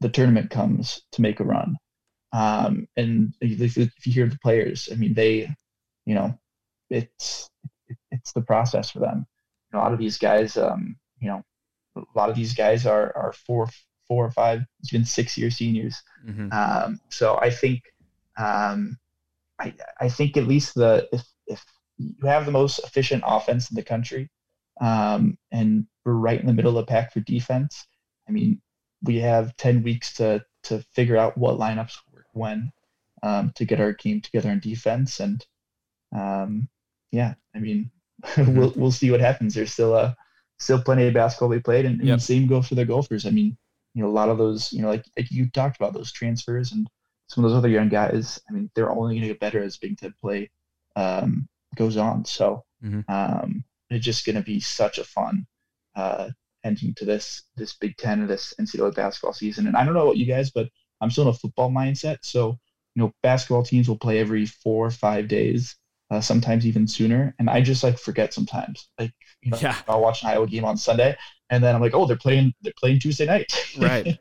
the 0.00 0.08
tournament 0.08 0.50
comes 0.50 1.02
to 1.12 1.22
make 1.22 1.40
a 1.40 1.44
run. 1.44 1.76
Um, 2.32 2.88
and 2.96 3.32
if, 3.40 3.78
if 3.78 4.06
you 4.06 4.12
hear 4.12 4.28
the 4.28 4.38
players, 4.42 4.88
I 4.92 4.96
mean, 4.96 5.14
they, 5.14 5.48
you 6.04 6.14
know, 6.14 6.38
it's 6.90 7.48
it's 8.10 8.32
the 8.32 8.42
process 8.42 8.90
for 8.90 8.98
them. 8.98 9.26
A 9.72 9.78
lot 9.78 9.92
of 9.92 9.98
these 9.98 10.18
guys, 10.18 10.56
um, 10.56 10.96
you 11.20 11.28
know, 11.28 11.42
a 11.96 12.02
lot 12.14 12.30
of 12.30 12.36
these 12.36 12.54
guys 12.54 12.86
are 12.86 13.16
are 13.16 13.32
four 13.32 13.68
four 14.08 14.24
or 14.24 14.30
five, 14.30 14.62
even 14.90 15.04
six 15.04 15.36
year 15.36 15.50
seniors. 15.50 16.00
Mm-hmm. 16.26 16.52
Um, 16.52 17.00
so 17.08 17.38
I 17.40 17.50
think, 17.50 17.82
um, 18.38 18.98
I 19.58 19.74
I 20.00 20.08
think 20.08 20.36
at 20.36 20.46
least 20.46 20.74
the 20.74 21.08
if 21.12 21.24
if 21.46 21.64
you 21.98 22.14
have 22.28 22.44
the 22.46 22.52
most 22.52 22.78
efficient 22.80 23.22
offense 23.26 23.70
in 23.70 23.74
the 23.74 23.82
country, 23.82 24.30
um, 24.80 25.38
and 25.50 25.86
we're 26.04 26.12
right 26.14 26.40
in 26.40 26.46
the 26.46 26.52
middle 26.52 26.78
of 26.78 26.86
the 26.86 26.90
pack 26.90 27.12
for 27.12 27.20
defense. 27.20 27.86
I 28.28 28.32
mean, 28.32 28.60
we 29.02 29.16
have 29.20 29.56
ten 29.56 29.82
weeks 29.82 30.12
to 30.14 30.44
to 30.64 30.80
figure 30.92 31.16
out 31.16 31.38
what 31.38 31.58
lineups 31.58 31.96
work 32.12 32.26
when 32.32 32.70
um, 33.22 33.52
to 33.56 33.64
get 33.64 33.80
our 33.80 33.92
team 33.92 34.20
together 34.20 34.50
in 34.50 34.60
defense, 34.60 35.20
and 35.20 35.44
um, 36.14 36.68
yeah, 37.12 37.34
I 37.54 37.58
mean, 37.60 37.90
we'll 38.38 38.72
we'll 38.76 38.92
see 38.92 39.10
what 39.10 39.20
happens. 39.20 39.54
There's 39.54 39.72
still 39.72 39.96
a 39.96 40.16
still 40.58 40.82
plenty 40.82 41.06
of 41.06 41.14
basketball 41.14 41.48
we 41.48 41.60
played, 41.60 41.84
and, 41.86 42.00
and 42.00 42.08
Yep. 42.08 42.20
same 42.20 42.46
goes 42.46 42.68
for 42.68 42.74
the 42.74 42.84
Gophers. 42.84 43.26
I 43.26 43.30
mean, 43.30 43.56
you 43.96 44.02
know, 44.02 44.08
a 44.10 44.18
lot 44.20 44.28
of 44.30 44.38
those, 44.38 44.72
you 44.72 44.82
know, 44.82 44.90
like, 44.90 45.06
like 45.18 45.30
you 45.32 45.50
talked 45.50 45.76
about 45.76 45.94
those 45.94 46.12
transfers 46.12 46.72
and 46.72 46.86
some 47.28 47.44
of 47.44 47.50
those 47.50 47.58
other 47.58 47.70
young 47.70 47.88
guys. 47.88 48.40
I 48.48 48.52
mean, 48.52 48.70
they're 48.74 48.90
only 48.92 49.14
going 49.16 49.22
to 49.22 49.28
get 49.28 49.40
better 49.40 49.62
as 49.62 49.78
Big 49.78 49.98
Ten 49.98 50.14
play 50.20 50.50
um, 50.96 51.48
goes 51.76 51.96
on. 51.96 52.24
So 52.26 52.64
Mhm. 52.84 53.04
um, 53.08 53.64
it's 53.90 54.04
just 54.04 54.26
going 54.26 54.36
to 54.36 54.42
be 54.42 54.60
such 54.60 54.98
a 54.98 55.04
fun 55.04 55.46
uh, 55.96 56.30
ending 56.64 56.94
to 56.96 57.04
this 57.06 57.44
this 57.56 57.74
Big 57.74 57.96
Ten 57.96 58.20
and 58.20 58.28
this 58.30 58.54
NCAA 58.60 58.94
basketball 58.94 59.32
season. 59.32 59.66
And 59.66 59.76
I 59.76 59.84
don't 59.84 59.94
know 59.94 60.02
about 60.04 60.18
you 60.18 60.26
guys, 60.26 60.50
but 60.50 60.68
I'm 61.00 61.10
still 61.10 61.24
in 61.24 61.30
a 61.30 61.34
football 61.34 61.70
mindset. 61.70 62.18
So 62.22 62.58
you 62.94 63.02
know, 63.02 63.12
basketball 63.22 63.62
teams 63.62 63.88
will 63.88 63.98
play 63.98 64.18
every 64.20 64.46
four 64.46 64.86
or 64.86 64.90
five 64.90 65.28
days, 65.28 65.76
uh, 66.10 66.20
sometimes 66.20 66.66
even 66.66 66.86
sooner. 66.88 67.34
And 67.38 67.50
I 67.50 67.60
just 67.60 67.82
like 67.84 67.98
forget 67.98 68.34
sometimes. 68.34 68.88
Like 68.98 69.12
you 69.42 69.50
know, 69.52 69.58
Yeah. 69.60 69.76
I'll 69.88 70.00
watch 70.02 70.22
an 70.22 70.30
Iowa 70.30 70.46
game 70.46 70.64
on 70.64 70.76
Sunday, 70.76 71.16
and 71.50 71.62
then 71.62 71.74
I'm 71.74 71.80
like, 71.80 71.94
oh, 71.94 72.06
they're 72.06 72.16
playing 72.16 72.52
they're 72.62 72.72
playing 72.78 73.00
Tuesday 73.00 73.26
night. 73.26 73.52
Right. 73.78 74.06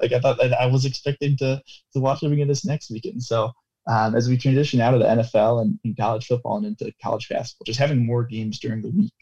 like 0.00 0.12
I 0.12 0.20
thought 0.20 0.38
that 0.38 0.52
I 0.60 0.66
was 0.66 0.84
expecting 0.84 1.36
to 1.38 1.62
to 1.92 2.00
watch 2.00 2.20
them 2.20 2.32
again 2.32 2.48
this 2.48 2.64
next 2.64 2.90
weekend. 2.90 3.22
So 3.22 3.52
um, 3.86 4.14
as 4.14 4.28
we 4.28 4.36
transition 4.36 4.80
out 4.80 4.94
of 4.94 5.00
the 5.00 5.06
NFL 5.06 5.62
and, 5.62 5.78
and 5.84 5.96
college 5.96 6.26
football 6.26 6.58
and 6.58 6.66
into 6.66 6.92
college 7.02 7.28
basketball, 7.28 7.64
just 7.64 7.78
having 7.78 8.04
more 8.04 8.22
games 8.22 8.58
during 8.58 8.82
the 8.82 8.90
week 8.90 9.12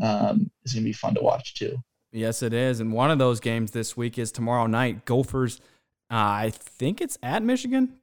um, 0.00 0.50
is 0.64 0.72
going 0.72 0.84
to 0.84 0.88
be 0.88 0.92
fun 0.92 1.14
to 1.14 1.22
watch 1.22 1.54
too. 1.54 1.76
Yes, 2.12 2.42
it 2.42 2.52
is. 2.52 2.78
And 2.78 2.92
one 2.92 3.10
of 3.10 3.18
those 3.18 3.40
games 3.40 3.72
this 3.72 3.96
week 3.96 4.18
is 4.18 4.30
tomorrow 4.30 4.66
night. 4.66 5.04
Gophers, 5.06 5.60
uh, 6.10 6.14
I 6.14 6.50
think 6.50 7.00
it's 7.00 7.18
at 7.22 7.42
Michigan. 7.42 7.94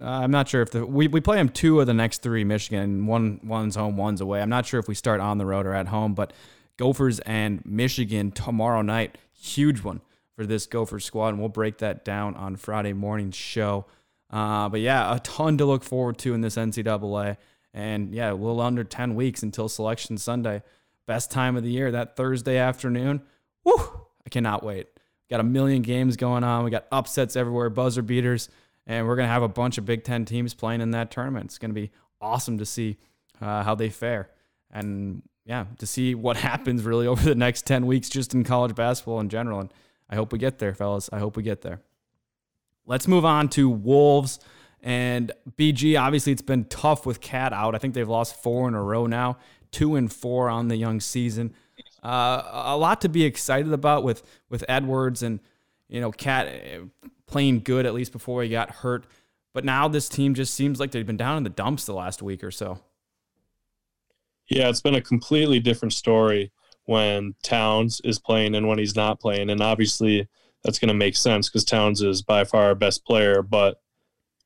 Uh, 0.00 0.06
I'm 0.06 0.30
not 0.30 0.48
sure 0.48 0.62
if 0.62 0.70
the 0.70 0.86
we, 0.86 1.08
we 1.08 1.20
play 1.20 1.36
them 1.36 1.48
two 1.48 1.80
of 1.80 1.86
the 1.86 1.94
next 1.94 2.22
three 2.22 2.44
Michigan. 2.44 3.06
One 3.06 3.40
one's 3.42 3.74
home, 3.74 3.96
one's 3.96 4.20
away. 4.20 4.40
I'm 4.40 4.48
not 4.48 4.64
sure 4.64 4.80
if 4.80 4.88
we 4.88 4.94
start 4.94 5.20
on 5.20 5.38
the 5.38 5.46
road 5.46 5.66
or 5.66 5.74
at 5.74 5.88
home, 5.88 6.14
but 6.14 6.32
Gophers 6.78 7.18
and 7.20 7.64
Michigan 7.66 8.30
tomorrow 8.30 8.82
night, 8.82 9.18
huge 9.32 9.82
one 9.82 10.00
for 10.34 10.46
this 10.46 10.66
Gopher 10.66 11.00
squad, 11.00 11.30
and 11.30 11.40
we'll 11.40 11.48
break 11.48 11.78
that 11.78 12.04
down 12.04 12.34
on 12.36 12.56
Friday 12.56 12.92
morning's 12.92 13.36
show. 13.36 13.84
Uh, 14.30 14.68
but 14.68 14.80
yeah, 14.80 15.14
a 15.14 15.18
ton 15.20 15.58
to 15.58 15.64
look 15.64 15.82
forward 15.82 16.16
to 16.18 16.32
in 16.32 16.40
this 16.40 16.56
NCAA, 16.56 17.36
and 17.74 18.14
yeah, 18.14 18.30
a 18.30 18.34
little 18.34 18.60
under 18.60 18.84
10 18.84 19.16
weeks 19.16 19.42
until 19.42 19.68
Selection 19.68 20.16
Sunday. 20.16 20.62
Best 21.06 21.30
time 21.30 21.56
of 21.56 21.64
the 21.64 21.70
year, 21.70 21.90
that 21.90 22.16
Thursday 22.16 22.56
afternoon. 22.56 23.22
Woo! 23.64 23.74
I 24.24 24.28
cannot 24.30 24.62
wait. 24.62 24.86
Got 25.30 25.40
a 25.40 25.44
million 25.44 25.82
games 25.82 26.16
going 26.16 26.44
on. 26.44 26.64
We 26.64 26.70
got 26.70 26.86
upsets 26.92 27.34
everywhere, 27.34 27.70
buzzer 27.70 28.02
beaters, 28.02 28.48
and 28.86 29.06
we're 29.06 29.16
gonna 29.16 29.28
have 29.28 29.42
a 29.42 29.48
bunch 29.48 29.78
of 29.78 29.84
Big 29.84 30.04
Ten 30.04 30.24
teams 30.24 30.54
playing 30.54 30.80
in 30.80 30.92
that 30.92 31.10
tournament. 31.10 31.46
It's 31.46 31.58
gonna 31.58 31.74
be 31.74 31.90
awesome 32.20 32.58
to 32.58 32.66
see 32.66 32.98
uh, 33.40 33.64
how 33.64 33.74
they 33.74 33.88
fare, 33.88 34.30
and 34.70 35.22
yeah, 35.48 35.64
to 35.78 35.86
see 35.86 36.14
what 36.14 36.36
happens 36.48 36.84
really 36.84 37.06
over 37.06 37.22
the 37.22 37.34
next 37.34 37.66
ten 37.66 37.86
weeks 37.86 38.08
just 38.08 38.34
in 38.34 38.44
college 38.44 38.76
basketball 38.76 39.18
in 39.18 39.30
general. 39.30 39.60
And 39.60 39.72
I 40.08 40.14
hope 40.14 40.32
we 40.32 40.38
get 40.38 40.58
there, 40.58 40.74
fellas. 40.74 41.08
I 41.12 41.18
hope 41.18 41.36
we 41.36 41.42
get 41.42 41.62
there. 41.62 41.80
Let's 42.86 43.08
move 43.08 43.24
on 43.24 43.48
to 43.50 43.68
Wolves 43.68 44.38
and 44.82 45.32
BG. 45.56 46.00
Obviously, 46.00 46.32
it's 46.32 46.42
been 46.42 46.66
tough 46.66 47.04
with 47.04 47.20
Cat 47.20 47.52
out. 47.52 47.74
I 47.74 47.78
think 47.78 47.94
they've 47.94 48.08
lost 48.08 48.40
four 48.42 48.68
in 48.68 48.74
a 48.74 48.82
row 48.82 49.06
now, 49.06 49.38
two 49.72 49.96
and 49.96 50.12
four 50.12 50.48
on 50.48 50.68
the 50.68 50.76
young 50.76 51.00
season. 51.00 51.54
Uh, 52.02 52.42
a 52.52 52.76
lot 52.76 53.00
to 53.00 53.08
be 53.08 53.24
excited 53.24 53.72
about 53.72 54.04
with 54.04 54.22
with 54.50 54.64
Edwards 54.68 55.22
and 55.22 55.40
you 55.88 56.00
know 56.00 56.12
Cat 56.12 56.46
uh, 56.46 57.08
playing 57.26 57.60
good 57.60 57.86
at 57.86 57.94
least 57.94 58.12
before 58.12 58.42
he 58.42 58.50
got 58.50 58.70
hurt. 58.70 59.06
But 59.54 59.64
now 59.64 59.88
this 59.88 60.08
team 60.08 60.34
just 60.34 60.54
seems 60.54 60.78
like 60.78 60.90
they've 60.90 61.06
been 61.06 61.16
down 61.16 61.38
in 61.38 61.42
the 61.42 61.50
dumps 61.50 61.86
the 61.86 61.94
last 61.94 62.22
week 62.22 62.44
or 62.44 62.50
so. 62.50 62.80
Yeah, 64.48 64.68
it's 64.68 64.80
been 64.80 64.94
a 64.94 65.00
completely 65.00 65.60
different 65.60 65.92
story 65.92 66.52
when 66.84 67.34
Towns 67.42 68.00
is 68.02 68.18
playing 68.18 68.54
and 68.54 68.66
when 68.66 68.78
he's 68.78 68.96
not 68.96 69.20
playing. 69.20 69.50
And 69.50 69.60
obviously, 69.60 70.26
that's 70.64 70.78
going 70.78 70.88
to 70.88 70.94
make 70.94 71.16
sense 71.16 71.48
because 71.48 71.64
Towns 71.64 72.02
is 72.02 72.22
by 72.22 72.44
far 72.44 72.64
our 72.64 72.74
best 72.74 73.04
player. 73.04 73.42
But 73.42 73.80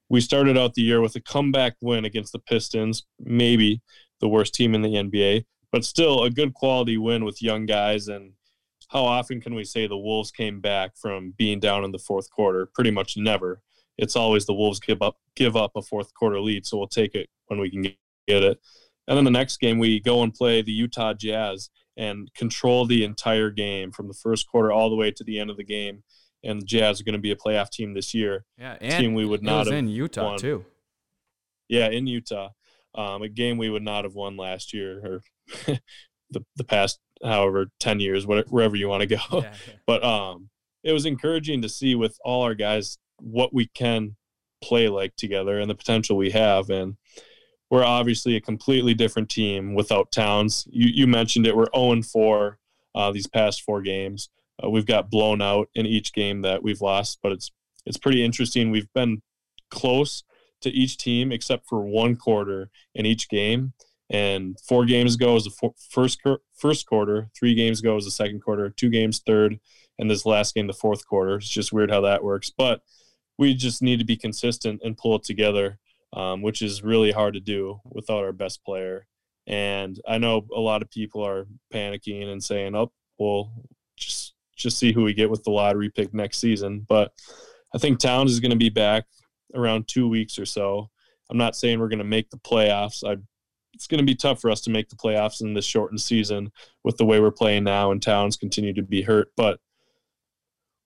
we 0.09 0.21
started 0.21 0.59
out 0.59 0.75
the 0.75 0.83
year 0.83 1.01
with 1.01 1.15
a 1.17 1.21
comeback 1.21 1.77
win 1.81 2.05
against 2.05 2.33
the 2.33 2.41
Pistons, 2.41 3.05
maybe 3.21 3.81
the 4.21 4.29
worst 4.29 4.55
team 4.55 4.75
in 4.75 4.83
the 4.83 4.95
NBA, 4.95 5.45
but 5.71 5.85
still 5.85 6.25
a 6.25 6.31
good 6.31 6.53
quality 6.53 6.99
win 6.99 7.25
with 7.25 7.43
young 7.43 7.65
guys. 7.65 8.09
And 8.09 8.33
how 8.89 9.05
often 9.05 9.41
can 9.41 9.55
we 9.55 9.65
say 9.65 9.87
the 9.87 9.97
Wolves 9.97 10.33
came 10.33 10.61
back 10.61 10.97
from 10.97 11.33
being 11.39 11.61
down 11.61 11.85
in 11.85 11.93
the 11.93 11.99
fourth 11.99 12.29
quarter? 12.31 12.67
Pretty 12.67 12.91
much 12.91 13.17
never. 13.17 13.63
It's 13.97 14.17
always 14.17 14.47
the 14.47 14.55
Wolves 14.55 14.81
give 14.81 15.01
up 15.01 15.17
give 15.37 15.57
up 15.57 15.73
a 15.77 15.83
fourth 15.83 16.13
quarter 16.13 16.41
lead, 16.41 16.67
so 16.67 16.77
we'll 16.77 16.89
take 16.89 17.15
it 17.15 17.31
when 17.47 17.61
we 17.61 17.71
can 17.71 17.83
get 17.83 18.43
it. 18.43 18.61
And 19.09 19.17
then 19.17 19.25
the 19.25 19.31
next 19.31 19.59
game, 19.59 19.79
we 19.79 20.01
go 20.01 20.23
and 20.23 20.33
play 20.33 20.63
the 20.63 20.73
Utah 20.73 21.13
Jazz 21.15 21.71
and 21.97 22.33
control 22.35 22.87
the 22.87 23.05
entire 23.05 23.51
game 23.51 23.91
from 23.91 24.09
the 24.09 24.15
first 24.15 24.49
quarter 24.49 24.73
all 24.73 24.91
the 24.91 24.97
way 24.97 25.11
to 25.11 25.25
the 25.25 25.39
end 25.39 25.51
of 25.51 25.57
the 25.57 25.65
game. 25.65 26.03
And 26.45 26.61
the 26.61 26.67
Jazz 26.67 27.01
are 27.01 27.05
going 27.05 27.15
to 27.15 27.21
be 27.21 27.31
a 27.31 27.37
playoff 27.37 27.71
team 27.71 27.95
this 27.95 28.15
year. 28.15 28.45
Yeah, 28.59 28.77
Team 28.77 29.15
we 29.15 29.25
would 29.25 29.43
not 29.43 29.67
have 29.67 29.75
in 29.75 29.89
Utah 29.89 30.31
won. 30.31 30.39
too. 30.39 30.65
Yeah, 31.69 31.89
in 31.89 32.07
Utah, 32.07 32.51
um, 32.95 33.23
a 33.23 33.29
game 33.29 33.59
we 33.59 33.71
would 33.71 33.83
not 33.83 34.05
have 34.05 34.15
won 34.15 34.37
last 34.37 34.73
year 34.73 35.01
or 35.05 35.23
the 36.31 36.45
the 36.57 36.65
past 36.65 36.99
however 37.23 37.67
ten 37.79 38.01
years, 38.01 38.27
whatever, 38.27 38.49
wherever 38.49 38.77
you 38.77 38.89
want 38.89 39.03
to 39.03 39.07
go. 39.07 39.19
Yeah, 39.33 39.55
But 39.87 40.03
um, 40.05 40.49
it 40.83 40.93
was 40.93 41.07
encouraging 41.07 41.63
to 41.63 41.69
see 41.69 41.95
with 41.95 42.19
all 42.25 42.43
our 42.43 42.55
guys 42.55 42.99
what 43.19 43.55
we 43.55 43.67
can 43.67 44.17
play 44.63 44.89
like 44.89 45.15
together 45.17 45.59
and 45.61 45.71
the 45.71 45.75
potential 45.75 46.17
we 46.17 46.31
have. 46.31 46.71
And 46.71 46.97
we're 47.73 47.85
obviously 47.85 48.37
a 48.37 48.41
completely 48.41 48.93
different 48.93 49.31
team 49.31 49.73
without 49.73 50.13
Towns. 50.13 50.69
You, 50.71 50.91
you 50.93 51.07
mentioned 51.07 51.47
it. 51.47 51.57
We're 51.57 51.71
0 51.75 52.03
4 52.03 52.59
uh, 52.95 53.13
these 53.13 53.27
past 53.27 53.63
four 53.63 53.81
games. 53.81 54.29
Uh, 54.63 54.69
we've 54.69 54.85
got 54.85 55.11
blown 55.11 55.41
out 55.41 55.71
in 55.75 55.87
each 55.87 56.13
game 56.13 56.43
that 56.43 56.63
we've 56.63 56.83
lost, 56.83 57.21
but 57.23 57.33
it's 57.33 57.51
it's 57.87 57.97
pretty 57.97 58.23
interesting. 58.23 58.71
We've 58.71 58.93
been 58.93 59.23
close 59.71 60.23
to 60.61 60.69
each 60.69 60.99
team 60.99 61.33
except 61.33 61.67
for 61.67 61.81
one 61.81 62.15
quarter 62.15 62.69
in 62.95 63.07
each 63.07 63.31
game. 63.31 63.73
And 64.11 64.61
four 64.69 64.85
games 64.85 65.15
ago 65.15 65.33
was 65.33 65.45
the 65.45 65.51
fo- 65.51 65.75
first 65.89 66.21
first 66.55 66.87
quarter. 66.87 67.31
Three 67.35 67.55
games 67.55 67.81
ago 67.81 67.95
was 67.95 68.05
the 68.05 68.11
second 68.11 68.43
quarter. 68.43 68.69
Two 68.69 68.91
games 68.91 69.23
third, 69.27 69.59
and 69.99 70.11
this 70.11 70.27
last 70.27 70.55
game, 70.55 70.67
the 70.67 70.75
fourth 70.75 71.07
quarter. 71.07 71.37
It's 71.37 71.49
just 71.49 71.73
weird 71.73 71.91
how 71.91 72.03
that 72.03 72.23
works. 72.23 72.51
But 72.51 72.83
we 73.39 73.55
just 73.55 73.81
need 73.81 73.99
to 73.99 74.05
be 74.05 74.19
consistent 74.19 74.83
and 74.85 74.99
pull 74.99 75.17
it 75.17 75.25
together, 75.25 75.79
um, 76.13 76.43
which 76.43 76.63
is 76.63 76.83
really 76.83 77.13
hard 77.13 77.35
to 77.35 77.41
do 77.41 77.81
without 77.91 78.25
our 78.25 78.33
best 78.33 78.65
player. 78.65 79.07
And 79.47 80.01
I 80.07 80.19
know 80.19 80.47
a 80.55 80.61
lot 80.61 80.83
of 80.83 80.91
people 80.91 81.27
are 81.27 81.47
panicking 81.73 82.27
and 82.31 82.43
saying, 82.43 82.77
"Oh, 82.77 82.93
well, 83.19 83.53
just 83.97 84.35
just 84.57 84.79
see 84.79 84.93
who 84.93 85.03
we 85.03 85.15
get 85.15 85.31
with 85.31 85.43
the 85.45 85.51
lottery 85.51 85.91
pick 85.91 86.15
next 86.15 86.39
season." 86.39 86.87
But 86.89 87.13
I 87.75 87.79
think 87.79 87.99
Towns 87.99 88.31
is 88.31 88.41
going 88.41 88.51
to 88.51 88.57
be 88.57 88.71
back 88.71 89.05
around 89.55 89.89
two 89.89 90.09
weeks 90.09 90.39
or 90.39 90.47
so. 90.47 90.91
I'm 91.31 91.39
not 91.39 91.57
saying 91.57 91.81
we're 91.81 91.89
going 91.89 91.99
to 91.99 92.05
make 92.05 92.31
the 92.31 92.39
playoffs. 92.39 93.03
I, 93.05 93.17
it's 93.75 93.87
going 93.87 93.99
to 93.99 94.07
be 94.07 94.15
tough 94.15 94.41
for 94.41 94.51
us 94.51 94.61
to 94.63 94.71
make 94.71 94.91
the 94.91 94.97
playoffs 94.97 95.41
in 95.41 95.55
this 95.55 95.65
shortened 95.65 96.01
season 96.01 96.53
with 96.85 96.99
the 96.99 97.07
way 97.07 97.21
we're 97.21 97.31
playing 97.31 97.65
now, 97.65 97.91
and 97.91 98.03
Towns 98.03 98.37
continue 98.37 98.75
to 98.75 98.83
be 98.83 99.03
hurt. 99.03 99.29
But 99.37 99.59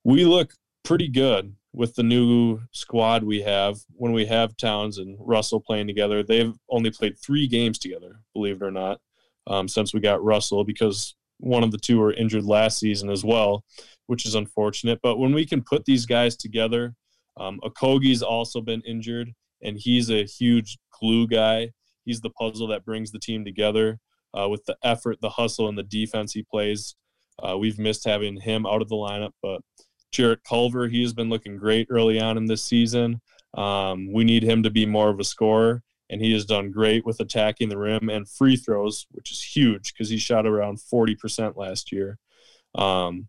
we 0.05 0.25
look 0.25 0.55
pretty 0.85 1.09
good 1.09 1.55
with 1.77 1.95
the 1.95 2.03
new 2.03 2.59
squad 2.73 3.23
we 3.23 3.43
have. 3.43 3.77
When 3.95 4.13
we 4.13 4.25
have 4.27 4.57
Towns 4.57 4.97
and 4.97 5.17
Russell 5.21 5.61
playing 5.61 5.87
together, 5.87 6.23
they've 6.23 6.55
only 6.71 6.91
played 6.91 7.19
three 7.19 7.47
games 7.47 7.79
together, 7.79 8.21
believe 8.33 8.63
it 8.63 8.65
or 8.65 8.71
not, 8.71 8.99
um, 9.47 9.69
since 9.69 9.93
we 9.93 10.01
got 10.01 10.25
Russell 10.25 10.65
because 10.65 11.15
one 11.39 11.63
of 11.63 11.71
the 11.71 11.79
two 11.79 11.99
were 11.99 12.15
injured 12.15 12.45
last 12.45 12.79
season 12.79 13.11
as 13.11 13.25
well, 13.25 13.63
which 14.07 14.25
is 14.25 14.35
unfortunate. 14.35 15.01
But 15.03 15.19
when 15.19 15.35
we 15.35 15.45
can 15.45 15.63
put 15.63 15.85
these 15.85 16.07
guys 16.07 16.35
together, 16.35 16.95
um, 17.37 17.61
Okogie's 17.63 18.23
also 18.23 18.63
been 18.63 18.81
injured, 18.81 19.35
and 19.63 19.77
he's 19.77 20.11
a 20.11 20.25
huge 20.25 20.79
glue 20.99 21.27
guy. 21.27 21.73
He's 22.07 22.23
the 22.23 22.31
puzzle 22.31 22.69
that 22.69 22.87
brings 22.87 23.13
the 23.13 23.19
team 23.19 23.45
together 23.45 23.99
uh, 24.33 24.49
with 24.49 24.65
the 24.65 24.79
effort, 24.83 25.21
the 25.21 25.29
hustle, 25.29 25.69
and 25.69 25.77
the 25.77 25.83
defense 25.83 26.33
he 26.33 26.43
plays. 26.43 26.97
Uh, 27.39 27.59
we've 27.59 27.79
missed 27.79 28.07
having 28.07 28.41
him 28.41 28.65
out 28.65 28.81
of 28.81 28.89
the 28.89 28.95
lineup, 28.95 29.33
but 29.43 29.61
Jarrett 30.13 30.45
Culver, 30.45 30.89
he 30.89 31.03
has 31.03 31.13
been 31.13 31.29
looking 31.29 31.57
great 31.57 31.89
early 31.91 32.21
on 32.21 32.37
in 32.37 32.47
this 32.47 32.63
season. 32.63 33.21
Um, 33.55 34.13
we 34.13 34.25
need 34.25 34.43
him 34.43 34.63
to 34.63 34.71
be 34.71 34.87
more 34.87 35.09
of 35.09 35.21
a 35.21 35.25
scorer, 35.25 35.83
and 36.11 36.21
he 36.21 36.33
has 36.33 36.45
done 36.45 36.71
great 36.71 37.05
with 37.05 37.21
attacking 37.21 37.69
the 37.69 37.79
rim 37.79 38.09
and 38.09 38.29
free 38.29 38.57
throws, 38.57 39.07
which 39.11 39.31
is 39.31 39.43
huge 39.43 39.93
because 39.93 40.09
he 40.09 40.19
shot 40.19 40.47
around 40.47 40.79
40% 40.79 41.57
last 41.57 41.93
year. 41.93 42.19
Um, 42.75 43.29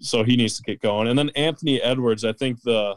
so 0.00 0.24
he 0.24 0.36
needs 0.36 0.56
to 0.56 0.62
get 0.62 0.80
going. 0.80 1.08
And 1.08 1.18
then 1.18 1.30
Anthony 1.30 1.80
Edwards, 1.80 2.24
I 2.24 2.32
think 2.32 2.62
the 2.62 2.96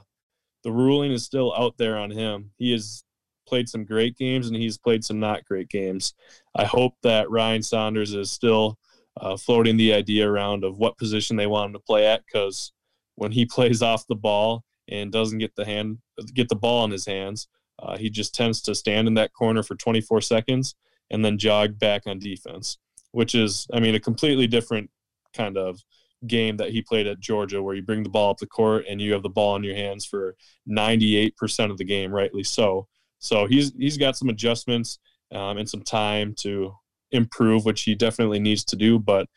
the 0.63 0.71
ruling 0.71 1.11
is 1.13 1.23
still 1.23 1.53
out 1.55 1.77
there 1.77 1.97
on 1.97 2.11
him. 2.11 2.51
He 2.57 2.73
has 2.73 3.03
played 3.47 3.69
some 3.69 3.85
great 3.85 4.17
games 4.17 4.47
and 4.47 4.55
he's 4.55 4.77
played 4.77 5.03
some 5.03 5.19
not 5.19 5.45
great 5.45 5.69
games. 5.69 6.13
I 6.55 6.65
hope 6.65 6.93
that 7.03 7.29
Ryan 7.29 7.63
Saunders 7.63 8.13
is 8.13 8.29
still 8.29 8.77
uh, 9.19 9.37
floating 9.37 9.77
the 9.77 9.93
idea 9.93 10.29
around 10.29 10.63
of 10.63 10.77
what 10.77 10.97
position 10.97 11.37
they 11.37 11.47
want 11.47 11.67
him 11.67 11.73
to 11.73 11.79
play 11.79 12.05
at 12.05 12.23
because 12.25 12.73
when 13.19 13.31
he 13.31 13.45
plays 13.55 13.81
off 13.81 14.07
the 14.07 14.15
ball 14.15 14.63
and 14.87 15.11
doesn't 15.11 15.37
get 15.37 15.55
the 15.55 15.65
hand 15.65 15.99
get 16.33 16.49
the 16.49 16.55
ball 16.55 16.83
in 16.85 16.91
his 16.91 17.05
hands, 17.05 17.47
uh, 17.81 17.97
he 17.97 18.09
just 18.09 18.33
tends 18.33 18.61
to 18.61 18.73
stand 18.73 19.07
in 19.07 19.13
that 19.13 19.33
corner 19.33 19.63
for 19.63 19.75
24 19.75 20.21
seconds 20.21 20.75
and 21.11 21.23
then 21.23 21.37
jog 21.37 21.79
back 21.79 22.03
on 22.05 22.19
defense, 22.19 22.77
which 23.11 23.35
is, 23.35 23.67
I 23.73 23.79
mean, 23.79 23.95
a 23.95 23.99
completely 23.99 24.47
different 24.47 24.89
kind 25.33 25.57
of 25.57 25.79
game 26.27 26.57
that 26.57 26.71
he 26.71 26.81
played 26.81 27.07
at 27.07 27.19
Georgia, 27.19 27.63
where 27.63 27.75
you 27.75 27.81
bring 27.81 28.03
the 28.03 28.09
ball 28.09 28.31
up 28.31 28.37
the 28.37 28.47
court 28.47 28.85
and 28.89 28.99
you 28.99 29.13
have 29.13 29.23
the 29.23 29.29
ball 29.29 29.55
in 29.55 29.63
your 29.63 29.75
hands 29.75 30.05
for 30.05 30.35
98% 30.69 31.71
of 31.71 31.77
the 31.77 31.85
game, 31.85 32.11
rightly 32.11 32.43
so. 32.43 32.87
So 33.19 33.45
he's 33.45 33.73
he's 33.77 33.97
got 33.97 34.17
some 34.17 34.29
adjustments 34.29 34.99
um, 35.33 35.57
and 35.57 35.69
some 35.69 35.81
time 35.81 36.35
to 36.39 36.73
improve, 37.11 37.65
which 37.65 37.83
he 37.83 37.95
definitely 37.95 38.39
needs 38.39 38.63
to 38.65 38.75
do. 38.75 38.99
But 38.99 39.27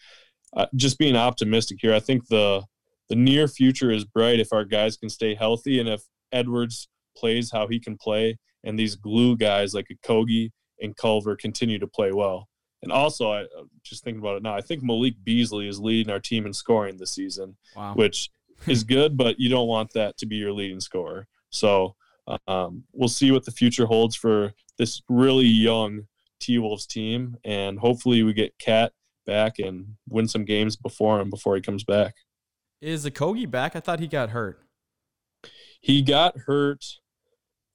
uh, 0.56 0.66
just 0.76 0.98
being 0.98 1.16
optimistic 1.16 1.78
here, 1.80 1.94
I 1.94 2.00
think 2.00 2.26
the 2.28 2.62
the 3.08 3.16
near 3.16 3.48
future 3.48 3.90
is 3.90 4.04
bright 4.04 4.40
if 4.40 4.52
our 4.52 4.64
guys 4.64 4.96
can 4.96 5.10
stay 5.10 5.34
healthy 5.34 5.80
and 5.80 5.88
if 5.88 6.02
Edwards 6.32 6.88
plays 7.16 7.50
how 7.52 7.66
he 7.68 7.78
can 7.78 7.96
play 7.96 8.38
and 8.64 8.78
these 8.78 8.96
glue 8.96 9.36
guys 9.36 9.74
like 9.74 9.88
Kogi 10.04 10.50
and 10.80 10.96
Culver 10.96 11.36
continue 11.36 11.78
to 11.78 11.86
play 11.86 12.12
well. 12.12 12.48
And 12.82 12.90
also, 12.90 13.32
I 13.32 13.44
just 13.84 14.02
thinking 14.02 14.20
about 14.20 14.36
it 14.36 14.42
now. 14.42 14.56
I 14.56 14.60
think 14.60 14.82
Malik 14.82 15.14
Beasley 15.22 15.68
is 15.68 15.78
leading 15.78 16.12
our 16.12 16.18
team 16.18 16.46
in 16.46 16.52
scoring 16.52 16.96
this 16.96 17.12
season, 17.12 17.56
wow. 17.76 17.94
which 17.94 18.30
is 18.66 18.82
good, 18.82 19.16
but 19.16 19.38
you 19.38 19.48
don't 19.48 19.68
want 19.68 19.92
that 19.94 20.16
to 20.18 20.26
be 20.26 20.36
your 20.36 20.52
leading 20.52 20.80
scorer. 20.80 21.28
So 21.50 21.94
um, 22.46 22.84
we'll 22.92 23.08
see 23.08 23.30
what 23.30 23.44
the 23.44 23.52
future 23.52 23.86
holds 23.86 24.16
for 24.16 24.52
this 24.78 25.02
really 25.08 25.46
young 25.46 26.06
T 26.40 26.58
Wolves 26.58 26.86
team, 26.86 27.36
and 27.44 27.78
hopefully 27.78 28.22
we 28.24 28.32
get 28.32 28.58
Cat 28.58 28.92
back 29.26 29.60
and 29.60 29.94
win 30.08 30.26
some 30.26 30.44
games 30.44 30.76
before 30.76 31.20
him 31.20 31.30
before 31.30 31.54
he 31.54 31.62
comes 31.62 31.84
back. 31.84 32.14
Is 32.82 33.06
Okogie 33.06 33.48
back? 33.48 33.76
I 33.76 33.80
thought 33.80 34.00
he 34.00 34.08
got 34.08 34.30
hurt. 34.30 34.60
He 35.80 36.02
got 36.02 36.36
hurt. 36.36 36.84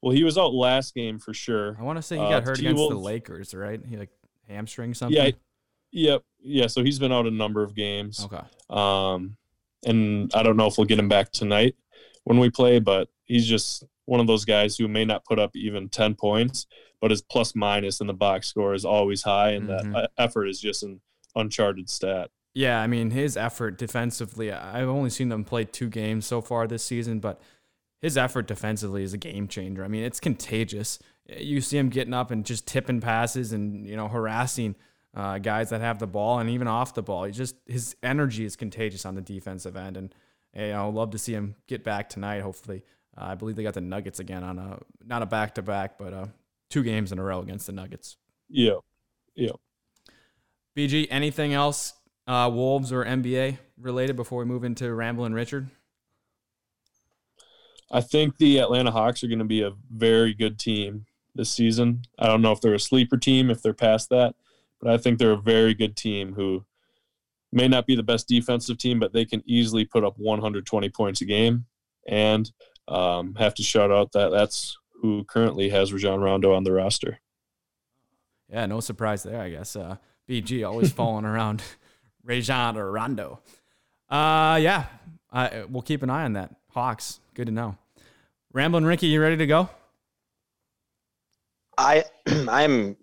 Well, 0.02 0.14
he 0.14 0.24
was 0.24 0.38
out 0.38 0.54
last 0.54 0.94
game 0.94 1.18
for 1.18 1.34
sure. 1.34 1.78
I 1.80 1.84
want 1.84 1.98
to 1.98 2.02
say 2.02 2.18
he 2.18 2.22
got 2.22 2.44
uh, 2.44 2.46
hurt 2.48 2.58
T-Wolf, 2.58 2.76
against 2.76 2.90
the 2.90 2.98
Lakers, 2.98 3.54
right? 3.54 3.80
He 3.88 3.96
like 3.96 4.10
hamstring 4.50 4.94
something? 4.94 5.18
Yeah. 5.18 5.32
Yep. 5.92 6.24
Yeah. 6.40 6.68
So 6.68 6.84
he's 6.84 7.00
been 7.00 7.14
out 7.14 7.26
a 7.26 7.32
number 7.32 7.64
of 7.64 7.74
games. 7.74 8.26
Okay. 8.26 8.46
Um, 8.70 9.38
and 9.86 10.30
I 10.36 10.44
don't 10.44 10.58
know 10.58 10.68
if 10.68 10.78
we'll 10.78 10.86
get 10.86 11.00
him 11.00 11.10
back 11.10 11.32
tonight 11.32 11.76
when 12.26 12.38
we 12.38 12.50
play, 12.50 12.80
but 12.80 13.08
he's 13.24 13.48
just 13.48 13.86
one 14.06 14.20
of 14.20 14.28
those 14.28 14.44
guys 14.44 14.78
who 14.78 14.90
may 14.90 15.06
not 15.06 15.24
put 15.24 15.40
up 15.40 15.56
even 15.56 15.88
10 15.88 16.16
points, 16.16 16.68
but 17.00 17.12
his 17.12 17.22
plus 17.22 17.56
minus 17.56 18.02
in 18.02 18.08
the 18.08 18.14
box 18.14 18.48
score 18.48 18.74
is 18.74 18.84
always 18.84 19.22
high, 19.22 19.52
and 19.52 19.70
mm-hmm. 19.70 19.94
that 19.94 20.12
effort 20.18 20.48
is 20.48 20.60
just 20.60 20.84
an 20.84 21.00
uncharted 21.36 21.90
stat. 21.90 22.30
Yeah, 22.58 22.82
I 22.82 22.88
mean, 22.88 23.12
his 23.12 23.38
effort 23.38 23.78
defensively, 23.78 24.52
I've 24.52 24.88
only 24.88 25.10
seen 25.10 25.30
them 25.30 25.44
play 25.44 25.66
two 25.66 25.90
games 25.90 26.26
so 26.26 26.42
far 26.42 26.68
this 26.68 26.84
season, 26.84 27.20
but 27.20 27.40
his 28.02 28.18
effort 28.18 28.48
defensively 28.48 29.04
is 29.04 29.14
a 29.14 29.18
game 29.18 29.48
changer. 29.48 29.84
I 29.84 29.88
mean, 29.88 30.04
it's 30.04 30.20
contagious 30.20 31.00
you 31.30 31.62
see 31.62 31.78
him 31.78 31.90
getting 31.90 32.14
up 32.14 32.32
and 32.32 32.46
just 32.46 32.66
tipping 32.66 33.02
passes 33.02 33.52
and 33.52 33.86
you 33.86 33.96
know 33.96 34.08
harassing 34.08 34.76
uh, 35.14 35.38
guys 35.40 35.70
that 35.70 35.82
have 35.82 36.00
the 36.00 36.08
ball 36.08 36.40
and 36.40 36.50
even 36.50 36.68
off 36.68 36.94
the 36.94 37.04
ball. 37.04 37.26
He 37.26 37.32
just 37.32 37.56
his 37.66 37.96
energy 38.02 38.46
is 38.46 38.56
contagious 38.56 39.06
on 39.06 39.16
the 39.16 39.22
defensive 39.22 39.76
end, 39.76 39.98
and 39.98 40.16
you 40.56 40.70
know, 40.70 40.90
love 40.90 41.12
to 41.12 41.18
see 41.18 41.34
him 41.34 41.56
get 41.68 41.84
back 41.84 42.10
tonight. 42.10 42.42
Hopefully, 42.42 42.84
uh, 43.18 43.26
I 43.26 43.36
believe 43.36 43.56
they 43.56 43.64
got 43.64 43.74
the 43.74 43.82
Nuggets 43.82 44.20
again 44.20 44.44
on 44.44 44.58
a 44.58 44.80
not 45.06 45.22
a 45.22 45.26
back 45.26 45.56
to 45.56 45.62
back, 45.62 45.98
but 45.98 46.14
uh, 46.14 46.28
two 46.70 46.84
games 46.84 47.12
in 47.12 47.20
a 47.20 47.24
row 47.24 47.42
against 47.42 47.68
the 47.68 47.74
Nuggets. 47.74 48.18
Yeah, 48.50 48.78
yeah. 49.36 49.52
BG, 50.76 51.08
anything 51.10 51.54
else 51.54 51.94
uh, 52.28 52.50
Wolves 52.54 52.92
or 52.92 53.06
NBA 53.06 53.58
related 53.80 54.16
before 54.16 54.40
we 54.40 54.46
move 54.46 54.64
into 54.64 54.94
Ramblin' 54.94 55.34
Richard? 55.34 55.70
I 57.90 58.02
think 58.02 58.38
the 58.38 58.60
Atlanta 58.60 58.92
Hawks 58.92 59.24
are 59.24 59.28
going 59.28 59.40
to 59.40 59.46
be 59.46 59.62
a 59.62 59.72
very 59.90 60.34
good 60.34 60.60
team 60.60 61.06
this 61.36 61.50
season. 61.50 62.02
I 62.20 62.28
don't 62.28 62.42
know 62.42 62.52
if 62.52 62.60
they're 62.60 62.74
a 62.74 62.80
sleeper 62.80 63.18
team, 63.18 63.50
if 63.50 63.62
they're 63.62 63.74
past 63.74 64.10
that, 64.10 64.36
but 64.82 64.92
I 64.92 64.98
think 64.98 65.18
they're 65.18 65.32
a 65.32 65.38
very 65.38 65.74
good 65.74 65.96
team 65.96 66.34
who 66.34 66.66
may 67.52 67.68
not 67.68 67.86
be 67.86 67.96
the 67.96 68.04
best 68.04 68.28
defensive 68.28 68.78
team, 68.78 69.00
but 69.00 69.14
they 69.14 69.24
can 69.24 69.42
easily 69.46 69.86
put 69.86 70.04
up 70.04 70.18
120 70.18 70.90
points 70.90 71.22
a 71.22 71.26
game. 71.26 71.66
And 72.08 72.52
um, 72.88 73.36
have 73.36 73.54
to 73.56 73.64
shout 73.64 73.92
out 73.92 74.12
that 74.14 74.30
that's 74.30 74.78
who 75.02 75.24
currently 75.26 75.70
has 75.70 75.94
Rajon 75.94 76.20
Rondo 76.20 76.54
on 76.54 76.64
the 76.64 76.72
roster. 76.72 77.20
Yeah, 78.50 78.66
no 78.66 78.80
surprise 78.80 79.24
there, 79.24 79.42
I 79.42 79.50
guess. 79.50 79.76
Uh, 79.76 79.98
BG 80.28 80.68
always 80.68 80.92
falling 80.94 81.26
around 81.26 81.64
Rajon 82.28 82.78
or 82.78 82.92
Rondo. 82.92 83.40
Uh, 84.10 84.60
yeah, 84.62 84.86
I, 85.32 85.64
we'll 85.70 85.82
keep 85.82 86.04
an 86.04 86.10
eye 86.10 86.26
on 86.26 86.34
that. 86.34 86.54
Hawks, 86.70 87.20
good 87.34 87.48
to 87.48 87.52
know. 87.52 87.78
Ramblin' 88.54 88.86
Ricky, 88.86 89.08
you 89.08 89.22
ready 89.22 89.38
to 89.38 89.48
go? 89.48 89.70
I 91.78 92.04
I'm 92.28 92.98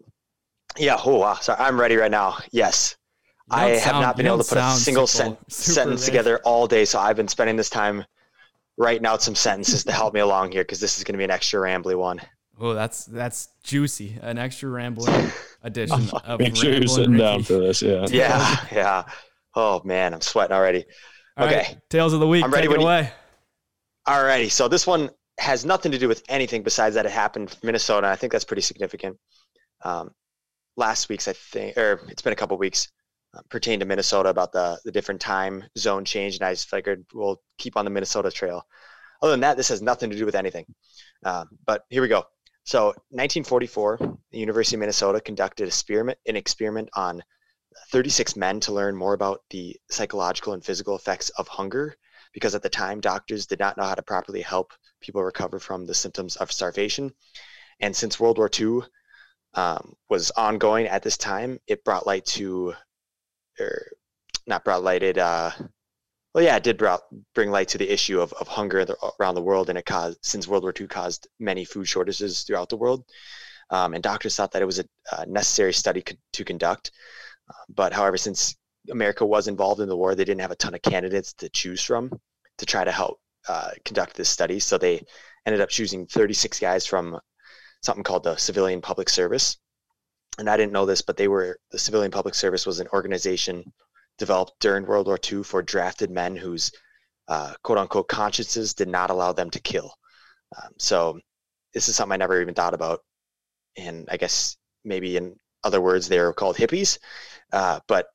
yeah, 0.77 0.99
oh 1.05 1.19
wow, 1.19 1.35
sorry, 1.35 1.61
I'm 1.61 1.81
ready 1.81 1.97
right 1.97 2.11
now. 2.11 2.39
Yes. 2.51 2.97
I 3.51 3.71
have 3.71 3.83
sound, 3.83 4.03
not 4.03 4.17
been 4.17 4.27
able 4.27 4.39
to 4.39 4.49
put 4.49 4.59
a 4.59 4.71
single 4.73 5.07
sen- 5.07 5.37
sentence 5.49 6.07
together 6.07 6.41
all 6.45 6.67
day, 6.67 6.87
so 6.87 6.99
I've 6.99 7.17
been 7.17 7.29
spending 7.29 7.57
this 7.57 7.69
time 7.69 8.05
writing 8.79 9.07
out 9.07 9.23
some 9.23 9.35
sentences 9.35 9.85
to 9.85 9.93
help 9.93 10.15
me 10.15 10.21
along 10.21 10.53
here 10.53 10.65
because 10.65 10.81
this 10.81 10.97
is 10.97 11.05
going 11.05 11.13
to 11.13 11.19
be 11.19 11.25
an 11.25 11.31
extra 11.31 11.61
rambly 11.61 11.97
one. 11.97 12.21
Oh, 12.59 12.73
that's 12.73 13.05
that's 13.05 13.49
juicy. 13.63 14.19
An 14.23 14.39
extra 14.39 14.71
rambling 14.71 15.31
edition 15.65 16.09
of 16.25 16.39
Make 16.39 16.55
sure 16.55 16.73
you're 16.73 16.87
sitting 16.87 17.17
down 17.17 17.43
for 17.43 17.55
this. 17.55 17.83
Yeah. 17.83 18.07
Yeah. 18.11 18.67
Yeah. 18.73 19.05
Oh 19.57 19.81
man, 19.85 20.15
I'm 20.15 20.21
sweating 20.21 20.55
already. 20.55 20.85
All 21.37 21.47
okay. 21.47 21.57
Right, 21.57 21.79
Tales 21.91 22.13
of 22.13 22.21
the 22.21 22.29
week. 22.29 22.45
I'm 22.45 22.53
ready. 22.53 22.69
Take 22.69 22.77
it 22.77 22.83
away. 22.83 23.11
All 24.07 24.23
righty. 24.23 24.49
So 24.49 24.69
this 24.69 24.87
one 24.87 25.11
has 25.39 25.65
nothing 25.65 25.91
to 25.93 25.99
do 25.99 26.07
with 26.07 26.23
anything 26.29 26.63
besides 26.63 26.95
that 26.95 27.07
it 27.07 27.13
happened 27.13 27.51
in 27.51 27.67
Minnesota. 27.67 28.07
I 28.07 28.17
think 28.17 28.33
that's 28.33 28.45
pretty 28.45 28.63
significant. 28.63 29.17
Um, 29.85 30.11
last 30.77 31.09
week's, 31.09 31.27
I 31.27 31.33
think, 31.33 31.77
or 31.77 32.01
it's 32.09 32.23
been 32.23 32.33
a 32.33 32.37
couple 32.37 32.57
weeks, 32.59 32.89
uh, 33.37 33.41
pertain 33.49 33.81
to 33.81 33.87
Minnesota 33.87 34.29
about 34.29 34.53
the 34.53 34.79
the 34.85 34.93
different 34.93 35.21
time 35.21 35.65
zone 35.79 36.05
change, 36.05 36.37
and 36.37 36.45
I 36.45 36.53
just 36.53 36.69
figured 36.69 37.05
we'll 37.13 37.41
keep 37.59 37.77
on 37.77 37.85
the 37.85 37.91
Minnesota 37.91 38.31
trail. 38.31 38.67
Other 39.23 39.33
than 39.33 39.41
that, 39.41 39.57
this 39.57 39.69
has 39.69 39.81
nothing 39.81 40.11
to 40.11 40.17
do 40.17 40.27
with 40.27 40.35
anything. 40.35 40.67
Um, 41.25 41.49
but 41.65 41.85
here 41.89 42.03
we 42.03 42.09
go. 42.09 42.25
So, 42.65 42.87
1944, 43.11 43.99
the 44.31 44.39
University 44.39 44.77
of 44.77 44.81
Minnesota 44.81 45.21
conducted 45.21 45.69
experiment, 45.69 46.19
an 46.27 46.37
experiment 46.37 46.89
on 46.95 47.23
36 47.91 48.37
men 48.37 48.61
to 48.61 48.73
learn 48.73 48.97
more 48.97 49.13
about 49.13 49.43
the 49.51 49.77
psychological 49.91 50.55
and 50.55 50.65
physical 50.65 50.97
effects 50.97 51.29
of 51.31 51.47
hunger 51.47 51.97
because 52.33 52.55
at 52.55 52.63
the 52.63 52.71
time 52.71 53.01
doctors 53.01 53.47
did 53.47 53.59
not 53.59 53.77
know 53.77 53.85
how 53.85 53.95
to 53.95 54.03
properly 54.03 54.41
help 54.41 54.73
people 55.01 55.23
recover 55.23 55.61
from 55.61 55.85
the 55.85 55.95
symptoms 55.95 56.37
of 56.37 56.51
starvation. 56.51 57.13
And 57.81 57.95
since 57.95 58.19
World 58.19 58.39
War 58.39 58.51
II 58.59 58.81
um, 59.55 59.95
was 60.09 60.31
ongoing 60.33 60.87
at 60.87 61.03
this 61.03 61.19
time, 61.19 61.61
it 61.67 61.85
brought 61.85 62.07
light 62.07 62.25
to, 62.27 62.75
or 63.61 63.87
not 64.47 64.65
brought 64.65 64.83
light, 64.83 65.03
it, 65.03 65.19
uh, 65.19 65.51
well, 66.35 66.43
yeah, 66.43 66.57
it 66.57 66.65
did 66.65 66.83
bring 67.35 67.51
light 67.51 67.69
to 67.69 67.79
the 67.79 67.91
issue 67.93 68.21
of, 68.21 68.33
of 68.35 68.49
hunger 68.49 68.85
around 69.21 69.37
the 69.37 69.43
world. 69.43 69.69
And 69.69 69.79
it 69.79 69.87
caused, 69.87 70.19
since 70.23 70.49
World 70.49 70.65
War 70.65 70.75
II 70.79 70.89
caused 70.89 71.29
many 71.39 71.65
food 71.65 71.87
shortages 71.87 72.43
throughout 72.43 72.69
the 72.69 72.77
world. 72.77 73.05
Um, 73.71 73.95
and 73.95 74.03
doctors 74.03 74.35
thought 74.35 74.51
that 74.53 74.63
it 74.63 74.67
was 74.67 74.81
a, 74.81 74.85
a 75.13 75.27
necessary 75.27 75.73
study 75.73 76.03
co- 76.03 76.17
to 76.33 76.45
conduct. 76.45 76.91
Uh, 77.49 77.65
but 77.69 77.93
however, 77.93 78.17
since 78.17 78.57
America 78.91 79.25
was 79.25 79.47
involved 79.47 79.81
in 79.81 79.89
the 79.89 79.97
war, 79.97 80.15
they 80.15 80.25
didn't 80.25 80.41
have 80.41 80.51
a 80.51 80.57
ton 80.57 80.75
of 80.75 80.83
candidates 80.83 81.33
to 81.35 81.49
choose 81.49 81.83
from 81.83 82.11
to 82.59 82.67
try 82.67 82.85
to 82.85 82.93
help 82.93 83.21
uh, 83.49 83.71
conduct 83.85 84.17
this 84.17 84.29
study. 84.29 84.59
So 84.59 84.77
they 84.77 85.03
ended 85.47 85.61
up 85.61 85.69
choosing 85.69 86.07
36 86.07 86.59
guys 86.59 86.85
from 86.85 87.19
something 87.83 88.05
called 88.05 88.25
the 88.25 88.37
Civilian 88.37 88.81
Public 88.81 89.09
Service. 89.09 89.57
And 90.39 90.51
I 90.51 90.57
didn't 90.57 90.73
know 90.73 90.85
this, 90.87 91.01
but 91.01 91.17
they 91.17 91.29
were 91.29 91.59
the 91.71 91.79
Civilian 91.79 92.11
Public 92.11 92.35
Service 92.35 92.67
was 92.67 92.81
an 92.81 92.89
organization 92.93 93.73
developed 94.19 94.53
during 94.61 94.87
World 94.87 95.07
War 95.07 95.19
II 95.31 95.43
for 95.43 95.63
drafted 95.63 96.11
men 96.11 96.37
whose 96.37 96.71
uh, 97.29 97.55
quote 97.63 97.79
unquote 97.79 98.09
consciences 98.09 98.75
did 98.75 98.89
not 98.89 99.11
allow 99.11 99.33
them 99.33 99.51
to 99.51 99.61
kill. 99.61 99.95
Um, 100.57 100.73
so 100.79 101.19
this 101.73 101.89
is 101.89 101.97
something 101.97 102.13
I 102.15 102.17
never 102.17 102.41
even 102.41 102.55
thought 102.55 102.75
about. 102.75 103.01
And 103.77 104.09
I 104.11 104.17
guess 104.17 104.57
maybe 104.85 105.17
in 105.17 105.37
other 105.65 105.81
words, 105.81 106.09
they 106.09 106.21
were 106.21 106.33
called 106.33 106.57
hippies. 106.57 106.99
Uh, 107.53 107.81
but 107.89 108.07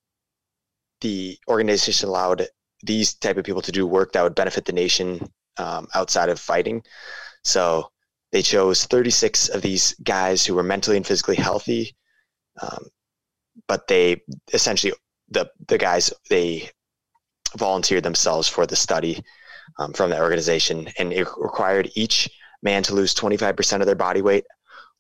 the 1.02 1.38
organization 1.48 2.10
allowed 2.10 2.48
these 2.84 3.14
type 3.16 3.38
of 3.38 3.46
people 3.46 3.62
to 3.62 3.72
do 3.72 3.86
work 3.86 4.12
that 4.14 4.24
would 4.24 4.36
benefit 4.36 4.66
the 4.66 4.72
nation 4.72 5.20
um, 5.58 5.88
outside 5.94 6.30
of 6.30 6.40
fighting. 6.40 6.82
So 7.44 7.92
they 8.32 8.42
chose 8.42 8.86
36 8.86 9.50
of 9.50 9.62
these 9.62 9.94
guys 10.04 10.46
who 10.46 10.56
were 10.56 10.64
mentally 10.64 10.98
and 10.98 11.06
physically 11.06 11.36
healthy, 11.36 11.96
um, 12.62 12.88
but 13.68 13.88
they 13.88 14.22
essentially 14.54 14.94
the 15.32 15.50
the 15.68 15.78
guys 15.78 16.14
they 16.30 16.70
volunteered 17.58 18.04
themselves 18.04 18.48
for 18.48 18.66
the 18.66 18.76
study 18.76 19.24
um, 19.78 19.94
from 19.94 20.10
that 20.10 20.22
organization, 20.22 20.88
and 20.98 21.14
it 21.14 21.28
required 21.38 21.92
each 21.96 22.30
man 22.62 22.84
to 22.84 22.94
lose 22.94 23.16
25% 23.16 23.80
of 23.80 23.86
their 23.86 23.96
body 23.96 24.22
weight 24.22 24.46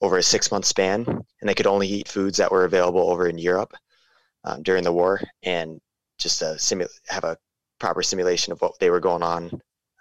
over 0.01 0.17
a 0.17 0.23
six 0.23 0.51
month 0.51 0.65
span, 0.65 1.05
and 1.05 1.49
they 1.49 1.53
could 1.53 1.67
only 1.67 1.87
eat 1.87 2.07
foods 2.07 2.37
that 2.37 2.51
were 2.51 2.65
available 2.65 3.09
over 3.09 3.27
in 3.27 3.37
Europe 3.37 3.73
um, 4.45 4.63
during 4.63 4.83
the 4.83 4.93
war, 4.93 5.21
and 5.43 5.79
just 6.17 6.41
simu- 6.41 6.89
have 7.07 7.23
a 7.23 7.37
proper 7.79 8.01
simulation 8.03 8.53
of 8.53 8.61
what 8.61 8.77
they 8.79 8.89
were 8.89 8.99
going 8.99 9.23
on 9.23 9.49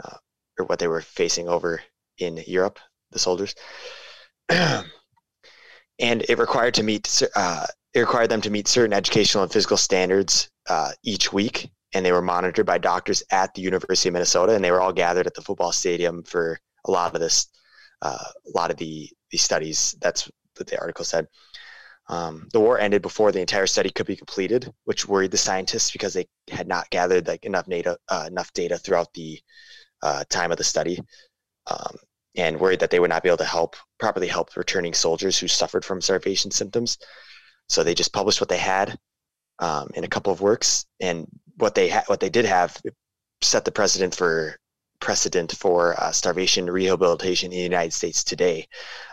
uh, 0.04 0.16
or 0.58 0.66
what 0.66 0.78
they 0.78 0.88
were 0.88 1.00
facing 1.00 1.48
over 1.48 1.80
in 2.18 2.42
Europe, 2.46 2.78
the 3.10 3.18
soldiers. 3.18 3.54
and 4.48 4.84
it 5.98 6.38
required 6.38 6.74
to 6.74 6.82
meet 6.82 7.22
uh, 7.34 7.66
it 7.94 8.00
required 8.00 8.30
them 8.30 8.40
to 8.42 8.50
meet 8.50 8.68
certain 8.68 8.92
educational 8.92 9.42
and 9.42 9.52
physical 9.52 9.76
standards 9.76 10.50
uh, 10.68 10.92
each 11.02 11.32
week, 11.32 11.70
and 11.94 12.04
they 12.04 12.12
were 12.12 12.22
monitored 12.22 12.66
by 12.66 12.78
doctors 12.78 13.22
at 13.30 13.54
the 13.54 13.62
University 13.62 14.08
of 14.08 14.12
Minnesota, 14.12 14.54
and 14.54 14.64
they 14.64 14.70
were 14.70 14.80
all 14.80 14.92
gathered 14.92 15.26
at 15.26 15.34
the 15.34 15.42
football 15.42 15.72
stadium 15.72 16.22
for 16.22 16.58
a 16.84 16.90
lot 16.90 17.14
of 17.14 17.20
this, 17.20 17.46
uh, 18.02 18.24
a 18.54 18.58
lot 18.58 18.70
of 18.70 18.76
the 18.76 19.08
these 19.30 19.42
studies. 19.42 19.96
That's 20.00 20.30
what 20.56 20.66
the 20.66 20.80
article 20.80 21.04
said. 21.04 21.26
Um, 22.10 22.48
the 22.52 22.60
war 22.60 22.78
ended 22.78 23.02
before 23.02 23.32
the 23.32 23.40
entire 23.40 23.66
study 23.66 23.90
could 23.90 24.06
be 24.06 24.16
completed, 24.16 24.72
which 24.84 25.06
worried 25.06 25.30
the 25.30 25.36
scientists 25.36 25.90
because 25.90 26.14
they 26.14 26.26
had 26.50 26.66
not 26.66 26.88
gathered 26.90 27.26
like 27.26 27.44
enough 27.44 27.66
data, 27.66 27.98
uh, 28.08 28.24
enough 28.26 28.52
data 28.54 28.78
throughout 28.78 29.12
the 29.12 29.38
uh, 30.02 30.24
time 30.30 30.50
of 30.50 30.58
the 30.58 30.64
study, 30.64 30.98
um, 31.66 31.96
and 32.36 32.58
worried 32.58 32.80
that 32.80 32.90
they 32.90 33.00
would 33.00 33.10
not 33.10 33.22
be 33.22 33.28
able 33.28 33.36
to 33.38 33.44
help 33.44 33.76
properly 33.98 34.28
help 34.28 34.56
returning 34.56 34.94
soldiers 34.94 35.38
who 35.38 35.48
suffered 35.48 35.84
from 35.84 36.00
starvation 36.00 36.50
symptoms. 36.50 36.98
So 37.68 37.82
they 37.82 37.94
just 37.94 38.12
published 38.12 38.40
what 38.40 38.48
they 38.48 38.58
had 38.58 38.98
um, 39.58 39.88
in 39.94 40.04
a 40.04 40.08
couple 40.08 40.32
of 40.32 40.40
works, 40.40 40.86
and 41.00 41.26
what 41.56 41.74
they 41.74 41.88
ha- 41.88 42.04
what 42.06 42.20
they 42.20 42.30
did 42.30 42.44
have 42.44 42.80
set 43.42 43.64
the 43.64 43.72
precedent 43.72 44.14
for 44.14 44.56
precedent 45.00 45.52
for 45.52 46.00
uh, 46.00 46.10
starvation 46.10 46.68
rehabilitation 46.70 47.52
in 47.52 47.58
the 47.58 47.62
United 47.62 47.92
States 47.92 48.24
today. 48.24 48.66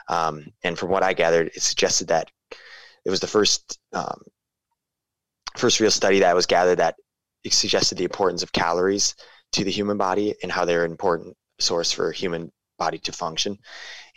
Um, 0.10 0.48
and 0.64 0.78
from 0.78 0.90
what 0.90 1.04
I 1.04 1.14
gathered, 1.14 1.48
it 1.56 1.62
suggested 1.62 2.08
that 2.08 2.32
it 3.06 3.10
was 3.10 3.20
the 3.20 3.28
first 3.28 3.80
um, 3.94 4.22
first 5.58 5.80
real 5.80 5.92
study 5.92 6.20
that 6.20 6.36
was 6.36 6.46
gathered 6.46 6.80
that 6.80 6.96
suggested 7.50 7.98
the 7.98 8.04
importance 8.04 8.44
of 8.44 8.52
calories 8.52 9.16
to 9.52 9.64
the 9.64 9.72
human 9.72 9.98
body 9.98 10.36
and 10.42 10.52
how 10.52 10.66
they're 10.66 10.86
an 10.86 10.92
important 10.92 11.36
source 11.60 11.92
for 11.92 12.12
human 12.12 12.52
body 12.78 12.98
to 12.98 13.12
function. 13.12 13.58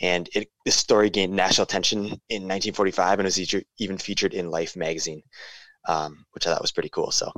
And 0.01 0.29
it, 0.33 0.49
this 0.65 0.75
story 0.75 1.09
gained 1.09 1.33
national 1.33 1.63
attention 1.63 1.99
in 1.99 2.47
1945 2.47 3.19
and 3.19 3.25
was 3.25 3.55
even 3.79 3.97
featured 3.97 4.33
in 4.33 4.49
Life 4.49 4.75
magazine, 4.75 5.21
um, 5.87 6.25
which 6.31 6.47
I 6.47 6.51
thought 6.51 6.61
was 6.61 6.71
pretty 6.71 6.89
cool. 6.89 7.11
So 7.11 7.31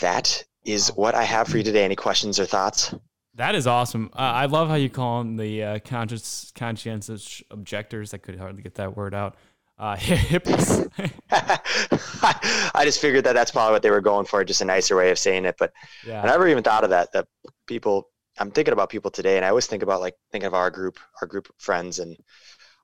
that 0.00 0.44
is 0.64 0.88
what 0.88 1.14
I 1.14 1.24
have 1.24 1.48
for 1.48 1.58
you 1.58 1.64
today. 1.64 1.84
Any 1.84 1.96
questions 1.96 2.38
or 2.38 2.46
thoughts? 2.46 2.94
That 3.34 3.54
is 3.54 3.66
awesome. 3.66 4.10
Uh, 4.14 4.20
I 4.20 4.46
love 4.46 4.68
how 4.68 4.74
you 4.74 4.90
call 4.90 5.20
them 5.20 5.36
the 5.36 5.62
uh, 5.62 5.78
conscious, 5.80 6.52
conscientious 6.54 7.42
objectors. 7.50 8.12
I 8.14 8.18
could 8.18 8.36
hardly 8.36 8.62
get 8.62 8.74
that 8.76 8.96
word 8.96 9.14
out 9.14 9.36
uh, 9.78 9.96
hippies. 9.98 10.90
I 12.74 12.84
just 12.84 13.00
figured 13.00 13.24
that 13.24 13.34
that's 13.34 13.50
probably 13.50 13.72
what 13.72 13.82
they 13.82 13.90
were 13.90 14.00
going 14.00 14.26
for, 14.26 14.44
just 14.44 14.60
a 14.60 14.64
nicer 14.64 14.96
way 14.96 15.10
of 15.10 15.18
saying 15.18 15.44
it. 15.44 15.56
But 15.58 15.72
yeah. 16.06 16.22
I 16.22 16.26
never 16.26 16.48
even 16.48 16.62
thought 16.62 16.84
of 16.84 16.90
that. 16.90 17.12
That 17.12 17.26
people, 17.66 18.08
I'm 18.38 18.50
thinking 18.50 18.72
about 18.72 18.90
people 18.90 19.10
today, 19.10 19.36
and 19.36 19.44
I 19.44 19.48
always 19.48 19.66
think 19.66 19.82
about 19.82 20.00
like 20.00 20.14
thinking 20.32 20.46
of 20.46 20.54
our 20.54 20.70
group, 20.70 20.98
our 21.20 21.28
group 21.28 21.48
of 21.48 21.54
friends, 21.58 21.98
and 21.98 22.16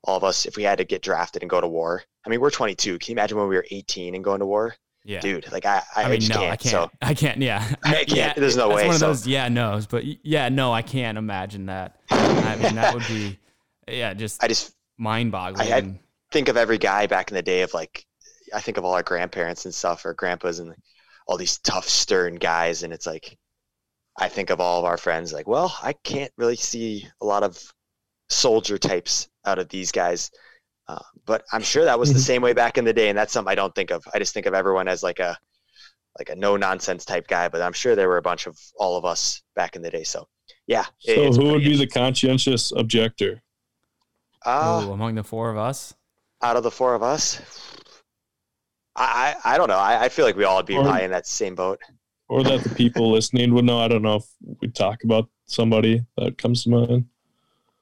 all 0.03 0.17
of 0.17 0.23
us. 0.23 0.45
If 0.45 0.57
we 0.57 0.63
had 0.63 0.77
to 0.79 0.83
get 0.83 1.01
drafted 1.01 1.43
and 1.43 1.49
go 1.49 1.61
to 1.61 1.67
war, 1.67 2.03
I 2.25 2.29
mean, 2.29 2.41
we're 2.41 2.51
22. 2.51 2.99
Can 2.99 3.11
you 3.11 3.15
imagine 3.15 3.37
when 3.37 3.47
we 3.47 3.55
were 3.55 3.65
18 3.69 4.15
and 4.15 4.23
going 4.23 4.39
to 4.39 4.45
war? 4.45 4.75
Yeah, 5.03 5.19
dude. 5.19 5.51
Like 5.51 5.65
I, 5.65 5.83
I, 5.95 6.03
I 6.03 6.09
mean, 6.09 6.27
no, 6.27 6.35
can't, 6.35 6.51
I 6.51 6.55
can't. 6.55 6.71
So. 6.71 6.91
I 7.01 7.13
can't. 7.13 7.41
Yeah, 7.41 7.67
I 7.83 7.93
can't. 8.05 8.09
Yeah, 8.09 8.33
there's 8.35 8.57
no 8.57 8.69
way. 8.69 8.85
One 8.85 8.95
of 8.95 8.99
so. 8.99 9.07
those 9.07 9.27
yeah 9.27 9.47
no's, 9.49 9.85
but 9.85 10.03
yeah, 10.25 10.49
no, 10.49 10.73
I 10.73 10.81
can't 10.81 11.17
imagine 11.17 11.67
that. 11.67 11.99
I 12.09 12.55
mean, 12.55 12.75
that 12.75 12.93
would 12.93 13.07
be, 13.07 13.37
yeah, 13.87 14.13
just. 14.13 14.43
I 14.43 14.47
just 14.47 14.73
mind-boggling. 14.97 15.71
I, 15.71 15.77
I, 15.77 15.99
think 16.31 16.49
of 16.49 16.57
every 16.57 16.77
guy 16.77 17.07
back 17.07 17.31
in 17.31 17.35
the 17.35 17.41
day 17.41 17.61
of 17.61 17.73
like 17.73 18.05
I 18.53 18.59
think 18.59 18.77
of 18.77 18.83
all 18.83 18.93
our 18.93 19.03
grandparents 19.03 19.63
and 19.65 19.73
stuff 19.73 20.05
or 20.05 20.13
grandpas 20.13 20.59
and 20.59 20.75
all 21.27 21.37
these 21.37 21.59
tough 21.59 21.87
stern 21.87 22.35
guys 22.35 22.83
and 22.83 22.91
it's 22.91 23.07
like 23.07 23.37
I 24.17 24.29
think 24.29 24.49
of 24.49 24.59
all 24.59 24.79
of 24.79 24.85
our 24.85 24.97
friends 24.97 25.33
like 25.33 25.47
well 25.47 25.75
I 25.81 25.93
can't 25.93 26.31
really 26.37 26.55
see 26.55 27.07
a 27.21 27.25
lot 27.25 27.43
of 27.43 27.61
soldier 28.29 28.77
types 28.77 29.29
out 29.45 29.59
of 29.59 29.69
these 29.69 29.91
guys. 29.91 30.31
Uh, 30.87 30.99
but 31.25 31.43
I'm 31.51 31.61
sure 31.61 31.85
that 31.85 31.99
was 31.99 32.13
the 32.13 32.19
same 32.31 32.41
way 32.41 32.53
back 32.53 32.77
in 32.77 32.85
the 32.85 32.93
day 32.93 33.09
and 33.09 33.17
that's 33.17 33.33
something 33.33 33.51
I 33.51 33.55
don't 33.55 33.73
think 33.73 33.91
of. 33.91 34.03
I 34.13 34.19
just 34.19 34.33
think 34.33 34.45
of 34.45 34.53
everyone 34.53 34.87
as 34.87 35.03
like 35.03 35.19
a 35.19 35.37
like 36.17 36.29
a 36.29 36.35
no 36.35 36.55
nonsense 36.55 37.05
type 37.05 37.27
guy 37.27 37.47
but 37.49 37.61
I'm 37.61 37.73
sure 37.73 37.95
there 37.95 38.07
were 38.07 38.17
a 38.17 38.21
bunch 38.21 38.47
of 38.47 38.57
all 38.77 38.97
of 38.97 39.05
us 39.05 39.41
back 39.55 39.75
in 39.75 39.81
the 39.81 39.89
day 39.89 40.03
so 40.03 40.27
yeah 40.67 40.85
so 40.99 41.31
who 41.33 41.51
would 41.51 41.63
be 41.63 41.75
the 41.75 41.87
conscientious 41.87 42.71
objector? 42.71 43.41
Uh, 44.45 44.85
Ooh, 44.85 44.91
among 44.91 45.15
the 45.15 45.23
four 45.23 45.49
of 45.49 45.57
us? 45.57 45.95
out 46.41 46.57
of 46.57 46.63
the 46.63 46.71
four 46.71 46.93
of 46.93 47.03
us, 47.03 47.41
I 48.95 49.35
I, 49.45 49.53
I 49.53 49.57
don't 49.57 49.67
know. 49.67 49.77
I, 49.77 50.03
I 50.03 50.09
feel 50.09 50.25
like 50.25 50.35
we 50.35 50.43
all 50.43 50.57
would 50.57 50.65
be 50.65 50.77
or, 50.77 50.83
probably 50.83 51.03
in 51.03 51.11
that 51.11 51.27
same 51.27 51.55
boat. 51.55 51.79
Or 52.27 52.43
that 52.43 52.63
the 52.63 52.73
people 52.73 53.11
listening 53.11 53.53
would 53.53 53.65
know. 53.65 53.79
I 53.79 53.87
don't 53.87 54.01
know 54.01 54.15
if 54.15 54.25
we 54.59 54.67
talk 54.67 55.03
about 55.03 55.29
somebody 55.45 56.03
that 56.17 56.37
comes 56.37 56.63
to 56.63 56.69
mind. 56.69 57.05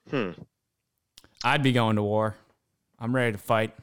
Hmm. 0.09 0.31
I'd 1.43 1.63
be 1.63 1.71
going 1.71 1.95
to 1.95 2.03
war. 2.03 2.35
I'm 2.99 3.15
ready 3.15 3.31
to 3.31 3.37
fight. 3.37 3.73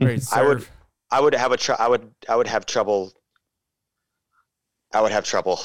I'm 0.00 0.06
ready 0.06 0.18
to 0.18 0.24
serve. 0.24 0.38
I 0.38 0.48
would. 0.48 0.66
I 1.12 1.20
would 1.20 1.34
have 1.34 1.52
a. 1.52 1.56
Tr- 1.56 1.72
I 1.78 1.88
would. 1.88 2.10
I 2.28 2.36
would 2.36 2.46
have 2.46 2.66
trouble. 2.66 3.12
I 4.92 5.00
would 5.00 5.12
have 5.12 5.24
trouble 5.24 5.60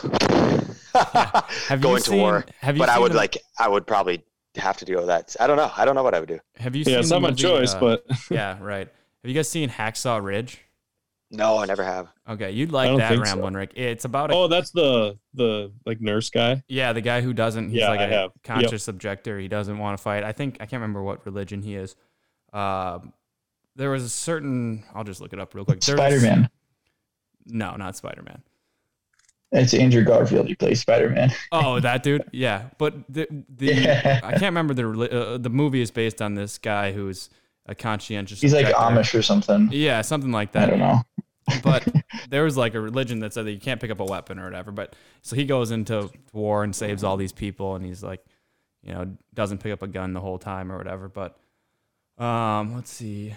yeah. 0.94 1.41
have 1.68 1.82
going 1.82 2.02
seen, 2.02 2.15
to 2.15 2.22
war. 2.22 2.45
Have 2.60 2.76
you 2.76 2.80
but 2.80 2.90
I 2.90 2.99
would 2.99 3.11
them? 3.11 3.18
like. 3.18 3.38
I 3.57 3.68
would 3.68 3.88
probably 3.88 4.23
have 4.56 4.77
to 4.77 4.86
do 4.86 5.03
that. 5.06 5.36
I 5.40 5.48
don't 5.48 5.57
know. 5.57 5.72
I 5.76 5.86
don't 5.86 5.95
know 5.95 6.03
what 6.03 6.14
I 6.14 6.19
would 6.19 6.30
do. 6.30 6.40
Have 6.57 6.76
you? 6.76 6.82
Yeah, 6.82 6.86
seen 6.86 6.99
it's 6.99 7.10
not 7.10 7.22
my 7.22 7.32
choice, 7.32 7.73
uh, 7.73 7.80
but 7.80 8.06
yeah, 8.30 8.57
right. 8.61 8.88
Have 8.88 9.30
you 9.30 9.34
guys 9.34 9.49
seen 9.49 9.69
Hacksaw 9.69 10.23
Ridge? 10.23 10.61
No, 11.32 11.58
I 11.58 11.66
never 11.66 11.84
have. 11.84 12.08
Okay, 12.30 12.52
you'd 12.52 12.72
like 12.72 12.96
that, 12.98 13.18
Ramblin' 13.18 13.54
so. 13.54 13.60
Rick. 13.60 13.72
It's 13.76 14.06
about. 14.06 14.32
A, 14.32 14.36
oh, 14.36 14.48
that's 14.48 14.72
the 14.72 15.18
the 15.34 15.72
like 15.86 16.00
nurse 16.00 16.30
guy. 16.30 16.64
Yeah, 16.68 16.94
the 16.94 17.02
guy 17.02 17.22
who 17.22 17.34
doesn't. 17.34 17.70
He's 17.70 17.80
yeah, 17.80 17.90
like 17.90 18.00
I 18.00 18.04
a 18.04 18.14
have. 18.14 18.32
conscious 18.44 18.88
yep. 18.88 18.96
objector. 18.96 19.40
He 19.40 19.48
doesn't 19.48 19.78
want 19.78 19.98
to 19.98 20.02
fight. 20.02 20.24
I 20.24 20.32
think 20.32 20.56
I 20.56 20.66
can't 20.66 20.82
remember 20.82 21.02
what 21.02 21.26
religion 21.26 21.62
he 21.62 21.76
is. 21.76 21.96
Uh, 22.54 23.00
there 23.76 23.90
was 23.90 24.04
a 24.04 24.10
certain. 24.10 24.84
I'll 24.94 25.04
just 25.04 25.20
look 25.20 25.34
it 25.34 25.40
up 25.40 25.54
real 25.56 25.66
quick. 25.66 25.84
Spider 25.84 26.22
Man. 26.22 26.50
No, 27.46 27.76
not 27.76 27.96
Spider 27.96 28.22
Man. 28.22 28.42
It's 29.52 29.74
Andrew 29.74 30.04
Garfield. 30.04 30.48
He 30.48 30.56
plays 30.56 30.82
Spider 30.82 31.10
Man. 31.10 31.32
oh, 31.52 31.80
that 31.80 32.04
dude. 32.04 32.24
Yeah, 32.32 32.70
but 32.78 32.94
the 33.10 33.28
the 33.50 33.74
yeah. 33.74 34.20
I 34.24 34.32
can't 34.32 34.44
remember 34.44 34.74
the 34.74 35.12
uh, 35.12 35.38
the 35.38 35.50
movie 35.50 35.82
is 35.82 35.92
based 35.92 36.22
on 36.22 36.36
this 36.36 36.58
guy 36.58 36.92
who's 36.92 37.30
a 37.66 37.74
conscientious. 37.76 38.42
He's 38.42 38.54
objector. 38.54 38.78
like 38.78 38.94
Amish 38.94 39.18
or 39.18 39.22
something. 39.22 39.70
Yeah, 39.72 40.02
something 40.02 40.32
like 40.32 40.52
that. 40.54 40.68
I 40.68 40.70
don't 40.72 40.80
know. 40.80 41.02
But 41.64 41.88
there 42.30 42.44
was 42.44 42.58
like 42.58 42.74
a 42.76 42.80
religion 42.80 43.20
that 43.20 43.34
said 43.34 43.46
that 43.46 43.52
you 43.52 43.60
can't 43.60 43.80
pick 43.80 43.92
up 43.92 44.00
a 44.00 44.06
weapon 44.06 44.40
or 44.40 44.46
whatever. 44.46 44.72
But 44.72 44.96
so 45.22 45.36
he 45.36 45.46
goes 45.46 45.72
into 45.72 46.10
war 46.34 46.64
and 46.64 46.76
saves 46.76 47.04
all 47.04 47.18
these 47.18 47.32
people, 47.32 47.76
and 47.76 47.86
he's 47.86 48.04
like, 48.04 48.24
you 48.84 48.94
know, 48.94 49.16
doesn't 49.34 49.60
pick 49.60 49.74
up 49.74 49.82
a 49.82 49.88
gun 49.88 50.14
the 50.14 50.22
whole 50.22 50.38
time 50.38 50.72
or 50.72 50.78
whatever. 50.78 51.10
But 51.10 51.38
um, 52.24 52.76
let's 52.76 52.92
see. 52.92 53.34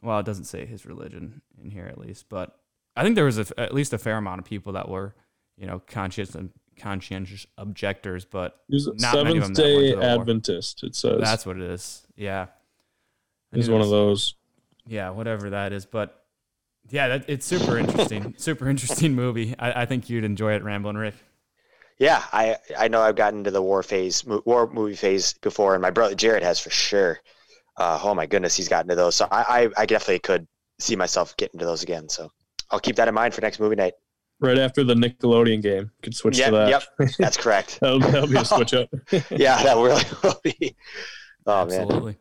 Well, 0.00 0.18
it 0.18 0.26
doesn't 0.26 0.44
say 0.44 0.66
his 0.66 0.86
religion 0.86 1.42
in 1.62 1.70
here 1.70 1.86
at 1.86 1.98
least, 1.98 2.28
but 2.28 2.58
I 2.96 3.02
think 3.02 3.14
there 3.14 3.24
was 3.24 3.38
a, 3.38 3.60
at 3.60 3.74
least 3.74 3.92
a 3.92 3.98
fair 3.98 4.16
amount 4.16 4.40
of 4.40 4.44
people 4.44 4.72
that 4.72 4.88
were, 4.88 5.14
you 5.56 5.66
know, 5.66 5.80
conscious 5.86 6.34
and 6.34 6.50
conscientious 6.76 7.46
objectors, 7.58 8.24
but 8.24 8.60
not 8.68 9.14
many 9.24 9.38
of 9.38 9.44
them 9.44 9.52
Day 9.52 9.90
the 9.90 9.96
war. 9.96 10.04
Adventist. 10.04 10.82
It 10.82 10.94
says 10.94 11.20
That's 11.20 11.46
what 11.46 11.56
it 11.56 11.62
is. 11.62 12.06
Yeah. 12.16 12.46
He's 13.52 13.70
one 13.70 13.80
of 13.80 13.90
those. 13.90 14.34
Yeah, 14.86 15.10
whatever 15.10 15.50
that 15.50 15.72
is, 15.72 15.86
but 15.86 16.21
yeah, 16.90 17.08
that, 17.08 17.24
it's 17.28 17.46
super 17.46 17.78
interesting. 17.78 18.34
super 18.38 18.68
interesting 18.68 19.14
movie. 19.14 19.54
I, 19.58 19.82
I 19.82 19.86
think 19.86 20.10
you'd 20.10 20.24
enjoy 20.24 20.54
it, 20.54 20.62
Ramblin' 20.62 20.96
Rick. 20.96 21.14
Yeah, 21.98 22.22
I 22.32 22.56
I 22.76 22.88
know 22.88 23.00
I've 23.00 23.16
gotten 23.16 23.40
into 23.40 23.50
the 23.50 23.62
war 23.62 23.82
phase, 23.82 24.24
war 24.24 24.68
movie 24.72 24.96
phase 24.96 25.34
before, 25.34 25.74
and 25.74 25.82
my 25.82 25.90
brother 25.90 26.14
Jared 26.14 26.42
has 26.42 26.58
for 26.58 26.70
sure. 26.70 27.20
Uh, 27.76 28.00
oh 28.02 28.14
my 28.14 28.26
goodness, 28.26 28.56
he's 28.56 28.68
gotten 28.68 28.88
to 28.88 28.94
those. 28.94 29.14
So 29.14 29.28
I, 29.30 29.42
I 29.76 29.82
I 29.82 29.86
definitely 29.86 30.18
could 30.18 30.46
see 30.78 30.96
myself 30.96 31.36
getting 31.36 31.60
to 31.60 31.66
those 31.66 31.82
again. 31.82 32.08
So 32.08 32.30
I'll 32.70 32.80
keep 32.80 32.96
that 32.96 33.08
in 33.08 33.14
mind 33.14 33.34
for 33.34 33.40
next 33.40 33.60
movie 33.60 33.76
night. 33.76 33.92
Right 34.40 34.58
after 34.58 34.82
the 34.82 34.94
Nickelodeon 34.94 35.62
game, 35.62 35.90
could 36.02 36.16
switch 36.16 36.38
Yep, 36.38 36.46
to 36.50 36.56
that. 36.56 36.68
yep, 36.98 37.10
that's 37.18 37.36
correct. 37.36 37.78
that'll, 37.80 38.00
that'll 38.00 38.26
be 38.26 38.36
a 38.36 38.44
switch 38.44 38.74
up. 38.74 38.88
Yeah, 39.30 39.62
that 39.62 39.76
really 39.76 40.02
will 40.24 40.40
be. 40.42 40.74
Oh 41.46 41.66
man, 41.66 41.82
Absolutely. 41.82 42.16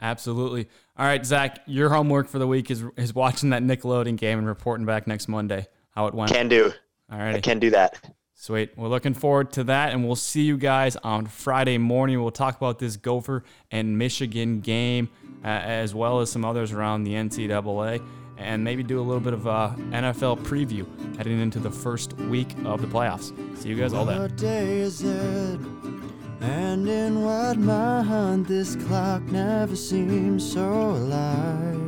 Absolutely. 0.00 0.68
All 0.96 1.04
right, 1.06 1.26
Zach, 1.26 1.60
your 1.66 1.88
homework 1.88 2.28
for 2.28 2.38
the 2.38 2.46
week 2.46 2.70
is 2.70 2.84
is 2.96 3.14
watching 3.14 3.50
that 3.50 3.62
Nickelodeon 3.62 4.16
game 4.16 4.38
and 4.38 4.46
reporting 4.46 4.86
back 4.86 5.06
next 5.08 5.26
Monday 5.26 5.66
how 5.90 6.06
it 6.06 6.14
went. 6.14 6.30
can 6.30 6.48
do. 6.48 6.72
All 7.10 7.18
right. 7.18 7.34
I 7.34 7.40
can 7.40 7.58
do 7.58 7.70
that. 7.70 8.00
Sweet. 8.34 8.76
We're 8.76 8.88
looking 8.88 9.14
forward 9.14 9.52
to 9.52 9.64
that, 9.64 9.92
and 9.92 10.04
we'll 10.04 10.16
see 10.16 10.42
you 10.42 10.56
guys 10.56 10.96
on 10.96 11.26
Friday 11.26 11.78
morning. 11.78 12.20
We'll 12.20 12.30
talk 12.30 12.56
about 12.56 12.78
this 12.78 12.96
Gopher 12.96 13.42
and 13.70 13.96
Michigan 13.98 14.60
game, 14.60 15.08
uh, 15.44 15.48
as 15.48 15.94
well 15.94 16.20
as 16.20 16.30
some 16.30 16.44
others 16.44 16.72
around 16.72 17.04
the 17.04 17.14
NCAA, 17.14 18.00
and 18.36 18.62
maybe 18.62 18.82
do 18.82 19.00
a 19.00 19.02
little 19.02 19.20
bit 19.20 19.32
of 19.32 19.46
a 19.46 19.74
NFL 19.90 20.38
preview 20.40 20.86
heading 21.16 21.40
into 21.40 21.58
the 21.58 21.70
first 21.70 22.12
week 22.14 22.54
of 22.64 22.80
the 22.80 22.88
playoffs. 22.88 23.32
See 23.58 23.68
you 23.68 23.76
guys 23.76 23.92
all 23.92 24.04
then. 24.04 24.20
And 26.44 26.86
in 26.86 27.24
what 27.24 27.56
month 27.56 28.48
this 28.48 28.76
clock 28.76 29.22
never 29.22 29.74
seems 29.74 30.52
so 30.52 30.90
alive. 30.90 31.80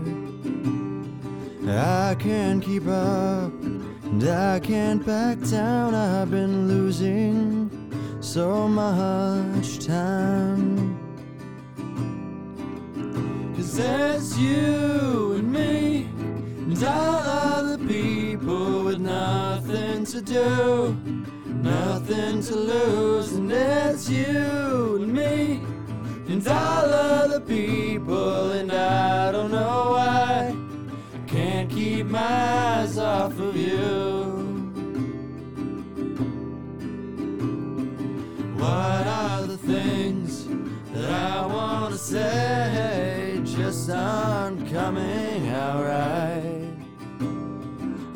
I 1.69 2.17
can't 2.19 2.63
keep 2.63 2.87
up, 2.87 3.53
and 4.05 4.25
I 4.25 4.59
can't 4.61 5.05
back 5.05 5.39
down. 5.51 5.95
I've 5.95 6.31
been 6.31 6.69
losing 6.69 7.71
so 8.21 8.67
much 8.67 9.85
time. 9.85 10.97
Cause 13.57 13.77
there's 13.77 14.39
you 14.39 15.35
and 15.39 15.53
me, 15.53 16.09
and 16.71 16.83
all 16.83 17.17
other 17.17 17.79
people 17.87 18.85
with 18.85 19.01
nothing 19.01 20.07
to 20.07 20.23
do 20.23 21.36
nothing 22.09 22.41
to 22.41 22.55
lose, 22.55 23.33
and 23.33 23.51
it's 23.51 24.09
you 24.09 24.97
and 24.97 25.13
me, 25.13 25.61
and 26.29 26.47
all 26.47 26.85
other 26.85 27.41
people, 27.41 28.53
and 28.53 28.71
I 28.71 29.33
don't 29.33 29.51
know 29.51 29.91
why 29.91 30.55
I 31.15 31.29
can't 31.29 31.69
keep 31.69 32.07
my 32.07 32.21
eyes 32.21 32.99
off 32.99 33.39
of 33.41 33.57
you. 33.57 34.45
What 38.57 39.07
are 39.07 39.43
the 39.43 39.59
things 39.59 40.47
that 40.93 41.11
I 41.11 41.47
want 41.47 41.93
to 41.93 41.99
say 41.99 43.41
just 43.45 43.91
aren't 43.91 44.71
coming 44.71 45.49
out 45.49 45.83
right? 45.83 46.73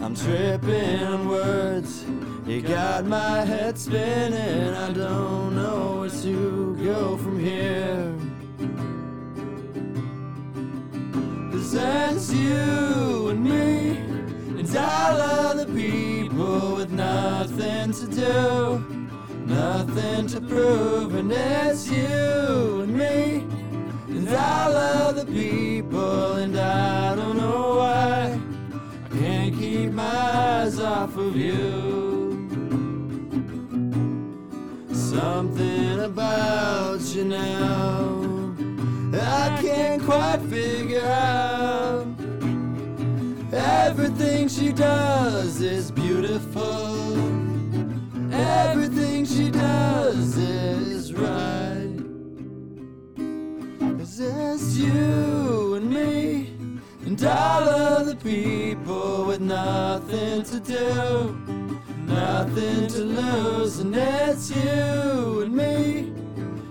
I'm 0.00 0.14
tripping 0.14 1.02
on 1.02 1.28
words. 1.28 1.69
You 2.50 2.62
got 2.62 3.04
my 3.04 3.44
head 3.44 3.78
spinning. 3.78 4.74
I 4.74 4.92
don't 4.92 5.54
know 5.54 6.00
where 6.00 6.10
to 6.10 6.76
go 6.82 7.16
from 7.16 7.38
here. 7.38 8.12
Cause 11.52 11.70
that's 11.70 12.32
you 12.32 13.28
and 13.28 13.44
me, 13.44 13.98
and 14.58 14.76
all 14.76 15.20
other 15.46 15.64
people 15.66 16.74
with 16.74 16.90
nothing 16.90 17.92
to 17.92 18.06
do, 18.08 18.84
nothing 19.46 20.26
to 20.26 20.40
prove. 20.40 21.14
And 21.14 21.30
it's 21.30 21.88
you 21.88 22.80
and 22.82 22.96
me, 22.96 23.46
and 24.08 24.28
all 24.28 24.76
other 24.76 25.24
people, 25.24 26.32
and 26.32 26.58
I 26.58 27.14
don't 27.14 27.36
know 27.36 27.76
why. 27.76 28.40
I 29.04 29.18
can't 29.20 29.56
keep 29.56 29.92
my 29.92 30.02
eyes 30.02 30.80
off 30.80 31.16
of 31.16 31.36
you. 31.36 32.09
Something 35.20 36.00
about 36.00 37.00
you 37.14 37.24
now 37.24 38.54
I 39.12 39.58
can't 39.60 40.02
quite 40.02 40.40
figure 40.48 41.04
out. 41.04 42.06
Everything 43.52 44.48
she 44.48 44.72
does 44.72 45.60
is 45.60 45.90
beautiful. 45.90 47.18
Everything 48.32 49.26
she 49.26 49.50
does 49.50 50.38
is 50.38 51.12
right. 51.12 52.00
It's 53.98 54.76
you 54.78 55.74
and 55.74 55.90
me 55.90 56.56
and 57.04 57.22
all 57.24 57.68
other 57.68 58.16
people 58.16 59.26
with 59.26 59.42
nothing 59.42 60.44
to 60.44 60.60
do, 60.60 61.59
nothing 62.10 62.88
to 62.88 62.98
lose, 63.04 63.78
and 63.78 63.94
it's 63.94 64.50
you 64.50 65.42
and 65.42 65.54
me. 65.54 66.12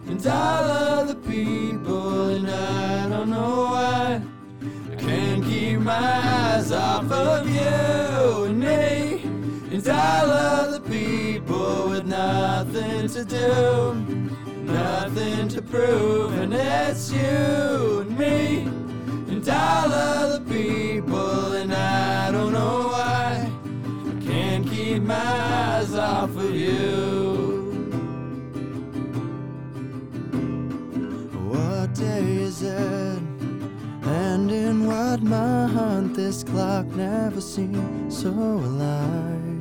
And 0.08 0.26
all 0.28 0.64
other 0.64 1.16
people, 1.16 2.30
and 2.30 2.50
I 2.50 3.10
don't 3.10 3.30
know 3.30 3.66
why. 3.72 4.22
I 4.92 4.96
can't 4.96 5.44
keep 5.44 5.80
my 5.80 5.94
eyes 5.94 6.72
off 6.72 7.12
of 7.12 7.50
you 7.50 8.46
and 8.46 8.60
me. 8.60 9.24
And 9.72 9.88
all 9.88 10.32
other 10.32 10.80
people 10.82 11.90
with 11.90 12.06
nothing 12.06 13.08
to 13.10 13.24
do, 13.24 13.96
nothing 14.64 15.48
to 15.50 15.62
prove, 15.62 16.38
and 16.38 16.54
it's 16.54 17.12
you 17.12 18.02
and 18.02 18.18
me. 18.18 18.64
And 19.32 19.48
all 19.48 19.92
other 19.94 20.42
people, 20.42 21.54
and 21.54 21.74
I 21.74 22.32
don't 22.32 22.52
know 22.52 22.90
why 22.90 23.49
my 25.10 25.16
eyes 25.16 25.96
off 25.96 26.36
of 26.36 26.54
you. 26.54 27.66
What 31.50 31.96
day 31.96 32.26
is 32.50 32.62
it? 32.62 33.20
And 34.04 34.52
in 34.52 34.86
what 34.86 35.24
month 35.24 36.16
this 36.16 36.44
clock 36.44 36.86
never 36.86 37.42
seemed 37.42 38.14
so 38.14 38.30
alive? 38.30 39.59